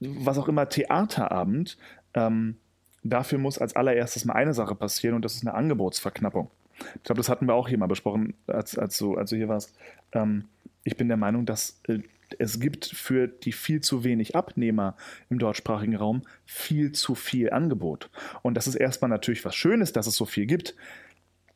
was 0.00 0.38
auch 0.38 0.48
immer 0.48 0.68
Theaterabend, 0.68 1.76
ähm, 2.14 2.56
dafür 3.02 3.38
muss 3.38 3.58
als 3.58 3.76
allererstes 3.76 4.24
mal 4.24 4.34
eine 4.34 4.54
Sache 4.54 4.74
passieren 4.74 5.14
und 5.14 5.24
das 5.24 5.34
ist 5.34 5.46
eine 5.46 5.54
Angebotsverknappung. 5.54 6.50
Ich 6.96 7.02
glaube, 7.04 7.18
das 7.18 7.28
hatten 7.28 7.46
wir 7.46 7.54
auch 7.54 7.68
hier 7.68 7.78
mal 7.78 7.86
besprochen, 7.86 8.34
als, 8.46 8.78
als, 8.78 8.96
du, 8.98 9.16
als 9.16 9.30
du 9.30 9.36
hier 9.36 9.48
warst. 9.48 9.76
Ähm, 10.12 10.44
ich 10.82 10.96
bin 10.96 11.08
der 11.08 11.16
Meinung, 11.16 11.44
dass 11.44 11.80
äh, 11.88 12.00
es 12.38 12.60
gibt 12.60 12.86
für 12.86 13.28
die 13.28 13.52
viel 13.52 13.80
zu 13.80 14.04
wenig 14.04 14.36
Abnehmer 14.36 14.96
im 15.28 15.38
deutschsprachigen 15.38 15.96
Raum 15.96 16.22
viel 16.46 16.92
zu 16.92 17.14
viel 17.14 17.50
Angebot. 17.50 18.10
Und 18.42 18.54
das 18.54 18.66
ist 18.66 18.76
erstmal 18.76 19.08
natürlich 19.08 19.44
was 19.44 19.56
Schönes, 19.56 19.92
dass 19.92 20.06
es 20.06 20.14
so 20.14 20.24
viel 20.24 20.46
gibt. 20.46 20.74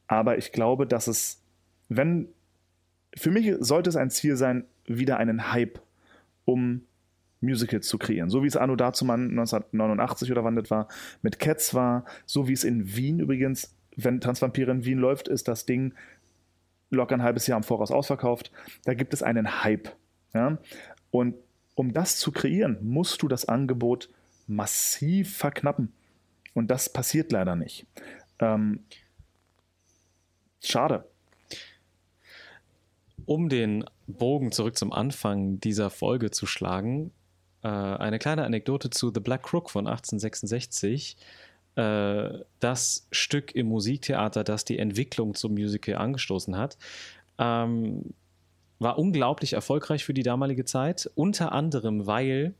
Aber 0.06 0.36
ich 0.36 0.52
glaube, 0.52 0.86
dass 0.86 1.06
es, 1.06 1.40
wenn, 1.88 2.28
für 3.16 3.30
mich 3.30 3.54
sollte 3.60 3.88
es 3.88 3.96
ein 3.96 4.10
Ziel 4.10 4.36
sein, 4.36 4.64
wieder 4.86 5.16
einen 5.18 5.52
Hype 5.52 5.80
um 6.44 6.82
Musicals 7.44 7.86
zu 7.86 7.98
kreieren. 7.98 8.30
So 8.30 8.42
wie 8.42 8.46
es 8.46 8.56
Anno 8.56 8.76
Dazumann 8.76 9.30
1989 9.30 10.30
oder 10.32 10.44
wann 10.44 10.56
das 10.56 10.70
war, 10.70 10.88
mit 11.22 11.38
Cats 11.38 11.74
war, 11.74 12.04
so 12.26 12.48
wie 12.48 12.52
es 12.52 12.64
in 12.64 12.96
Wien 12.96 13.20
übrigens, 13.20 13.74
wenn 13.96 14.20
Tanzvampire 14.20 14.70
in 14.70 14.84
Wien 14.84 14.98
läuft, 14.98 15.28
ist 15.28 15.48
das 15.48 15.66
Ding 15.66 15.94
locker 16.90 17.14
ein 17.14 17.22
halbes 17.22 17.46
Jahr 17.46 17.58
im 17.58 17.62
Voraus 17.62 17.90
ausverkauft. 17.90 18.50
Da 18.84 18.94
gibt 18.94 19.14
es 19.14 19.22
einen 19.22 19.62
Hype. 19.62 19.90
Ja? 20.32 20.58
Und 21.10 21.34
um 21.74 21.92
das 21.92 22.18
zu 22.18 22.32
kreieren, 22.32 22.78
musst 22.82 23.22
du 23.22 23.28
das 23.28 23.46
Angebot 23.46 24.08
massiv 24.46 25.36
verknappen. 25.36 25.92
Und 26.54 26.70
das 26.70 26.88
passiert 26.88 27.32
leider 27.32 27.56
nicht. 27.56 27.86
Ähm, 28.38 28.80
schade. 30.62 31.04
Um 33.26 33.48
den 33.48 33.84
Bogen 34.06 34.52
zurück 34.52 34.76
zum 34.76 34.92
Anfang 34.92 35.58
dieser 35.60 35.90
Folge 35.90 36.30
zu 36.30 36.46
schlagen, 36.46 37.10
äh, 37.64 37.68
eine 37.68 38.18
kleine 38.18 38.44
Anekdote 38.44 38.90
zu 38.90 39.10
The 39.12 39.20
Black 39.20 39.42
Crook 39.42 39.70
von 39.70 39.86
1866. 39.86 41.16
Äh, 41.76 42.30
das 42.60 43.08
Stück 43.10 43.54
im 43.54 43.68
Musiktheater, 43.68 44.44
das 44.44 44.64
die 44.64 44.78
Entwicklung 44.78 45.34
zum 45.34 45.54
Musical 45.54 45.96
angestoßen 45.96 46.56
hat, 46.56 46.76
ähm, 47.38 48.14
war 48.78 48.98
unglaublich 48.98 49.54
erfolgreich 49.54 50.04
für 50.04 50.14
die 50.14 50.22
damalige 50.22 50.64
Zeit, 50.64 51.10
unter 51.14 51.52
anderem 51.52 52.06
weil 52.06 52.54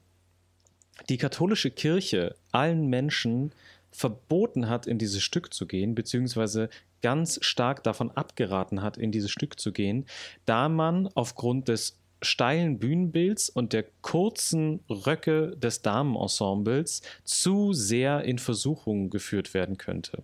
die 1.09 1.19
katholische 1.19 1.71
Kirche 1.71 2.37
allen 2.53 2.87
Menschen 2.87 3.53
verboten 3.91 4.69
hat, 4.69 4.87
in 4.87 4.99
dieses 4.99 5.23
Stück 5.23 5.53
zu 5.53 5.67
gehen, 5.67 5.95
beziehungsweise 5.95 6.71
ganz 7.03 7.39
stark 7.43 7.83
davon 7.83 8.11
abgeraten 8.11 8.81
hat, 8.81 8.97
in 8.97 9.13
dieses 9.13 9.31
Stück 9.31 9.61
zu 9.61 9.73
gehen, 9.73 10.07
da 10.47 10.69
man 10.69 11.09
aufgrund 11.15 11.69
des 11.69 11.99
steilen 12.25 12.79
Bühnenbilds 12.79 13.49
und 13.49 13.73
der 13.73 13.85
kurzen 14.03 14.81
Röcke 14.89 15.57
des 15.57 15.83
Damenensembles 15.83 17.03
zu 17.25 17.73
sehr 17.73 18.25
in 18.25 18.39
Versuchung 18.39 19.11
geführt 19.11 19.55
werden 19.55 19.79
könnte. 19.79 20.23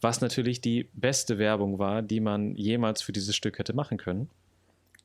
Was 0.00 0.20
natürlich 0.20 0.60
die 0.60 0.88
beste 0.92 1.38
Werbung 1.38 1.78
war, 1.78 2.02
die 2.02 2.20
man 2.20 2.54
jemals 2.54 3.02
für 3.02 3.12
dieses 3.12 3.34
Stück 3.34 3.58
hätte 3.58 3.74
machen 3.74 3.98
können. 3.98 4.28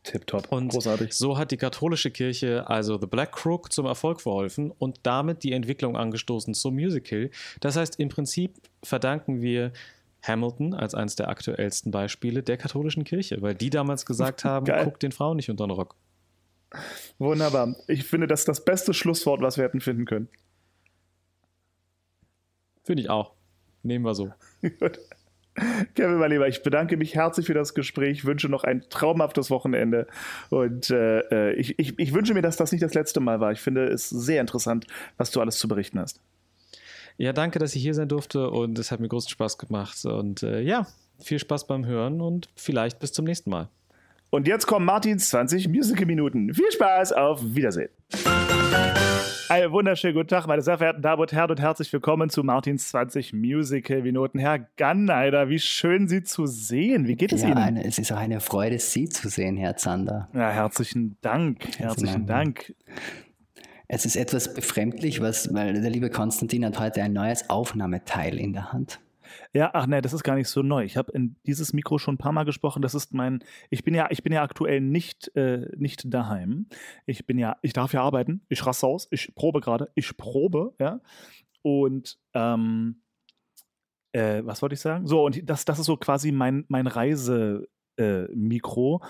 Tipptopp. 0.04 0.52
Und 0.52 0.70
Großartig. 0.70 1.14
so 1.14 1.38
hat 1.38 1.52
die 1.52 1.58
katholische 1.58 2.10
Kirche 2.10 2.68
also 2.68 3.00
The 3.00 3.06
Black 3.06 3.34
Crook 3.34 3.72
zum 3.72 3.86
Erfolg 3.86 4.22
verholfen 4.22 4.72
und 4.72 5.00
damit 5.04 5.44
die 5.44 5.52
Entwicklung 5.52 5.96
angestoßen 5.96 6.54
zum 6.54 6.74
Musical. 6.74 7.30
Das 7.60 7.76
heißt, 7.76 8.00
im 8.00 8.10
Prinzip 8.10 8.56
verdanken 8.84 9.42
wir 9.42 9.72
Hamilton 10.24 10.74
als 10.74 10.96
eines 10.96 11.16
der 11.16 11.30
aktuellsten 11.30 11.92
Beispiele 11.92 12.44
der 12.44 12.58
katholischen 12.58 13.04
Kirche, 13.04 13.42
weil 13.42 13.56
die 13.56 13.70
damals 13.70 14.06
gesagt 14.06 14.44
haben, 14.44 14.66
Geil. 14.66 14.86
guck 14.86 15.00
den 15.00 15.12
Frauen 15.12 15.36
nicht 15.38 15.50
unter 15.50 15.68
den 15.68 15.72
Rock. 15.72 15.96
Wunderbar. 17.18 17.76
Ich 17.88 18.06
finde, 18.06 18.28
das 18.28 18.42
ist 18.42 18.48
das 18.48 18.66
beste 18.66 18.94
Schlusswort, 18.94 19.42
was 19.42 19.58
wir 19.58 19.64
hätten 19.64 19.82
finden 19.82 20.06
können. 20.06 20.30
Finde 22.84 23.04
ich 23.04 23.10
auch. 23.10 23.34
Nehmen 23.84 24.06
wir 24.06 24.16
so. 24.16 24.32
Gut. 24.80 25.00
Kevin, 25.96 26.18
mein 26.18 26.32
Lieber, 26.32 26.48
ich 26.48 26.64
bedanke 26.64 26.96
mich 26.96 27.16
herzlich 27.16 27.46
für 27.46 27.54
das 27.54 27.74
Gespräch, 27.74 28.24
wünsche 28.24 28.48
noch 28.48 28.64
ein 28.64 28.86
traumhaftes 28.90 29.50
Wochenende 29.50 30.08
und 30.50 30.90
äh, 30.90 31.52
ich, 31.54 31.78
ich, 31.78 32.00
ich 32.00 32.14
wünsche 32.14 32.34
mir, 32.34 32.42
dass 32.42 32.56
das 32.56 32.72
nicht 32.72 32.82
das 32.82 32.94
letzte 32.94 33.20
Mal 33.20 33.42
war. 33.42 33.52
Ich 33.52 33.60
finde 33.60 33.86
es 33.88 34.10
sehr 34.10 34.40
interessant, 34.40 34.88
was 35.18 35.30
du 35.32 35.42
alles 35.42 35.60
zu 35.60 35.68
berichten 35.68 36.00
hast. 36.00 36.22
Ja, 37.18 37.34
danke, 37.34 37.60
dass 37.60 37.76
ich 37.76 37.82
hier 37.82 37.94
sein 37.94 38.08
durfte 38.08 38.50
und 38.50 38.80
es 38.80 38.92
hat 38.92 39.02
mir 39.02 39.10
großen 39.10 39.30
Spaß 39.30 39.58
gemacht. 39.58 40.06
Und 40.06 40.42
äh, 40.42 40.62
ja, 40.62 40.88
viel 41.20 41.38
Spaß 41.38 41.68
beim 41.68 41.86
Hören 41.86 42.22
und 42.22 42.50
vielleicht 42.56 43.00
bis 43.00 43.12
zum 43.12 43.26
nächsten 43.26 43.50
Mal. 43.50 43.70
Und 44.34 44.48
jetzt 44.48 44.66
kommen 44.66 44.86
Martins 44.86 45.28
20 45.30 45.68
Musical-Minuten. 45.68 46.54
Viel 46.54 46.72
Spaß, 46.72 47.12
auf 47.12 47.42
Wiedersehen. 47.44 47.90
Einen 49.50 49.74
wunderschönen 49.74 50.14
guten 50.14 50.30
Tag, 50.30 50.48
meine 50.48 50.62
sehr 50.62 50.78
verehrten 50.78 51.02
Damen 51.02 51.22
und 51.22 51.34
Herren, 51.34 51.52
und 51.52 51.60
herzlich 51.60 51.92
willkommen 51.92 52.30
zu 52.30 52.42
Martins 52.42 52.88
20 52.88 53.34
Musical-Minuten. 53.34 54.40
Herr 54.40 54.60
Ganneider, 54.78 55.50
wie 55.50 55.60
schön 55.60 56.08
Sie 56.08 56.24
zu 56.24 56.46
sehen. 56.46 57.10
Wie 57.10 57.18
geht 57.18 57.34
es 57.34 57.42
Ja, 57.42 57.50
Ihnen? 57.50 57.58
eine, 57.58 57.84
es 57.86 58.00
ist 58.00 58.14
auch 58.14 58.18
eine 58.18 58.40
Freude, 58.40 58.80
Sie 58.80 59.10
zu 59.10 59.28
sehen, 59.28 59.58
Herr 59.58 59.76
Zander. 59.76 60.30
Ja, 60.34 60.50
herzlichen 60.50 61.18
Dank. 61.20 61.78
Herzlichen 61.78 62.26
Dank. 62.26 62.74
Es 63.90 64.06
ist 64.06 64.16
etwas 64.16 64.54
befremdlich, 64.54 65.20
was, 65.20 65.54
weil 65.54 65.74
der 65.82 65.92
liebe 65.92 66.10
Konstantin 66.10 66.64
hat 66.66 66.80
heute 66.80 67.04
ein 67.04 67.12
neues 67.12 67.50
Aufnahmeteil 67.50 68.40
in 68.40 68.54
der 68.54 68.72
Hand. 68.72 69.02
Ja, 69.54 69.72
ach 69.74 69.88
nee, 69.88 70.02
das 70.02 70.14
ist 70.14 70.24
gar 70.24 70.36
nicht 70.36 70.48
so 70.48 70.62
neu. 70.62 70.84
Ich 70.84 70.98
habe 70.98 71.12
in 71.12 71.36
dieses 71.46 71.74
Mikro 71.74 71.98
schon 71.98 72.16
ein 72.16 72.20
paar 72.20 72.32
Mal 72.32 72.46
gesprochen. 72.46 72.82
Das 72.82 72.96
ist 72.96 73.14
mein, 73.14 73.44
ich 73.70 73.84
bin 73.84 73.94
ja, 73.94 74.08
ich 74.10 74.24
bin 74.24 74.34
ja 74.34 74.44
aktuell 74.44 74.82
nicht, 74.82 75.36
äh, 75.36 75.68
nicht 75.78 76.14
daheim. 76.14 76.68
Ich 77.06 77.26
bin 77.26 77.38
ja, 77.38 77.58
ich 77.62 77.74
darf 77.74 77.94
ja 77.94 78.02
arbeiten. 78.02 78.42
Ich 78.50 78.66
raste 78.66 78.88
aus. 78.88 79.08
Ich 79.12 79.34
probe 79.36 79.62
gerade. 79.62 79.92
Ich 79.96 80.18
probe, 80.18 80.74
ja. 80.80 81.02
Und 81.62 82.18
ähm, 82.34 83.02
äh, 84.14 84.42
was 84.44 84.62
wollte 84.62 84.74
ich 84.74 84.82
sagen? 84.82 85.08
So, 85.08 85.26
und 85.26 85.50
das, 85.50 85.64
das 85.66 85.80
ist 85.80 85.86
so 85.86 85.98
quasi 85.98 86.32
mein, 86.32 86.66
mein 86.68 86.88
Reise-Mikro. 86.88 89.02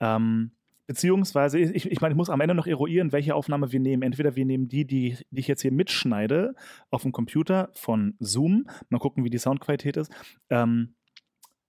ähm, 0.00 0.52
Beziehungsweise, 0.90 1.60
ich, 1.60 1.88
ich 1.88 2.00
meine, 2.00 2.14
ich 2.14 2.16
muss 2.16 2.30
am 2.30 2.40
Ende 2.40 2.52
noch 2.52 2.66
eruieren, 2.66 3.12
welche 3.12 3.36
Aufnahme 3.36 3.70
wir 3.70 3.78
nehmen. 3.78 4.02
Entweder 4.02 4.34
wir 4.34 4.44
nehmen 4.44 4.66
die, 4.66 4.84
die, 4.84 5.16
die 5.30 5.38
ich 5.38 5.46
jetzt 5.46 5.62
hier 5.62 5.70
mitschneide 5.70 6.56
auf 6.90 7.02
dem 7.02 7.12
Computer 7.12 7.70
von 7.74 8.16
Zoom. 8.18 8.66
Mal 8.88 8.98
gucken, 8.98 9.22
wie 9.22 9.30
die 9.30 9.38
Soundqualität 9.38 9.96
ist. 9.96 10.10
Ähm, 10.48 10.94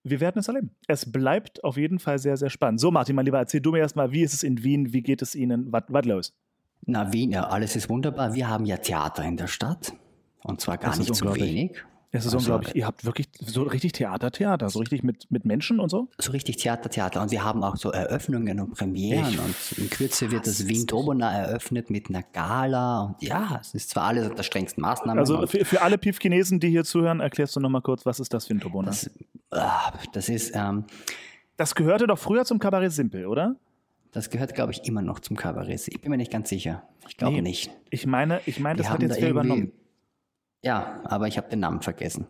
wir 0.02 0.18
werden 0.18 0.40
es 0.40 0.48
erleben. 0.48 0.74
Es 0.88 1.12
bleibt 1.12 1.62
auf 1.62 1.76
jeden 1.76 2.00
Fall 2.00 2.18
sehr, 2.18 2.36
sehr 2.36 2.50
spannend. 2.50 2.80
So, 2.80 2.90
Martin, 2.90 3.14
mein 3.14 3.24
Lieber, 3.24 3.38
erzähl 3.38 3.60
du 3.60 3.70
mir 3.70 3.78
erstmal, 3.78 4.10
wie 4.10 4.22
ist 4.22 4.34
es 4.34 4.42
in 4.42 4.64
Wien? 4.64 4.92
Wie 4.92 5.02
geht 5.02 5.22
es 5.22 5.36
Ihnen? 5.36 5.68
Was 5.70 6.04
los? 6.04 6.34
Na, 6.84 7.12
Wien, 7.12 7.30
ja, 7.30 7.46
alles 7.46 7.76
ist 7.76 7.88
wunderbar. 7.88 8.34
Wir 8.34 8.48
haben 8.48 8.64
ja 8.64 8.78
Theater 8.78 9.22
in 9.22 9.36
der 9.36 9.46
Stadt. 9.46 9.92
Und 10.42 10.60
zwar 10.60 10.78
gar 10.78 10.98
nicht 10.98 11.14
zu 11.14 11.26
unglaublich. 11.26 11.48
wenig. 11.48 11.84
Es 12.14 12.26
ist 12.26 12.34
Also, 12.34 12.52
unglaublich. 12.52 12.76
Ihr 12.76 12.86
habt 12.86 13.06
wirklich 13.06 13.26
so 13.40 13.62
richtig 13.62 13.92
Theater, 13.92 14.30
Theater, 14.30 14.68
so 14.68 14.80
richtig 14.80 15.02
mit, 15.02 15.30
mit 15.30 15.46
Menschen 15.46 15.80
und 15.80 15.88
so? 15.88 16.08
So 16.18 16.32
richtig 16.32 16.58
Theater, 16.58 16.90
Theater. 16.90 17.22
Und 17.22 17.30
wir 17.30 17.42
haben 17.42 17.64
auch 17.64 17.76
so 17.76 17.90
Eröffnungen 17.90 18.60
und 18.60 18.74
Premieren. 18.74 19.28
Ich 19.30 19.38
und 19.38 19.78
in 19.78 19.88
Kürze 19.88 20.30
wird 20.30 20.46
das 20.46 20.68
Wien 20.68 20.84
Dobona 20.86 21.32
eröffnet 21.32 21.88
mit 21.88 22.10
einer 22.10 22.22
Gala. 22.22 23.02
Und 23.04 23.22
ja, 23.22 23.58
es 23.62 23.74
ist 23.74 23.88
zwar 23.90 24.04
alles 24.04 24.28
unter 24.28 24.42
strengsten 24.42 24.82
Maßnahmen. 24.82 25.18
Also 25.18 25.46
für, 25.46 25.64
für 25.64 25.80
alle 25.80 25.96
Pief-Chinesen, 25.96 26.60
die 26.60 26.68
hier 26.68 26.84
zuhören, 26.84 27.20
erklärst 27.20 27.56
du 27.56 27.60
nochmal 27.60 27.80
kurz, 27.82 28.04
was 28.04 28.20
ist 28.20 28.34
das 28.34 28.46
Turbona? 28.46 28.88
das, 28.88 29.10
ah, 29.50 29.92
das 30.12 30.28
ist, 30.28 30.52
ähm, 30.54 30.84
Das 31.56 31.74
gehörte 31.74 32.06
doch 32.06 32.18
früher 32.18 32.44
zum 32.44 32.58
Kabarett 32.58 32.92
Simpel, 32.92 33.24
oder? 33.26 33.56
das 34.12 34.28
gehört, 34.28 34.54
glaube 34.54 34.72
ich, 34.72 34.84
immer 34.84 35.00
noch 35.00 35.20
zum 35.20 35.38
Kabarett. 35.38 35.88
Ich 35.88 35.98
bin 36.02 36.10
mir 36.10 36.18
nicht 36.18 36.30
ganz 36.30 36.50
sicher. 36.50 36.82
Ich 37.08 37.16
glaube 37.16 37.36
Nee. 37.36 37.40
nicht. 37.40 37.70
Ich 37.88 38.06
meine, 38.06 38.42
ich 38.44 38.60
meine, 38.60 38.76
das 38.76 38.90
hat 38.90 39.00
jetzt 39.00 39.16
da 39.16 39.22
wer 39.22 39.30
übernommen. 39.30 39.72
Ja, 40.62 41.00
aber 41.04 41.28
ich 41.28 41.36
habe 41.36 41.48
den 41.48 41.60
Namen 41.60 41.82
vergessen. 41.82 42.26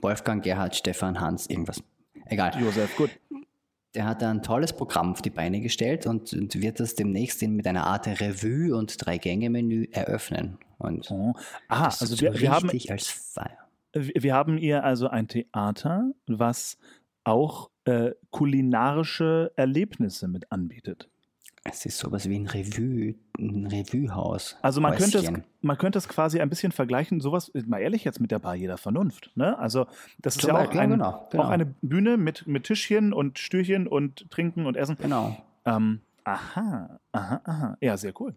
Wolfgang, 0.00 0.42
Gerhard, 0.42 0.74
Stefan, 0.74 1.20
Hans, 1.20 1.48
irgendwas. 1.48 1.82
Egal. 2.26 2.60
Josef, 2.60 2.96
gut. 2.96 3.10
Der 3.94 4.04
hat 4.04 4.22
ein 4.22 4.42
tolles 4.42 4.72
Programm 4.72 5.12
auf 5.12 5.22
die 5.22 5.30
Beine 5.30 5.60
gestellt 5.60 6.06
und, 6.06 6.32
und 6.32 6.60
wird 6.60 6.80
das 6.80 6.94
demnächst 6.94 7.42
mit 7.42 7.66
einer 7.66 7.86
Art 7.86 8.06
Revue 8.06 8.76
und 8.76 9.04
Drei-Gänge-Menü 9.04 9.86
eröffnen. 9.92 10.58
Und 10.78 11.10
Oh. 11.10 11.32
Aha, 11.68 11.86
also 11.86 12.20
wir, 12.20 12.38
wir, 12.38 12.50
haben, 12.50 12.70
als 12.90 13.08
Feier. 13.08 13.68
wir 13.92 14.12
wir 14.22 14.34
haben 14.34 14.58
hier 14.58 14.84
also 14.84 15.08
ein 15.08 15.28
Theater, 15.28 16.10
was 16.26 16.76
auch 17.24 17.70
äh, 17.84 18.12
kulinarische 18.30 19.52
Erlebnisse 19.56 20.28
mit 20.28 20.52
anbietet. 20.52 21.08
Es 21.68 21.84
ist 21.84 21.98
sowas 21.98 22.28
wie 22.28 22.38
ein 22.38 22.46
Revue, 22.46 23.14
ein 23.38 23.66
Revuehaus. 23.66 24.56
Also 24.62 24.80
man 24.80 24.96
könnte, 24.96 25.18
es, 25.18 25.30
man 25.62 25.78
könnte 25.78 25.98
es 25.98 26.08
quasi 26.08 26.40
ein 26.40 26.48
bisschen 26.48 26.70
vergleichen, 26.72 27.20
sowas, 27.20 27.50
mal 27.66 27.80
ehrlich 27.80 28.04
jetzt 28.04 28.20
mit 28.20 28.30
der 28.30 28.38
Bar 28.38 28.54
jeder 28.54 28.76
Vernunft. 28.78 29.30
Ne? 29.34 29.58
Also 29.58 29.86
das 30.18 30.36
ist 30.36 30.42
Zum 30.42 30.50
ja 30.50 30.56
auch, 30.56 30.70
ein, 30.74 30.90
genau, 30.90 31.28
genau. 31.30 31.42
auch 31.44 31.48
eine 31.48 31.66
Bühne 31.66 32.16
mit, 32.16 32.46
mit 32.46 32.64
Tischchen 32.64 33.12
und 33.12 33.38
Stühlchen 33.38 33.86
und 33.88 34.30
Trinken 34.30 34.66
und 34.66 34.76
Essen. 34.76 34.96
Genau. 35.00 35.36
Ähm, 35.64 36.00
aha, 36.24 37.00
aha, 37.12 37.40
aha. 37.44 37.76
Ja, 37.80 37.96
sehr 37.96 38.12
cool. 38.20 38.34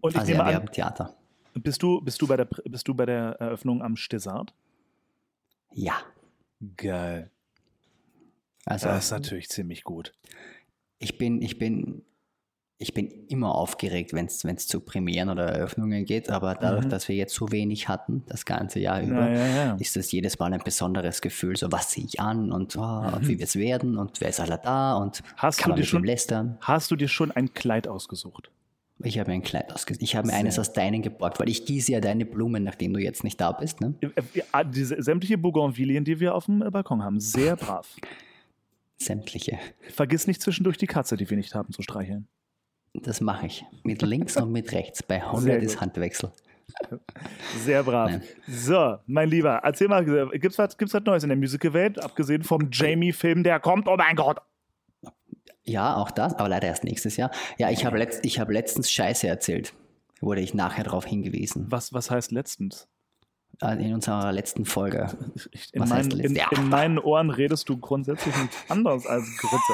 Und 0.00 0.12
ich 0.14 0.18
Also 0.18 0.32
nehme 0.32 0.50
ja, 0.50 0.58
an, 0.58 0.66
Theater. 0.72 1.14
bist 1.54 1.82
du, 1.82 2.00
bist, 2.00 2.22
du 2.22 2.26
bei 2.26 2.36
der, 2.36 2.46
bist 2.46 2.88
du 2.88 2.94
bei 2.94 3.06
der 3.06 3.36
Eröffnung 3.40 3.82
am 3.82 3.96
Stissart? 3.96 4.54
Ja. 5.72 5.94
Geil. 6.76 7.30
Also 8.64 8.88
Das 8.88 9.04
ist 9.04 9.10
natürlich 9.10 9.48
ziemlich 9.48 9.84
gut. 9.84 10.12
ich 10.98 11.18
bin, 11.18 11.40
ich 11.42 11.58
bin, 11.58 12.02
ich 12.78 12.92
bin 12.92 13.08
immer 13.28 13.54
aufgeregt, 13.54 14.12
wenn 14.12 14.26
es 14.26 14.66
zu 14.66 14.80
Premieren 14.80 15.30
oder 15.30 15.44
Eröffnungen 15.46 16.04
geht, 16.04 16.28
aber 16.28 16.54
dadurch, 16.54 16.84
Mhm. 16.84 16.90
dass 16.90 17.08
wir 17.08 17.16
jetzt 17.16 17.34
so 17.34 17.50
wenig 17.50 17.88
hatten, 17.88 18.22
das 18.26 18.44
ganze 18.44 18.80
Jahr 18.80 19.00
Ja, 19.00 19.06
über, 19.08 19.30
ja, 19.30 19.46
ja. 19.46 19.76
ist 19.76 19.96
das 19.96 20.12
jedes 20.12 20.38
Mal 20.38 20.52
ein 20.52 20.60
besonderes 20.62 21.20
Gefühl. 21.22 21.56
So, 21.56 21.72
was 21.72 21.88
ziehe 21.90 22.06
ich 22.06 22.20
an 22.20 22.52
und 22.52 22.76
oh, 22.76 22.80
Mhm. 22.82 23.28
wie 23.28 23.38
wir 23.38 23.44
es 23.44 23.56
werden 23.56 23.96
und 23.96 24.20
wer 24.20 24.28
ist 24.28 24.40
alle 24.40 24.60
da 24.62 24.94
und 24.96 25.22
Hast 25.36 25.58
kann 25.58 25.68
du 25.68 25.70
man 25.70 25.76
dir 25.76 25.80
mit 25.82 25.88
schon- 25.88 26.04
lästern. 26.04 26.58
Hast 26.60 26.90
du 26.90 26.96
dir 26.96 27.08
schon 27.08 27.30
ein 27.30 27.54
Kleid 27.54 27.88
ausgesucht? 27.88 28.50
Ich 29.02 29.18
habe 29.18 29.30
mir 29.30 29.34
ein 29.36 29.42
Kleid 29.42 29.72
ausgesucht. 29.74 30.02
Ich 30.02 30.16
habe 30.16 30.26
mir 30.26 30.32
Sehr 30.32 30.40
eines 30.40 30.58
aus 30.58 30.72
deinen 30.72 31.02
geborgt, 31.02 31.38
weil 31.40 31.48
ich 31.50 31.66
gieße 31.66 31.92
ja 31.92 32.00
deine 32.00 32.24
Blumen, 32.26 32.62
nachdem 32.62 32.92
du 32.94 33.00
jetzt 33.00 33.24
nicht 33.24 33.38
da 33.40 33.52
bist. 33.52 33.80
Ne? 33.80 33.94
Äh, 34.00 34.08
äh, 34.38 34.64
Diese 34.66 35.02
sämtliche 35.02 35.36
Bougainvilleen, 35.38 36.04
die 36.04 36.18
wir 36.20 36.34
auf 36.34 36.46
dem 36.46 36.62
äh, 36.62 36.70
Balkon 36.70 37.02
haben, 37.02 37.20
sehr 37.20 37.56
brav. 37.56 37.86
Sämtliche. 38.98 39.58
Vergiss 39.94 40.26
nicht 40.26 40.40
zwischendurch 40.40 40.78
die 40.78 40.86
Katze, 40.86 41.16
die 41.16 41.28
wir 41.28 41.36
nicht 41.36 41.54
haben, 41.54 41.72
zu 41.72 41.82
streicheln. 41.82 42.26
Das 43.02 43.20
mache 43.20 43.46
ich. 43.46 43.64
Mit 43.84 44.02
links 44.02 44.36
und 44.36 44.52
mit 44.52 44.72
rechts. 44.72 45.02
Bei 45.02 45.18
Sehr 45.18 45.26
100 45.26 45.62
ist. 45.62 45.80
Handwechsel. 45.80 46.32
Sehr 47.64 47.82
brav. 47.82 48.10
Nein. 48.10 48.22
So, 48.48 48.96
mein 49.06 49.28
Lieber, 49.28 49.60
erzähl 49.62 49.88
mal, 49.88 50.04
gibt's 50.38 50.58
was, 50.58 50.76
gibt's 50.76 50.94
was 50.94 51.04
Neues 51.04 51.22
in 51.22 51.28
der 51.28 51.38
Musical-Welt, 51.38 52.02
abgesehen 52.02 52.42
vom 52.42 52.68
Jamie-Film, 52.72 53.44
der 53.44 53.60
kommt? 53.60 53.88
Oh 53.88 53.96
mein 53.96 54.16
Gott! 54.16 54.38
Ja, 55.64 55.96
auch 55.96 56.10
das, 56.10 56.34
aber 56.34 56.48
leider 56.48 56.68
erst 56.68 56.84
nächstes 56.84 57.16
Jahr. 57.16 57.30
Ja, 57.58 57.70
ich 57.70 57.84
habe 57.84 57.98
letzt, 57.98 58.24
ich 58.24 58.38
hab 58.38 58.50
letztens 58.50 58.90
Scheiße 58.90 59.26
erzählt. 59.26 59.74
Wurde 60.20 60.40
ich 60.40 60.54
nachher 60.54 60.84
darauf 60.84 61.04
hingewiesen. 61.04 61.66
Was, 61.70 61.92
was 61.92 62.10
heißt 62.10 62.30
letztens? 62.30 62.88
Äh, 63.62 63.84
In 63.84 63.94
unserer 63.94 64.32
letzten 64.32 64.64
Folge. 64.64 65.08
In, 65.72 65.90
heißt 65.90 66.12
in, 66.12 66.36
in 66.36 66.68
meinen 66.68 66.98
Ohren 66.98 67.30
redest 67.30 67.68
du 67.68 67.78
grundsätzlich 67.78 68.36
nichts 68.36 68.56
anderes 68.68 69.06
als 69.06 69.24
Grütze. 69.38 69.72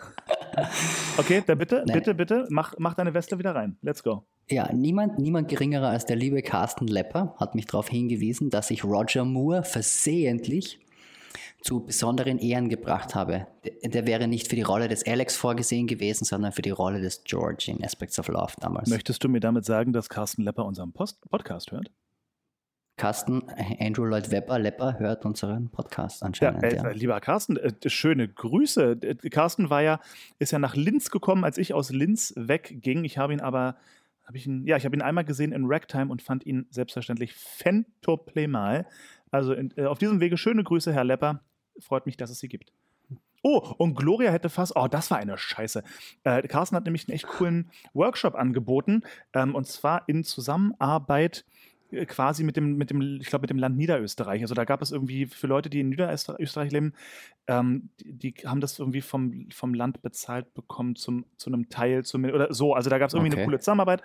Okay, 1.16 1.42
dann 1.46 1.58
bitte, 1.58 1.84
Nein. 1.86 1.98
bitte, 1.98 2.14
bitte, 2.14 2.46
mach, 2.50 2.74
mach 2.78 2.94
deine 2.94 3.14
Weste 3.14 3.38
wieder 3.38 3.54
rein. 3.54 3.76
Let's 3.82 4.02
go. 4.02 4.24
Ja, 4.48 4.72
niemand, 4.72 5.18
niemand 5.18 5.48
geringerer 5.48 5.88
als 5.88 6.06
der 6.06 6.16
liebe 6.16 6.42
Carsten 6.42 6.86
Lepper 6.86 7.34
hat 7.38 7.54
mich 7.54 7.66
darauf 7.66 7.88
hingewiesen, 7.88 8.50
dass 8.50 8.70
ich 8.70 8.84
Roger 8.84 9.24
Moore 9.24 9.62
versehentlich 9.62 10.80
zu 11.62 11.84
besonderen 11.84 12.38
Ehren 12.38 12.68
gebracht 12.68 13.14
habe. 13.14 13.46
Der, 13.64 13.90
der 13.90 14.06
wäre 14.06 14.26
nicht 14.28 14.48
für 14.48 14.56
die 14.56 14.62
Rolle 14.62 14.88
des 14.88 15.06
Alex 15.06 15.36
vorgesehen 15.36 15.86
gewesen, 15.86 16.24
sondern 16.24 16.52
für 16.52 16.62
die 16.62 16.70
Rolle 16.70 17.00
des 17.00 17.22
George 17.24 17.66
in 17.68 17.84
Aspects 17.84 18.18
of 18.18 18.28
Love 18.28 18.54
damals. 18.60 18.88
Möchtest 18.88 19.22
du 19.22 19.28
mir 19.28 19.40
damit 19.40 19.64
sagen, 19.64 19.92
dass 19.92 20.08
Carsten 20.08 20.42
Lepper 20.42 20.64
unseren 20.64 20.92
Post 20.92 21.20
Podcast 21.30 21.70
hört? 21.70 21.90
Carsten, 23.00 23.42
Andrew 23.80 24.04
Lloyd 24.04 24.30
Webber, 24.30 24.58
Lepper 24.58 24.98
hört 24.98 25.24
unseren 25.24 25.70
Podcast 25.70 26.20
Ja, 26.20 26.26
anscheinend. 26.26 26.62
äh, 26.64 26.76
Ja, 26.76 26.86
äh, 26.86 26.92
lieber 26.92 27.18
Carsten, 27.20 27.56
äh, 27.56 27.72
schöne 27.86 28.28
Grüße. 28.28 28.98
Carsten 29.30 29.70
war 29.70 29.80
ja, 29.80 30.00
ist 30.38 30.50
ja 30.50 30.58
nach 30.58 30.76
Linz 30.76 31.10
gekommen, 31.10 31.42
als 31.42 31.56
ich 31.56 31.72
aus 31.72 31.88
Linz 31.88 32.34
wegging. 32.36 33.04
Ich 33.04 33.16
habe 33.16 33.32
ihn 33.32 33.40
aber, 33.40 33.76
habe 34.26 34.36
ich 34.36 34.46
ihn, 34.46 34.66
ja, 34.66 34.76
ich 34.76 34.84
habe 34.84 34.94
ihn 34.94 35.00
einmal 35.00 35.24
gesehen 35.24 35.52
in 35.52 35.64
Ragtime 35.64 36.10
und 36.10 36.20
fand 36.20 36.44
ihn 36.44 36.66
selbstverständlich 36.68 37.32
fentoplemal. 37.32 38.86
Also 39.30 39.54
in, 39.54 39.72
äh, 39.78 39.86
auf 39.86 39.96
diesem 39.96 40.20
Wege 40.20 40.36
schöne 40.36 40.62
Grüße, 40.62 40.92
Herr 40.92 41.04
Lepper. 41.04 41.40
Freut 41.78 42.04
mich, 42.04 42.18
dass 42.18 42.28
es 42.28 42.38
sie 42.40 42.48
gibt. 42.48 42.70
Oh, 43.42 43.74
und 43.78 43.94
Gloria 43.94 44.30
hätte 44.30 44.50
fast, 44.50 44.76
oh, 44.76 44.88
das 44.88 45.10
war 45.10 45.16
eine 45.16 45.38
Scheiße. 45.38 45.82
Äh, 46.24 46.42
Carsten 46.48 46.76
hat 46.76 46.84
nämlich 46.84 47.08
einen 47.08 47.14
echt 47.14 47.26
coolen 47.26 47.70
Workshop 47.94 48.34
angeboten, 48.34 49.04
ähm, 49.32 49.54
und 49.54 49.66
zwar 49.66 50.06
in 50.06 50.22
Zusammenarbeit 50.24 51.46
äh, 51.48 51.59
quasi 52.06 52.44
mit 52.44 52.56
dem, 52.56 52.76
mit 52.76 52.90
dem, 52.90 53.18
ich 53.20 53.26
glaube, 53.26 53.42
mit 53.42 53.50
dem 53.50 53.58
Land 53.58 53.76
Niederösterreich. 53.76 54.42
Also 54.42 54.54
da 54.54 54.64
gab 54.64 54.82
es 54.82 54.92
irgendwie 54.92 55.26
für 55.26 55.46
Leute, 55.46 55.70
die 55.70 55.80
in 55.80 55.90
Niederösterreich 55.90 56.70
leben, 56.70 56.94
ähm, 57.46 57.90
die, 58.00 58.12
die 58.16 58.34
haben 58.46 58.60
das 58.60 58.78
irgendwie 58.78 59.00
vom, 59.00 59.48
vom 59.52 59.74
Land 59.74 60.02
bezahlt 60.02 60.54
bekommen 60.54 60.96
zum, 60.96 61.24
zu 61.36 61.50
einem 61.50 61.68
Teil 61.68 62.04
zumindest 62.04 62.34
oder 62.34 62.54
so. 62.54 62.74
Also 62.74 62.90
da 62.90 62.98
gab 62.98 63.08
es 63.08 63.14
irgendwie 63.14 63.32
eine 63.32 63.36
Okay. 63.36 63.44
coole 63.44 63.58
Zusammenarbeit. 63.58 64.02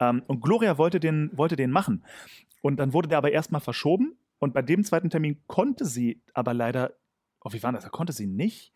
Ähm, 0.00 0.22
und 0.26 0.40
Gloria 0.40 0.78
wollte 0.78 1.00
den, 1.00 1.30
wollte 1.34 1.56
den 1.56 1.70
machen. 1.70 2.04
Und 2.60 2.78
dann 2.78 2.92
wurde 2.92 3.08
der 3.08 3.18
aber 3.18 3.30
erstmal 3.32 3.60
verschoben. 3.60 4.16
Und 4.38 4.54
bei 4.54 4.62
dem 4.62 4.84
zweiten 4.84 5.10
Termin 5.10 5.42
konnte 5.46 5.84
sie 5.84 6.22
aber 6.32 6.54
leider, 6.54 6.92
oh, 7.48 7.52
wie 7.52 7.62
war 7.62 7.72
das? 7.72 7.84
Da 7.84 7.90
konnte 7.90 8.12
sie 8.12 8.26
nicht. 8.26 8.72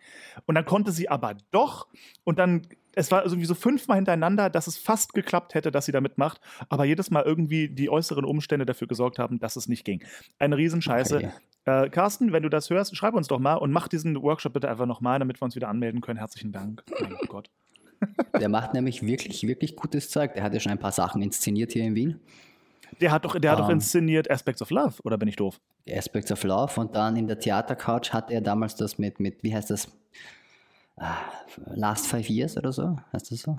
Und 0.47 0.55
dann 0.55 0.65
konnte 0.65 0.93
sie 0.93 1.09
aber 1.09 1.37
doch. 1.51 1.89
Und 2.25 2.39
dann, 2.39 2.63
es 2.95 3.11
war 3.11 3.25
irgendwie 3.25 3.47
so 3.47 3.55
fünfmal 3.55 3.97
hintereinander, 3.97 4.51
dass 4.51 4.67
es 4.67 4.79
fast 4.79 5.15
geklappt 5.15 5.55
hätte, 5.55 5.71
dass 5.71 5.87
sie 5.87 5.93
da 5.93 6.01
mitmacht. 6.01 6.41
Aber 6.69 6.85
jedes 6.85 7.11
Mal 7.11 7.23
irgendwie 7.23 7.69
die 7.69 7.91
äußeren 7.91 8.25
Umstände 8.25 8.67
dafür 8.67 8.89
gesorgt 8.89 9.19
haben, 9.19 9.39
dass 9.39 9.57
es 9.57 9.69
nicht 9.69 9.85
ging. 9.85 10.03
Eine 10.39 10.57
Riesenscheiße. 10.57 11.17
Okay. 11.17 11.31
Äh, 11.65 11.91
Carsten, 11.91 12.33
wenn 12.33 12.43
du 12.43 12.49
das 12.49 12.71
hörst, 12.71 12.97
schreib 12.97 13.15
uns 13.15 13.29
doch 13.29 13.39
mal 13.39 13.55
und 13.55 13.71
mach 13.71 13.89
diesen 13.89 14.21
Workshop 14.21 14.53
bitte 14.53 14.69
einfach 14.69 14.87
nochmal, 14.87 15.19
damit 15.19 15.41
wir 15.41 15.45
uns 15.45 15.55
wieder 15.55 15.69
anmelden 15.69 16.01
können. 16.01 16.19
Herzlichen 16.19 16.53
Dank. 16.53 16.85
Mein 17.01 17.17
Gott. 17.29 17.51
Der 18.41 18.49
macht 18.49 18.75
nämlich 18.75 19.07
wirklich, 19.07 19.47
wirklich 19.47 19.77
gutes 19.77 20.11
Zeug. 20.11 20.35
Der 20.35 20.43
hat 20.43 20.53
ja 20.55 20.61
schon 20.61 20.73
ein 20.73 20.79
paar 20.79 20.93
Sachen 20.93 21.23
inszeniert 21.23 21.73
hier 21.73 21.85
in 21.85 21.95
Wien. 21.95 22.21
Der 23.01 23.11
hat 23.11 23.25
doch, 23.25 23.39
der 23.39 23.53
hat 23.53 23.59
doch 23.59 23.69
Ähm. 23.69 23.77
inszeniert 23.77 24.31
Aspects 24.31 24.63
of 24.63 24.71
Love, 24.71 24.95
oder 25.05 25.19
bin 25.19 25.29
ich 25.29 25.37
doof? 25.37 25.61
Aspects 25.89 26.31
of 26.31 26.43
Love 26.45 26.81
und 26.81 26.95
dann 26.95 27.17
in 27.17 27.27
der 27.27 27.39
Theatercouch 27.39 28.13
hatte 28.13 28.35
er 28.35 28.41
damals 28.41 28.77
das 28.77 28.99
mit, 28.99 29.19
mit 29.21 29.43
wie 29.43 29.55
heißt 29.55 29.71
das? 29.71 29.89
Ah, 30.97 31.17
Last 31.67 32.07
Five 32.07 32.29
Years 32.29 32.57
oder 32.57 32.73
so? 32.73 32.97
Heißt 33.13 33.31
das 33.33 33.41
so? 33.41 33.59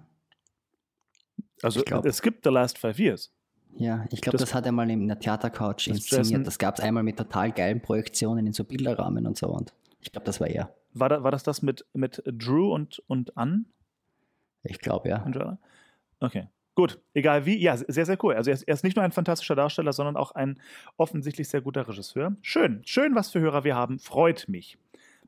Also 1.62 1.80
Ich 1.80 1.86
glaub- 1.86 2.06
es 2.06 2.22
gibt 2.22 2.44
The 2.46 2.52
Last 2.52 2.78
Five 2.78 3.00
Years. 3.00 3.32
Ja, 3.76 4.06
ich 4.12 4.22
glaube, 4.22 4.38
Das- 4.38 4.50
das, 4.50 4.54
hat 4.54 4.66
er 4.66 4.72
mal 4.72 4.90
in 4.90 5.08
der 5.08 5.20
Theatercouch 5.20 5.88
inszeniert. 5.88 6.46
Das 6.46 6.60
gab 6.60 6.78
es 6.78 6.84
einmal 6.84 7.02
mit 7.04 7.18
total 7.18 7.52
geilen 7.52 7.82
Projektionen 7.82 8.46
in 8.46 8.54
so 8.54 8.64
Bilderrahmen 8.64 9.26
und 9.26 9.36
so. 9.38 9.48
Und 9.48 9.74
ich 10.00 10.12
glaube, 10.12 10.26
das 10.26 10.40
war 10.40 10.48
er. 10.48 10.74
War, 10.94 11.10
da, 11.10 11.24
war 11.24 11.32
das 11.32 11.42
das 11.42 11.64
mit, 11.64 11.84
mit 11.94 12.22
Drew 12.26 12.72
und, 12.72 13.00
und 13.08 13.36
Ann? 13.36 13.66
Ich 14.64 14.78
glaube, 14.80 15.10
ja. 15.10 15.26
Okay. 16.20 16.48
Gut, 16.76 17.00
egal 17.14 17.46
wie. 17.46 17.58
Ja, 17.62 17.78
sehr, 17.78 18.06
sehr 18.06 18.18
cool. 18.24 18.34
Also 18.36 18.50
er 18.50 18.56
ist, 18.56 18.64
er 18.64 18.74
ist 18.74 18.84
nicht 18.84 18.96
nur 18.96 19.06
ein 19.06 19.12
fantastischer 19.12 19.56
Darsteller, 19.56 19.94
sondern 19.94 20.18
auch 20.18 20.32
ein 20.32 20.60
offensichtlich 20.98 21.48
sehr 21.48 21.62
guter 21.62 21.88
Regisseur. 21.88 22.36
Schön, 22.42 22.82
schön, 22.84 23.14
was 23.16 23.30
für 23.32 23.40
Hörer 23.40 23.64
wir 23.64 23.76
haben. 23.76 24.00
Freut 24.00 24.46
mich. 24.48 24.78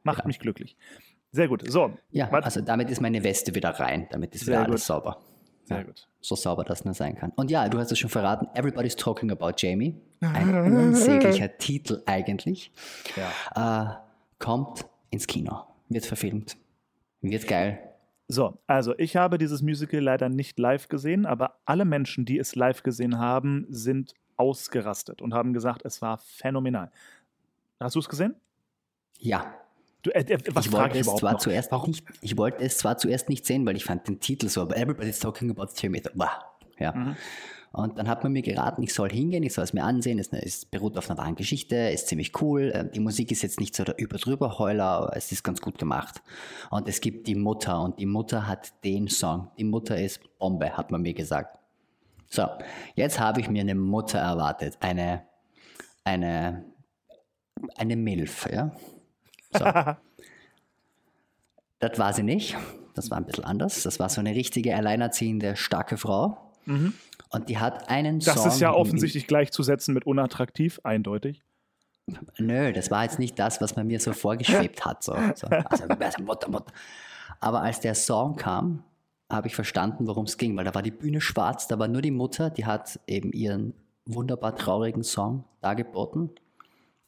Macht 0.03 0.19
Ja. 0.19 0.25
mich 0.27 0.39
glücklich. 0.39 0.75
Sehr 1.31 1.47
gut. 1.47 1.63
So, 1.69 1.93
Ja, 2.11 2.31
Was- 2.31 2.45
also 2.45 2.61
damit 2.61 2.89
ist 2.89 3.01
meine 3.01 3.23
Weste 3.23 3.53
wieder 3.55 3.69
rein. 3.71 4.07
Damit 4.11 4.33
ist 4.33 4.45
Sehr 4.45 4.53
wieder 4.59 4.65
alles 4.65 4.81
gut. 4.81 4.87
sauber. 4.87 5.21
sehr 5.65 5.77
Ja. 5.77 5.83
gut. 5.83 6.07
So 6.21 6.35
sauber 6.35 6.63
das 6.63 6.85
nur 6.85 6.93
sein 6.93 7.15
kann. 7.15 7.31
Und 7.35 7.49
ja, 7.51 7.67
du 7.69 7.77
hast 7.79 7.91
es 7.91 7.99
schon 7.99 8.09
verraten. 8.09 8.47
Everybody's 8.55 8.95
talking 8.95 9.31
about 9.31 9.51
Jamie. 9.57 9.95
Ein 10.21 10.53
unsäglicher 10.93 11.57
Titel 11.57 12.01
eigentlich. 12.05 12.71
Ja. 13.55 13.91
Äh, 13.91 13.95
kommt 14.39 14.85
ins 15.11 15.25
Kino. 15.27 15.61
Wird 15.89 16.05
verfilmt. 16.05 16.55
Wird 17.21 17.47
geil. 17.47 17.79
So, 18.27 18.59
also 18.65 18.97
ich 18.97 19.15
habe 19.15 19.37
dieses 19.37 19.61
Musical 19.61 19.99
leider 19.99 20.29
nicht 20.29 20.57
live 20.57 20.87
gesehen, 20.87 21.25
aber 21.25 21.59
alle 21.65 21.85
Menschen, 21.85 22.25
die 22.25 22.39
es 22.39 22.55
live 22.55 22.81
gesehen 22.83 23.19
haben, 23.19 23.65
sind 23.69 24.13
ausgerastet 24.35 25.21
und 25.21 25.33
haben 25.33 25.53
gesagt, 25.53 25.83
es 25.85 26.01
war 26.01 26.17
phänomenal. 26.17 26.91
Hast 27.79 27.95
du 27.95 27.99
es 27.99 28.09
gesehen? 28.09 28.35
Ja, 29.19 29.53
Du, 30.05 30.11
äh, 30.11 30.19
äh, 30.19 30.37
was 30.53 30.67
ich 30.67 30.71
wollte 30.71 30.99
ich 30.99 31.07
es 31.07 31.15
zwar 31.15 31.33
noch? 31.33 31.39
zuerst 31.39 31.71
Warum? 31.71 31.89
nicht, 31.89 32.05
ich 32.21 32.37
wollte 32.37 32.63
es 32.63 32.77
zwar 32.77 32.95
zuerst 32.99 33.27
nicht 33.27 33.43
sehen, 33.43 33.65
weil 33.65 33.75
ich 33.75 33.85
fand 33.85 34.07
den 34.07 34.19
Titel 34.19 34.49
so, 34.49 34.61
aber 34.61 34.77
everybody's 34.77 35.19
talking 35.19 35.49
about 35.49 35.69
Jamie. 35.75 36.03
Wow. 36.13 36.29
Ja. 36.77 36.91
Mhm. 36.91 37.15
Und 37.75 37.97
dann 37.97 38.07
hat 38.07 38.23
man 38.23 38.31
mir 38.31 38.41
geraten, 38.41 38.83
ich 38.83 38.93
soll 38.93 39.09
hingehen, 39.09 39.43
ich 39.43 39.53
soll 39.53 39.65
es 39.65 39.73
mir 39.73 39.83
ansehen. 39.83 40.17
Es, 40.17 40.31
es 40.31 40.63
beruht 40.63 40.97
auf 40.97 41.09
einer 41.09 41.19
wahren 41.19 41.35
Geschichte, 41.35 41.75
ist 41.75 42.07
ziemlich 42.07 42.41
cool. 42.41 42.71
Äh, 42.73 42.89
Die 42.89 43.01
Musik 43.01 43.31
ist 43.33 43.41
jetzt 43.41 43.59
nicht 43.59 43.75
so 43.75 43.83
der 43.83 43.99
überdrüber 43.99 44.57
Heuler, 44.59 44.85
aber 44.85 45.17
es 45.17 45.33
ist 45.33 45.43
ganz 45.43 45.59
gut 45.59 45.77
gemacht. 45.77 46.21
Und 46.69 46.87
es 46.87 47.01
gibt 47.01 47.27
die 47.27 47.35
Mutter 47.35 47.81
und 47.81 47.99
die 47.99 48.05
Mutter 48.05 48.47
hat 48.47 48.71
den 48.85 49.09
Song. 49.09 49.51
Die 49.57 49.65
Mutter 49.65 49.99
ist 49.99 50.21
Bombe, 50.39 50.77
hat 50.77 50.89
man 50.89 51.01
mir 51.01 51.13
gesagt. 51.13 51.59
So, 52.29 52.47
jetzt 52.95 53.19
habe 53.19 53.41
ich 53.41 53.49
mir 53.49 53.59
eine 53.59 53.75
Mutter 53.75 54.19
erwartet, 54.19 54.77
eine, 54.79 55.23
eine, 56.05 56.63
eine 57.75 57.97
Milf, 57.97 58.47
ja. 58.49 58.71
So. 59.51 59.65
das 61.79 61.99
war 61.99 62.13
sie 62.13 62.23
nicht. 62.23 62.55
Das 62.93 63.11
war 63.11 63.17
ein 63.17 63.25
bisschen 63.25 63.43
anders. 63.43 63.83
Das 63.83 63.99
war 63.99 64.07
so 64.07 64.21
eine 64.21 64.33
richtige, 64.33 64.77
alleinerziehende, 64.77 65.57
starke 65.57 65.97
Frau. 65.97 66.53
Und 67.29 67.49
die 67.49 67.57
hat 67.57 67.89
einen 67.89 68.15
Mhm. 68.15 68.19
Das 68.21 68.35
Song. 68.35 68.47
ist 68.47 68.59
ja 68.59 68.73
offensichtlich 68.73 69.27
gleichzusetzen 69.27 69.93
mit 69.93 70.05
unattraktiv, 70.05 70.79
eindeutig. 70.83 71.41
Nö, 72.37 72.71
das 72.71 72.91
war 72.91 73.03
jetzt 73.03 73.17
nicht 73.17 73.39
das, 73.39 73.61
was 73.61 73.75
man 73.75 73.87
mir 73.87 73.99
so 73.99 74.13
vorgeschwebt 74.13 74.85
hat. 74.85 75.03
So, 75.03 75.13
so. 75.35 75.47
Also, 75.47 75.85
also 75.99 76.23
Mutter, 76.23 76.49
Mutter. 76.49 76.71
Aber 77.39 77.61
als 77.61 77.79
der 77.79 77.95
Song 77.95 78.35
kam, 78.35 78.83
habe 79.29 79.47
ich 79.47 79.55
verstanden, 79.55 80.07
worum 80.07 80.25
es 80.25 80.37
ging, 80.37 80.55
weil 80.55 80.65
da 80.65 80.75
war 80.75 80.83
die 80.83 80.91
Bühne 80.91 81.19
schwarz, 81.19 81.67
da 81.67 81.79
war 81.79 81.87
nur 81.87 82.01
die 82.03 82.11
Mutter, 82.11 82.51
die 82.51 82.65
hat 82.65 82.99
eben 83.07 83.31
ihren 83.31 83.73
wunderbar 84.05 84.55
traurigen 84.55 85.03
Song 85.03 85.45
dargeboten. 85.61 86.29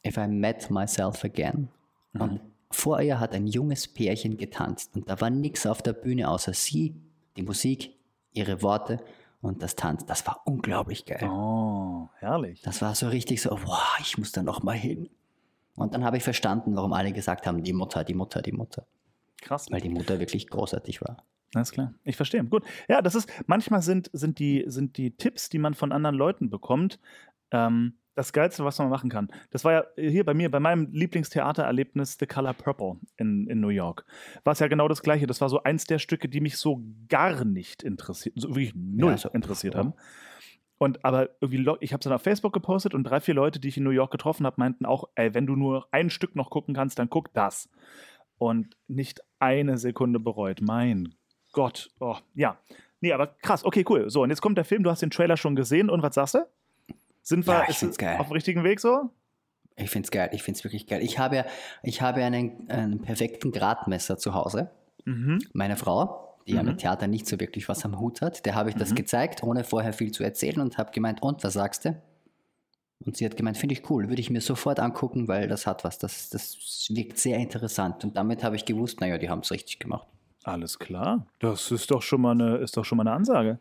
If 0.04 0.16
I 0.16 0.26
Met 0.26 0.68
Myself 0.70 1.24
Again. 1.24 1.68
Und 2.14 2.40
vor 2.70 3.00
ihr 3.00 3.20
hat 3.20 3.34
ein 3.34 3.46
junges 3.46 3.86
Pärchen 3.86 4.36
getanzt. 4.36 4.96
Und 4.96 5.08
da 5.08 5.20
war 5.20 5.30
nichts 5.30 5.64
auf 5.66 5.80
der 5.80 5.92
Bühne 5.92 6.28
außer 6.28 6.52
sie, 6.54 6.94
die 7.36 7.42
Musik, 7.42 7.92
ihre 8.32 8.62
Worte 8.62 8.98
und 9.40 9.62
das 9.62 9.76
Tanz. 9.76 10.04
Das 10.06 10.26
war 10.26 10.42
unglaublich 10.44 11.04
geil. 11.04 11.28
Oh, 11.28 12.08
herrlich. 12.18 12.62
Das 12.62 12.82
war 12.82 12.94
so 12.94 13.08
richtig 13.08 13.42
so, 13.42 13.50
boah, 13.50 13.86
ich 14.00 14.18
muss 14.18 14.32
da 14.32 14.42
noch 14.42 14.62
mal 14.62 14.76
hin. 14.76 15.08
Und 15.76 15.94
dann 15.94 16.04
habe 16.04 16.16
ich 16.16 16.24
verstanden, 16.24 16.74
warum 16.74 16.92
alle 16.92 17.12
gesagt 17.12 17.46
haben, 17.46 17.62
die 17.62 17.72
Mutter, 17.72 18.02
die 18.04 18.14
Mutter, 18.14 18.42
die 18.42 18.52
Mutter. 18.52 18.86
Krass. 19.40 19.70
Weil 19.70 19.80
die 19.80 19.88
Mutter 19.88 20.18
wirklich 20.18 20.48
großartig 20.48 21.00
war. 21.00 21.24
Alles 21.54 21.70
klar. 21.70 21.94
Ich 22.04 22.16
verstehe. 22.16 22.44
Gut. 22.44 22.64
Ja, 22.88 23.00
das 23.00 23.14
ist, 23.14 23.30
manchmal 23.46 23.80
sind, 23.82 24.10
sind, 24.12 24.38
die, 24.38 24.64
sind 24.66 24.96
die 24.96 25.12
Tipps, 25.12 25.48
die 25.48 25.58
man 25.58 25.74
von 25.74 25.92
anderen 25.92 26.16
Leuten 26.16 26.50
bekommt, 26.50 26.98
ähm, 27.52 27.94
das 28.18 28.32
Geilste, 28.32 28.64
was 28.64 28.78
man 28.78 28.88
machen 28.88 29.10
kann. 29.10 29.28
Das 29.50 29.64
war 29.64 29.72
ja 29.72 29.84
hier 29.96 30.24
bei 30.24 30.34
mir, 30.34 30.50
bei 30.50 30.58
meinem 30.58 30.90
Lieblingstheatererlebnis 30.90 32.16
The 32.18 32.26
Color 32.26 32.54
Purple 32.54 32.96
in, 33.16 33.46
in 33.46 33.60
New 33.60 33.68
York. 33.68 34.04
War 34.42 34.54
es 34.54 34.58
ja 34.58 34.66
genau 34.66 34.88
das 34.88 35.02
Gleiche. 35.02 35.28
Das 35.28 35.40
war 35.40 35.48
so 35.48 35.62
eins 35.62 35.84
der 35.84 36.00
Stücke, 36.00 36.28
die 36.28 36.40
mich 36.40 36.56
so 36.56 36.82
gar 37.08 37.44
nicht 37.44 37.84
interessiert, 37.84 38.34
so 38.36 38.48
wirklich 38.48 38.74
null 38.74 39.14
Ja, 39.16 39.30
interessiert 39.30 39.76
haben. 39.76 39.94
Und 40.78 41.04
aber 41.04 41.30
irgendwie, 41.40 41.58
ich 41.80 41.92
habe 41.92 42.00
es 42.00 42.04
dann 42.04 42.12
auf 42.12 42.22
Facebook 42.22 42.52
gepostet 42.52 42.92
und 42.92 43.04
drei, 43.04 43.20
vier 43.20 43.34
Leute, 43.34 43.60
die 43.60 43.68
ich 43.68 43.76
in 43.76 43.84
New 43.84 43.90
York 43.90 44.10
getroffen 44.10 44.46
habe, 44.46 44.56
meinten 44.58 44.84
auch, 44.84 45.08
ey, 45.14 45.32
wenn 45.34 45.46
du 45.46 45.54
nur 45.54 45.86
ein 45.92 46.10
Stück 46.10 46.34
noch 46.34 46.50
gucken 46.50 46.74
kannst, 46.74 46.98
dann 46.98 47.10
guck 47.10 47.32
das. 47.34 47.70
Und 48.36 48.76
nicht 48.88 49.20
eine 49.38 49.78
Sekunde 49.78 50.18
bereut. 50.18 50.60
Mein 50.60 51.14
Gott. 51.52 51.90
Oh, 52.00 52.16
ja. 52.34 52.58
Nee, 53.00 53.12
aber 53.12 53.28
krass. 53.28 53.64
Okay, 53.64 53.84
cool. 53.88 54.10
So, 54.10 54.22
und 54.22 54.30
jetzt 54.30 54.40
kommt 54.40 54.58
der 54.58 54.64
Film. 54.64 54.82
Du 54.82 54.90
hast 54.90 55.02
den 55.02 55.10
Trailer 55.10 55.36
schon 55.36 55.54
gesehen. 55.54 55.88
Und 55.88 56.02
was 56.02 56.16
sagst 56.16 56.34
du? 56.34 56.46
Sind 57.28 57.46
wir 57.46 57.52
Ja, 57.54 57.62
ist 57.64 57.98
geil. 57.98 58.16
auf 58.18 58.28
dem 58.28 58.32
richtigen 58.32 58.64
Weg 58.64 58.80
so? 58.80 59.10
Ich 59.76 59.90
finde 59.90 60.06
es 60.06 60.10
geil, 60.10 60.30
ich 60.32 60.42
finde 60.42 60.58
es 60.58 60.64
wirklich 60.64 60.86
geil. 60.86 61.02
Ich 61.02 61.18
habe, 61.18 61.44
ich 61.82 62.00
habe 62.00 62.24
einen, 62.24 62.68
einen 62.70 63.02
perfekten 63.02 63.52
Gradmesser 63.52 64.16
zu 64.16 64.32
Hause. 64.34 64.70
Mhm. 65.04 65.38
Meine 65.52 65.76
Frau, 65.76 66.36
die 66.46 66.52
ja 66.54 66.62
mit 66.62 66.78
Theater 66.78 67.06
nicht 67.06 67.26
so 67.26 67.38
wirklich 67.38 67.68
was 67.68 67.84
am 67.84 68.00
Hut 68.00 68.22
hat, 68.22 68.46
der 68.46 68.54
habe 68.54 68.70
ich 68.70 68.76
Mhm. 68.76 68.80
das 68.80 68.94
gezeigt, 68.94 69.42
ohne 69.42 69.62
vorher 69.64 69.92
viel 69.92 70.10
zu 70.10 70.24
erzählen 70.24 70.60
und 70.62 70.78
habe 70.78 70.90
gemeint, 70.90 71.20
und 71.22 71.44
was 71.44 71.52
sagst 71.52 71.84
du? 71.84 72.00
Und 73.04 73.16
sie 73.18 73.26
hat 73.26 73.36
gemeint, 73.36 73.58
finde 73.58 73.74
ich 73.74 73.88
cool, 73.90 74.08
würde 74.08 74.20
ich 74.20 74.30
mir 74.30 74.40
sofort 74.40 74.80
angucken, 74.80 75.28
weil 75.28 75.46
das 75.48 75.66
hat 75.66 75.84
was, 75.84 75.98
das, 75.98 76.30
das 76.30 76.86
wirkt 76.90 77.18
sehr 77.18 77.36
interessant. 77.38 78.02
Und 78.04 78.16
damit 78.16 78.42
habe 78.42 78.56
ich 78.56 78.64
gewusst, 78.64 79.00
naja, 79.00 79.18
die 79.18 79.28
haben 79.28 79.40
es 79.40 79.50
richtig 79.52 79.78
gemacht. 79.78 80.08
Alles 80.44 80.78
klar. 80.78 81.26
Das 81.40 81.70
ist 81.70 81.90
doch 81.90 82.00
schon 82.02 82.22
mal 82.22 82.32
eine, 82.32 82.56
ist 82.56 82.76
doch 82.76 82.84
schon 82.84 82.96
mal 82.96 83.06
eine 83.06 83.12
Ansage. 83.14 83.60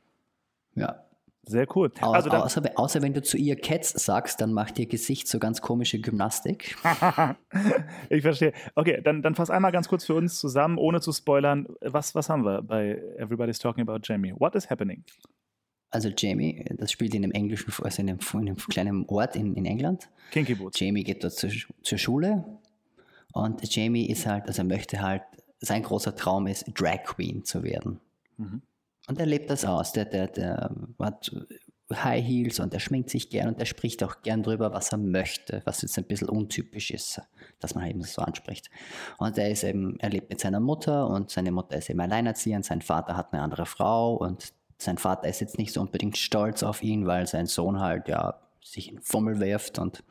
Ja. 0.73 1.03
Sehr 1.47 1.65
cool. 1.75 1.91
Au- 2.01 2.11
Also 2.11 2.29
dann, 2.29 2.41
außer, 2.41 2.61
außer 2.75 3.01
wenn 3.01 3.13
du 3.13 3.21
zu 3.21 3.37
ihr 3.37 3.55
Cats 3.55 3.91
sagst, 3.91 4.41
dann 4.41 4.53
macht 4.53 4.77
ihr 4.79 4.85
Gesicht 4.85 5.27
so 5.27 5.39
ganz 5.39 5.61
komische 5.61 5.99
Gymnastik. 5.99 6.75
ich 8.09 8.21
verstehe. 8.21 8.53
Okay, 8.75 9.01
dann, 9.03 9.21
dann 9.21 9.33
fass 9.35 9.49
einmal 9.49 9.71
ganz 9.71 9.87
kurz 9.87 10.05
für 10.05 10.13
uns 10.13 10.39
zusammen, 10.39 10.77
ohne 10.77 10.99
zu 11.01 11.11
spoilern. 11.11 11.67
Was, 11.81 12.15
was 12.15 12.29
haben 12.29 12.43
wir 12.43 12.61
bei 12.61 13.01
Everybody's 13.17 13.59
Talking 13.59 13.87
About 13.87 13.99
Jamie? 14.03 14.33
What 14.37 14.55
is 14.55 14.69
happening? 14.69 15.03
Also 15.89 16.09
Jamie, 16.09 16.65
das 16.77 16.91
spielt 16.91 17.13
in 17.15 17.23
einem 17.23 17.31
englischen, 17.31 17.73
also 17.81 18.01
in 18.01 18.09
einem, 18.09 18.19
in 18.33 18.39
einem 18.39 18.57
kleinen 18.57 19.05
Ort 19.07 19.35
in, 19.37 19.55
in 19.55 19.65
England. 19.65 20.09
Kinky 20.31 20.55
Boots. 20.55 20.79
Jamie 20.79 21.03
geht 21.03 21.23
dort 21.23 21.33
zur, 21.33 21.49
zur 21.81 21.97
Schule 21.97 22.43
und 23.31 23.73
Jamie 23.73 24.05
ist 24.09 24.25
halt, 24.25 24.47
also 24.47 24.63
er 24.63 24.65
möchte 24.65 25.01
halt, 25.01 25.21
sein 25.59 25.81
großer 25.83 26.15
Traum 26.15 26.45
ist, 26.47 26.65
Drag 26.75 27.03
Queen 27.05 27.43
zu 27.45 27.63
werden. 27.63 27.99
Mhm. 28.37 28.61
Und 29.07 29.19
er 29.19 29.25
lebt 29.25 29.49
das 29.49 29.65
aus. 29.65 29.93
Der, 29.93 30.05
der, 30.05 30.27
der 30.27 30.69
hat 30.99 31.31
High 31.91 32.25
Heels 32.25 32.59
und 32.59 32.73
er 32.73 32.81
schminkt 32.81 33.09
sich 33.09 33.29
gern 33.29 33.47
und 33.47 33.59
er 33.59 33.65
spricht 33.65 34.03
auch 34.03 34.21
gern 34.21 34.43
drüber, 34.43 34.73
was 34.73 34.91
er 34.91 34.97
möchte, 34.97 35.61
was 35.63 35.81
jetzt 35.81 35.97
ein 35.97 36.03
bisschen 36.03 36.27
untypisch 36.27 36.91
ist, 36.91 37.21
dass 37.59 37.75
man 37.75 37.89
eben 37.89 38.01
so 38.01 38.21
anspricht. 38.21 38.69
Und 39.17 39.37
er 39.37 39.49
ist 39.49 39.63
eben, 39.63 39.97
er 39.99 40.09
lebt 40.09 40.29
mit 40.29 40.41
seiner 40.41 40.59
Mutter 40.59 41.07
und 41.07 41.29
seine 41.29 41.51
Mutter 41.51 41.77
ist 41.77 41.89
eben 41.89 42.01
alleinerziehend, 42.01 42.65
sein 42.65 42.81
Vater 42.81 43.15
hat 43.15 43.31
eine 43.31 43.41
andere 43.41 43.65
Frau 43.65 44.15
und 44.15 44.53
sein 44.77 44.97
Vater 44.97 45.29
ist 45.29 45.39
jetzt 45.39 45.57
nicht 45.57 45.73
so 45.73 45.81
unbedingt 45.81 46.17
stolz 46.17 46.61
auf 46.61 46.83
ihn, 46.83 47.07
weil 47.07 47.25
sein 47.25 47.45
Sohn 47.45 47.79
halt 47.79 48.09
ja 48.09 48.41
sich 48.61 48.91
in 48.91 49.01
Fummel 49.01 49.39
wirft 49.39 49.79
und 49.79 50.03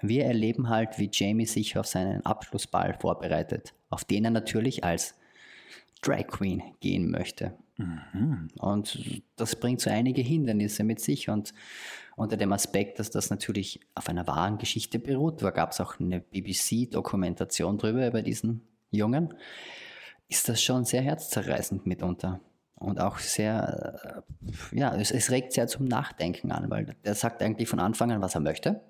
wir 0.00 0.24
erleben 0.24 0.68
halt, 0.68 0.98
wie 0.98 1.10
Jamie 1.12 1.46
sich 1.46 1.78
auf 1.78 1.86
seinen 1.86 2.26
Abschlussball 2.26 2.96
vorbereitet, 3.00 3.72
auf 3.88 4.04
den 4.04 4.24
er 4.24 4.30
natürlich 4.30 4.84
als 4.84 5.14
Drag 6.02 6.26
Queen 6.26 6.62
gehen 6.80 7.10
möchte. 7.10 7.54
Und 8.58 9.22
das 9.36 9.56
bringt 9.56 9.80
so 9.80 9.90
einige 9.90 10.20
Hindernisse 10.20 10.82
mit 10.82 11.00
sich 11.00 11.28
und 11.28 11.54
unter 12.16 12.36
dem 12.36 12.52
Aspekt, 12.52 12.98
dass 12.98 13.10
das 13.10 13.30
natürlich 13.30 13.80
auf 13.94 14.08
einer 14.08 14.26
wahren 14.26 14.58
Geschichte 14.58 14.98
beruht, 14.98 15.40
da 15.42 15.50
gab 15.50 15.70
es 15.70 15.80
auch 15.80 16.00
eine 16.00 16.20
BBC-Dokumentation 16.20 17.78
drüber, 17.78 18.08
über 18.08 18.22
diesen 18.22 18.62
Jungen, 18.90 19.34
ist 20.28 20.48
das 20.48 20.60
schon 20.60 20.84
sehr 20.84 21.02
herzzerreißend 21.02 21.86
mitunter. 21.86 22.40
Und 22.74 23.00
auch 23.00 23.18
sehr, 23.18 24.24
äh, 24.72 24.76
ja, 24.76 24.94
es, 24.94 25.10
es 25.10 25.30
regt 25.30 25.52
sehr 25.52 25.66
zum 25.66 25.86
Nachdenken 25.86 26.52
an, 26.52 26.70
weil 26.70 26.96
der 27.04 27.14
sagt 27.14 27.42
eigentlich 27.42 27.68
von 27.68 27.80
Anfang 27.80 28.12
an, 28.12 28.20
was 28.20 28.34
er 28.34 28.40
möchte. 28.40 28.80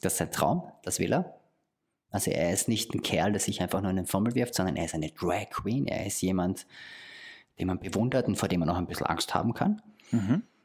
Das 0.00 0.14
ist 0.14 0.18
sein 0.18 0.30
Traum, 0.30 0.70
das 0.82 0.98
will 0.98 1.12
er. 1.12 1.40
Also 2.10 2.30
er 2.30 2.52
ist 2.52 2.68
nicht 2.68 2.94
ein 2.94 3.02
Kerl, 3.02 3.32
der 3.32 3.40
sich 3.40 3.60
einfach 3.60 3.80
nur 3.80 3.90
in 3.90 3.96
den 3.96 4.06
Fummel 4.06 4.36
wirft, 4.36 4.54
sondern 4.54 4.76
er 4.76 4.84
ist 4.84 4.94
eine 4.94 5.10
Drag 5.10 5.50
Queen. 5.50 5.88
Er 5.88 6.06
ist 6.06 6.20
jemand, 6.22 6.64
den 7.58 7.68
man 7.68 7.78
bewundert 7.78 8.26
und 8.26 8.36
vor 8.36 8.48
dem 8.48 8.60
man 8.60 8.68
auch 8.68 8.76
ein 8.76 8.86
bisschen 8.86 9.06
Angst 9.06 9.34
haben 9.34 9.54
kann. 9.54 9.80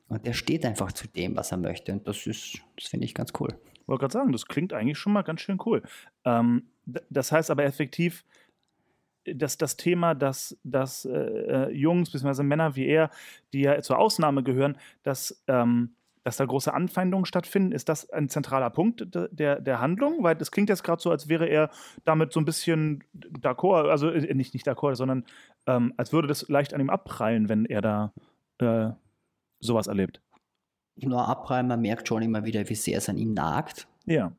Und 0.08 0.26
der 0.26 0.34
steht 0.34 0.66
einfach 0.66 0.92
zu 0.92 1.08
dem, 1.08 1.36
was 1.36 1.52
er 1.52 1.58
möchte. 1.58 1.92
Und 1.94 2.08
das 2.08 2.26
ist, 2.26 2.60
das 2.76 2.88
finde 2.88 3.06
ich 3.06 3.14
ganz 3.14 3.32
cool. 3.40 3.50
wollte 3.86 4.02
gerade 4.02 4.14
sagen, 4.14 4.32
das 4.32 4.46
klingt 4.46 4.74
eigentlich 4.74 4.98
schon 4.98 5.14
mal 5.14 5.22
ganz 5.22 5.42
schön 5.42 5.60
cool. 5.66 5.84
Ähm, 6.26 6.64
das 7.10 7.32
heißt 7.32 7.52
aber 7.52 7.64
effektiv, 7.64 8.26
dass 9.26 9.58
das 9.58 9.78
Thema, 9.78 10.16
dass, 10.16 10.58
dass 10.64 11.06
äh, 11.06 11.12
äh, 11.12 11.72
Jungs 11.72 12.12
bzw. 12.12 12.44
Männer 12.44 12.76
wie 12.76 12.88
er, 12.88 13.12
die 13.54 13.62
ja 13.62 13.80
zur 13.82 14.00
Ausnahme 14.00 14.44
gehören, 14.44 14.78
dass, 15.04 15.44
ähm, 15.48 15.96
dass 16.30 16.38
da 16.38 16.46
große 16.46 16.72
Anfeindungen 16.72 17.26
stattfinden, 17.26 17.72
ist 17.72 17.90
das 17.90 18.08
ein 18.12 18.30
zentraler 18.30 18.70
Punkt 18.70 19.14
de- 19.16 19.28
der, 19.32 19.60
der 19.60 19.82
Handlung? 19.82 20.22
Weil 20.24 20.36
das 20.36 20.52
klingt 20.52 20.70
jetzt 20.70 20.84
gerade 20.84 21.02
so, 21.02 21.10
als 21.10 21.28
wäre 21.28 21.48
er 21.48 21.72
damit 22.06 22.32
so 22.32 22.40
ein 22.40 22.46
bisschen 22.46 23.04
d'accord, 23.42 23.90
also 23.90 24.10
äh, 24.10 24.34
nicht, 24.36 24.54
nicht 24.54 24.68
d'accord, 24.68 24.96
sondern 24.96 25.26
ähm, 25.66 25.94
als 25.98 26.14
würde 26.14 26.28
das 26.28 26.48
leicht 26.48 26.74
an 26.76 26.82
ihm 26.82 26.92
abprallen, 26.92 27.50
wenn 27.50 27.66
er 27.66 27.82
da 27.82 28.14
äh, 28.60 28.92
sowas 29.60 29.88
erlebt. 29.88 30.22
Nur 30.98 31.28
abreißen, 31.28 31.68
man 31.68 31.82
merkt 31.82 32.08
schon 32.08 32.22
immer 32.22 32.46
wieder, 32.46 32.70
wie 32.70 32.76
sehr 32.76 33.00
es 33.00 33.10
an 33.10 33.18
ihm 33.18 33.34
nagt. 33.34 33.88
Ja. 34.06 34.32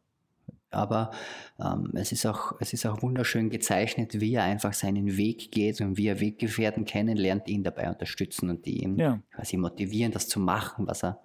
Aber 0.72 1.10
ähm, 1.58 1.90
es, 1.94 2.12
ist 2.12 2.24
auch, 2.26 2.52
es 2.60 2.72
ist 2.72 2.86
auch 2.86 3.02
wunderschön 3.02 3.50
gezeichnet, 3.50 4.20
wie 4.20 4.34
er 4.34 4.44
einfach 4.44 4.72
seinen 4.72 5.16
Weg 5.16 5.50
geht 5.50 5.80
und 5.80 5.96
wie 5.96 6.06
er 6.06 6.20
Weggefährten 6.20 6.84
kennenlernt, 6.84 7.48
ihn 7.48 7.64
dabei 7.64 7.88
unterstützen 7.88 8.50
und 8.50 8.64
die 8.66 8.84
ihn 8.84 8.96
Ja. 8.96 9.18
quasi 9.32 9.56
motivieren, 9.56 10.12
das 10.12 10.28
zu 10.28 10.38
machen, 10.38 10.86
was 10.86 11.02
er. 11.02 11.18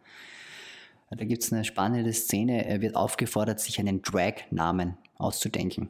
Da 1.17 1.25
gibt 1.25 1.43
es 1.43 1.53
eine 1.53 1.63
spannende 1.63 2.11
Szene, 2.13 2.65
er 2.65 2.81
wird 2.81 2.95
aufgefordert, 2.95 3.59
sich 3.59 3.79
einen 3.79 4.01
Drag-Namen 4.01 4.97
auszudenken. 5.15 5.89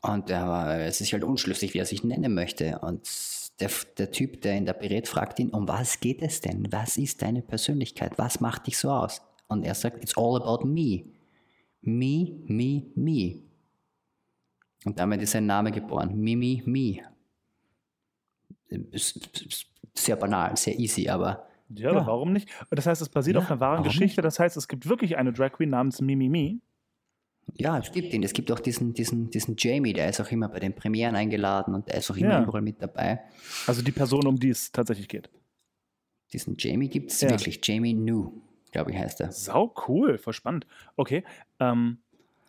Und 0.00 0.30
er 0.30 0.48
war, 0.48 0.74
er 0.74 0.88
ist 0.88 1.12
halt 1.12 1.24
unschlüssig, 1.24 1.74
wie 1.74 1.78
er 1.78 1.86
sich 1.86 2.04
nennen 2.04 2.34
möchte. 2.34 2.78
Und 2.80 3.08
der, 3.60 3.70
der 3.98 4.10
Typ, 4.10 4.40
der 4.42 4.56
ihn 4.56 4.66
da 4.66 4.72
berät, 4.72 5.08
fragt 5.08 5.38
ihn, 5.38 5.50
um 5.50 5.68
was 5.68 6.00
geht 6.00 6.22
es 6.22 6.40
denn? 6.40 6.66
Was 6.72 6.96
ist 6.96 7.22
deine 7.22 7.42
Persönlichkeit? 7.42 8.18
Was 8.18 8.40
macht 8.40 8.66
dich 8.66 8.76
so 8.78 8.90
aus? 8.90 9.22
Und 9.46 9.64
er 9.64 9.74
sagt, 9.74 10.02
it's 10.02 10.16
all 10.16 10.36
about 10.42 10.66
me. 10.66 11.04
Me, 11.82 12.32
me, 12.46 12.82
me. 12.94 13.42
Und 14.84 14.98
damit 14.98 15.22
ist 15.22 15.32
sein 15.32 15.46
Name 15.46 15.70
geboren. 15.70 16.16
Mimi, 16.18 16.62
me. 16.66 16.98
Ist- 18.90 19.16
ist 19.46 19.66
Sehr 19.96 20.16
banal, 20.16 20.56
sehr 20.56 20.78
easy, 20.78 21.08
aber 21.08 21.46
Ja, 21.70 21.90
aber 21.90 22.06
warum 22.06 22.32
nicht? 22.32 22.48
Das 22.70 22.86
heißt, 22.86 23.00
es 23.02 23.08
basiert 23.08 23.36
Ja, 23.36 23.42
auf 23.42 23.50
einer 23.50 23.60
wahren 23.60 23.82
Geschichte. 23.84 24.20
Das 24.22 24.38
heißt, 24.38 24.56
es 24.56 24.68
gibt 24.68 24.88
wirklich 24.88 25.16
eine 25.16 25.32
Drag 25.32 25.52
Queen 25.52 25.70
namens 25.70 26.00
Mimimi. 26.00 26.60
ja, 27.56 27.78
es 27.78 27.90
gibt 27.92 28.12
ihn. 28.12 28.22
Es 28.22 28.32
gibt 28.32 28.50
auch 28.52 28.60
diesen, 28.60 28.94
diesen, 28.94 29.30
diesen 29.30 29.54
Jamie, 29.58 29.92
der 29.92 30.08
ist 30.08 30.20
auch 30.20 30.30
immer 30.30 30.48
bei 30.48 30.60
den 30.60 30.74
Premieren 30.74 31.14
eingeladen 31.16 31.74
und 31.74 31.88
der 31.88 31.96
ist 31.98 32.10
auch 32.10 32.16
immer 32.16 32.30
Ja. 32.30 32.42
überall 32.42 32.62
mit 32.62 32.80
dabei. 32.82 33.20
Also 33.66 33.82
die 33.82 33.92
Person, 33.92 34.26
um 34.26 34.38
die 34.38 34.50
es 34.50 34.72
tatsächlich 34.72 35.08
geht. 35.08 35.28
Diesen 36.32 36.56
Jamie 36.58 36.88
gibt 36.88 37.10
es 37.12 37.20
Ja. 37.20 37.30
wirklich. 37.30 37.60
Jamie 37.62 37.94
New, 37.94 38.32
glaube 38.72 38.90
ich, 38.92 38.98
heißt 38.98 39.20
er. 39.20 39.30
Sau 39.32 39.74
cool, 39.88 40.18
voll 40.18 40.32
spannend. 40.32 40.66
Okay. 40.96 41.22
Ähm, 41.60 41.98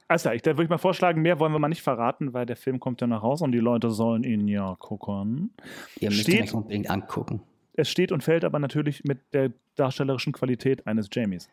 also, 0.08 0.30
ich, 0.32 0.42
da 0.44 0.52
würde 0.52 0.64
ich 0.64 0.70
mal 0.70 0.78
vorschlagen, 0.78 1.22
mehr 1.22 1.40
wollen 1.40 1.52
wir 1.52 1.60
mal 1.60 1.68
nicht 1.68 1.82
verraten, 1.82 2.34
weil 2.34 2.46
der 2.46 2.56
Film 2.56 2.80
kommt 2.80 3.02
ja 3.02 3.08
nach 3.08 3.22
Hause 3.24 3.44
und 3.44 3.52
die 3.54 3.60
Leute 3.60 3.90
sollen 3.92 4.24
ihn 4.24 4.48
ja 4.48 4.76
gucken. 4.80 5.52
Ihr 6.00 6.10
müsst 6.10 6.22
Steht- 6.24 6.36
ihn 6.36 6.44
euch 6.44 6.54
unbedingt 6.54 6.90
angucken. 6.90 7.42
Es 7.78 7.90
steht 7.90 8.12
und 8.12 8.24
fällt 8.24 8.44
aber 8.46 8.60
natürlich 8.60 9.04
mit 9.04 9.20
der 9.34 9.52
darstellerischen 9.76 10.34
Qualität 10.34 10.88
eines 10.88 11.10
Jamies. 11.12 11.50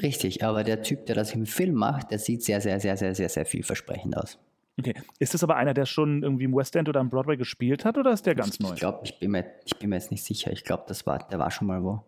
Richtig, 0.00 0.44
aber 0.44 0.62
der 0.62 0.82
Typ, 0.82 1.06
der 1.06 1.16
das 1.16 1.34
im 1.34 1.46
Film 1.46 1.74
macht, 1.74 2.10
der 2.12 2.18
sieht 2.20 2.42
sehr, 2.44 2.60
sehr, 2.60 2.78
sehr, 2.78 2.96
sehr, 2.96 3.14
sehr, 3.14 3.28
sehr 3.28 3.44
vielversprechend 3.46 4.16
aus. 4.16 4.38
Okay. 4.78 4.94
Ist 5.18 5.34
das 5.34 5.42
aber 5.42 5.56
einer, 5.56 5.74
der 5.74 5.86
schon 5.86 6.22
irgendwie 6.22 6.44
im 6.44 6.54
West 6.54 6.76
End 6.76 6.88
oder 6.88 7.00
am 7.00 7.10
Broadway 7.10 7.36
gespielt 7.36 7.84
hat 7.84 7.98
oder 7.98 8.12
ist 8.12 8.24
der 8.26 8.36
ganz 8.36 8.54
ich 8.54 8.60
neu? 8.60 8.74
Ich 8.74 8.78
glaube, 8.78 9.00
ich, 9.02 9.18
bin 9.18 9.32
mir- 9.32 9.50
ich 9.64 9.76
bin 9.76 9.90
mir 9.90 9.96
jetzt 9.96 10.12
nicht 10.12 10.22
sicher. 10.22 10.52
Ich 10.52 10.62
glaube, 10.62 10.84
das 10.86 11.04
war, 11.04 11.18
der 11.28 11.40
war 11.40 11.50
schon 11.50 11.66
mal 11.66 11.82
wo. 11.82 12.04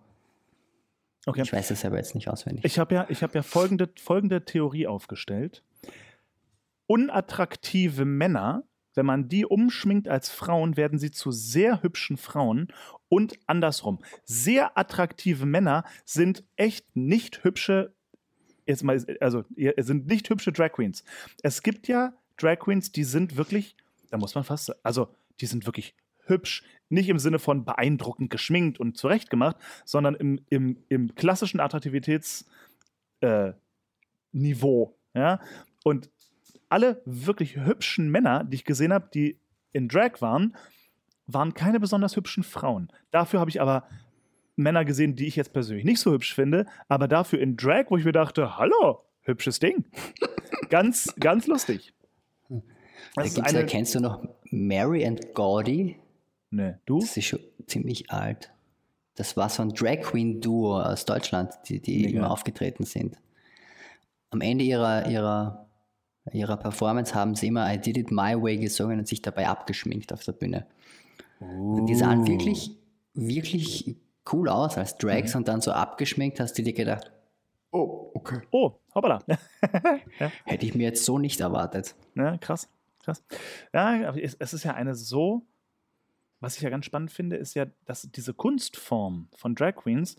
Okay. 1.26 1.42
Ich 1.42 1.52
weiß 1.52 1.72
es 1.72 1.84
aber 1.84 1.96
jetzt 1.96 2.14
nicht 2.14 2.28
auswendig. 2.28 2.64
Ich 2.64 2.78
habe 2.78 2.94
ja, 2.94 3.06
ich 3.08 3.24
hab 3.24 3.34
ja 3.34 3.42
folgende, 3.42 3.88
folgende 4.00 4.44
Theorie 4.44 4.86
aufgestellt. 4.86 5.64
Unattraktive 6.86 8.04
Männer, 8.04 8.62
wenn 8.94 9.06
man 9.06 9.28
die 9.28 9.44
umschminkt 9.46 10.08
als 10.08 10.30
Frauen, 10.30 10.76
werden 10.76 10.98
sie 10.98 11.10
zu 11.10 11.30
sehr 11.30 11.82
hübschen 11.82 12.16
Frauen 12.16 12.68
und 13.08 13.38
andersrum. 13.46 14.00
Sehr 14.24 14.76
attraktive 14.78 15.46
Männer 15.46 15.84
sind 16.04 16.44
echt 16.56 16.96
nicht 16.96 17.44
hübsche, 17.44 17.94
jetzt 18.66 18.84
mal, 18.84 19.04
also 19.20 19.44
sind 19.78 20.06
nicht 20.06 20.28
hübsche 20.30 20.52
Drag 20.52 20.72
Queens. 20.72 21.04
Es 21.42 21.62
gibt 21.62 21.88
ja 21.88 22.14
Drag 22.36 22.58
Queens, 22.58 22.92
die 22.92 23.04
sind 23.04 23.36
wirklich, 23.36 23.76
da 24.10 24.18
muss 24.18 24.34
man 24.34 24.44
fast, 24.44 24.84
also 24.84 25.14
die 25.40 25.46
sind 25.46 25.66
wirklich 25.66 25.94
hübsch, 26.24 26.62
nicht 26.88 27.08
im 27.08 27.18
Sinne 27.18 27.38
von 27.38 27.64
beeindruckend 27.64 28.30
geschminkt 28.30 28.80
und 28.80 28.96
zurechtgemacht, 28.96 29.56
sondern 29.84 30.14
im, 30.14 30.40
im, 30.48 30.78
im 30.88 31.14
klassischen 31.14 31.60
Attraktivitätsniveau. 31.60 32.46
Äh, 33.20 35.18
ja? 35.18 35.40
Und 35.84 36.10
alle 36.70 37.02
wirklich 37.04 37.56
hübschen 37.56 38.10
Männer, 38.10 38.44
die 38.44 38.56
ich 38.56 38.64
gesehen 38.64 38.92
habe, 38.92 39.08
die 39.12 39.38
in 39.72 39.88
Drag 39.88 40.20
waren, 40.20 40.56
waren 41.26 41.54
keine 41.54 41.78
besonders 41.80 42.16
hübschen 42.16 42.42
Frauen. 42.42 42.90
Dafür 43.10 43.40
habe 43.40 43.50
ich 43.50 43.60
aber 43.60 43.84
Männer 44.56 44.84
gesehen, 44.84 45.14
die 45.16 45.26
ich 45.26 45.36
jetzt 45.36 45.52
persönlich 45.52 45.84
nicht 45.84 46.00
so 46.00 46.12
hübsch 46.12 46.34
finde, 46.34 46.66
aber 46.88 47.06
dafür 47.08 47.40
in 47.40 47.56
Drag, 47.56 47.86
wo 47.90 47.96
ich 47.96 48.04
mir 48.04 48.12
dachte, 48.12 48.56
hallo, 48.58 49.02
hübsches 49.22 49.58
Ding. 49.58 49.84
ganz, 50.70 51.14
ganz 51.20 51.46
lustig. 51.46 51.94
da 52.48 52.60
Das 53.16 53.26
ist 53.28 53.34
gibt's, 53.36 53.50
eine, 53.50 53.60
da 53.60 53.66
kennst 53.66 53.94
du 53.94 54.00
noch 54.00 54.26
Mary 54.50 55.06
and 55.06 55.34
Gordy? 55.34 55.96
nee, 56.50 56.74
du? 56.86 57.00
Das 57.00 57.16
ist, 57.16 57.26
schon- 57.26 57.40
ziemlich 57.66 58.10
alt. 58.10 58.52
Das 59.14 59.36
war 59.36 59.48
so 59.48 59.62
ein 59.62 59.70
Drag 59.70 60.00
Queen 60.02 60.40
Duo 60.40 60.80
aus 60.80 61.04
Deutschland, 61.04 61.52
die, 61.68 61.80
die 61.80 62.06
Mega. 62.06 62.18
immer 62.18 62.30
aufgetreten 62.30 62.84
sind. 62.84 63.16
Am 64.30 64.40
Ende 64.40 64.64
ihrer, 64.64 65.08
ihrer, 65.08 65.68
ihrer 66.32 66.56
Performance 66.56 67.14
haben 67.14 67.34
sie 67.34 67.48
immer 67.48 67.72
I 67.72 67.78
Did 67.78 67.96
It 67.96 68.10
My 68.10 68.40
Way 68.40 68.58
gesungen 68.58 68.98
und 68.98 69.08
sich 69.08 69.22
dabei 69.22 69.48
abgeschminkt 69.48 70.12
auf 70.12 70.24
der 70.24 70.32
Bühne. 70.32 70.66
Und 71.40 71.86
Die 71.86 71.94
sahen 71.94 72.26
wirklich, 72.26 72.76
wirklich 73.14 73.96
cool 74.32 74.48
aus 74.48 74.76
als 74.76 74.96
Drags 74.98 75.34
und 75.34 75.48
dann 75.48 75.60
so 75.60 75.72
abgeschminkt, 75.72 76.40
hast 76.40 76.58
du 76.58 76.62
dir 76.62 76.72
gedacht, 76.72 77.10
oh, 77.70 78.10
okay. 78.14 78.40
Oh, 78.50 78.72
hoppala. 78.94 79.20
Hätte 80.44 80.66
ich 80.66 80.74
mir 80.74 80.84
jetzt 80.84 81.04
so 81.04 81.18
nicht 81.18 81.40
erwartet. 81.40 81.94
Ja, 82.14 82.36
krass, 82.38 82.68
krass. 83.02 83.24
Ja, 83.72 84.08
aber 84.08 84.22
es, 84.22 84.34
es 84.34 84.52
ist 84.52 84.64
ja 84.64 84.74
eine 84.74 84.94
so, 84.94 85.46
was 86.40 86.56
ich 86.56 86.62
ja 86.62 86.70
ganz 86.70 86.86
spannend 86.86 87.10
finde, 87.10 87.36
ist 87.36 87.54
ja, 87.54 87.66
dass 87.84 88.08
diese 88.10 88.34
Kunstform 88.34 89.28
von 89.34 89.54
Drag 89.54 89.76
Queens, 89.76 90.16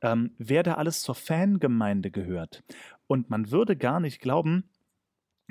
ähm, 0.00 0.32
wer 0.38 0.62
da 0.62 0.74
alles 0.74 1.02
zur 1.02 1.14
Fangemeinde 1.14 2.10
gehört. 2.10 2.64
Und 3.06 3.30
man 3.30 3.50
würde 3.50 3.76
gar 3.76 4.00
nicht 4.00 4.20
glauben, 4.20 4.64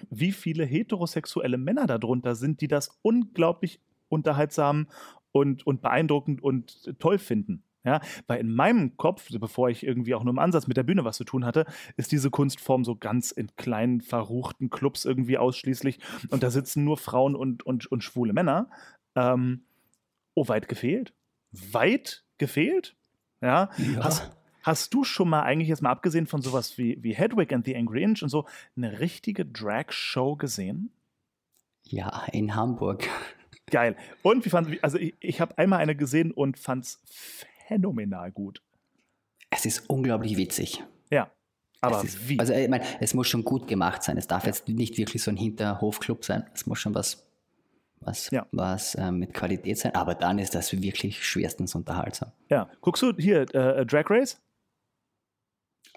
wie 0.09 0.31
viele 0.31 0.65
heterosexuelle 0.65 1.57
Männer 1.57 1.87
darunter 1.87 2.35
sind, 2.35 2.61
die 2.61 2.67
das 2.67 2.99
unglaublich 3.01 3.79
unterhaltsam 4.09 4.87
und, 5.31 5.65
und 5.65 5.81
beeindruckend 5.81 6.43
und 6.43 6.97
toll 6.99 7.17
finden. 7.17 7.63
Ja, 7.83 7.99
weil 8.27 8.39
in 8.39 8.53
meinem 8.53 8.95
Kopf, 8.95 9.29
bevor 9.39 9.69
ich 9.69 9.83
irgendwie 9.83 10.13
auch 10.13 10.23
nur 10.23 10.33
im 10.33 10.39
Ansatz 10.39 10.67
mit 10.67 10.77
der 10.77 10.83
Bühne 10.83 11.03
was 11.03 11.17
zu 11.17 11.23
tun 11.23 11.45
hatte, 11.45 11.65
ist 11.97 12.11
diese 12.11 12.29
Kunstform 12.29 12.83
so 12.83 12.95
ganz 12.95 13.31
in 13.31 13.55
kleinen, 13.55 14.01
verruchten 14.01 14.69
Clubs 14.69 15.03
irgendwie 15.03 15.39
ausschließlich. 15.39 15.97
Und 16.29 16.43
da 16.43 16.51
sitzen 16.51 16.83
nur 16.83 16.97
Frauen 16.97 17.35
und, 17.35 17.63
und, 17.65 17.91
und 17.91 18.03
schwule 18.03 18.33
Männer. 18.33 18.69
Ähm, 19.15 19.63
oh, 20.35 20.47
weit 20.47 20.67
gefehlt? 20.67 21.15
Weit 21.51 22.23
gefehlt? 22.37 22.95
Ja. 23.41 23.71
Hast, 23.99 24.31
hast 24.63 24.93
du 24.93 25.03
schon 25.03 25.29
mal 25.29 25.41
eigentlich 25.43 25.69
jetzt 25.69 25.81
mal 25.81 25.89
abgesehen 25.91 26.27
von 26.27 26.41
sowas 26.41 26.77
wie, 26.77 26.97
wie 27.03 27.13
Hedwig 27.13 27.53
and 27.53 27.65
the 27.65 27.75
Angry 27.75 28.03
Inch 28.03 28.21
und 28.23 28.29
so 28.29 28.45
eine 28.75 28.99
richtige 28.99 29.45
Drag-Show 29.45 30.35
gesehen? 30.35 30.91
Ja, 31.83 32.25
in 32.31 32.55
Hamburg. 32.55 33.07
Geil. 33.69 33.95
Und 34.21 34.45
wie 34.45 34.49
fand 34.49 34.83
also 34.83 34.97
ich, 34.97 35.15
ich 35.19 35.41
habe 35.41 35.57
einmal 35.57 35.79
eine 35.79 35.95
gesehen 35.95 36.31
und 36.31 36.59
fand 36.59 36.85
es 36.85 37.01
phänomenal 37.67 38.31
gut. 38.31 38.61
Es 39.49 39.65
ist 39.65 39.89
unglaublich 39.89 40.37
witzig. 40.37 40.83
Ja. 41.09 41.31
Aber 41.81 41.97
es 41.97 42.03
ist, 42.03 42.29
wie? 42.29 42.39
Also 42.39 42.53
ich 42.53 42.69
meine, 42.69 42.83
es 42.99 43.13
muss 43.13 43.27
schon 43.27 43.43
gut 43.43 43.67
gemacht 43.67 44.03
sein. 44.03 44.17
Es 44.17 44.27
darf 44.27 44.45
jetzt 44.45 44.67
nicht 44.67 44.97
wirklich 44.97 45.23
so 45.23 45.31
ein 45.31 45.37
Hinterhofclub 45.37 46.23
sein. 46.23 46.45
Es 46.53 46.65
muss 46.67 46.79
schon 46.79 46.93
was, 46.93 47.25
was, 47.99 48.29
Ja. 48.29 48.45
was 48.51 48.95
ähm, 48.95 49.19
mit 49.19 49.33
Qualität 49.33 49.77
sein. 49.79 49.95
Aber 49.95 50.15
dann 50.15 50.37
ist 50.37 50.53
das 50.53 50.71
wirklich 50.79 51.25
schwerstens 51.25 51.73
unterhaltsam. 51.73 52.31
ja. 52.49 52.69
Guckst 52.81 53.01
du 53.01 53.13
hier 53.17 53.41
äh, 53.55 53.85
Drag 53.85 54.09
Race? 54.09 54.39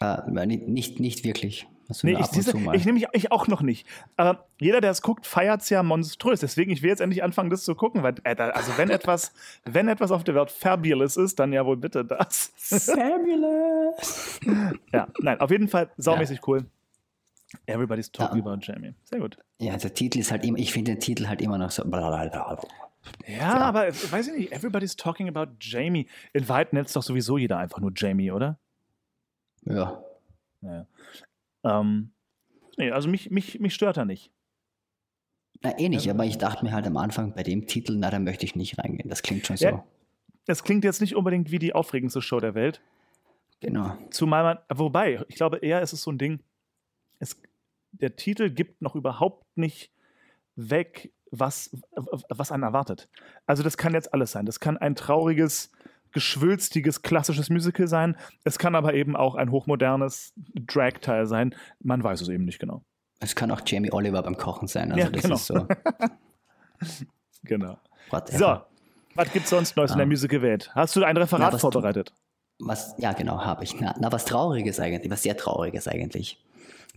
Äh, 0.00 0.46
nicht, 0.46 1.00
nicht, 1.00 1.24
wirklich. 1.24 1.66
Also 1.88 2.06
Nee, 2.06 2.16
ich, 2.18 2.26
diese, 2.28 2.56
ich 2.72 2.84
nehme 2.86 2.98
mich 2.98 3.06
ich 3.12 3.30
auch 3.30 3.46
noch 3.46 3.60
nicht. 3.60 3.86
Aber 4.16 4.46
jeder, 4.58 4.80
der 4.80 4.90
es 4.90 5.02
guckt, 5.02 5.26
feiert 5.26 5.60
es 5.60 5.68
ja 5.70 5.82
monströs. 5.82 6.40
Deswegen, 6.40 6.70
ich 6.70 6.82
will 6.82 6.88
jetzt 6.88 7.00
endlich 7.00 7.22
anfangen, 7.22 7.50
das 7.50 7.64
zu 7.64 7.74
gucken. 7.74 8.02
Weil, 8.02 8.14
äh, 8.24 8.34
also, 8.36 8.72
wenn 8.78 8.88
etwas, 8.90 9.32
wenn 9.64 9.88
etwas 9.88 10.10
auf 10.10 10.24
der 10.24 10.34
Welt 10.34 10.50
fabulous 10.50 11.16
ist, 11.16 11.38
dann 11.38 11.52
ja 11.52 11.66
wohl 11.66 11.76
bitte 11.76 12.04
das. 12.04 12.52
Fabulous! 12.56 14.40
ja, 14.92 15.08
nein, 15.20 15.40
auf 15.40 15.50
jeden 15.50 15.68
Fall 15.68 15.90
saumäßig 15.96 16.40
cool. 16.46 16.64
Everybody's 17.66 18.10
talking 18.10 18.38
Ja. 18.38 18.44
about 18.50 18.60
Jamie. 18.62 18.94
Sehr 19.04 19.20
gut. 19.20 19.36
Ja, 19.58 19.76
der 19.76 19.94
Titel 19.94 20.18
ist 20.18 20.30
halt 20.32 20.44
immer, 20.44 20.58
ich 20.58 20.72
finde 20.72 20.92
den 20.92 21.00
Titel 21.00 21.28
halt 21.28 21.40
immer 21.40 21.58
noch 21.58 21.70
so. 21.70 21.84
Ja, 23.26 23.58
aber 23.58 23.88
äh, 23.88 23.92
weiß 24.10 24.28
ich 24.28 24.34
nicht, 24.34 24.52
everybody's 24.52 24.96
talking 24.96 25.28
about 25.28 25.52
Jamie. 25.60 26.08
In 26.32 26.48
Wahrheit 26.48 26.72
nennt 26.72 26.86
es 26.88 26.94
doch 26.94 27.02
sowieso 27.02 27.38
jeder 27.38 27.58
einfach 27.58 27.78
nur 27.80 27.92
Jamie, 27.94 28.30
oder? 28.32 28.58
Ja. 29.64 30.02
Ja. 30.62 30.86
Ähm, 31.64 32.10
nee, 32.76 32.90
also 32.90 33.08
mich, 33.08 33.30
mich, 33.30 33.60
mich 33.60 33.74
stört 33.74 33.96
er 33.96 34.04
nicht. 34.04 34.30
Na, 35.62 35.78
eh 35.78 35.88
nicht, 35.88 36.08
aber 36.10 36.24
ich 36.24 36.38
dachte 36.38 36.64
mir 36.64 36.72
halt 36.72 36.86
am 36.86 36.96
Anfang 36.96 37.34
bei 37.34 37.42
dem 37.42 37.66
Titel, 37.66 37.96
na, 37.96 38.10
da 38.10 38.18
möchte 38.18 38.44
ich 38.44 38.54
nicht 38.54 38.78
reingehen. 38.78 39.08
Das 39.08 39.22
klingt 39.22 39.46
schon 39.46 39.56
so. 39.56 39.66
Ja. 39.66 39.84
Es 40.46 40.62
klingt 40.62 40.84
jetzt 40.84 41.00
nicht 41.00 41.16
unbedingt 41.16 41.50
wie 41.50 41.58
die 41.58 41.74
aufregendste 41.74 42.20
Show 42.20 42.38
der 42.38 42.54
Welt. 42.54 42.82
Genau. 43.60 43.96
Zumal 44.10 44.42
man, 44.42 44.58
wobei, 44.78 45.24
ich 45.28 45.36
glaube 45.36 45.58
eher 45.58 45.80
ist 45.80 45.94
es 45.94 46.02
so 46.02 46.12
ein 46.12 46.18
Ding, 46.18 46.40
es, 47.18 47.40
der 47.92 48.16
Titel 48.16 48.50
gibt 48.50 48.82
noch 48.82 48.94
überhaupt 48.94 49.56
nicht 49.56 49.90
weg, 50.56 51.12
was, 51.30 51.74
was 52.28 52.52
einen 52.52 52.62
erwartet. 52.62 53.08
Also 53.46 53.62
das 53.62 53.76
kann 53.76 53.94
jetzt 53.94 54.12
alles 54.12 54.32
sein. 54.32 54.44
Das 54.44 54.60
kann 54.60 54.76
ein 54.76 54.94
trauriges, 54.94 55.72
geschwülstiges, 56.14 57.02
klassisches 57.02 57.50
Musical 57.50 57.86
sein. 57.88 58.16
Es 58.44 58.58
kann 58.58 58.74
aber 58.74 58.94
eben 58.94 59.14
auch 59.16 59.34
ein 59.34 59.50
hochmodernes 59.50 60.32
Drag-Teil 60.54 61.26
sein. 61.26 61.54
Man 61.80 62.02
weiß 62.02 62.22
es 62.22 62.28
eben 62.30 62.44
nicht 62.46 62.58
genau. 62.58 62.82
Es 63.20 63.34
kann 63.36 63.50
auch 63.50 63.60
Jamie 63.66 63.92
Oliver 63.92 64.22
beim 64.22 64.36
Kochen 64.38 64.66
sein. 64.68 64.90
Also 64.92 65.04
Ja, 65.04 65.10
das 65.10 65.22
genau. 65.22 65.34
ist 65.34 65.46
so. 65.46 65.66
Genau. 67.44 67.76
So, 68.30 68.60
was 69.14 69.32
gibt's 69.32 69.50
sonst 69.50 69.76
Neues 69.76 69.90
in 69.92 69.98
der 69.98 70.06
Ah. 70.06 70.08
Musical-Welt? 70.08 70.70
Hast 70.74 70.96
du 70.96 71.04
ein 71.04 71.16
Referat 71.16 71.52
Na, 71.52 71.58
vorbereitet? 71.58 72.12
Was, 72.58 72.94
ja, 72.98 73.12
genau, 73.12 73.44
habe 73.44 73.64
ich. 73.64 73.78
Na, 73.80 73.94
na, 73.98 74.10
was 74.12 74.24
Trauriges 74.24 74.80
eigentlich, 74.80 75.10
was 75.10 75.22
sehr 75.22 75.36
Trauriges 75.36 75.88
eigentlich. 75.88 76.42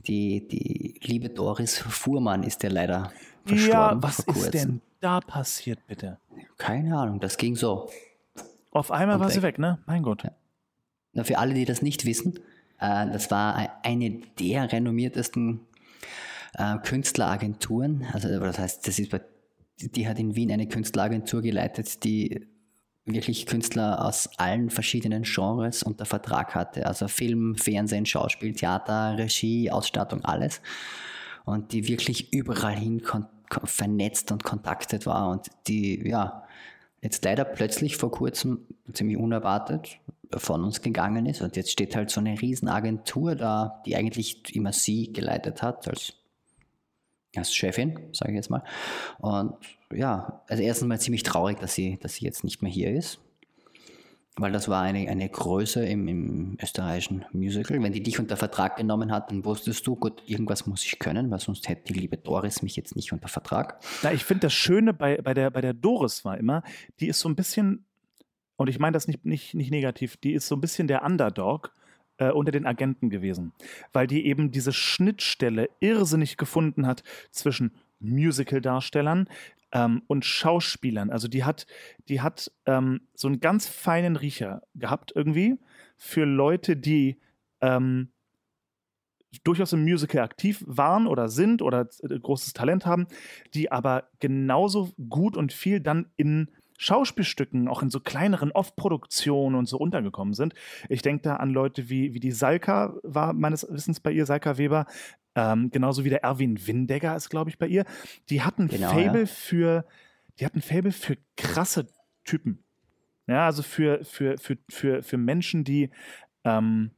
Die, 0.07 0.47
die 0.47 0.99
liebe 1.03 1.29
Doris 1.29 1.79
Fuhrmann 1.79 2.43
ist 2.43 2.63
ja 2.63 2.69
leider 2.69 3.11
verstorben 3.45 3.71
Ja, 3.71 4.03
was 4.03 4.19
ist 4.19 4.53
denn 4.53 4.81
da 4.99 5.19
passiert, 5.21 5.79
bitte? 5.87 6.17
Keine 6.57 6.97
Ahnung, 6.97 7.19
das 7.19 7.37
ging 7.37 7.55
so. 7.55 7.89
Auf 8.77 8.91
einmal 8.91 9.19
war 9.19 9.29
sie 9.29 9.41
weg. 9.41 9.59
ne? 9.59 9.79
Mein 9.85 10.03
Gott. 10.03 10.23
Na, 11.13 11.23
für 11.23 11.37
alle, 11.37 11.53
die 11.53 11.65
das 11.65 11.81
nicht 11.81 12.05
wissen, 12.05 12.39
äh, 12.79 13.07
das 13.11 13.31
war 13.31 13.55
ei- 13.57 13.71
eine 13.83 14.21
der 14.39 14.71
renommiertesten 14.71 15.61
äh, 16.53 16.77
Künstleragenturen. 16.77 18.05
Also 18.13 18.27
das 18.39 18.59
heißt, 18.59 18.87
das 18.87 18.99
ist 18.99 19.11
bei, 19.11 19.21
die 19.79 20.07
hat 20.07 20.19
in 20.19 20.35
Wien 20.35 20.51
eine 20.51 20.67
Künstleragentur 20.67 21.41
geleitet, 21.41 22.03
die 22.03 22.47
wirklich 23.05 23.45
Künstler 23.45 24.03
aus 24.05 24.29
allen 24.37 24.69
verschiedenen 24.69 25.23
Genres 25.23 25.81
unter 25.81 26.05
Vertrag 26.05 26.53
hatte. 26.55 26.85
Also 26.85 27.07
Film, 27.07 27.55
Fernsehen, 27.55 28.05
Schauspiel, 28.05 28.53
Theater, 28.53 29.17
Regie, 29.17 29.71
Ausstattung, 29.71 30.25
alles. 30.25 30.61
Und 31.45 31.71
die 31.71 31.87
wirklich 31.87 32.33
überall 32.33 32.75
hin 32.75 33.01
vernetzt 33.63 34.31
und 34.33 34.43
kontaktet 34.43 35.05
war 35.05 35.29
und 35.29 35.47
die, 35.67 36.05
ja, 36.07 36.43
jetzt 37.07 37.23
leider 37.23 37.45
plötzlich 37.45 37.95
vor 37.95 38.11
kurzem 38.11 38.65
ziemlich 38.91 39.17
unerwartet 39.17 39.99
von 40.35 40.61
uns 40.63 40.81
gegangen 40.81 41.25
ist. 41.25 41.41
Und 41.41 41.55
jetzt 41.55 41.71
steht 41.71 41.95
halt 41.95 42.09
so 42.09 42.19
eine 42.19 42.41
Riesenagentur 42.41 43.35
da, 43.35 43.81
die 43.85 43.95
eigentlich 43.95 44.53
immer 44.53 44.73
sie 44.73 45.13
geleitet 45.13 45.61
hat 45.61 45.87
als, 45.87 46.13
als 47.33 47.55
Chefin, 47.55 47.97
sage 48.11 48.31
ich 48.31 48.35
jetzt 48.35 48.49
mal. 48.49 48.61
Und 49.19 49.55
ja, 49.93 50.43
also 50.49 50.61
erstens 50.61 50.89
mal 50.89 50.99
ziemlich 50.99 51.23
traurig, 51.23 51.59
dass 51.59 51.75
sie, 51.75 51.97
dass 52.01 52.15
sie 52.15 52.25
jetzt 52.25 52.43
nicht 52.43 52.61
mehr 52.61 52.71
hier 52.71 52.91
ist. 52.91 53.19
Weil 54.39 54.51
das 54.51 54.69
war 54.69 54.83
eine, 54.83 55.09
eine 55.09 55.27
Größe 55.27 55.83
im, 55.85 56.07
im 56.07 56.57
österreichischen 56.61 57.25
Musical. 57.31 57.81
Wenn 57.81 57.91
die 57.91 58.03
dich 58.03 58.19
unter 58.19 58.37
Vertrag 58.37 58.77
genommen 58.77 59.11
hat, 59.11 59.31
dann 59.31 59.43
wusstest 59.43 59.85
du, 59.87 59.95
gut, 59.95 60.21
irgendwas 60.27 60.67
muss 60.67 60.85
ich 60.85 60.99
können, 60.99 61.31
weil 61.31 61.39
sonst 61.39 61.67
hätte 61.67 61.91
die 61.91 61.99
liebe 61.99 62.17
Doris 62.17 62.61
mich 62.61 62.75
jetzt 62.75 62.95
nicht 62.95 63.11
unter 63.11 63.27
Vertrag. 63.27 63.79
Na, 64.03 64.13
ich 64.13 64.23
finde 64.23 64.41
das 64.41 64.53
Schöne 64.53 64.93
bei, 64.93 65.17
bei, 65.17 65.33
der, 65.33 65.49
bei 65.49 65.61
der 65.61 65.73
Doris 65.73 66.23
war 66.23 66.37
immer, 66.37 66.61
die 66.99 67.07
ist 67.07 67.19
so 67.19 67.29
ein 67.29 67.35
bisschen, 67.35 67.85
und 68.57 68.69
ich 68.69 68.77
meine 68.77 68.93
das 68.93 69.07
nicht, 69.07 69.25
nicht, 69.25 69.55
nicht 69.55 69.71
negativ, 69.71 70.17
die 70.17 70.33
ist 70.33 70.47
so 70.47 70.55
ein 70.55 70.61
bisschen 70.61 70.87
der 70.87 71.03
Underdog 71.03 71.73
äh, 72.17 72.29
unter 72.29 72.51
den 72.51 72.67
Agenten 72.67 73.09
gewesen, 73.09 73.53
weil 73.91 74.05
die 74.05 74.27
eben 74.27 74.51
diese 74.51 74.73
Schnittstelle 74.73 75.69
irrsinnig 75.79 76.37
gefunden 76.37 76.85
hat 76.85 77.03
zwischen 77.31 77.71
Musical-Darstellern 77.99 79.29
ähm, 79.71 80.03
und 80.07 80.25
Schauspielern. 80.25 81.09
Also 81.09 81.27
die 81.27 81.43
hat, 81.43 81.67
die 82.09 82.21
hat 82.21 82.51
ähm, 82.65 83.01
so 83.13 83.27
einen 83.27 83.39
ganz 83.39 83.67
feinen 83.67 84.15
Riecher 84.15 84.61
gehabt 84.75 85.11
irgendwie 85.15 85.57
für 85.97 86.25
Leute, 86.25 86.77
die 86.77 87.19
ähm, 87.61 88.11
durchaus 89.43 89.73
im 89.73 89.83
Musical 89.83 90.21
aktiv 90.21 90.63
waren 90.65 91.07
oder 91.07 91.29
sind 91.29 91.61
oder 91.61 91.89
äh, 92.01 92.19
großes 92.19 92.53
Talent 92.53 92.85
haben, 92.85 93.07
die 93.53 93.71
aber 93.71 94.09
genauso 94.19 94.91
gut 95.09 95.35
und 95.35 95.53
viel 95.53 95.79
dann 95.79 96.11
in 96.15 96.49
Schauspielstücken, 96.77 97.67
auch 97.67 97.81
in 97.81 97.89
so 97.89 97.99
kleineren 97.99 98.51
Off-Produktionen 98.51 99.55
und 99.55 99.67
so 99.67 99.77
untergekommen 99.77 100.33
sind. 100.33 100.53
Ich 100.89 101.01
denke 101.01 101.23
da 101.23 101.35
an 101.37 101.49
Leute 101.49 101.89
wie, 101.89 102.13
wie 102.13 102.19
die 102.19 102.31
Salka, 102.31 102.95
war 103.03 103.33
meines 103.33 103.67
Wissens 103.69 103.99
bei 103.99 104.11
ihr, 104.11 104.25
Salka 104.25 104.57
Weber, 104.57 104.85
ähm, 105.35 105.69
genauso 105.69 106.03
wie 106.03 106.09
der 106.09 106.23
Erwin 106.23 106.65
Windegger 106.65 107.15
ist, 107.15 107.29
glaube 107.29 107.49
ich, 107.49 107.57
bei 107.57 107.67
ihr. 107.67 107.85
Die 108.29 108.41
hatten 108.41 108.67
Genau, 108.67 108.89
Fable 108.89 109.21
ja. 109.21 109.25
für, 109.25 109.85
die 110.39 110.45
hatten 110.45 110.61
Fable 110.61 110.91
für 110.91 111.17
krasse 111.35 111.87
Typen. 112.23 112.63
Ja, 113.27 113.45
also 113.45 113.61
für, 113.61 114.05
für, 114.05 114.37
für, 114.37 114.57
für, 114.69 115.03
für 115.03 115.17
Menschen, 115.17 115.63
die, 115.63 115.89
ähm, 116.43 116.91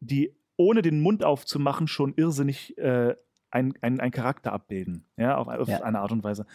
die 0.00 0.34
ohne 0.56 0.82
den 0.82 1.00
Mund 1.00 1.24
aufzumachen 1.24 1.88
schon 1.88 2.14
irrsinnig 2.16 2.76
äh, 2.78 3.14
einen 3.54 4.00
ein 4.00 4.10
Charakter 4.10 4.52
abbilden, 4.52 5.04
ja, 5.16 5.36
auf, 5.36 5.48
auf 5.48 5.68
Ja. 5.68 5.82
eine 5.82 6.00
Art 6.00 6.12
und 6.12 6.22
Weise. 6.24 6.46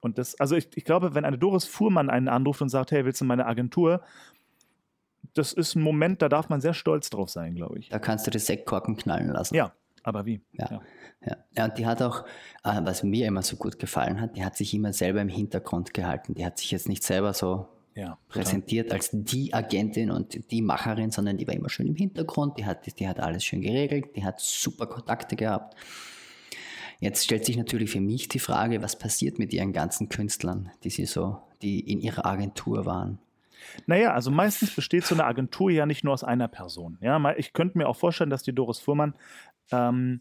Und 0.00 0.18
das, 0.18 0.38
also 0.40 0.56
ich, 0.56 0.68
ich 0.74 0.84
glaube, 0.84 1.14
wenn 1.14 1.24
eine 1.24 1.38
Doris 1.38 1.64
Fuhrmann 1.64 2.10
einen 2.10 2.28
anruft 2.28 2.60
und 2.62 2.68
sagt, 2.68 2.90
hey, 2.90 3.04
willst 3.04 3.20
du 3.20 3.24
meine 3.24 3.46
Agentur? 3.46 4.02
Das 5.34 5.52
ist 5.52 5.74
ein 5.74 5.82
Moment, 5.82 6.22
da 6.22 6.28
darf 6.28 6.48
man 6.48 6.60
sehr 6.60 6.74
stolz 6.74 7.10
drauf 7.10 7.30
sein, 7.30 7.54
glaube 7.54 7.78
ich. 7.78 7.88
Da 7.88 7.98
kannst 7.98 8.26
du 8.26 8.30
die 8.30 8.38
Sektkorken 8.38 8.96
knallen 8.96 9.28
lassen. 9.28 9.54
Ja, 9.54 9.72
aber 10.02 10.26
wie? 10.26 10.40
Ja. 10.52 10.80
Ja. 11.24 11.36
ja, 11.56 11.64
und 11.64 11.76
die 11.78 11.86
hat 11.86 12.00
auch, 12.02 12.24
äh, 12.64 12.80
was 12.82 13.02
mir 13.02 13.26
immer 13.26 13.42
so 13.42 13.56
gut 13.56 13.78
gefallen 13.78 14.20
hat, 14.20 14.36
die 14.36 14.44
hat 14.44 14.56
sich 14.56 14.72
immer 14.74 14.92
selber 14.92 15.20
im 15.20 15.28
Hintergrund 15.28 15.92
gehalten. 15.92 16.34
Die 16.34 16.44
hat 16.46 16.58
sich 16.58 16.70
jetzt 16.70 16.88
nicht 16.88 17.02
selber 17.02 17.32
so 17.34 17.68
ja 17.94 18.16
präsentiert 18.28 18.92
als 18.92 19.10
die 19.12 19.52
Agentin 19.52 20.12
und 20.12 20.50
die 20.52 20.62
Macherin, 20.62 21.10
sondern 21.10 21.36
die 21.36 21.46
war 21.48 21.54
immer 21.54 21.68
schön 21.68 21.88
im 21.88 21.96
Hintergrund, 21.96 22.56
die 22.56 22.64
hat, 22.64 22.86
die 23.00 23.08
hat 23.08 23.18
alles 23.18 23.44
schön 23.44 23.60
geregelt, 23.60 24.14
die 24.14 24.24
hat 24.24 24.38
super 24.40 24.86
Kontakte 24.86 25.34
gehabt. 25.34 25.74
Jetzt 27.00 27.24
stellt 27.24 27.44
sich 27.44 27.56
natürlich 27.56 27.90
für 27.90 28.00
mich 28.00 28.28
die 28.28 28.40
Frage, 28.40 28.82
was 28.82 28.98
passiert 28.98 29.38
mit 29.38 29.52
ihren 29.52 29.72
ganzen 29.72 30.08
Künstlern, 30.08 30.70
die 30.82 30.90
sie 30.90 31.06
so, 31.06 31.40
die 31.62 31.80
in 31.80 32.00
ihrer 32.00 32.26
Agentur 32.26 32.86
waren. 32.86 33.18
Naja, 33.86 34.12
also 34.12 34.30
meistens 34.30 34.74
besteht 34.74 35.04
so 35.04 35.14
eine 35.14 35.24
Agentur 35.24 35.70
ja 35.70 35.86
nicht 35.86 36.04
nur 36.04 36.14
aus 36.14 36.24
einer 36.24 36.48
Person. 36.48 36.98
Ja, 37.00 37.34
ich 37.36 37.52
könnte 37.52 37.78
mir 37.78 37.88
auch 37.88 37.96
vorstellen, 37.96 38.30
dass 38.30 38.42
die 38.42 38.54
Doris 38.54 38.80
Fuhrmann 38.80 39.14
ähm, 39.70 40.20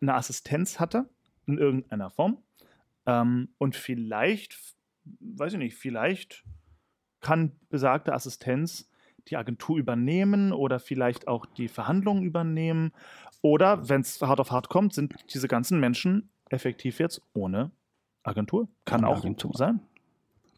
eine 0.00 0.14
Assistenz 0.14 0.80
hatte, 0.80 1.08
in 1.46 1.58
irgendeiner 1.58 2.10
Form. 2.10 2.38
Ähm, 3.06 3.48
und 3.58 3.76
vielleicht, 3.76 4.58
weiß 5.04 5.54
ich 5.54 5.58
nicht, 5.58 5.76
vielleicht 5.76 6.44
kann 7.20 7.52
besagte 7.68 8.12
Assistenz 8.12 8.90
die 9.28 9.36
Agentur 9.36 9.78
übernehmen 9.78 10.52
oder 10.52 10.80
vielleicht 10.80 11.28
auch 11.28 11.46
die 11.46 11.68
Verhandlungen 11.68 12.24
übernehmen. 12.24 12.92
Oder, 13.42 13.88
wenn 13.88 14.00
es 14.02 14.20
hart 14.22 14.40
auf 14.40 14.50
hart 14.52 14.68
kommt, 14.68 14.94
sind 14.94 15.14
diese 15.34 15.48
ganzen 15.48 15.80
Menschen 15.80 16.30
effektiv 16.48 16.98
jetzt 17.00 17.20
ohne 17.34 17.70
Agentur. 18.22 18.68
Kann 18.84 19.00
Ohne 19.04 19.08
auch 19.08 19.18
Agentur. 19.18 19.52
sein. 19.54 19.80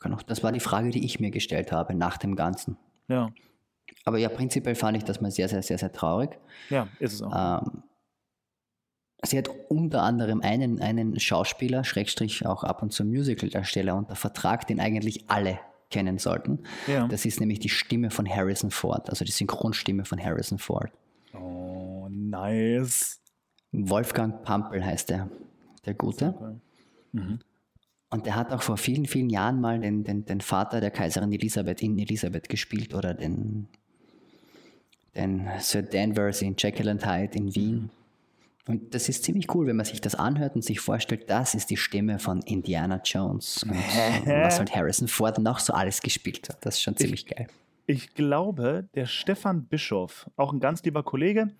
Kann 0.00 0.12
auch- 0.14 0.22
Das 0.22 0.42
war 0.42 0.52
die 0.52 0.60
Frage, 0.60 0.90
die 0.90 1.04
ich 1.04 1.18
mir 1.18 1.30
gestellt 1.30 1.72
habe 1.72 1.94
nach 1.94 2.18
dem 2.18 2.36
Ganzen. 2.36 2.76
Ja, 3.08 3.30
Aber 4.04 4.18
ja, 4.18 4.28
prinzipiell 4.28 4.74
fand 4.74 4.96
ich 4.98 5.04
das 5.04 5.20
mal 5.20 5.30
sehr, 5.30 5.48
sehr, 5.48 5.62
sehr, 5.62 5.78
sehr 5.78 5.92
traurig. 5.92 6.38
ja, 6.70 6.88
ist 6.98 7.14
es 7.14 7.22
auch. 7.22 7.62
Ähm, 7.66 7.82
sie 9.22 9.38
hat 9.38 9.48
unter 9.70 10.02
anderem 10.02 10.40
einen, 10.42 10.80
einen 10.82 11.18
Schauspieler, 11.18 11.84
Schrägstrich 11.84 12.44
auch 12.44 12.64
ab 12.64 12.82
und 12.82 12.92
zu 12.92 13.04
Musicaldarsteller 13.04 13.94
unter 13.96 14.14
Vertrag, 14.16 14.66
den 14.66 14.80
eigentlich 14.80 15.24
alle 15.30 15.58
kennen 15.90 16.18
sollten. 16.18 16.64
ja. 16.86 17.06
Das 17.08 17.24
ist 17.24 17.40
nämlich 17.40 17.60
die 17.60 17.68
Stimme 17.70 18.10
von 18.10 18.28
Harrison 18.28 18.70
Ford, 18.70 19.08
also 19.08 19.24
die 19.24 19.32
Synchronstimme 19.32 20.04
von 20.04 20.22
Harrison 20.22 20.58
Ford. 20.58 20.90
Oh, 21.34 21.93
nice. 22.14 23.20
Wolfgang 23.72 24.42
Pampel 24.44 24.84
heißt 24.84 25.10
er, 25.10 25.28
der 25.84 25.94
Gute. 25.94 26.60
Mhm. 27.12 27.40
Und 28.10 28.26
der 28.26 28.36
hat 28.36 28.52
auch 28.52 28.62
vor 28.62 28.76
vielen, 28.76 29.06
vielen 29.06 29.28
Jahren 29.28 29.60
mal 29.60 29.80
den, 29.80 30.04
den, 30.04 30.24
den 30.24 30.40
Vater 30.40 30.80
der 30.80 30.92
Kaiserin 30.92 31.32
Elisabeth 31.32 31.82
in 31.82 31.98
Elisabeth 31.98 32.48
gespielt 32.48 32.94
oder 32.94 33.12
den, 33.12 33.66
den 35.16 35.48
Sir 35.58 35.82
Danvers 35.82 36.40
in 36.40 36.54
Jekyll 36.56 36.88
and 36.88 37.04
Hyde 37.04 37.36
in 37.36 37.54
Wien. 37.54 37.90
Und 38.66 38.94
das 38.94 39.08
ist 39.08 39.24
ziemlich 39.24 39.52
cool, 39.54 39.66
wenn 39.66 39.76
man 39.76 39.84
sich 39.84 40.00
das 40.00 40.14
anhört 40.14 40.54
und 40.54 40.62
sich 40.62 40.80
vorstellt, 40.80 41.28
das 41.28 41.54
ist 41.54 41.70
die 41.70 41.76
Stimme 41.76 42.18
von 42.18 42.40
Indiana 42.42 43.00
Jones. 43.04 43.64
Und 43.64 43.74
was 43.74 44.58
halt 44.58 44.74
Harrison 44.74 45.08
Ford 45.08 45.38
noch 45.38 45.58
so 45.58 45.72
alles 45.72 46.00
gespielt 46.00 46.48
hat. 46.48 46.64
Das 46.64 46.76
ist 46.76 46.82
schon 46.82 46.96
ziemlich 46.96 47.26
geil. 47.26 47.48
Ich 47.86 48.14
glaube, 48.14 48.88
der 48.94 49.04
Stefan 49.04 49.64
Bischof, 49.64 50.30
auch 50.36 50.52
ein 50.52 50.60
ganz 50.60 50.82
lieber 50.84 51.02
Kollege, 51.02 51.50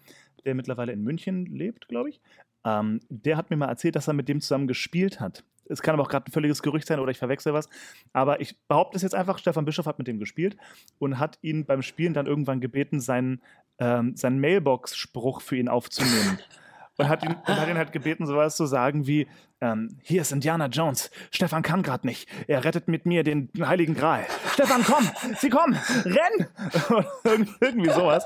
der 0.44 0.54
mittlerweile 0.54 0.92
in 0.92 1.02
München 1.02 1.46
lebt, 1.46 1.88
glaube 1.88 2.10
ich, 2.10 2.20
ähm, 2.64 3.00
der 3.08 3.36
hat 3.36 3.50
mir 3.50 3.56
mal 3.56 3.68
erzählt, 3.68 3.96
dass 3.96 4.08
er 4.08 4.14
mit 4.14 4.28
dem 4.28 4.40
zusammen 4.40 4.66
gespielt 4.66 5.20
hat. 5.20 5.44
Es 5.68 5.82
kann 5.82 5.94
aber 5.94 6.02
auch 6.02 6.08
gerade 6.08 6.28
ein 6.28 6.32
völliges 6.32 6.62
Gerücht 6.62 6.86
sein 6.86 7.00
oder 7.00 7.10
ich 7.10 7.18
verwechsel 7.18 7.54
was. 7.54 7.68
Aber 8.12 8.40
ich 8.40 8.58
behaupte 8.68 8.96
es 8.96 9.02
jetzt 9.02 9.14
einfach, 9.14 9.38
Stefan 9.38 9.64
Bischof 9.64 9.86
hat 9.86 9.98
mit 9.98 10.06
dem 10.06 10.18
gespielt 10.18 10.56
und 10.98 11.18
hat 11.18 11.38
ihn 11.42 11.64
beim 11.64 11.82
Spielen 11.82 12.14
dann 12.14 12.26
irgendwann 12.26 12.60
gebeten, 12.60 13.00
seinen, 13.00 13.40
ähm, 13.78 14.14
seinen 14.16 14.40
Mailbox-Spruch 14.40 15.40
für 15.40 15.56
ihn 15.56 15.68
aufzunehmen. 15.68 16.38
Und 16.96 17.08
hat 17.08 17.24
ihn, 17.24 17.32
und 17.34 17.48
hat 17.48 17.68
ihn 17.68 17.76
halt 17.76 17.90
gebeten, 17.92 18.24
sowas 18.26 18.56
zu 18.56 18.66
sagen 18.66 19.06
wie: 19.06 19.26
ähm, 19.60 19.98
Hier 20.02 20.20
ist 20.20 20.30
Indiana 20.30 20.66
Jones. 20.66 21.10
Stefan 21.32 21.62
kann 21.62 21.82
gerade 21.82 22.06
nicht. 22.06 22.28
Er 22.46 22.62
rettet 22.64 22.86
mit 22.86 23.04
mir 23.04 23.24
den 23.24 23.50
Heiligen 23.60 23.94
Gral. 23.94 24.24
Stefan, 24.52 24.84
komm! 24.84 25.10
Sie 25.38 25.50
kommen! 25.50 25.76
Renn! 26.04 26.46
Irgend- 27.24 27.50
Irgendwie 27.60 27.90
sowas. 27.90 28.24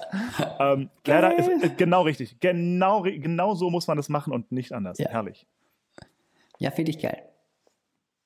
Ähm, 0.58 0.90
leider 1.06 1.38
ist 1.38 1.48
äh, 1.48 1.70
genau 1.76 2.02
richtig. 2.02 2.40
Genau, 2.40 3.02
genau 3.02 3.54
so 3.54 3.70
muss 3.70 3.86
man 3.86 3.96
das 3.96 4.10
machen 4.10 4.34
und 4.34 4.52
nicht 4.52 4.72
anders. 4.72 4.98
Ja. 4.98 5.08
Herrlich. 5.08 5.46
Ja, 6.58 6.70
finde 6.70 6.90
ich 6.90 6.98
geil. 7.00 7.22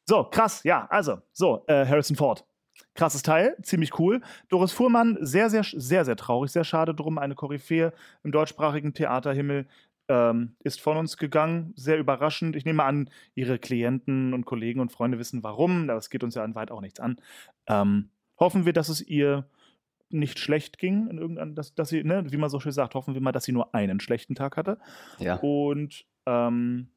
So, 0.08 0.24
krass, 0.24 0.62
ja, 0.64 0.86
also, 0.90 1.18
so, 1.32 1.64
äh, 1.68 1.86
Harrison 1.86 2.16
Ford. 2.16 2.44
Krasses 2.94 3.22
Teil, 3.22 3.56
ziemlich 3.62 3.98
cool. 3.98 4.20
Doris 4.48 4.72
Fuhrmann, 4.72 5.16
sehr, 5.20 5.48
sehr, 5.48 5.62
sehr, 5.64 6.04
sehr 6.04 6.16
traurig, 6.16 6.50
sehr 6.50 6.64
schade 6.64 6.94
drum. 6.94 7.18
Eine 7.18 7.34
Koryphäe 7.34 7.92
im 8.24 8.32
deutschsprachigen 8.32 8.92
Theaterhimmel 8.92 9.66
ähm, 10.12 10.56
ist 10.62 10.82
von 10.82 10.98
uns 10.98 11.16
gegangen. 11.16 11.72
Sehr 11.74 11.98
überraschend. 11.98 12.54
Ich 12.54 12.66
nehme 12.66 12.84
an, 12.84 13.08
ihre 13.34 13.58
Klienten 13.58 14.34
und 14.34 14.44
Kollegen 14.44 14.80
und 14.80 14.92
Freunde 14.92 15.18
wissen 15.18 15.42
warum. 15.42 15.88
Das 15.88 16.10
geht 16.10 16.22
uns 16.22 16.34
ja 16.34 16.44
an 16.44 16.54
weit 16.54 16.70
auch 16.70 16.82
nichts 16.82 17.00
an. 17.00 17.16
Ähm, 17.66 18.10
hoffen 18.38 18.66
wir, 18.66 18.74
dass 18.74 18.90
es 18.90 19.00
ihr 19.00 19.48
nicht 20.10 20.38
schlecht 20.38 20.76
ging, 20.76 21.08
in 21.08 21.16
irgendein, 21.16 21.54
dass, 21.54 21.74
dass 21.74 21.88
sie, 21.88 22.04
ne, 22.04 22.30
wie 22.30 22.36
man 22.36 22.50
so 22.50 22.60
schön 22.60 22.72
sagt, 22.72 22.94
hoffen 22.94 23.14
wir 23.14 23.22
mal, 23.22 23.32
dass 23.32 23.44
sie 23.44 23.52
nur 23.52 23.74
einen 23.74 24.00
schlechten 24.00 24.34
Tag 24.34 24.58
hatte. 24.58 24.78
Ja. 25.18 25.36
Und 25.36 26.04
ähm, 26.26 26.88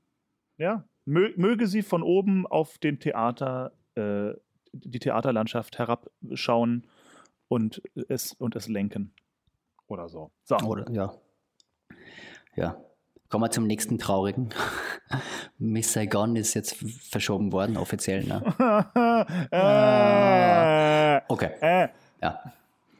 ja, 0.58 0.84
mö 1.06 1.32
möge 1.38 1.68
sie 1.68 1.84
von 1.84 2.04
oben 2.04 2.46
auf 2.46 2.78
den 2.80 3.00
Theater, 3.00 3.72
äh, 3.96 4.34
die 4.74 5.00
Theaterlandschaft 5.00 5.80
herabschauen 5.80 6.86
und 7.48 7.82
es, 8.10 8.34
und 8.34 8.58
es 8.58 8.68
lenken. 8.68 9.14
Oder 9.88 10.10
so. 10.10 10.32
So. 10.44 10.58
Oder, 10.58 10.92
ja. 10.92 11.14
Ja. 12.58 12.76
Kommen 13.36 13.44
wir 13.44 13.52
zum 13.52 13.68
nächsten 13.68 14.00
traurigen. 14.00 14.54
Miss 15.58 15.92
Saigon 15.92 16.38
ist 16.38 16.54
jetzt 16.54 16.78
verschoben 17.02 17.52
worden, 17.52 17.76
offiziell. 17.76 18.24
Ne? 18.24 18.42
äh, 19.52 21.22
Okay. 21.28 21.50
äh. 21.60 21.90
Ja. 22.22 22.54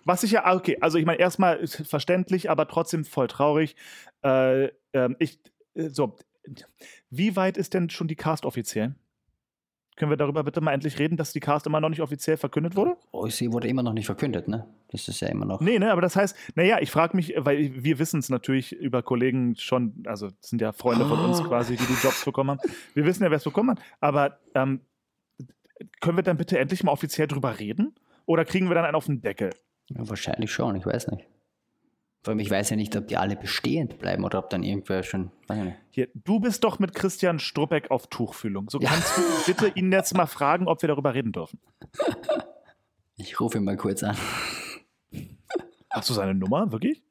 Was 0.04 0.24
ich 0.24 0.32
ja, 0.32 0.54
okay, 0.54 0.78
also 0.82 0.98
ich 0.98 1.06
meine, 1.06 1.20
erstmal 1.20 1.66
verständlich, 1.66 2.50
aber 2.50 2.68
trotzdem 2.68 3.06
voll 3.06 3.28
traurig. 3.28 3.78
Äh, 4.26 4.72
ähm, 4.92 5.16
ich, 5.20 5.40
äh, 5.74 5.88
so, 5.88 6.18
wie 7.10 7.38
weit 7.38 7.56
ist 7.56 7.74
denn 7.74 7.90
schon 7.90 8.10
die 8.10 8.18
Cast 8.18 8.44
offiziell? 8.46 8.94
Können 9.96 10.12
wir 10.12 10.18
darüber 10.18 10.44
bitte 10.44 10.60
mal 10.60 10.74
endlich 10.74 11.00
reden, 11.00 11.16
dass 11.16 11.32
die 11.32 11.40
Cast 11.40 11.66
immer 11.68 11.80
noch 11.80 11.88
nicht 11.88 12.02
offiziell 12.02 12.36
verkündet 12.36 12.76
wurde? 12.76 12.98
Oh, 13.12 13.28
sie 13.28 13.54
wurde 13.54 13.70
immer 13.70 13.82
noch 13.82 13.94
nicht 13.94 14.08
verkündet, 14.08 14.50
ne? 14.50 14.66
Das 14.90 15.08
ist 15.08 15.22
ja 15.22 15.30
immer 15.30 15.46
noch. 15.46 15.62
Nee, 15.62 15.80
ne, 15.80 15.92
aber 15.92 16.02
das 16.02 16.18
heißt, 16.18 16.36
naja, 16.56 16.80
ich 16.82 16.92
frage 16.92 17.16
mich, 17.16 17.34
weil 17.38 17.72
wir 17.84 17.98
wissen 17.98 18.20
es 18.20 18.30
natürlich 18.30 18.74
über 18.74 19.04
Kollegen 19.04 19.56
schon, 19.56 20.04
also 20.06 20.30
sind 20.42 20.62
ja 20.62 20.74
Freunde 20.74 21.06
von 21.06 21.20
uns 21.20 21.42
quasi, 21.44 21.78
die 21.78 21.86
die 21.86 22.04
Jobs 22.04 22.26
bekommen 22.26 22.52
haben. 22.52 22.60
Wir 22.94 23.06
wissen 23.06 23.24
ja, 23.24 23.30
wer 23.30 23.38
es 23.38 23.44
bekommen 23.46 23.72
hat, 23.72 23.80
aber 24.02 24.40
ähm, 24.54 24.82
können 26.02 26.18
wir 26.18 26.24
dann 26.24 26.38
bitte 26.38 26.60
endlich 26.60 26.84
mal 26.84 26.92
offiziell 26.92 27.28
drüber 27.28 27.60
reden? 27.60 27.96
Oder 28.26 28.44
kriegen 28.44 28.70
wir 28.70 28.76
dann 28.76 28.86
einen 28.86 28.96
auf 28.96 29.06
den 29.06 29.22
Deckel? 29.22 29.52
Ja, 29.88 30.08
wahrscheinlich 30.10 30.52
schon, 30.52 30.76
ich 30.76 30.86
weiß 30.86 31.08
nicht. 31.08 31.26
Vor 32.26 32.32
allem, 32.32 32.40
ich 32.40 32.50
weiß 32.50 32.72
ja 32.72 32.76
nicht, 32.76 32.96
ob 32.96 33.08
die 33.08 33.18
alle 33.18 33.36
bestehend 33.36 34.00
bleiben 34.00 34.24
oder 34.24 34.40
ob 34.40 34.50
dann 34.50 34.64
irgendwer 34.64 35.04
schon. 35.04 35.30
Hier, 35.92 36.08
du 36.16 36.40
bist 36.40 36.64
doch 36.64 36.80
mit 36.80 36.96
Christian 36.96 37.38
Struppeck 37.38 37.92
auf 37.92 38.08
Tuchfühlung. 38.08 38.68
So 38.68 38.80
Ja. 38.80 38.90
kannst 38.90 39.16
du 39.16 39.22
bitte 39.46 39.68
ihn 39.76 39.92
jetzt 39.92 40.18
mal 40.18 40.26
fragen, 40.26 40.68
ob 40.68 40.82
wir 40.82 40.88
darüber 40.88 41.14
reden 41.14 41.34
dürfen. 41.34 41.60
Ich 43.16 43.40
rufe 43.40 43.60
ihn 43.60 43.64
mal 43.64 43.78
kurz 43.78 44.02
an. 44.02 44.18
Hast 45.92 46.10
du 46.10 46.16
seine 46.16 46.34
Nummer, 46.34 46.72
wirklich? 46.72 47.04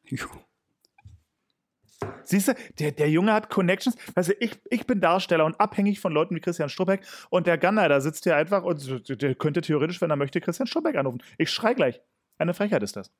Siehst 2.24 2.48
du, 2.48 2.54
der, 2.80 2.90
der 2.90 3.08
Junge 3.08 3.32
hat 3.34 3.50
Connections. 3.50 3.96
Weißt 4.16 4.30
du, 4.30 4.32
ich, 4.40 4.58
ich 4.68 4.84
bin 4.84 5.00
Darsteller 5.00 5.44
und 5.44 5.60
abhängig 5.60 6.00
von 6.00 6.12
Leuten 6.12 6.34
wie 6.34 6.40
Christian 6.40 6.68
Struppeck 6.68 7.02
und 7.30 7.46
der 7.46 7.56
Gunner, 7.56 7.88
da 7.88 8.00
sitzt 8.00 8.24
hier 8.24 8.34
einfach 8.34 8.64
und 8.64 9.08
der 9.22 9.36
könnte 9.36 9.60
theoretisch, 9.60 10.00
wenn 10.00 10.10
er 10.10 10.16
möchte, 10.16 10.40
Christian 10.40 10.66
Struppeck 10.66 10.96
anrufen. 10.96 11.22
Ich 11.38 11.50
schrei 11.50 11.72
gleich. 11.74 12.00
Eine 12.36 12.52
Frechheit 12.52 12.82
ist 12.82 12.96
das. 12.96 13.12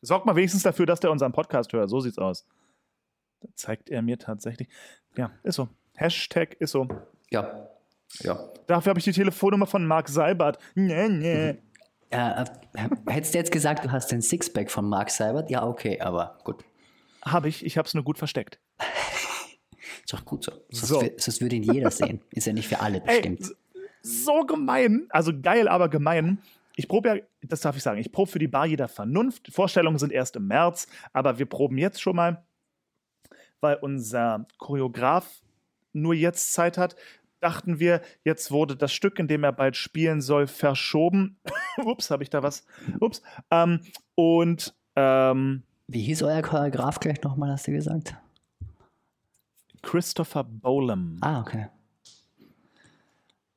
Sorgt 0.00 0.26
mal 0.26 0.36
wenigstens 0.36 0.62
dafür, 0.62 0.86
dass 0.86 1.00
der 1.00 1.10
unseren 1.10 1.32
Podcast 1.32 1.72
hört. 1.72 1.88
So 1.90 2.00
sieht's 2.00 2.18
aus. 2.18 2.46
Da 3.40 3.48
zeigt 3.54 3.90
er 3.90 4.02
mir 4.02 4.18
tatsächlich. 4.18 4.68
Ja, 5.16 5.30
ist 5.42 5.56
so. 5.56 5.68
Hashtag 5.96 6.54
ist 6.60 6.70
so. 6.72 6.86
Ja. 7.30 7.68
Ja. 8.20 8.38
Dafür 8.66 8.90
habe 8.90 8.98
ich 9.00 9.04
die 9.04 9.12
Telefonnummer 9.12 9.66
von 9.66 9.86
Mark 9.86 10.08
Seibert. 10.08 10.58
Nee, 10.74 11.08
nee. 11.08 11.48
Äh, 12.10 12.42
äh, 12.42 12.44
hättest 13.06 13.34
du 13.34 13.38
jetzt 13.38 13.52
gesagt, 13.52 13.84
du 13.84 13.92
hast 13.92 14.10
den 14.10 14.22
Sixpack 14.22 14.70
von 14.70 14.88
Mark 14.88 15.10
Seibert? 15.10 15.50
Ja, 15.50 15.66
okay, 15.66 16.00
aber 16.00 16.38
gut. 16.44 16.64
Habe 17.22 17.48
ich. 17.48 17.64
Ich 17.66 17.76
habe 17.76 17.86
es 17.86 17.94
nur 17.94 18.04
gut 18.04 18.16
versteckt. 18.18 18.58
Ist 20.04 20.12
doch 20.14 20.24
gut 20.24 20.44
so. 20.44 20.52
Sonst, 20.70 20.88
So. 20.88 21.00
sonst 21.18 21.40
würde 21.42 21.56
ihn 21.56 21.62
jeder 21.64 21.90
sehen. 21.90 22.22
Ist 22.30 22.46
ja 22.46 22.52
nicht 22.52 22.68
für 22.68 22.80
alle 22.80 23.02
Ey, 23.04 23.16
bestimmt. 23.20 23.40
s- 23.42 23.54
so 24.00 24.40
gemein. 24.46 25.06
Also 25.10 25.32
geil, 25.42 25.68
aber 25.68 25.88
gemein. 25.90 26.38
Ich 26.78 26.86
probe 26.86 27.08
ja, 27.08 27.16
das 27.42 27.60
darf 27.60 27.76
ich 27.76 27.82
sagen, 27.82 27.98
ich 27.98 28.12
probe 28.12 28.30
für 28.30 28.38
die 28.38 28.46
Bar 28.46 28.64
jeder 28.64 28.86
Vernunft. 28.86 29.52
Vorstellungen 29.52 29.98
sind 29.98 30.12
erst 30.12 30.36
im 30.36 30.46
März, 30.46 30.86
aber 31.12 31.40
wir 31.40 31.46
proben 31.46 31.76
jetzt 31.76 32.00
schon 32.00 32.14
mal, 32.14 32.46
weil 33.60 33.78
unser 33.82 34.46
Choreograf 34.58 35.42
nur 35.92 36.14
jetzt 36.14 36.52
Zeit 36.52 36.78
hat, 36.78 36.94
dachten 37.40 37.80
wir, 37.80 38.00
jetzt 38.22 38.52
wurde 38.52 38.76
das 38.76 38.92
Stück, 38.92 39.18
in 39.18 39.26
dem 39.26 39.42
er 39.42 39.50
bald 39.50 39.76
spielen 39.76 40.20
soll, 40.20 40.46
verschoben. 40.46 41.40
Ups, 41.84 42.12
habe 42.12 42.22
ich 42.22 42.30
da 42.30 42.44
was? 42.44 42.64
Ups. 43.00 43.22
Ähm, 43.50 43.80
und 44.14 44.72
ähm, 44.94 45.64
Wie 45.88 46.02
hieß 46.02 46.22
euer 46.22 46.42
Choreograf 46.42 47.00
gleich 47.00 47.20
nochmal, 47.22 47.50
hast 47.50 47.66
du 47.66 47.72
gesagt? 47.72 48.16
Christopher 49.82 50.44
Bolam. 50.44 51.18
Ah, 51.22 51.40
okay. 51.40 51.70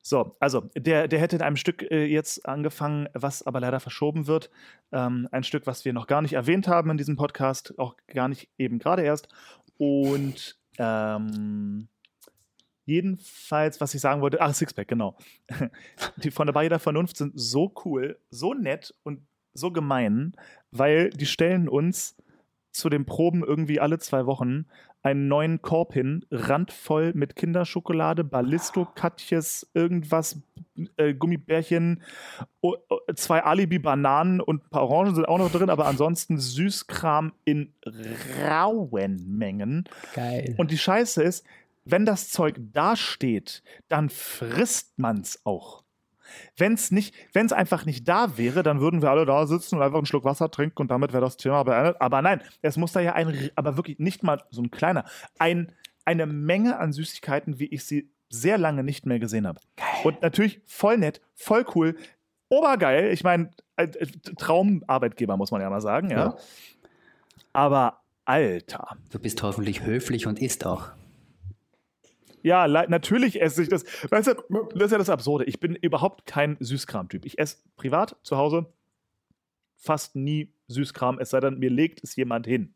So, 0.04 0.36
also 0.40 0.68
der, 0.76 1.06
der 1.06 1.20
hätte 1.20 1.36
in 1.36 1.42
einem 1.42 1.56
Stück 1.56 1.88
äh, 1.90 2.04
jetzt 2.04 2.46
angefangen, 2.46 3.08
was 3.14 3.44
aber 3.44 3.60
leider 3.60 3.78
verschoben 3.78 4.26
wird. 4.26 4.50
Ähm, 4.90 5.28
ein 5.30 5.44
Stück, 5.44 5.66
was 5.66 5.84
wir 5.84 5.92
noch 5.92 6.08
gar 6.08 6.22
nicht 6.22 6.32
erwähnt 6.32 6.66
haben 6.66 6.90
in 6.90 6.96
diesem 6.96 7.16
Podcast, 7.16 7.78
auch 7.78 7.96
gar 8.08 8.28
nicht 8.28 8.48
eben 8.58 8.80
gerade 8.80 9.02
erst. 9.02 9.28
Und 9.78 10.58
ähm, 10.78 11.86
jedenfalls, 12.84 13.80
was 13.80 13.94
ich 13.94 14.00
sagen 14.00 14.20
wollte, 14.22 14.40
ach, 14.40 14.52
Sixpack, 14.52 14.88
genau. 14.88 15.16
Die 16.16 16.32
von 16.32 16.46
der 16.46 16.52
Barriere 16.52 16.70
der 16.70 16.78
Vernunft 16.80 17.16
sind 17.16 17.32
so 17.36 17.72
cool, 17.84 18.18
so 18.28 18.54
nett 18.54 18.92
und 19.04 19.20
so 19.54 19.70
gemein, 19.70 20.34
weil 20.70 21.10
die 21.10 21.26
stellen 21.26 21.68
uns 21.68 22.16
zu 22.72 22.88
den 22.88 23.04
Proben 23.04 23.44
irgendwie 23.44 23.80
alle 23.80 23.98
zwei 23.98 24.26
Wochen 24.26 24.66
einen 25.02 25.28
neuen 25.28 25.62
Korb 25.62 25.94
hin, 25.94 26.24
randvoll 26.30 27.12
mit 27.14 27.34
Kinderschokolade, 27.34 28.24
Ballisto, 28.24 28.86
Katjes, 28.94 29.68
irgendwas, 29.74 30.40
äh, 30.96 31.12
Gummibärchen, 31.14 32.02
zwei 33.16 33.42
Alibi-Bananen 33.42 34.40
und 34.40 34.64
ein 34.64 34.70
paar 34.70 34.88
Orangen 34.88 35.14
sind 35.14 35.26
auch 35.26 35.38
noch 35.38 35.50
drin, 35.50 35.70
aber 35.70 35.86
ansonsten 35.86 36.38
Süßkram 36.38 37.32
in 37.44 37.72
rauen 38.48 39.24
Mengen. 39.26 39.84
Geil. 40.14 40.54
Und 40.56 40.70
die 40.70 40.78
Scheiße 40.78 41.22
ist, 41.22 41.44
wenn 41.84 42.06
das 42.06 42.30
Zeug 42.30 42.60
da 42.72 42.94
steht, 42.94 43.62
dann 43.88 44.08
frisst 44.08 44.98
man's 44.98 45.40
auch. 45.44 45.82
Wenn 46.56 46.74
es 46.74 46.90
nicht, 46.90 47.14
wenn 47.32 47.46
es 47.46 47.52
einfach 47.52 47.84
nicht 47.84 48.08
da 48.08 48.36
wäre, 48.36 48.62
dann 48.62 48.80
würden 48.80 49.02
wir 49.02 49.10
alle 49.10 49.26
da 49.26 49.46
sitzen 49.46 49.76
und 49.76 49.82
einfach 49.82 49.98
einen 49.98 50.06
Schluck 50.06 50.24
Wasser 50.24 50.50
trinken 50.50 50.82
und 50.82 50.90
damit 50.90 51.12
wäre 51.12 51.22
das 51.22 51.36
Thema 51.36 51.62
beendet. 51.62 52.00
Aber 52.00 52.22
nein, 52.22 52.42
es 52.62 52.76
muss 52.76 52.92
da 52.92 53.00
ja 53.00 53.14
ein, 53.14 53.50
aber 53.56 53.76
wirklich 53.76 53.98
nicht 53.98 54.22
mal 54.22 54.42
so 54.50 54.62
ein 54.62 54.70
kleiner, 54.70 55.04
ein, 55.38 55.72
eine 56.04 56.26
Menge 56.26 56.78
an 56.78 56.92
Süßigkeiten, 56.92 57.58
wie 57.58 57.66
ich 57.66 57.84
sie 57.84 58.10
sehr 58.28 58.58
lange 58.58 58.82
nicht 58.82 59.06
mehr 59.06 59.18
gesehen 59.18 59.46
habe. 59.46 59.60
Und 60.04 60.22
natürlich 60.22 60.62
voll 60.66 60.98
nett, 60.98 61.20
voll 61.34 61.66
cool, 61.74 61.96
obergeil. 62.48 63.12
Ich 63.12 63.24
meine, 63.24 63.50
äh, 63.76 63.84
äh, 63.84 64.06
Traumarbeitgeber 64.38 65.36
muss 65.36 65.50
man 65.50 65.60
ja 65.60 65.70
mal 65.70 65.80
sagen, 65.80 66.10
ja. 66.10 66.18
Ja. 66.18 66.36
Aber 67.52 68.02
Alter. 68.24 68.96
Du 69.10 69.18
bist 69.18 69.42
hoffentlich 69.42 69.84
höflich 69.84 70.26
und 70.26 70.40
isst 70.40 70.64
auch. 70.64 70.90
Ja, 72.42 72.66
natürlich 72.66 73.40
esse 73.40 73.62
ich 73.62 73.68
das. 73.68 73.84
Weißt 74.10 74.28
du, 74.28 74.34
das 74.74 74.86
ist 74.86 74.92
ja 74.92 74.98
das 74.98 75.10
Absurde. 75.10 75.44
Ich 75.44 75.60
bin 75.60 75.74
überhaupt 75.74 76.26
kein 76.26 76.56
Süßkram-Typ. 76.60 77.24
Ich 77.24 77.38
esse 77.38 77.58
privat 77.76 78.16
zu 78.22 78.36
Hause 78.36 78.72
fast 79.82 80.14
nie 80.14 80.54
Süßkram, 80.68 81.18
es 81.18 81.30
sei 81.30 81.40
denn, 81.40 81.58
mir 81.58 81.70
legt 81.70 82.02
es 82.04 82.14
jemand 82.16 82.46
hin. 82.46 82.74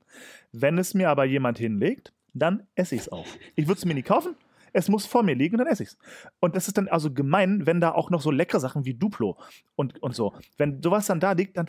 Wenn 0.52 0.76
es 0.76 0.93
mir 0.93 1.09
aber 1.09 1.24
jemand 1.24 1.56
hinlegt, 1.59 2.12
dann 2.34 2.66
esse 2.74 2.97
ich 2.97 3.02
es 3.02 3.12
auch. 3.12 3.26
Ich 3.55 3.68
würde 3.68 3.78
es 3.78 3.84
mir 3.84 3.94
nie 3.94 4.02
kaufen. 4.02 4.34
Es 4.77 4.90
muss 4.90 5.07
vor 5.07 5.23
mir 5.23 5.35
liegen, 5.35 5.57
dann 5.57 5.66
esse 5.66 5.85
ich 5.85 5.89
es. 5.89 5.98
Und 6.39 6.55
das 6.55 6.69
ist 6.69 6.77
dann 6.77 6.86
also 6.89 7.11
gemein, 7.11 7.65
wenn 7.65 7.81
da 7.81 7.93
auch 7.93 8.11
noch 8.11 8.20
so 8.20 8.31
leckere 8.31 8.61
Sachen 8.61 8.85
wie 8.85 8.93
Duplo 8.93 9.39
und, 9.74 10.03
und 10.03 10.15
so. 10.15 10.35
Wenn 10.59 10.82
sowas 10.82 11.07
dann 11.07 11.19
da 11.19 11.32
liegt, 11.32 11.57
dann, 11.57 11.66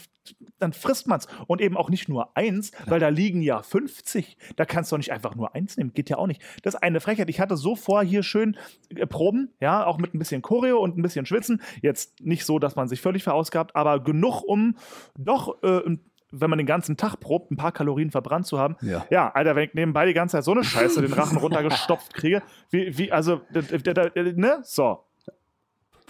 dann 0.59 0.73
frisst 0.73 1.07
man 1.07 1.19
es. 1.19 1.27
Und 1.47 1.61
eben 1.61 1.77
auch 1.77 1.89
nicht 1.89 2.09
nur 2.09 2.35
eins, 2.35 2.73
weil 2.85 2.99
da 2.99 3.07
liegen 3.07 3.41
ja 3.41 3.63
50. 3.63 4.37
Da 4.57 4.65
kannst 4.65 4.91
du 4.91 4.95
doch 4.95 4.97
nicht 4.97 5.13
einfach 5.13 5.35
nur 5.35 5.55
eins 5.55 5.77
nehmen. 5.77 5.93
Geht 5.93 6.09
ja 6.09 6.17
auch 6.17 6.27
nicht. 6.27 6.41
Das 6.63 6.73
ist 6.73 6.83
eine 6.83 6.99
Frechheit. 6.99 7.29
Ich 7.29 7.39
hatte 7.39 7.55
so 7.55 7.77
vor, 7.77 8.03
hier 8.03 8.23
schön 8.23 8.57
äh, 8.93 9.07
Proben, 9.07 9.53
ja, 9.61 9.85
auch 9.85 9.99
mit 9.99 10.13
ein 10.13 10.19
bisschen 10.19 10.41
Choreo 10.41 10.79
und 10.79 10.97
ein 10.97 11.01
bisschen 11.01 11.25
Schwitzen. 11.25 11.61
Jetzt 11.81 12.19
nicht 12.19 12.43
so, 12.43 12.59
dass 12.59 12.75
man 12.75 12.89
sich 12.89 12.99
völlig 12.99 13.23
verausgabt, 13.23 13.73
aber 13.73 14.03
genug, 14.03 14.43
um 14.43 14.75
doch 15.17 15.63
äh, 15.63 15.97
wenn 16.31 16.49
man 16.49 16.57
den 16.57 16.65
ganzen 16.65 16.97
Tag 16.97 17.19
probt, 17.19 17.51
ein 17.51 17.57
paar 17.57 17.71
Kalorien 17.71 18.11
verbrannt 18.11 18.47
zu 18.47 18.59
haben. 18.59 18.75
Ja. 18.81 19.05
Ja, 19.09 19.31
Alter, 19.31 19.55
wenn 19.55 19.69
ich 19.69 19.73
nebenbei 19.73 20.05
die 20.05 20.13
ganze 20.13 20.37
Zeit 20.37 20.43
so 20.43 20.51
eine 20.51 20.63
Scheiße 20.63 21.01
den 21.01 21.13
Rachen 21.13 21.37
runtergestopft 21.37 22.13
kriege, 22.13 22.41
wie, 22.69 22.97
wie 22.97 23.11
also, 23.11 23.41
ne? 23.51 24.59
So. 24.63 25.03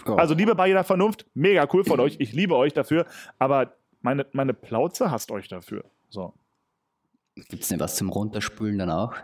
Also, 0.04 0.34
liebe 0.34 0.54
Barriere 0.54 0.76
der 0.76 0.84
Vernunft, 0.84 1.26
mega 1.34 1.66
cool 1.72 1.84
von 1.84 2.00
euch. 2.00 2.16
Ich 2.18 2.32
liebe 2.32 2.56
euch 2.56 2.72
dafür, 2.72 3.06
aber 3.38 3.74
meine, 4.00 4.26
meine 4.32 4.54
Plauze 4.54 5.10
hasst 5.10 5.30
euch 5.30 5.48
dafür. 5.48 5.84
So. 6.08 6.34
Gibt 7.34 7.62
es 7.62 7.68
denn 7.68 7.80
was 7.80 7.96
zum 7.96 8.08
Runterspülen 8.08 8.78
dann 8.78 8.90
auch? 8.90 9.14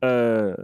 Äh, 0.00 0.54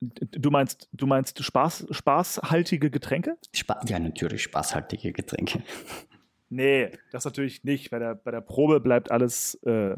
du 0.00 0.50
meinst, 0.50 0.88
du 0.92 1.06
meinst 1.06 1.42
Spaß, 1.42 1.86
spaßhaltige 1.90 2.90
Getränke? 2.90 3.36
Spa 3.54 3.80
ja, 3.86 3.98
natürlich 3.98 4.42
spaßhaltige 4.42 5.12
Getränke. 5.12 5.62
Nee, 6.52 6.90
das 7.10 7.24
natürlich 7.24 7.64
nicht. 7.64 7.90
Bei 7.90 7.98
der, 7.98 8.14
bei 8.14 8.30
der 8.30 8.42
Probe 8.42 8.78
bleibt 8.78 9.10
alles 9.10 9.54
äh, 9.64 9.96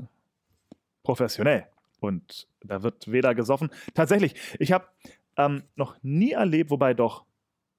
professionell. 1.02 1.66
Und 1.98 2.46
da 2.60 2.84
wird 2.84 3.10
weder 3.10 3.34
gesoffen. 3.34 3.70
Tatsächlich, 3.92 4.36
ich 4.60 4.70
habe 4.70 4.86
ähm, 5.36 5.64
noch 5.74 5.96
nie 6.04 6.30
erlebt, 6.30 6.70
wobei 6.70 6.94
doch, 6.94 7.24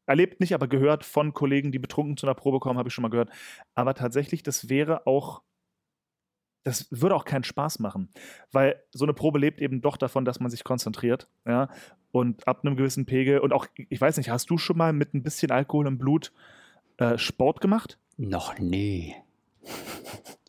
erlebt 0.07 0.41
nicht, 0.41 0.53
aber 0.53 0.67
gehört 0.67 1.05
von 1.05 1.33
Kollegen, 1.33 1.71
die 1.71 1.79
betrunken 1.79 2.17
zu 2.17 2.25
einer 2.25 2.33
Probe 2.33 2.59
kommen, 2.59 2.77
habe 2.77 2.89
ich 2.89 2.93
schon 2.93 3.03
mal 3.03 3.09
gehört. 3.09 3.29
Aber 3.75 3.93
tatsächlich, 3.93 4.43
das 4.43 4.67
wäre 4.67 5.07
auch, 5.07 5.41
das 6.63 6.89
würde 6.91 7.15
auch 7.15 7.23
keinen 7.23 7.45
Spaß 7.45 7.79
machen. 7.79 8.09
Weil 8.51 8.83
so 8.91 9.05
eine 9.05 9.13
Probe 9.13 9.39
lebt 9.39 9.61
eben 9.61 9.79
doch 9.81 9.95
davon, 9.95 10.25
dass 10.25 10.41
man 10.41 10.51
sich 10.51 10.65
konzentriert. 10.65 11.29
Ja? 11.45 11.69
Und 12.11 12.45
ab 12.45 12.65
einem 12.65 12.75
gewissen 12.75 13.05
Pegel, 13.05 13.39
und 13.39 13.53
auch, 13.53 13.67
ich 13.77 14.01
weiß 14.01 14.17
nicht, 14.17 14.31
hast 14.31 14.49
du 14.49 14.57
schon 14.57 14.77
mal 14.77 14.91
mit 14.91 15.13
ein 15.13 15.23
bisschen 15.23 15.51
Alkohol 15.51 15.87
im 15.87 15.97
Blut 15.97 16.33
äh, 16.97 17.17
Sport 17.17 17.61
gemacht? 17.61 17.97
Noch 18.17 18.57
nie. 18.59 19.15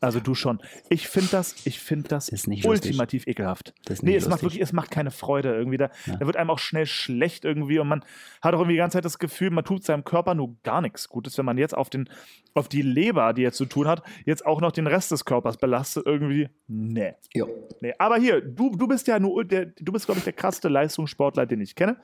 Also 0.02 0.20
du 0.20 0.34
schon. 0.34 0.60
Ich 0.90 1.08
finde 1.08 1.30
das, 1.30 1.66
ich 1.66 1.80
finde 1.80 2.08
das 2.08 2.28
Ist 2.28 2.46
nicht 2.48 2.66
ultimativ 2.66 3.26
ekelhaft. 3.26 3.72
Das 3.86 3.98
ist 3.98 4.02
Nee, 4.02 4.14
es 4.14 4.24
macht 4.24 4.42
lustig. 4.42 4.42
wirklich, 4.42 4.60
es 4.62 4.72
macht 4.74 4.90
keine 4.90 5.10
Freude 5.10 5.54
irgendwie. 5.54 5.78
Da, 5.78 5.90
Ja. 6.04 6.16
da 6.16 6.26
wird 6.26 6.36
einem 6.36 6.50
auch 6.50 6.58
schnell 6.58 6.84
schlecht 6.84 7.46
irgendwie 7.46 7.78
und 7.78 7.88
man 7.88 8.04
hat 8.42 8.54
auch 8.54 8.58
irgendwie 8.58 8.74
die 8.74 8.78
ganze 8.78 8.98
Zeit 8.98 9.06
das 9.06 9.18
Gefühl, 9.18 9.50
man 9.50 9.64
tut 9.64 9.84
seinem 9.84 10.04
Körper 10.04 10.34
nur 10.34 10.54
gar 10.64 10.82
nichts 10.82 11.08
Gutes, 11.08 11.38
wenn 11.38 11.46
man 11.46 11.56
jetzt 11.56 11.74
auf, 11.74 11.88
den, 11.88 12.10
auf 12.52 12.68
die 12.68 12.82
Leber, 12.82 13.32
die 13.32 13.42
er 13.44 13.52
zu 13.52 13.64
tun 13.64 13.88
hat, 13.88 14.02
jetzt 14.26 14.44
auch 14.44 14.60
noch 14.60 14.70
den 14.70 14.86
Rest 14.86 15.12
des 15.12 15.24
Körpers 15.24 15.56
belastet 15.56 16.04
irgendwie. 16.06 16.50
Nee. 16.68 17.14
Ja. 17.32 17.46
nee. 17.80 17.94
Aber 17.98 18.18
hier, 18.18 18.42
du, 18.42 18.76
du 18.76 18.86
bist 18.86 19.06
ja 19.08 19.18
nur, 19.18 19.44
der, 19.46 19.64
du 19.66 19.92
bist, 19.92 20.04
glaube 20.04 20.18
ich, 20.18 20.24
der 20.24 20.34
krasseste 20.34 20.68
Leistungssportler, 20.68 21.46
den 21.46 21.62
ich 21.62 21.74
kenne. 21.74 21.96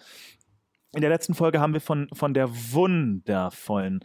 In 0.94 1.02
der 1.02 1.10
letzten 1.10 1.34
Folge 1.34 1.60
haben 1.60 1.74
wir 1.74 1.80
von, 1.82 2.08
von 2.14 2.32
der 2.32 2.48
wundervollen 2.50 4.00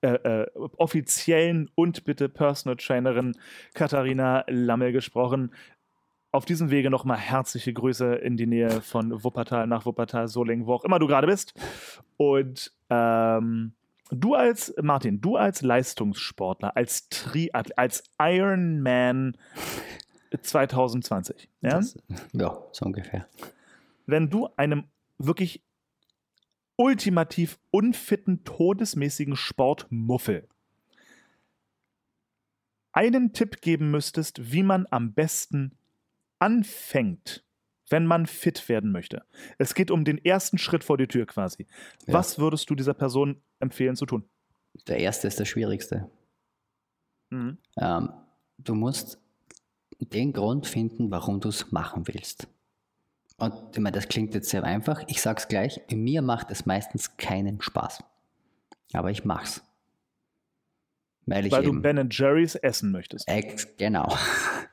äh, 0.00 0.08
äh, 0.08 0.46
offiziellen 0.54 1.70
und 1.74 2.04
bitte 2.04 2.28
Personal 2.28 2.76
Trainerin 2.76 3.36
Katharina 3.74 4.44
Lammel 4.48 4.92
gesprochen. 4.92 5.52
Auf 6.32 6.44
diesem 6.44 6.70
Wege 6.70 6.90
nochmal 6.90 7.18
herzliche 7.18 7.72
Grüße 7.72 8.16
in 8.16 8.36
die 8.36 8.46
Nähe 8.46 8.80
von 8.80 9.22
Wuppertal 9.22 9.66
nach 9.66 9.86
Wuppertal, 9.86 10.26
Solingen, 10.28 10.66
wo 10.66 10.74
auch 10.74 10.84
immer 10.84 10.98
du 10.98 11.06
gerade 11.06 11.28
bist. 11.28 11.54
Und 12.16 12.72
ähm, 12.90 13.72
du 14.10 14.34
als, 14.34 14.74
Martin, 14.82 15.20
du 15.20 15.36
als 15.36 15.62
Leistungssportler, 15.62 16.76
als 16.76 17.08
Triathlet, 17.08 17.78
als 17.78 18.02
Ironman 18.20 19.36
2020, 20.42 21.48
ja? 21.60 21.70
Das, 21.70 21.96
ja, 22.32 22.58
so 22.72 22.86
ungefähr. 22.86 23.28
wenn 24.06 24.30
du 24.30 24.48
einem 24.56 24.84
wirklich 25.18 25.62
ultimativ 26.76 27.58
unfitten, 27.70 28.44
todesmäßigen 28.44 29.36
Sportmuffel 29.36 30.48
einen 32.94 33.32
Tipp 33.32 33.60
geben 33.60 33.90
müsstest, 33.90 34.52
wie 34.52 34.62
man 34.62 34.86
am 34.90 35.12
besten 35.12 35.76
anfängt, 36.38 37.44
wenn 37.90 38.06
man 38.06 38.26
fit 38.26 38.68
werden 38.68 38.92
möchte. 38.92 39.24
Es 39.58 39.74
geht 39.74 39.90
um 39.90 40.04
den 40.04 40.24
ersten 40.24 40.58
Schritt 40.58 40.84
vor 40.84 40.96
die 40.96 41.08
Tür 41.08 41.26
quasi. 41.26 41.66
Ja. 42.06 42.14
Was 42.14 42.38
würdest 42.38 42.70
du 42.70 42.74
dieser 42.74 42.94
Person 42.94 43.42
empfehlen 43.58 43.96
zu 43.96 44.06
tun? 44.06 44.24
Der 44.86 44.98
erste 44.98 45.28
ist 45.28 45.38
der 45.38 45.44
schwierigste. 45.44 46.08
Mhm. 47.30 47.58
Ähm, 47.78 48.10
du 48.58 48.74
musst 48.74 49.18
den 49.98 50.32
Grund 50.32 50.66
finden, 50.66 51.10
warum 51.10 51.40
du 51.40 51.48
es 51.48 51.72
machen 51.72 52.06
willst. 52.06 52.48
Und 53.44 53.54
ich 53.72 53.78
meine, 53.78 53.94
das 53.94 54.08
klingt 54.08 54.34
jetzt 54.34 54.48
sehr 54.48 54.64
einfach. 54.64 55.02
Ich 55.06 55.20
sag's 55.20 55.48
gleich, 55.48 55.80
mir 55.90 56.22
macht 56.22 56.50
es 56.50 56.64
meistens 56.64 57.16
keinen 57.16 57.60
Spaß. 57.60 58.02
Aber 58.92 59.10
ich 59.10 59.24
mach's. 59.24 59.62
Weil 61.26 61.46
ich 61.46 61.52
Weil 61.52 61.62
du 61.62 61.70
eben, 61.70 61.82
Ben 61.82 62.08
Jerry's 62.10 62.54
essen 62.54 62.90
möchtest. 62.90 63.28
Ex 63.28 63.68
genau. 63.76 64.14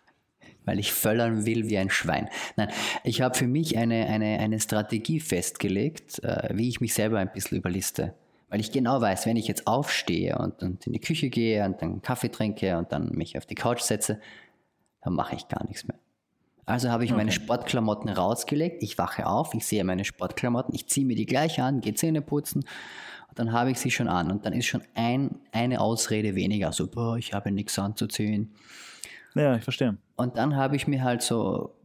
Weil 0.65 0.79
ich 0.79 0.93
völlern 0.93 1.45
will 1.45 1.69
wie 1.69 1.77
ein 1.77 1.89
Schwein. 1.89 2.29
Nein, 2.55 2.69
ich 3.03 3.21
habe 3.21 3.35
für 3.35 3.47
mich 3.47 3.77
eine, 3.77 4.05
eine, 4.05 4.39
eine 4.39 4.59
Strategie 4.59 5.19
festgelegt, 5.19 6.23
äh, 6.23 6.49
wie 6.53 6.69
ich 6.69 6.79
mich 6.79 6.93
selber 6.93 7.19
ein 7.19 7.31
bisschen 7.31 7.57
überliste. 7.57 8.13
Weil 8.47 8.59
ich 8.59 8.71
genau 8.71 9.01
weiß, 9.01 9.25
wenn 9.25 9.37
ich 9.37 9.47
jetzt 9.47 9.65
aufstehe 9.65 10.37
und, 10.37 10.61
und 10.61 10.85
in 10.85 10.93
die 10.93 10.99
Küche 10.99 11.29
gehe 11.29 11.65
und 11.65 11.81
dann 11.81 12.01
Kaffee 12.01 12.29
trinke 12.29 12.77
und 12.77 12.91
dann 12.91 13.09
mich 13.09 13.37
auf 13.37 13.45
die 13.45 13.55
Couch 13.55 13.81
setze, 13.81 14.19
dann 15.01 15.13
mache 15.13 15.35
ich 15.35 15.47
gar 15.47 15.65
nichts 15.65 15.87
mehr. 15.87 15.97
Also 16.71 16.89
habe 16.89 17.03
ich 17.03 17.11
meine 17.11 17.33
Sportklamotten 17.33 18.09
rausgelegt. 18.09 18.81
Ich 18.81 18.97
wache 18.97 19.27
auf, 19.27 19.53
ich 19.53 19.65
sehe 19.65 19.83
meine 19.83 20.05
Sportklamotten, 20.05 20.73
ich 20.73 20.87
ziehe 20.87 21.05
mir 21.05 21.17
die 21.17 21.25
gleich 21.25 21.61
an, 21.61 21.81
gehe 21.81 21.93
Zähne 21.95 22.21
putzen. 22.21 22.63
Und 23.27 23.39
dann 23.39 23.51
habe 23.51 23.71
ich 23.71 23.79
sie 23.79 23.91
schon 23.91 24.07
an. 24.07 24.31
Und 24.31 24.45
dann 24.45 24.53
ist 24.53 24.67
schon 24.67 24.81
ein, 24.93 25.39
eine 25.51 25.81
Ausrede 25.81 26.33
weniger. 26.33 26.71
So, 26.71 26.87
boah, 26.87 27.17
ich 27.17 27.33
habe 27.33 27.51
nichts 27.51 27.77
anzuziehen. 27.77 28.53
Ja, 29.35 29.57
ich 29.57 29.63
verstehe. 29.63 29.97
Und 30.15 30.37
dann 30.37 30.55
habe 30.55 30.77
ich 30.77 30.87
mir 30.87 31.03
halt 31.03 31.21
so, 31.21 31.75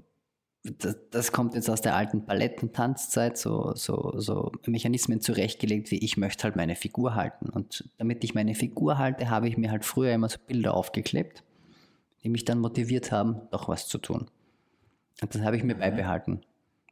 das, 0.63 0.97
das 1.11 1.33
kommt 1.33 1.55
jetzt 1.55 1.69
aus 1.69 1.81
der 1.81 1.97
alten 1.97 2.25
Ballettentanzzeit, 2.25 3.37
so, 3.37 3.73
so, 3.75 4.15
so 4.19 4.53
Mechanismen 4.67 5.21
zurechtgelegt, 5.21 5.91
wie 5.91 5.99
ich 5.99 6.17
möchte 6.17 6.45
halt 6.45 6.55
meine 6.55 6.77
Figur 6.77 7.17
halten. 7.17 7.49
Und 7.49 7.91
damit 7.99 8.23
ich 8.23 8.35
meine 8.35 8.55
Figur 8.55 8.99
halte, 8.99 9.31
habe 9.31 9.49
ich 9.49 9.57
mir 9.57 9.73
halt 9.73 9.85
früher 9.85 10.13
immer 10.13 10.29
so 10.29 10.39
Bilder 10.47 10.75
aufgeklebt, 10.75 11.43
die 12.23 12.29
mich 12.29 12.45
dann 12.45 12.61
motiviert 12.61 13.11
haben, 13.11 13.41
doch 13.51 13.69
was 13.69 13.89
zu 13.89 13.99
tun. 13.99 14.29
Und 15.23 15.35
das 15.35 15.43
habe 15.43 15.57
ich 15.57 15.63
mir 15.63 15.75
beibehalten. 15.75 16.43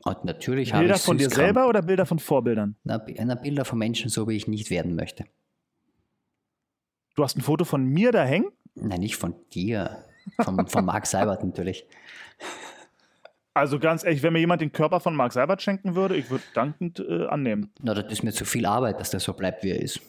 Und 0.05 0.25
natürlich 0.25 0.73
habe 0.73 0.83
Bilder 0.83 0.97
ich 0.97 1.03
von 1.03 1.19
dir 1.19 1.31
selber 1.31 1.69
oder 1.69 1.83
Bilder 1.83 2.07
von 2.07 2.19
Vorbildern? 2.19 2.77
Na, 2.85 3.05
na, 3.25 3.35
Bilder 3.35 3.65
von 3.65 3.79
Menschen, 3.79 4.11
so 4.11 4.29
wie 4.29 4.37
ich 4.37 4.47
nicht 4.47 4.71
werden 4.71 4.95
möchte. 4.95 5.25
Du 7.15 7.23
hast 7.23 7.37
ein 7.37 7.43
Foto 7.43 7.65
von 7.65 7.85
mir 7.85 8.13
da 8.13 8.25
hängen? 8.25 8.51
Nein, 8.75 9.01
nicht 9.01 9.17
von 9.17 9.35
dir. 9.53 10.05
Von, 10.43 10.67
von 10.67 10.85
Marc 10.85 11.07
Seibert 11.07 11.45
natürlich. 11.45 11.87
Also 13.55 13.79
ganz 13.79 14.03
ehrlich, 14.05 14.23
wenn 14.23 14.33
mir 14.33 14.41
jemand 14.41 14.61
den 14.61 14.73
Körper 14.73 14.99
von 15.01 15.15
Mark 15.15 15.33
Seibert 15.33 15.63
schenken 15.63 15.95
würde, 15.95 16.17
ich 16.17 16.29
würde 16.29 16.45
dankend 16.55 16.99
äh, 16.99 17.27
annehmen. 17.27 17.73
Na, 17.81 17.95
das 17.95 18.13
ist 18.13 18.25
mir 18.25 18.33
zu 18.33 18.45
viel 18.45 18.67
Arbeit, 18.67 18.99
dass 18.99 19.11
der 19.11 19.21
so 19.21 19.33
bleibt, 19.33 19.63
wie 19.63 19.71
er 19.71 19.81
ist. 19.81 20.01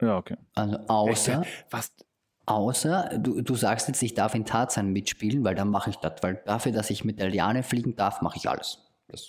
Ja, 0.00 0.16
okay. 0.16 0.36
Also 0.54 0.78
außer, 0.86 1.44
Was? 1.70 1.92
Außer 2.48 3.18
du, 3.18 3.42
du 3.42 3.54
sagst 3.54 3.88
jetzt, 3.88 4.02
ich 4.02 4.14
darf 4.14 4.34
in 4.34 4.44
Tarzan 4.44 4.92
mitspielen, 4.92 5.44
weil 5.44 5.54
dann 5.54 5.70
mache 5.70 5.90
ich 5.90 5.96
das. 5.96 6.22
Weil 6.22 6.42
dafür, 6.46 6.72
dass 6.72 6.90
ich 6.90 7.04
mit 7.04 7.18
der 7.18 7.28
Liane 7.28 7.62
fliegen 7.62 7.96
darf, 7.96 8.22
mache 8.22 8.36
ich 8.36 8.48
alles. 8.48 8.86
Das, 9.08 9.28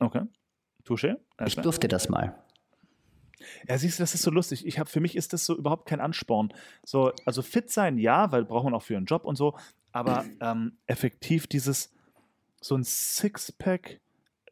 Okay. 0.00 0.22
Touché? 0.84 1.16
ich 1.44 1.56
durfte 1.56 1.88
das 1.88 2.08
mal. 2.08 2.38
Ja, 3.68 3.78
siehst 3.78 3.98
du, 3.98 4.02
das 4.02 4.14
ist 4.14 4.22
so 4.22 4.30
lustig. 4.30 4.66
Ich 4.66 4.78
habe 4.78 4.88
für 4.88 5.00
mich 5.00 5.16
ist 5.16 5.32
das 5.32 5.44
so 5.44 5.56
überhaupt 5.56 5.86
kein 5.88 6.00
Ansporn. 6.00 6.52
So, 6.84 7.12
also 7.24 7.42
fit 7.42 7.70
sein, 7.70 7.98
ja, 7.98 8.32
weil 8.32 8.44
braucht 8.44 8.64
man 8.64 8.74
auch 8.74 8.82
für 8.82 8.96
einen 8.96 9.06
Job 9.06 9.24
und 9.24 9.36
so. 9.36 9.56
Aber 9.92 10.24
ähm, 10.40 10.78
effektiv 10.86 11.46
dieses 11.46 11.92
so 12.60 12.74
ein 12.74 12.84
Sixpack 12.84 14.00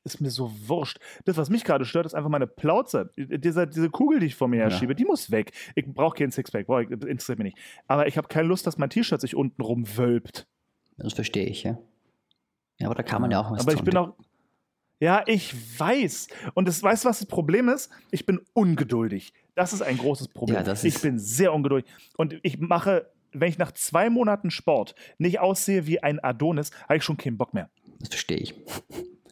ist 0.06 0.20
mir 0.20 0.30
so 0.30 0.50
wurscht. 0.66 0.98
Das, 1.26 1.36
was 1.36 1.50
mich 1.50 1.64
gerade 1.64 1.84
stört, 1.84 2.06
ist 2.06 2.14
einfach 2.14 2.30
meine 2.30 2.46
Plauze. 2.46 3.10
Diese, 3.16 3.66
diese 3.66 3.90
Kugel, 3.90 4.20
die 4.20 4.26
ich 4.26 4.34
vor 4.34 4.48
mir 4.48 4.56
her 4.56 4.68
Ja. 4.68 4.70
schiebe, 4.70 4.94
die 4.94 5.04
muss 5.04 5.30
weg. 5.30 5.52
Ich 5.74 5.84
brauche 5.86 6.16
keinen 6.16 6.30
Sixpack, 6.30 6.66
ich, 6.68 6.90
interessiert 6.90 7.38
mich 7.38 7.54
nicht. 7.54 7.58
Aber 7.86 8.06
ich 8.06 8.16
habe 8.16 8.28
keine 8.28 8.48
Lust, 8.48 8.66
dass 8.66 8.78
mein 8.78 8.88
T-Shirt 8.90 9.20
sich 9.20 9.34
unten 9.36 9.60
rumwölbt. 9.60 10.46
Das 10.96 11.12
verstehe 11.12 11.46
ich, 11.46 11.64
ja. 11.64 11.78
Ja, 12.78 12.86
aber 12.86 12.94
da 12.94 13.02
kann 13.02 13.20
man 13.22 13.30
ja 13.30 13.40
auch 13.40 13.50
was 13.50 13.60
Aber 13.60 13.74
ich 13.74 13.82
bin 13.82 13.96
auch. 13.96 14.14
Ja, 14.98 15.24
ich 15.26 15.54
weiß. 15.78 16.28
Und 16.54 16.68
das, 16.68 16.82
weißt 16.82 17.04
du, 17.04 17.08
was 17.08 17.18
das 17.18 17.28
Problem 17.28 17.68
ist? 17.68 17.90
Ich 18.10 18.24
bin 18.24 18.40
ungeduldig. 18.54 19.34
Das 19.54 19.74
ist 19.74 19.82
ein 19.82 19.98
großes 19.98 20.28
Problem. 20.28 20.56
Ja, 20.56 20.62
das 20.62 20.84
ich 20.84 21.00
bin 21.02 21.18
sehr 21.18 21.52
ungeduldig. 21.52 21.90
Und 22.16 22.38
ich 22.42 22.58
mache, 22.58 23.10
wenn 23.32 23.50
ich 23.50 23.58
nach 23.58 23.72
zwei 23.72 24.08
Monaten 24.08 24.50
Sport 24.50 24.94
nicht 25.18 25.38
aussehe 25.40 25.86
wie 25.86 26.02
ein 26.02 26.18
Adonis, 26.20 26.70
habe 26.84 26.96
ich 26.96 27.04
schon 27.04 27.18
keinen 27.18 27.36
Bock 27.36 27.52
mehr. 27.52 27.68
Das 28.00 28.08
verstehe 28.08 28.38
ich. 28.38 28.54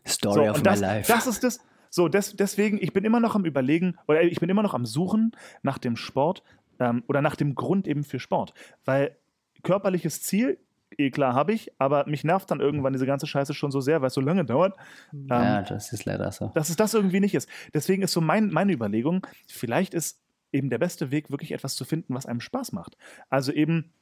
Story 0.07 0.45
So, 0.47 0.51
of 0.51 0.57
und 0.57 0.65
my 0.65 0.71
das, 0.71 0.81
life. 0.81 1.13
das 1.13 1.27
ist 1.27 1.45
das. 1.45 1.61
So, 1.91 2.09
des, 2.09 2.35
deswegen, 2.37 2.79
ich 2.83 2.93
bin 2.93 3.05
immer 3.05 3.21
noch 3.21 3.35
am 3.37 3.45
Überlegen, 3.45 3.97
oder 4.09 4.23
ich 4.23 4.41
bin 4.41 4.49
immer 4.51 4.63
noch 4.63 4.75
am 4.75 4.85
Suchen 4.85 5.33
nach 5.63 5.79
dem 5.79 5.97
Sport 5.97 6.43
ähm, 6.81 7.05
oder 7.07 7.23
nach 7.23 7.37
dem 7.37 7.55
Grund 7.55 7.87
eben 7.87 8.03
für 8.03 8.19
Sport. 8.19 8.53
Weil 8.85 9.17
körperliches 9.63 10.21
Ziel, 10.23 10.59
eh 10.99 11.11
klar, 11.11 11.35
habe 11.35 11.53
ich, 11.53 11.71
aber 11.79 12.05
mich 12.09 12.25
nervt 12.25 12.51
dann 12.51 12.61
irgendwann 12.61 12.93
diese 12.93 13.07
ganze 13.07 13.27
Scheiße 13.27 13.55
schon 13.55 13.71
so 13.71 13.81
sehr, 13.81 14.01
weil 14.01 14.09
es 14.09 14.15
so 14.15 14.21
lange 14.21 14.45
dauert. 14.45 14.77
Ähm, 15.13 15.27
ja, 15.29 15.63
das 15.63 15.93
ist 15.93 16.05
leider 16.05 16.31
so. 16.33 16.51
dass 16.55 16.69
es 16.69 16.77
das 16.77 16.95
irgendwie 16.95 17.21
nicht 17.21 17.35
ist. 17.35 17.49
Deswegen 17.73 18.03
ist 18.03 18.13
so 18.13 18.21
mein, 18.21 18.51
meine 18.51 18.73
Überlegung, 18.73 19.25
vielleicht 19.47 19.95
ist 19.95 20.21
eben 20.53 20.71
der 20.71 20.79
beste 20.79 21.11
Weg, 21.11 21.31
wirklich 21.31 21.53
etwas 21.53 21.75
zu 21.77 21.85
finden, 21.85 22.15
was 22.15 22.27
einem 22.27 22.41
Spaß 22.41 22.73
macht. 22.73 22.97
Also 23.29 23.53
eben 23.53 23.93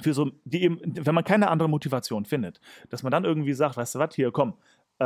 für 0.00 0.12
so, 0.14 0.30
die 0.44 0.62
eben, 0.62 0.80
wenn 0.84 1.14
man 1.14 1.22
keine 1.24 1.50
andere 1.50 1.68
Motivation 1.68 2.24
findet, 2.24 2.60
dass 2.90 3.02
man 3.02 3.12
dann 3.12 3.24
irgendwie 3.24 3.52
sagt, 3.54 3.76
weißt 3.76 3.94
du 3.94 3.98
was, 4.00 4.14
hier, 4.14 4.32
komm, 4.32 4.54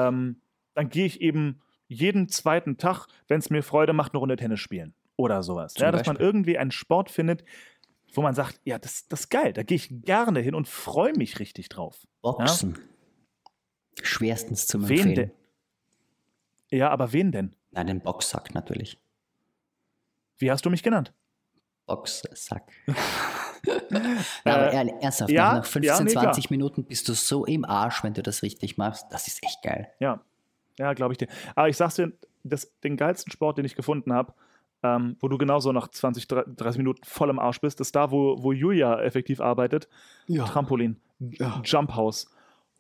ähm, 0.07 0.41
dann 0.75 0.89
gehe 0.89 1.07
ich 1.07 1.21
eben 1.21 1.61
jeden 1.89 2.29
zweiten 2.29 2.77
Tag, 2.77 3.07
wenn 3.27 3.39
es 3.39 3.51
mir 3.51 3.63
Freude 3.63 3.93
macht, 3.93 4.13
eine 4.13 4.21
Runde 4.21 4.37
Tennis 4.37 4.61
spielen 4.61 4.95
oder 5.17 5.43
sowas. 5.43 5.75
Zum 5.75 5.83
Ja, 5.83 5.91
dass 5.91 6.07
man 6.07 6.17
irgendwie 6.17 6.59
einen 6.59 6.71
Sport 6.71 7.11
findet, 7.11 7.45
wo 8.13 8.23
man 8.23 8.35
sagt, 8.35 8.61
ja, 8.65 8.79
das, 8.79 9.09
das 9.09 9.21
ist 9.21 9.29
geil, 9.31 9.53
da 9.53 9.63
gehe 9.63 9.77
ich 9.77 9.89
gerne 10.03 10.41
hin 10.41 10.55
und 10.55 10.69
freue 10.69 11.13
mich 11.15 11.39
richtig 11.39 11.69
drauf. 11.69 12.07
Boxen. 12.23 12.79
Schwerstens 14.03 14.67
zum 14.67 14.89
Wen 14.89 14.99
Empfehlen. 14.99 15.15
denn? 16.71 16.79
Ja, 16.79 16.91
aber 16.91 17.13
wen 17.13 17.33
denn? 17.33 17.57
Nein, 17.71 17.87
den 17.87 18.01
Boxsack 18.01 18.55
natürlich. 18.55 18.99
Wie 20.39 20.51
hast 20.51 20.65
du 20.65 20.71
mich 20.71 20.83
genannt? 20.83 21.13
Boxsack. 21.87 22.71
Aber 24.45 24.73
Äh, 24.73 24.75
ehrlich, 24.75 24.95
ernsthaft, 25.01 25.31
ja, 25.31 25.45
nach, 25.53 25.59
nach 25.59 25.65
15, 25.67 25.83
ja, 25.83 26.01
nee, 26.05 26.11
klar. 26.13 26.25
20 26.33 26.51
Minuten 26.51 26.85
bist 26.85 27.09
du 27.09 27.15
so 27.15 27.45
im 27.45 27.65
Arsch, 27.65 28.03
wenn 28.05 28.15
du 28.15 28.23
das 28.23 28.43
richtig 28.43 28.77
machst. 28.79 29.07
Das 29.11 29.27
ist 29.27 29.43
echt 29.45 29.63
geil. 29.63 29.89
Ja, 30.01 30.21
ja, 30.79 30.93
glaube 30.95 31.13
ich 31.15 31.19
dir. 31.19 31.29
Aber 31.55 31.69
ich 31.69 31.77
sag's 31.77 31.97
dir, 31.97 32.13
das, 32.45 32.73
den 32.81 32.97
geilsten 32.97 33.33
Sport, 33.33 33.59
den 33.59 33.65
ich 33.65 33.75
gefunden 33.75 34.13
habe, 34.13 34.33
ähm, 34.83 35.17
wo 35.21 35.29
du 35.29 35.39
genauso 35.39 35.73
nach 35.73 35.89
20, 35.89 36.29
30 36.29 36.79
Minuten 36.79 37.03
voll 37.05 37.31
im 37.31 37.39
Arsch 37.41 37.61
bist, 37.61 37.81
ist 37.81 37.97
da, 37.97 38.11
wo, 38.13 38.43
wo 38.43 38.53
Julia 38.53 39.01
effektiv 39.03 39.41
arbeitet. 39.41 39.89
Trampolin. 40.47 41.01
Jump 41.65 41.95
House. 41.97 42.31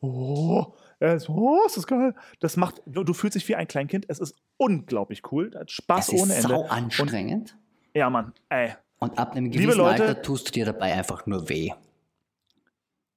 Oh, 0.00 0.66
es, 1.00 1.28
oh, 1.28 1.58
ist 1.66 1.76
das 1.76 1.86
geil. 1.88 2.14
Das 2.38 2.56
macht, 2.56 2.80
du, 2.86 3.02
du 3.02 3.12
fühlst 3.14 3.34
dich 3.34 3.48
wie 3.48 3.56
ein 3.56 3.66
Kleinkind. 3.66 4.06
Es 4.08 4.20
ist 4.20 4.36
unglaublich 4.56 5.22
cool. 5.32 5.50
Da 5.50 5.60
hat 5.60 5.70
Spaß 5.72 6.06
Das 6.06 6.14
ist 6.14 6.22
ohne 6.22 6.34
Ende. 6.34 6.48
sau 6.48 6.60
Und, 6.62 6.70
anstrengend. 6.70 7.56
ja, 7.94 8.08
Mann, 8.08 8.32
ey. 8.48 8.74
Und 8.98 9.18
ab 9.18 9.32
einem 9.32 9.46
Liebe 9.46 9.62
gewissen 9.64 9.78
Leute- 9.78 10.02
Alter 10.04 10.22
tust 10.22 10.48
du 10.48 10.52
dir 10.52 10.64
dabei 10.64 10.92
einfach 10.94 11.26
nur 11.26 11.48
weh. 11.48 11.70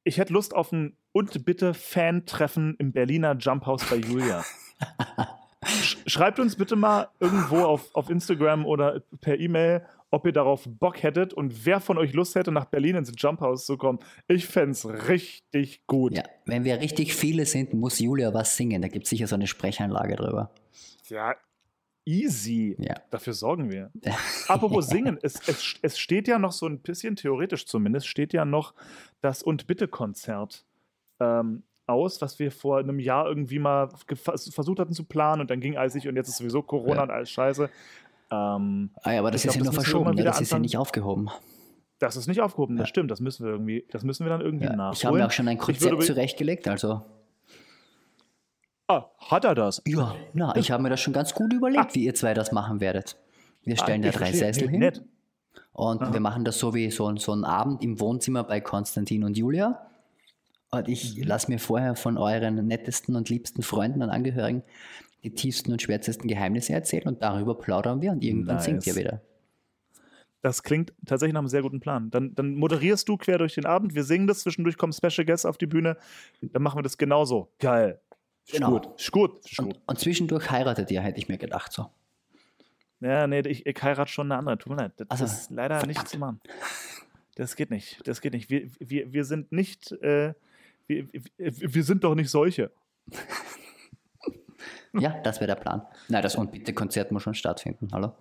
Ich 0.03 0.17
hätte 0.17 0.33
Lust 0.33 0.53
auf 0.55 0.71
ein 0.71 0.95
und 1.11 1.45
bitte 1.45 1.73
Fan-Treffen 1.73 2.75
im 2.79 2.91
Berliner 2.91 3.35
Jump 3.37 3.65
House 3.65 3.83
bei 3.89 3.97
Julia. 3.97 4.43
Sch 5.65 5.97
schreibt 6.07 6.39
uns 6.39 6.55
bitte 6.55 6.75
mal 6.75 7.09
irgendwo 7.19 7.59
auf, 7.59 7.93
auf 7.93 8.09
Instagram 8.09 8.65
oder 8.65 9.01
per 9.19 9.39
E-Mail, 9.39 9.85
ob 10.09 10.25
ihr 10.25 10.31
darauf 10.31 10.63
Bock 10.67 11.03
hättet 11.03 11.33
und 11.33 11.65
wer 11.65 11.79
von 11.79 11.97
euch 11.99 12.13
Lust 12.13 12.33
hätte, 12.35 12.51
nach 12.51 12.65
Berlin 12.65 12.95
ins 12.95 13.11
Jump 13.15 13.41
House 13.41 13.65
zu 13.65 13.77
kommen. 13.77 13.99
Ich 14.27 14.47
fände 14.47 14.71
es 14.71 14.87
richtig 15.07 15.85
gut. 15.85 16.17
Ja, 16.17 16.23
wenn 16.45 16.63
wir 16.63 16.79
richtig 16.79 17.13
viele 17.13 17.45
sind, 17.45 17.73
muss 17.73 17.99
Julia 17.99 18.33
was 18.33 18.57
singen. 18.57 18.81
Da 18.81 18.87
gibt 18.87 19.05
es 19.05 19.09
sicher 19.11 19.27
so 19.27 19.35
eine 19.35 19.45
Sprechanlage 19.47 20.15
drüber. 20.15 20.49
Ja, 21.09 21.35
easy. 22.05 22.75
Ja. 22.79 22.95
Dafür 23.09 23.33
sorgen 23.33 23.71
wir. 23.71 23.91
Apropos 24.47 24.87
Singen, 24.87 25.17
es, 25.21 25.35
es, 25.47 25.75
es 25.81 25.97
steht 25.99 26.27
ja 26.27 26.39
noch 26.39 26.51
so 26.51 26.65
ein 26.67 26.79
bisschen, 26.79 27.15
theoretisch 27.15 27.65
zumindest, 27.65 28.07
steht 28.07 28.33
ja 28.33 28.45
noch 28.45 28.73
das 29.21 29.43
Und 29.43 29.67
Bitte-Konzert 29.67 30.65
ähm, 31.19 31.63
aus, 31.87 32.21
was 32.21 32.39
wir 32.39 32.51
vor 32.51 32.79
einem 32.79 32.99
Jahr 32.99 33.27
irgendwie 33.27 33.59
mal 33.59 33.89
versucht 34.15 34.79
hatten 34.79 34.93
zu 34.93 35.03
planen 35.03 35.41
und 35.41 35.49
dann 35.51 35.59
ging 35.59 35.77
alles 35.77 35.93
nicht 35.93 36.07
und 36.07 36.15
jetzt 36.15 36.29
ist 36.29 36.37
sowieso 36.37 36.61
Corona 36.61 36.95
Ja. 36.95 37.03
und 37.03 37.11
alles 37.11 37.29
scheiße. 37.29 37.69
Ähm, 38.31 38.91
Ah 39.03 39.11
ja, 39.11 39.19
aber 39.19 39.29
das 39.31 39.43
ist 39.45 39.51
glaub, 39.53 39.55
ja 39.57 39.63
nur 39.65 39.73
verschoben. 39.73 40.13
wieder 40.13 40.23
das 40.23 40.39
ist 40.41 40.49
ja 40.51 40.55
anfangen. 40.55 40.61
nicht 40.61 40.77
aufgehoben. 40.77 41.29
das 41.99 42.15
ist 42.15 42.27
nicht 42.27 42.41
aufgehoben, 42.41 42.77
das 42.77 42.85
Ja. 42.87 42.89
stimmt. 42.89 43.11
Das 43.11 43.19
müssen 43.19 43.45
wir 43.45 43.51
irgendwie, 43.51 43.85
das 43.91 44.03
müssen 44.03 44.25
wir 44.25 44.29
dann 44.31 44.41
irgendwie 44.41 44.65
Ja. 44.65 44.75
nachholen. 44.75 44.93
Ich 44.93 45.05
habe 45.05 45.17
mir 45.17 45.25
auch 45.27 45.31
schon 45.31 45.47
ein 45.49 45.57
würde 45.59 45.73
Konzept 45.73 46.03
zurechtgelegt. 46.03 46.67
Also, 46.67 47.01
hat 48.87 49.45
er 49.45 49.55
das? 49.55 49.81
ja, 49.87 50.15
na, 50.33 50.55
ich 50.57 50.69
habe 50.71 50.83
mir 50.83 50.89
das 50.89 50.99
schon 50.99 51.13
ganz 51.13 51.33
gut 51.33 51.53
überlegt, 51.53 51.95
wie 51.95 52.03
ihr 52.05 52.13
zwei 52.13 52.33
das 52.33 52.51
machen 52.51 52.79
werdet. 52.81 53.15
Wir 53.63 53.77
stellen 53.77 54.03
Ah, 54.03 54.11
da 54.11 54.17
drei. 54.17 54.31
Sessel 54.33 54.69
hin. 54.69 54.79
Nett. 54.79 55.01
Und 55.73 56.13
wir 56.13 56.19
machen 56.19 56.43
das 56.43 56.59
so 56.59 56.73
wie 56.73 56.91
so, 56.91 57.15
so 57.15 57.31
einen 57.31 57.45
Abend 57.45 57.81
im 57.83 57.99
Wohnzimmer 57.99 58.43
bei 58.43 58.59
Konstantin 58.59 59.23
und 59.23 59.37
Julia. 59.37 59.85
Und 60.71 60.87
ich 60.89 61.17
Mhm. 61.17 61.23
lasse 61.23 61.51
mir 61.51 61.59
vorher 61.59 61.95
von 61.95 62.17
euren 62.17 62.67
nettesten 62.67 63.15
und 63.15 63.29
liebsten 63.29 63.61
Freunden 63.61 64.01
und 64.01 64.09
Angehörigen 64.09 64.63
die 65.23 65.33
tiefsten 65.33 65.71
und 65.71 65.81
schwärzesten 65.81 66.27
Geheimnisse 66.27 66.73
erzählen 66.73 67.07
und 67.07 67.21
darüber 67.21 67.55
plaudern 67.55 68.01
wir 68.01 68.11
und 68.11 68.23
irgendwann 68.23 68.55
Nice. 68.55 68.65
singt 68.65 68.87
ihr 68.87 68.95
wieder. 68.95 69.21
Das 70.41 70.63
klingt 70.63 70.91
tatsächlich 71.05 71.33
nach 71.33 71.41
einem 71.41 71.47
sehr 71.49 71.61
guten 71.61 71.79
Plan. 71.79 72.09
Dann, 72.09 72.33
dann 72.33 72.55
moderierst 72.55 73.07
du 73.07 73.17
quer 73.17 73.37
durch 73.37 73.53
den 73.53 73.65
Abend, 73.67 73.93
wir 73.93 74.03
singen 74.03 74.25
das, 74.25 74.39
zwischendurch 74.39 74.77
kommen 74.77 74.91
Special 74.93 75.23
Guests 75.25 75.45
auf 75.45 75.59
die 75.59 75.67
Bühne, 75.67 75.97
dann 76.41 76.63
machen 76.63 76.79
wir 76.79 76.83
das 76.83 76.97
genauso. 76.97 77.49
Geil. 77.59 77.99
Ist 78.51 78.57
Genau. 78.57 78.71
gut, 78.79 78.99
ist 78.99 79.11
gut, 79.11 79.45
ist 79.45 79.57
gut. 79.57 79.67
Und, 79.67 79.79
und 79.87 79.99
zwischendurch 79.99 80.49
heiratet 80.51 80.91
ihr, 80.91 81.01
hätte 81.01 81.19
ich 81.19 81.29
mir 81.29 81.37
gedacht. 81.37 81.71
So. 81.71 81.89
Ja, 82.99 83.25
nee, 83.27 83.39
ich, 83.41 83.65
ich 83.65 83.81
heirate 83.83 84.11
schon 84.11 84.31
eine 84.31 84.37
andere. 84.39 84.57
Tut 84.57 84.71
mir 84.71 84.77
leid. 84.83 84.91
Das 84.97 85.09
Also, 85.09 85.25
ist 85.25 85.51
leider 85.51 85.75
nicht 85.85 85.95
verdammt. 85.97 86.09
zu 86.09 86.17
machen. 86.19 86.41
Das 87.35 87.55
geht 87.55 87.71
nicht. 87.71 88.05
Das 88.07 88.21
geht 88.21 88.33
nicht. 88.33 88.49
Wir, 88.49 88.69
wir, 88.79 89.11
wir 89.13 89.23
sind 89.25 89.51
nicht. 89.51 89.91
Äh, 89.93 90.33
wir, 90.87 91.07
wir, 91.13 91.21
wir 91.37 91.83
sind 91.83 92.03
doch 92.03 92.13
nicht 92.15 92.29
solche. 92.29 92.71
Ja, 94.93 95.17
das 95.23 95.39
wäre 95.39 95.47
der 95.47 95.55
Plan. 95.55 95.83
Nein, 96.09 96.21
das 96.21 96.35
Und 96.35 96.51
bitte 96.51 96.73
Konzert 96.73 97.13
muss 97.13 97.23
schon 97.23 97.33
stattfinden. 97.33 97.87
Hallo? 97.93 98.13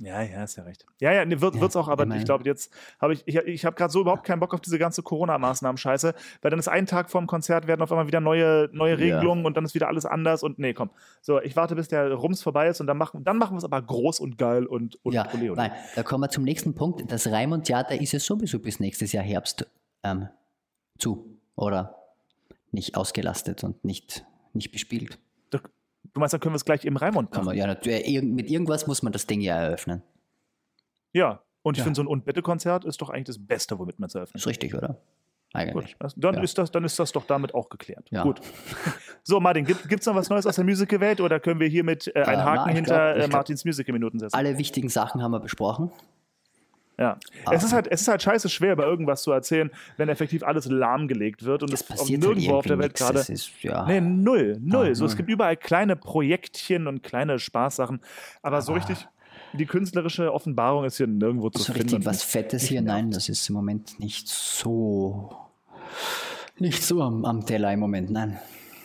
Ja, 0.00 0.22
ja, 0.22 0.44
ist 0.44 0.56
ja 0.56 0.62
recht. 0.62 0.86
Ja, 1.00 1.12
ja, 1.12 1.24
nee, 1.24 1.40
wird, 1.40 1.56
Ja, 1.56 1.60
wird's 1.60 1.74
auch, 1.74 1.88
aber 1.88 2.06
ich 2.16 2.24
glaube, 2.24 2.44
jetzt 2.44 2.72
habe 3.00 3.12
ich, 3.14 3.26
ich, 3.26 3.36
ich 3.36 3.64
habe 3.64 3.74
gerade 3.74 3.92
so 3.92 4.00
überhaupt 4.00 4.24
keinen 4.24 4.38
Bock 4.38 4.54
auf 4.54 4.60
diese 4.60 4.78
ganze 4.78 5.02
Corona-Maßnahmen-Scheiße, 5.02 6.14
weil 6.40 6.50
dann 6.50 6.58
ist 6.60 6.68
ein 6.68 6.86
Tag 6.86 7.10
vorm 7.10 7.26
Konzert 7.26 7.66
werden 7.66 7.82
auf 7.82 7.90
einmal 7.90 8.06
wieder 8.06 8.20
neue, 8.20 8.68
neue 8.72 8.92
Ja. 8.92 9.16
Regelungen 9.18 9.44
und 9.44 9.56
dann 9.56 9.64
ist 9.64 9.74
wieder 9.74 9.88
alles 9.88 10.06
anders 10.06 10.42
und 10.42 10.58
nee, 10.58 10.72
komm. 10.72 10.90
So, 11.20 11.40
ich 11.40 11.56
warte, 11.56 11.74
bis 11.74 11.88
der 11.88 12.12
Rums 12.12 12.42
vorbei 12.42 12.68
ist 12.68 12.80
und 12.80 12.86
dann 12.86 12.96
machen, 12.96 13.24
dann 13.24 13.38
machen 13.38 13.54
wir 13.54 13.58
es 13.58 13.64
aber 13.64 13.82
groß 13.82 14.20
und 14.20 14.38
geil 14.38 14.66
und, 14.66 15.04
und 15.04 15.12
Ja, 15.12 15.26
ole, 15.34 15.50
ole. 15.50 15.56
weil 15.56 15.72
da 15.96 16.02
kommen 16.04 16.22
wir 16.22 16.28
zum 16.30 16.44
nächsten 16.44 16.74
Punkt. 16.74 17.10
Das 17.10 17.26
Raimund-Theater 17.26 18.00
ist 18.00 18.12
ja 18.12 18.20
sowieso 18.20 18.60
bis 18.60 18.78
nächstes 18.80 19.12
Jahr 19.12 19.24
Herbst 19.24 19.66
ähm, 20.04 20.28
zu 20.98 21.38
oder 21.56 21.96
nicht 22.70 22.96
ausgelastet 22.96 23.64
und 23.64 23.84
nicht, 23.84 24.24
nicht 24.52 24.70
bespielt. 24.70 25.18
Du 26.18 26.20
meinst, 26.20 26.32
dann 26.32 26.40
können 26.40 26.52
wir 26.54 26.56
es 26.56 26.64
gleich 26.64 26.84
im 26.84 26.96
Raimund 26.96 27.32
machen? 27.32 27.56
ja, 27.56 27.66
natürlich, 27.68 28.08
irgend- 28.08 28.34
mit 28.34 28.50
irgendwas 28.50 28.88
muss 28.88 29.04
man 29.04 29.12
das 29.12 29.28
Ding 29.28 29.40
ja 29.40 29.54
eröffnen. 29.56 30.02
Ja. 31.12 31.42
Und 31.62 31.74
ich 31.74 31.78
Ja. 31.78 31.84
finde, 31.84 31.96
so 31.96 32.02
ein 32.02 32.08
Und-Bitte-Konzert 32.08 32.84
ist 32.84 33.00
doch 33.00 33.08
eigentlich 33.10 33.26
das 33.26 33.38
Beste, 33.38 33.78
womit 33.78 34.00
man 34.00 34.08
es 34.08 34.16
eröffnet. 34.16 34.40
Ist 34.40 34.46
richtig, 34.48 34.74
oder? 34.74 34.96
Eigentlich. 35.54 35.92
Gut, 35.92 35.96
das, 36.00 36.14
dann, 36.16 36.34
Ja. 36.34 36.42
ist 36.42 36.58
das, 36.58 36.72
dann 36.72 36.82
ist 36.84 36.98
das 36.98 37.12
doch 37.12 37.24
damit 37.24 37.54
auch 37.54 37.68
geklärt. 37.68 38.08
Ja. 38.10 38.22
Gut. 38.24 38.40
So, 39.22 39.38
Martin, 39.40 39.64
gibt 39.66 40.00
es 40.00 40.06
noch 40.06 40.14
was 40.14 40.28
Neues 40.30 40.46
aus 40.46 40.56
der 40.56 40.64
Musical-Welt 40.64 41.20
oder 41.20 41.38
können 41.38 41.60
wir 41.60 41.68
hiermit 41.68 42.06
äh, 42.16 42.22
einen 42.22 42.40
Äh, 42.40 42.44
Haken 42.44 42.62
na, 42.66 42.72
hinter 42.74 43.14
glaub- 43.14 43.28
äh, 43.28 43.32
Martins 43.32 43.64
Musical-Minuten 43.64 44.18
setzen? 44.18 44.34
Alle 44.34 44.56
wichtigen 44.58 44.88
Sachen 44.88 45.22
haben 45.22 45.30
wir 45.32 45.40
besprochen. 45.40 45.90
Ja. 46.98 47.16
Ah. 47.44 47.52
Es, 47.52 47.62
ist 47.62 47.72
halt, 47.72 47.86
es 47.86 48.00
ist 48.02 48.08
halt 48.08 48.22
scheiße 48.22 48.48
schwer, 48.48 48.72
über 48.72 48.84
irgendwas 48.84 49.22
zu 49.22 49.30
erzählen, 49.30 49.70
wenn 49.96 50.08
effektiv 50.08 50.42
alles 50.42 50.66
lahmgelegt 50.66 51.44
wird 51.44 51.62
und 51.62 51.72
Das 51.72 51.82
es 51.82 51.86
passiert 51.86 52.22
halt 52.22 52.34
nirgendwo 52.34 52.56
auf 52.56 52.66
der 52.66 52.78
Welt 52.78 52.94
gerade. 52.94 53.24
Ja. 53.60 53.86
Nee, 53.86 54.00
null, 54.00 54.58
null. 54.60 54.90
Ah, 54.90 54.94
so, 54.94 55.06
es 55.06 55.16
gibt 55.16 55.28
überall 55.30 55.56
kleine 55.56 55.94
Projektchen 55.94 56.88
und 56.88 57.02
kleine 57.02 57.38
Spaßsachen, 57.38 58.00
aber 58.42 58.62
so 58.62 58.72
richtig 58.72 59.06
die 59.54 59.64
künstlerische 59.64 60.32
Offenbarung 60.32 60.84
ist 60.84 60.98
hier 60.98 61.06
nirgendwo 61.06 61.48
zu 61.48 61.62
so 61.62 61.72
finden. 61.72 61.88
richtig 61.88 62.04
was 62.04 62.22
Fettes 62.22 62.64
hier, 62.64 62.82
nein, 62.82 63.10
das 63.10 63.28
ist 63.28 63.48
im 63.48 63.54
Moment 63.54 63.98
nicht 63.98 64.28
so. 64.28 65.34
Nicht 66.58 66.82
so 66.82 67.02
am, 67.02 67.24
am 67.24 67.46
Teller 67.46 67.72
im 67.72 67.80
Moment, 67.80 68.10
nein. 68.10 68.38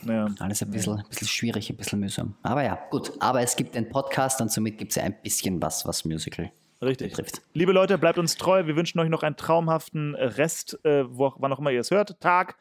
Ja. 0.08 0.28
Alles 0.40 0.62
ein 0.62 0.70
bisschen, 0.70 1.00
ein 1.00 1.06
bisschen 1.10 1.28
schwierig, 1.28 1.70
ein 1.70 1.76
bisschen 1.76 2.00
mühsam. 2.00 2.36
Aber 2.44 2.64
ja, 2.64 2.78
gut. 2.92 3.12
Aber 3.20 3.42
es 3.42 3.56
gibt 3.56 3.76
den 3.76 3.90
Podcast 3.90 4.40
und 4.42 4.52
somit 4.52 4.78
gibt 4.78 4.92
es 4.92 4.96
ja 4.98 5.04
ein 5.04 5.16
bisschen 5.22 5.62
was, 5.62 5.86
was 5.86 6.06
Musical 6.06 6.52
Richtig. 6.84 7.12
betrifft. 7.12 7.42
Liebe 7.54 7.72
Leute, 7.72 7.98
bleibt 7.98 8.18
uns 8.18 8.36
treu. 8.38 8.66
Wir 8.66 8.76
wünschen 8.76 9.00
euch 9.00 9.10
noch 9.10 9.24
einen 9.24 9.36
traumhaften 9.36 10.16
Rest, 10.16 10.80
äh, 10.84 11.04
wo, 11.08 11.34
wann 11.38 11.52
auch 11.54 11.60
immer 11.60 11.72
ihr 11.72 11.82
es 11.82 11.92
hört, 11.92 12.20
Tag. 12.20 12.56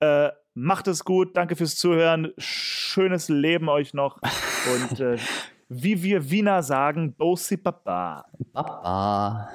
Äh, 0.00 0.30
macht 0.54 0.88
es 0.88 1.04
gut. 1.04 1.36
Danke 1.36 1.56
fürs 1.56 1.76
Zuhören. 1.76 2.32
Schönes 2.38 3.28
Leben 3.28 3.68
euch 3.68 3.94
noch. 3.94 4.20
Und 4.90 5.00
äh, 5.00 5.18
wie 5.68 6.02
wir 6.02 6.30
Wiener 6.30 6.62
sagen, 6.62 7.14
Bosi 7.14 7.56
Papa. 7.56 8.26
Baba. 8.52 9.50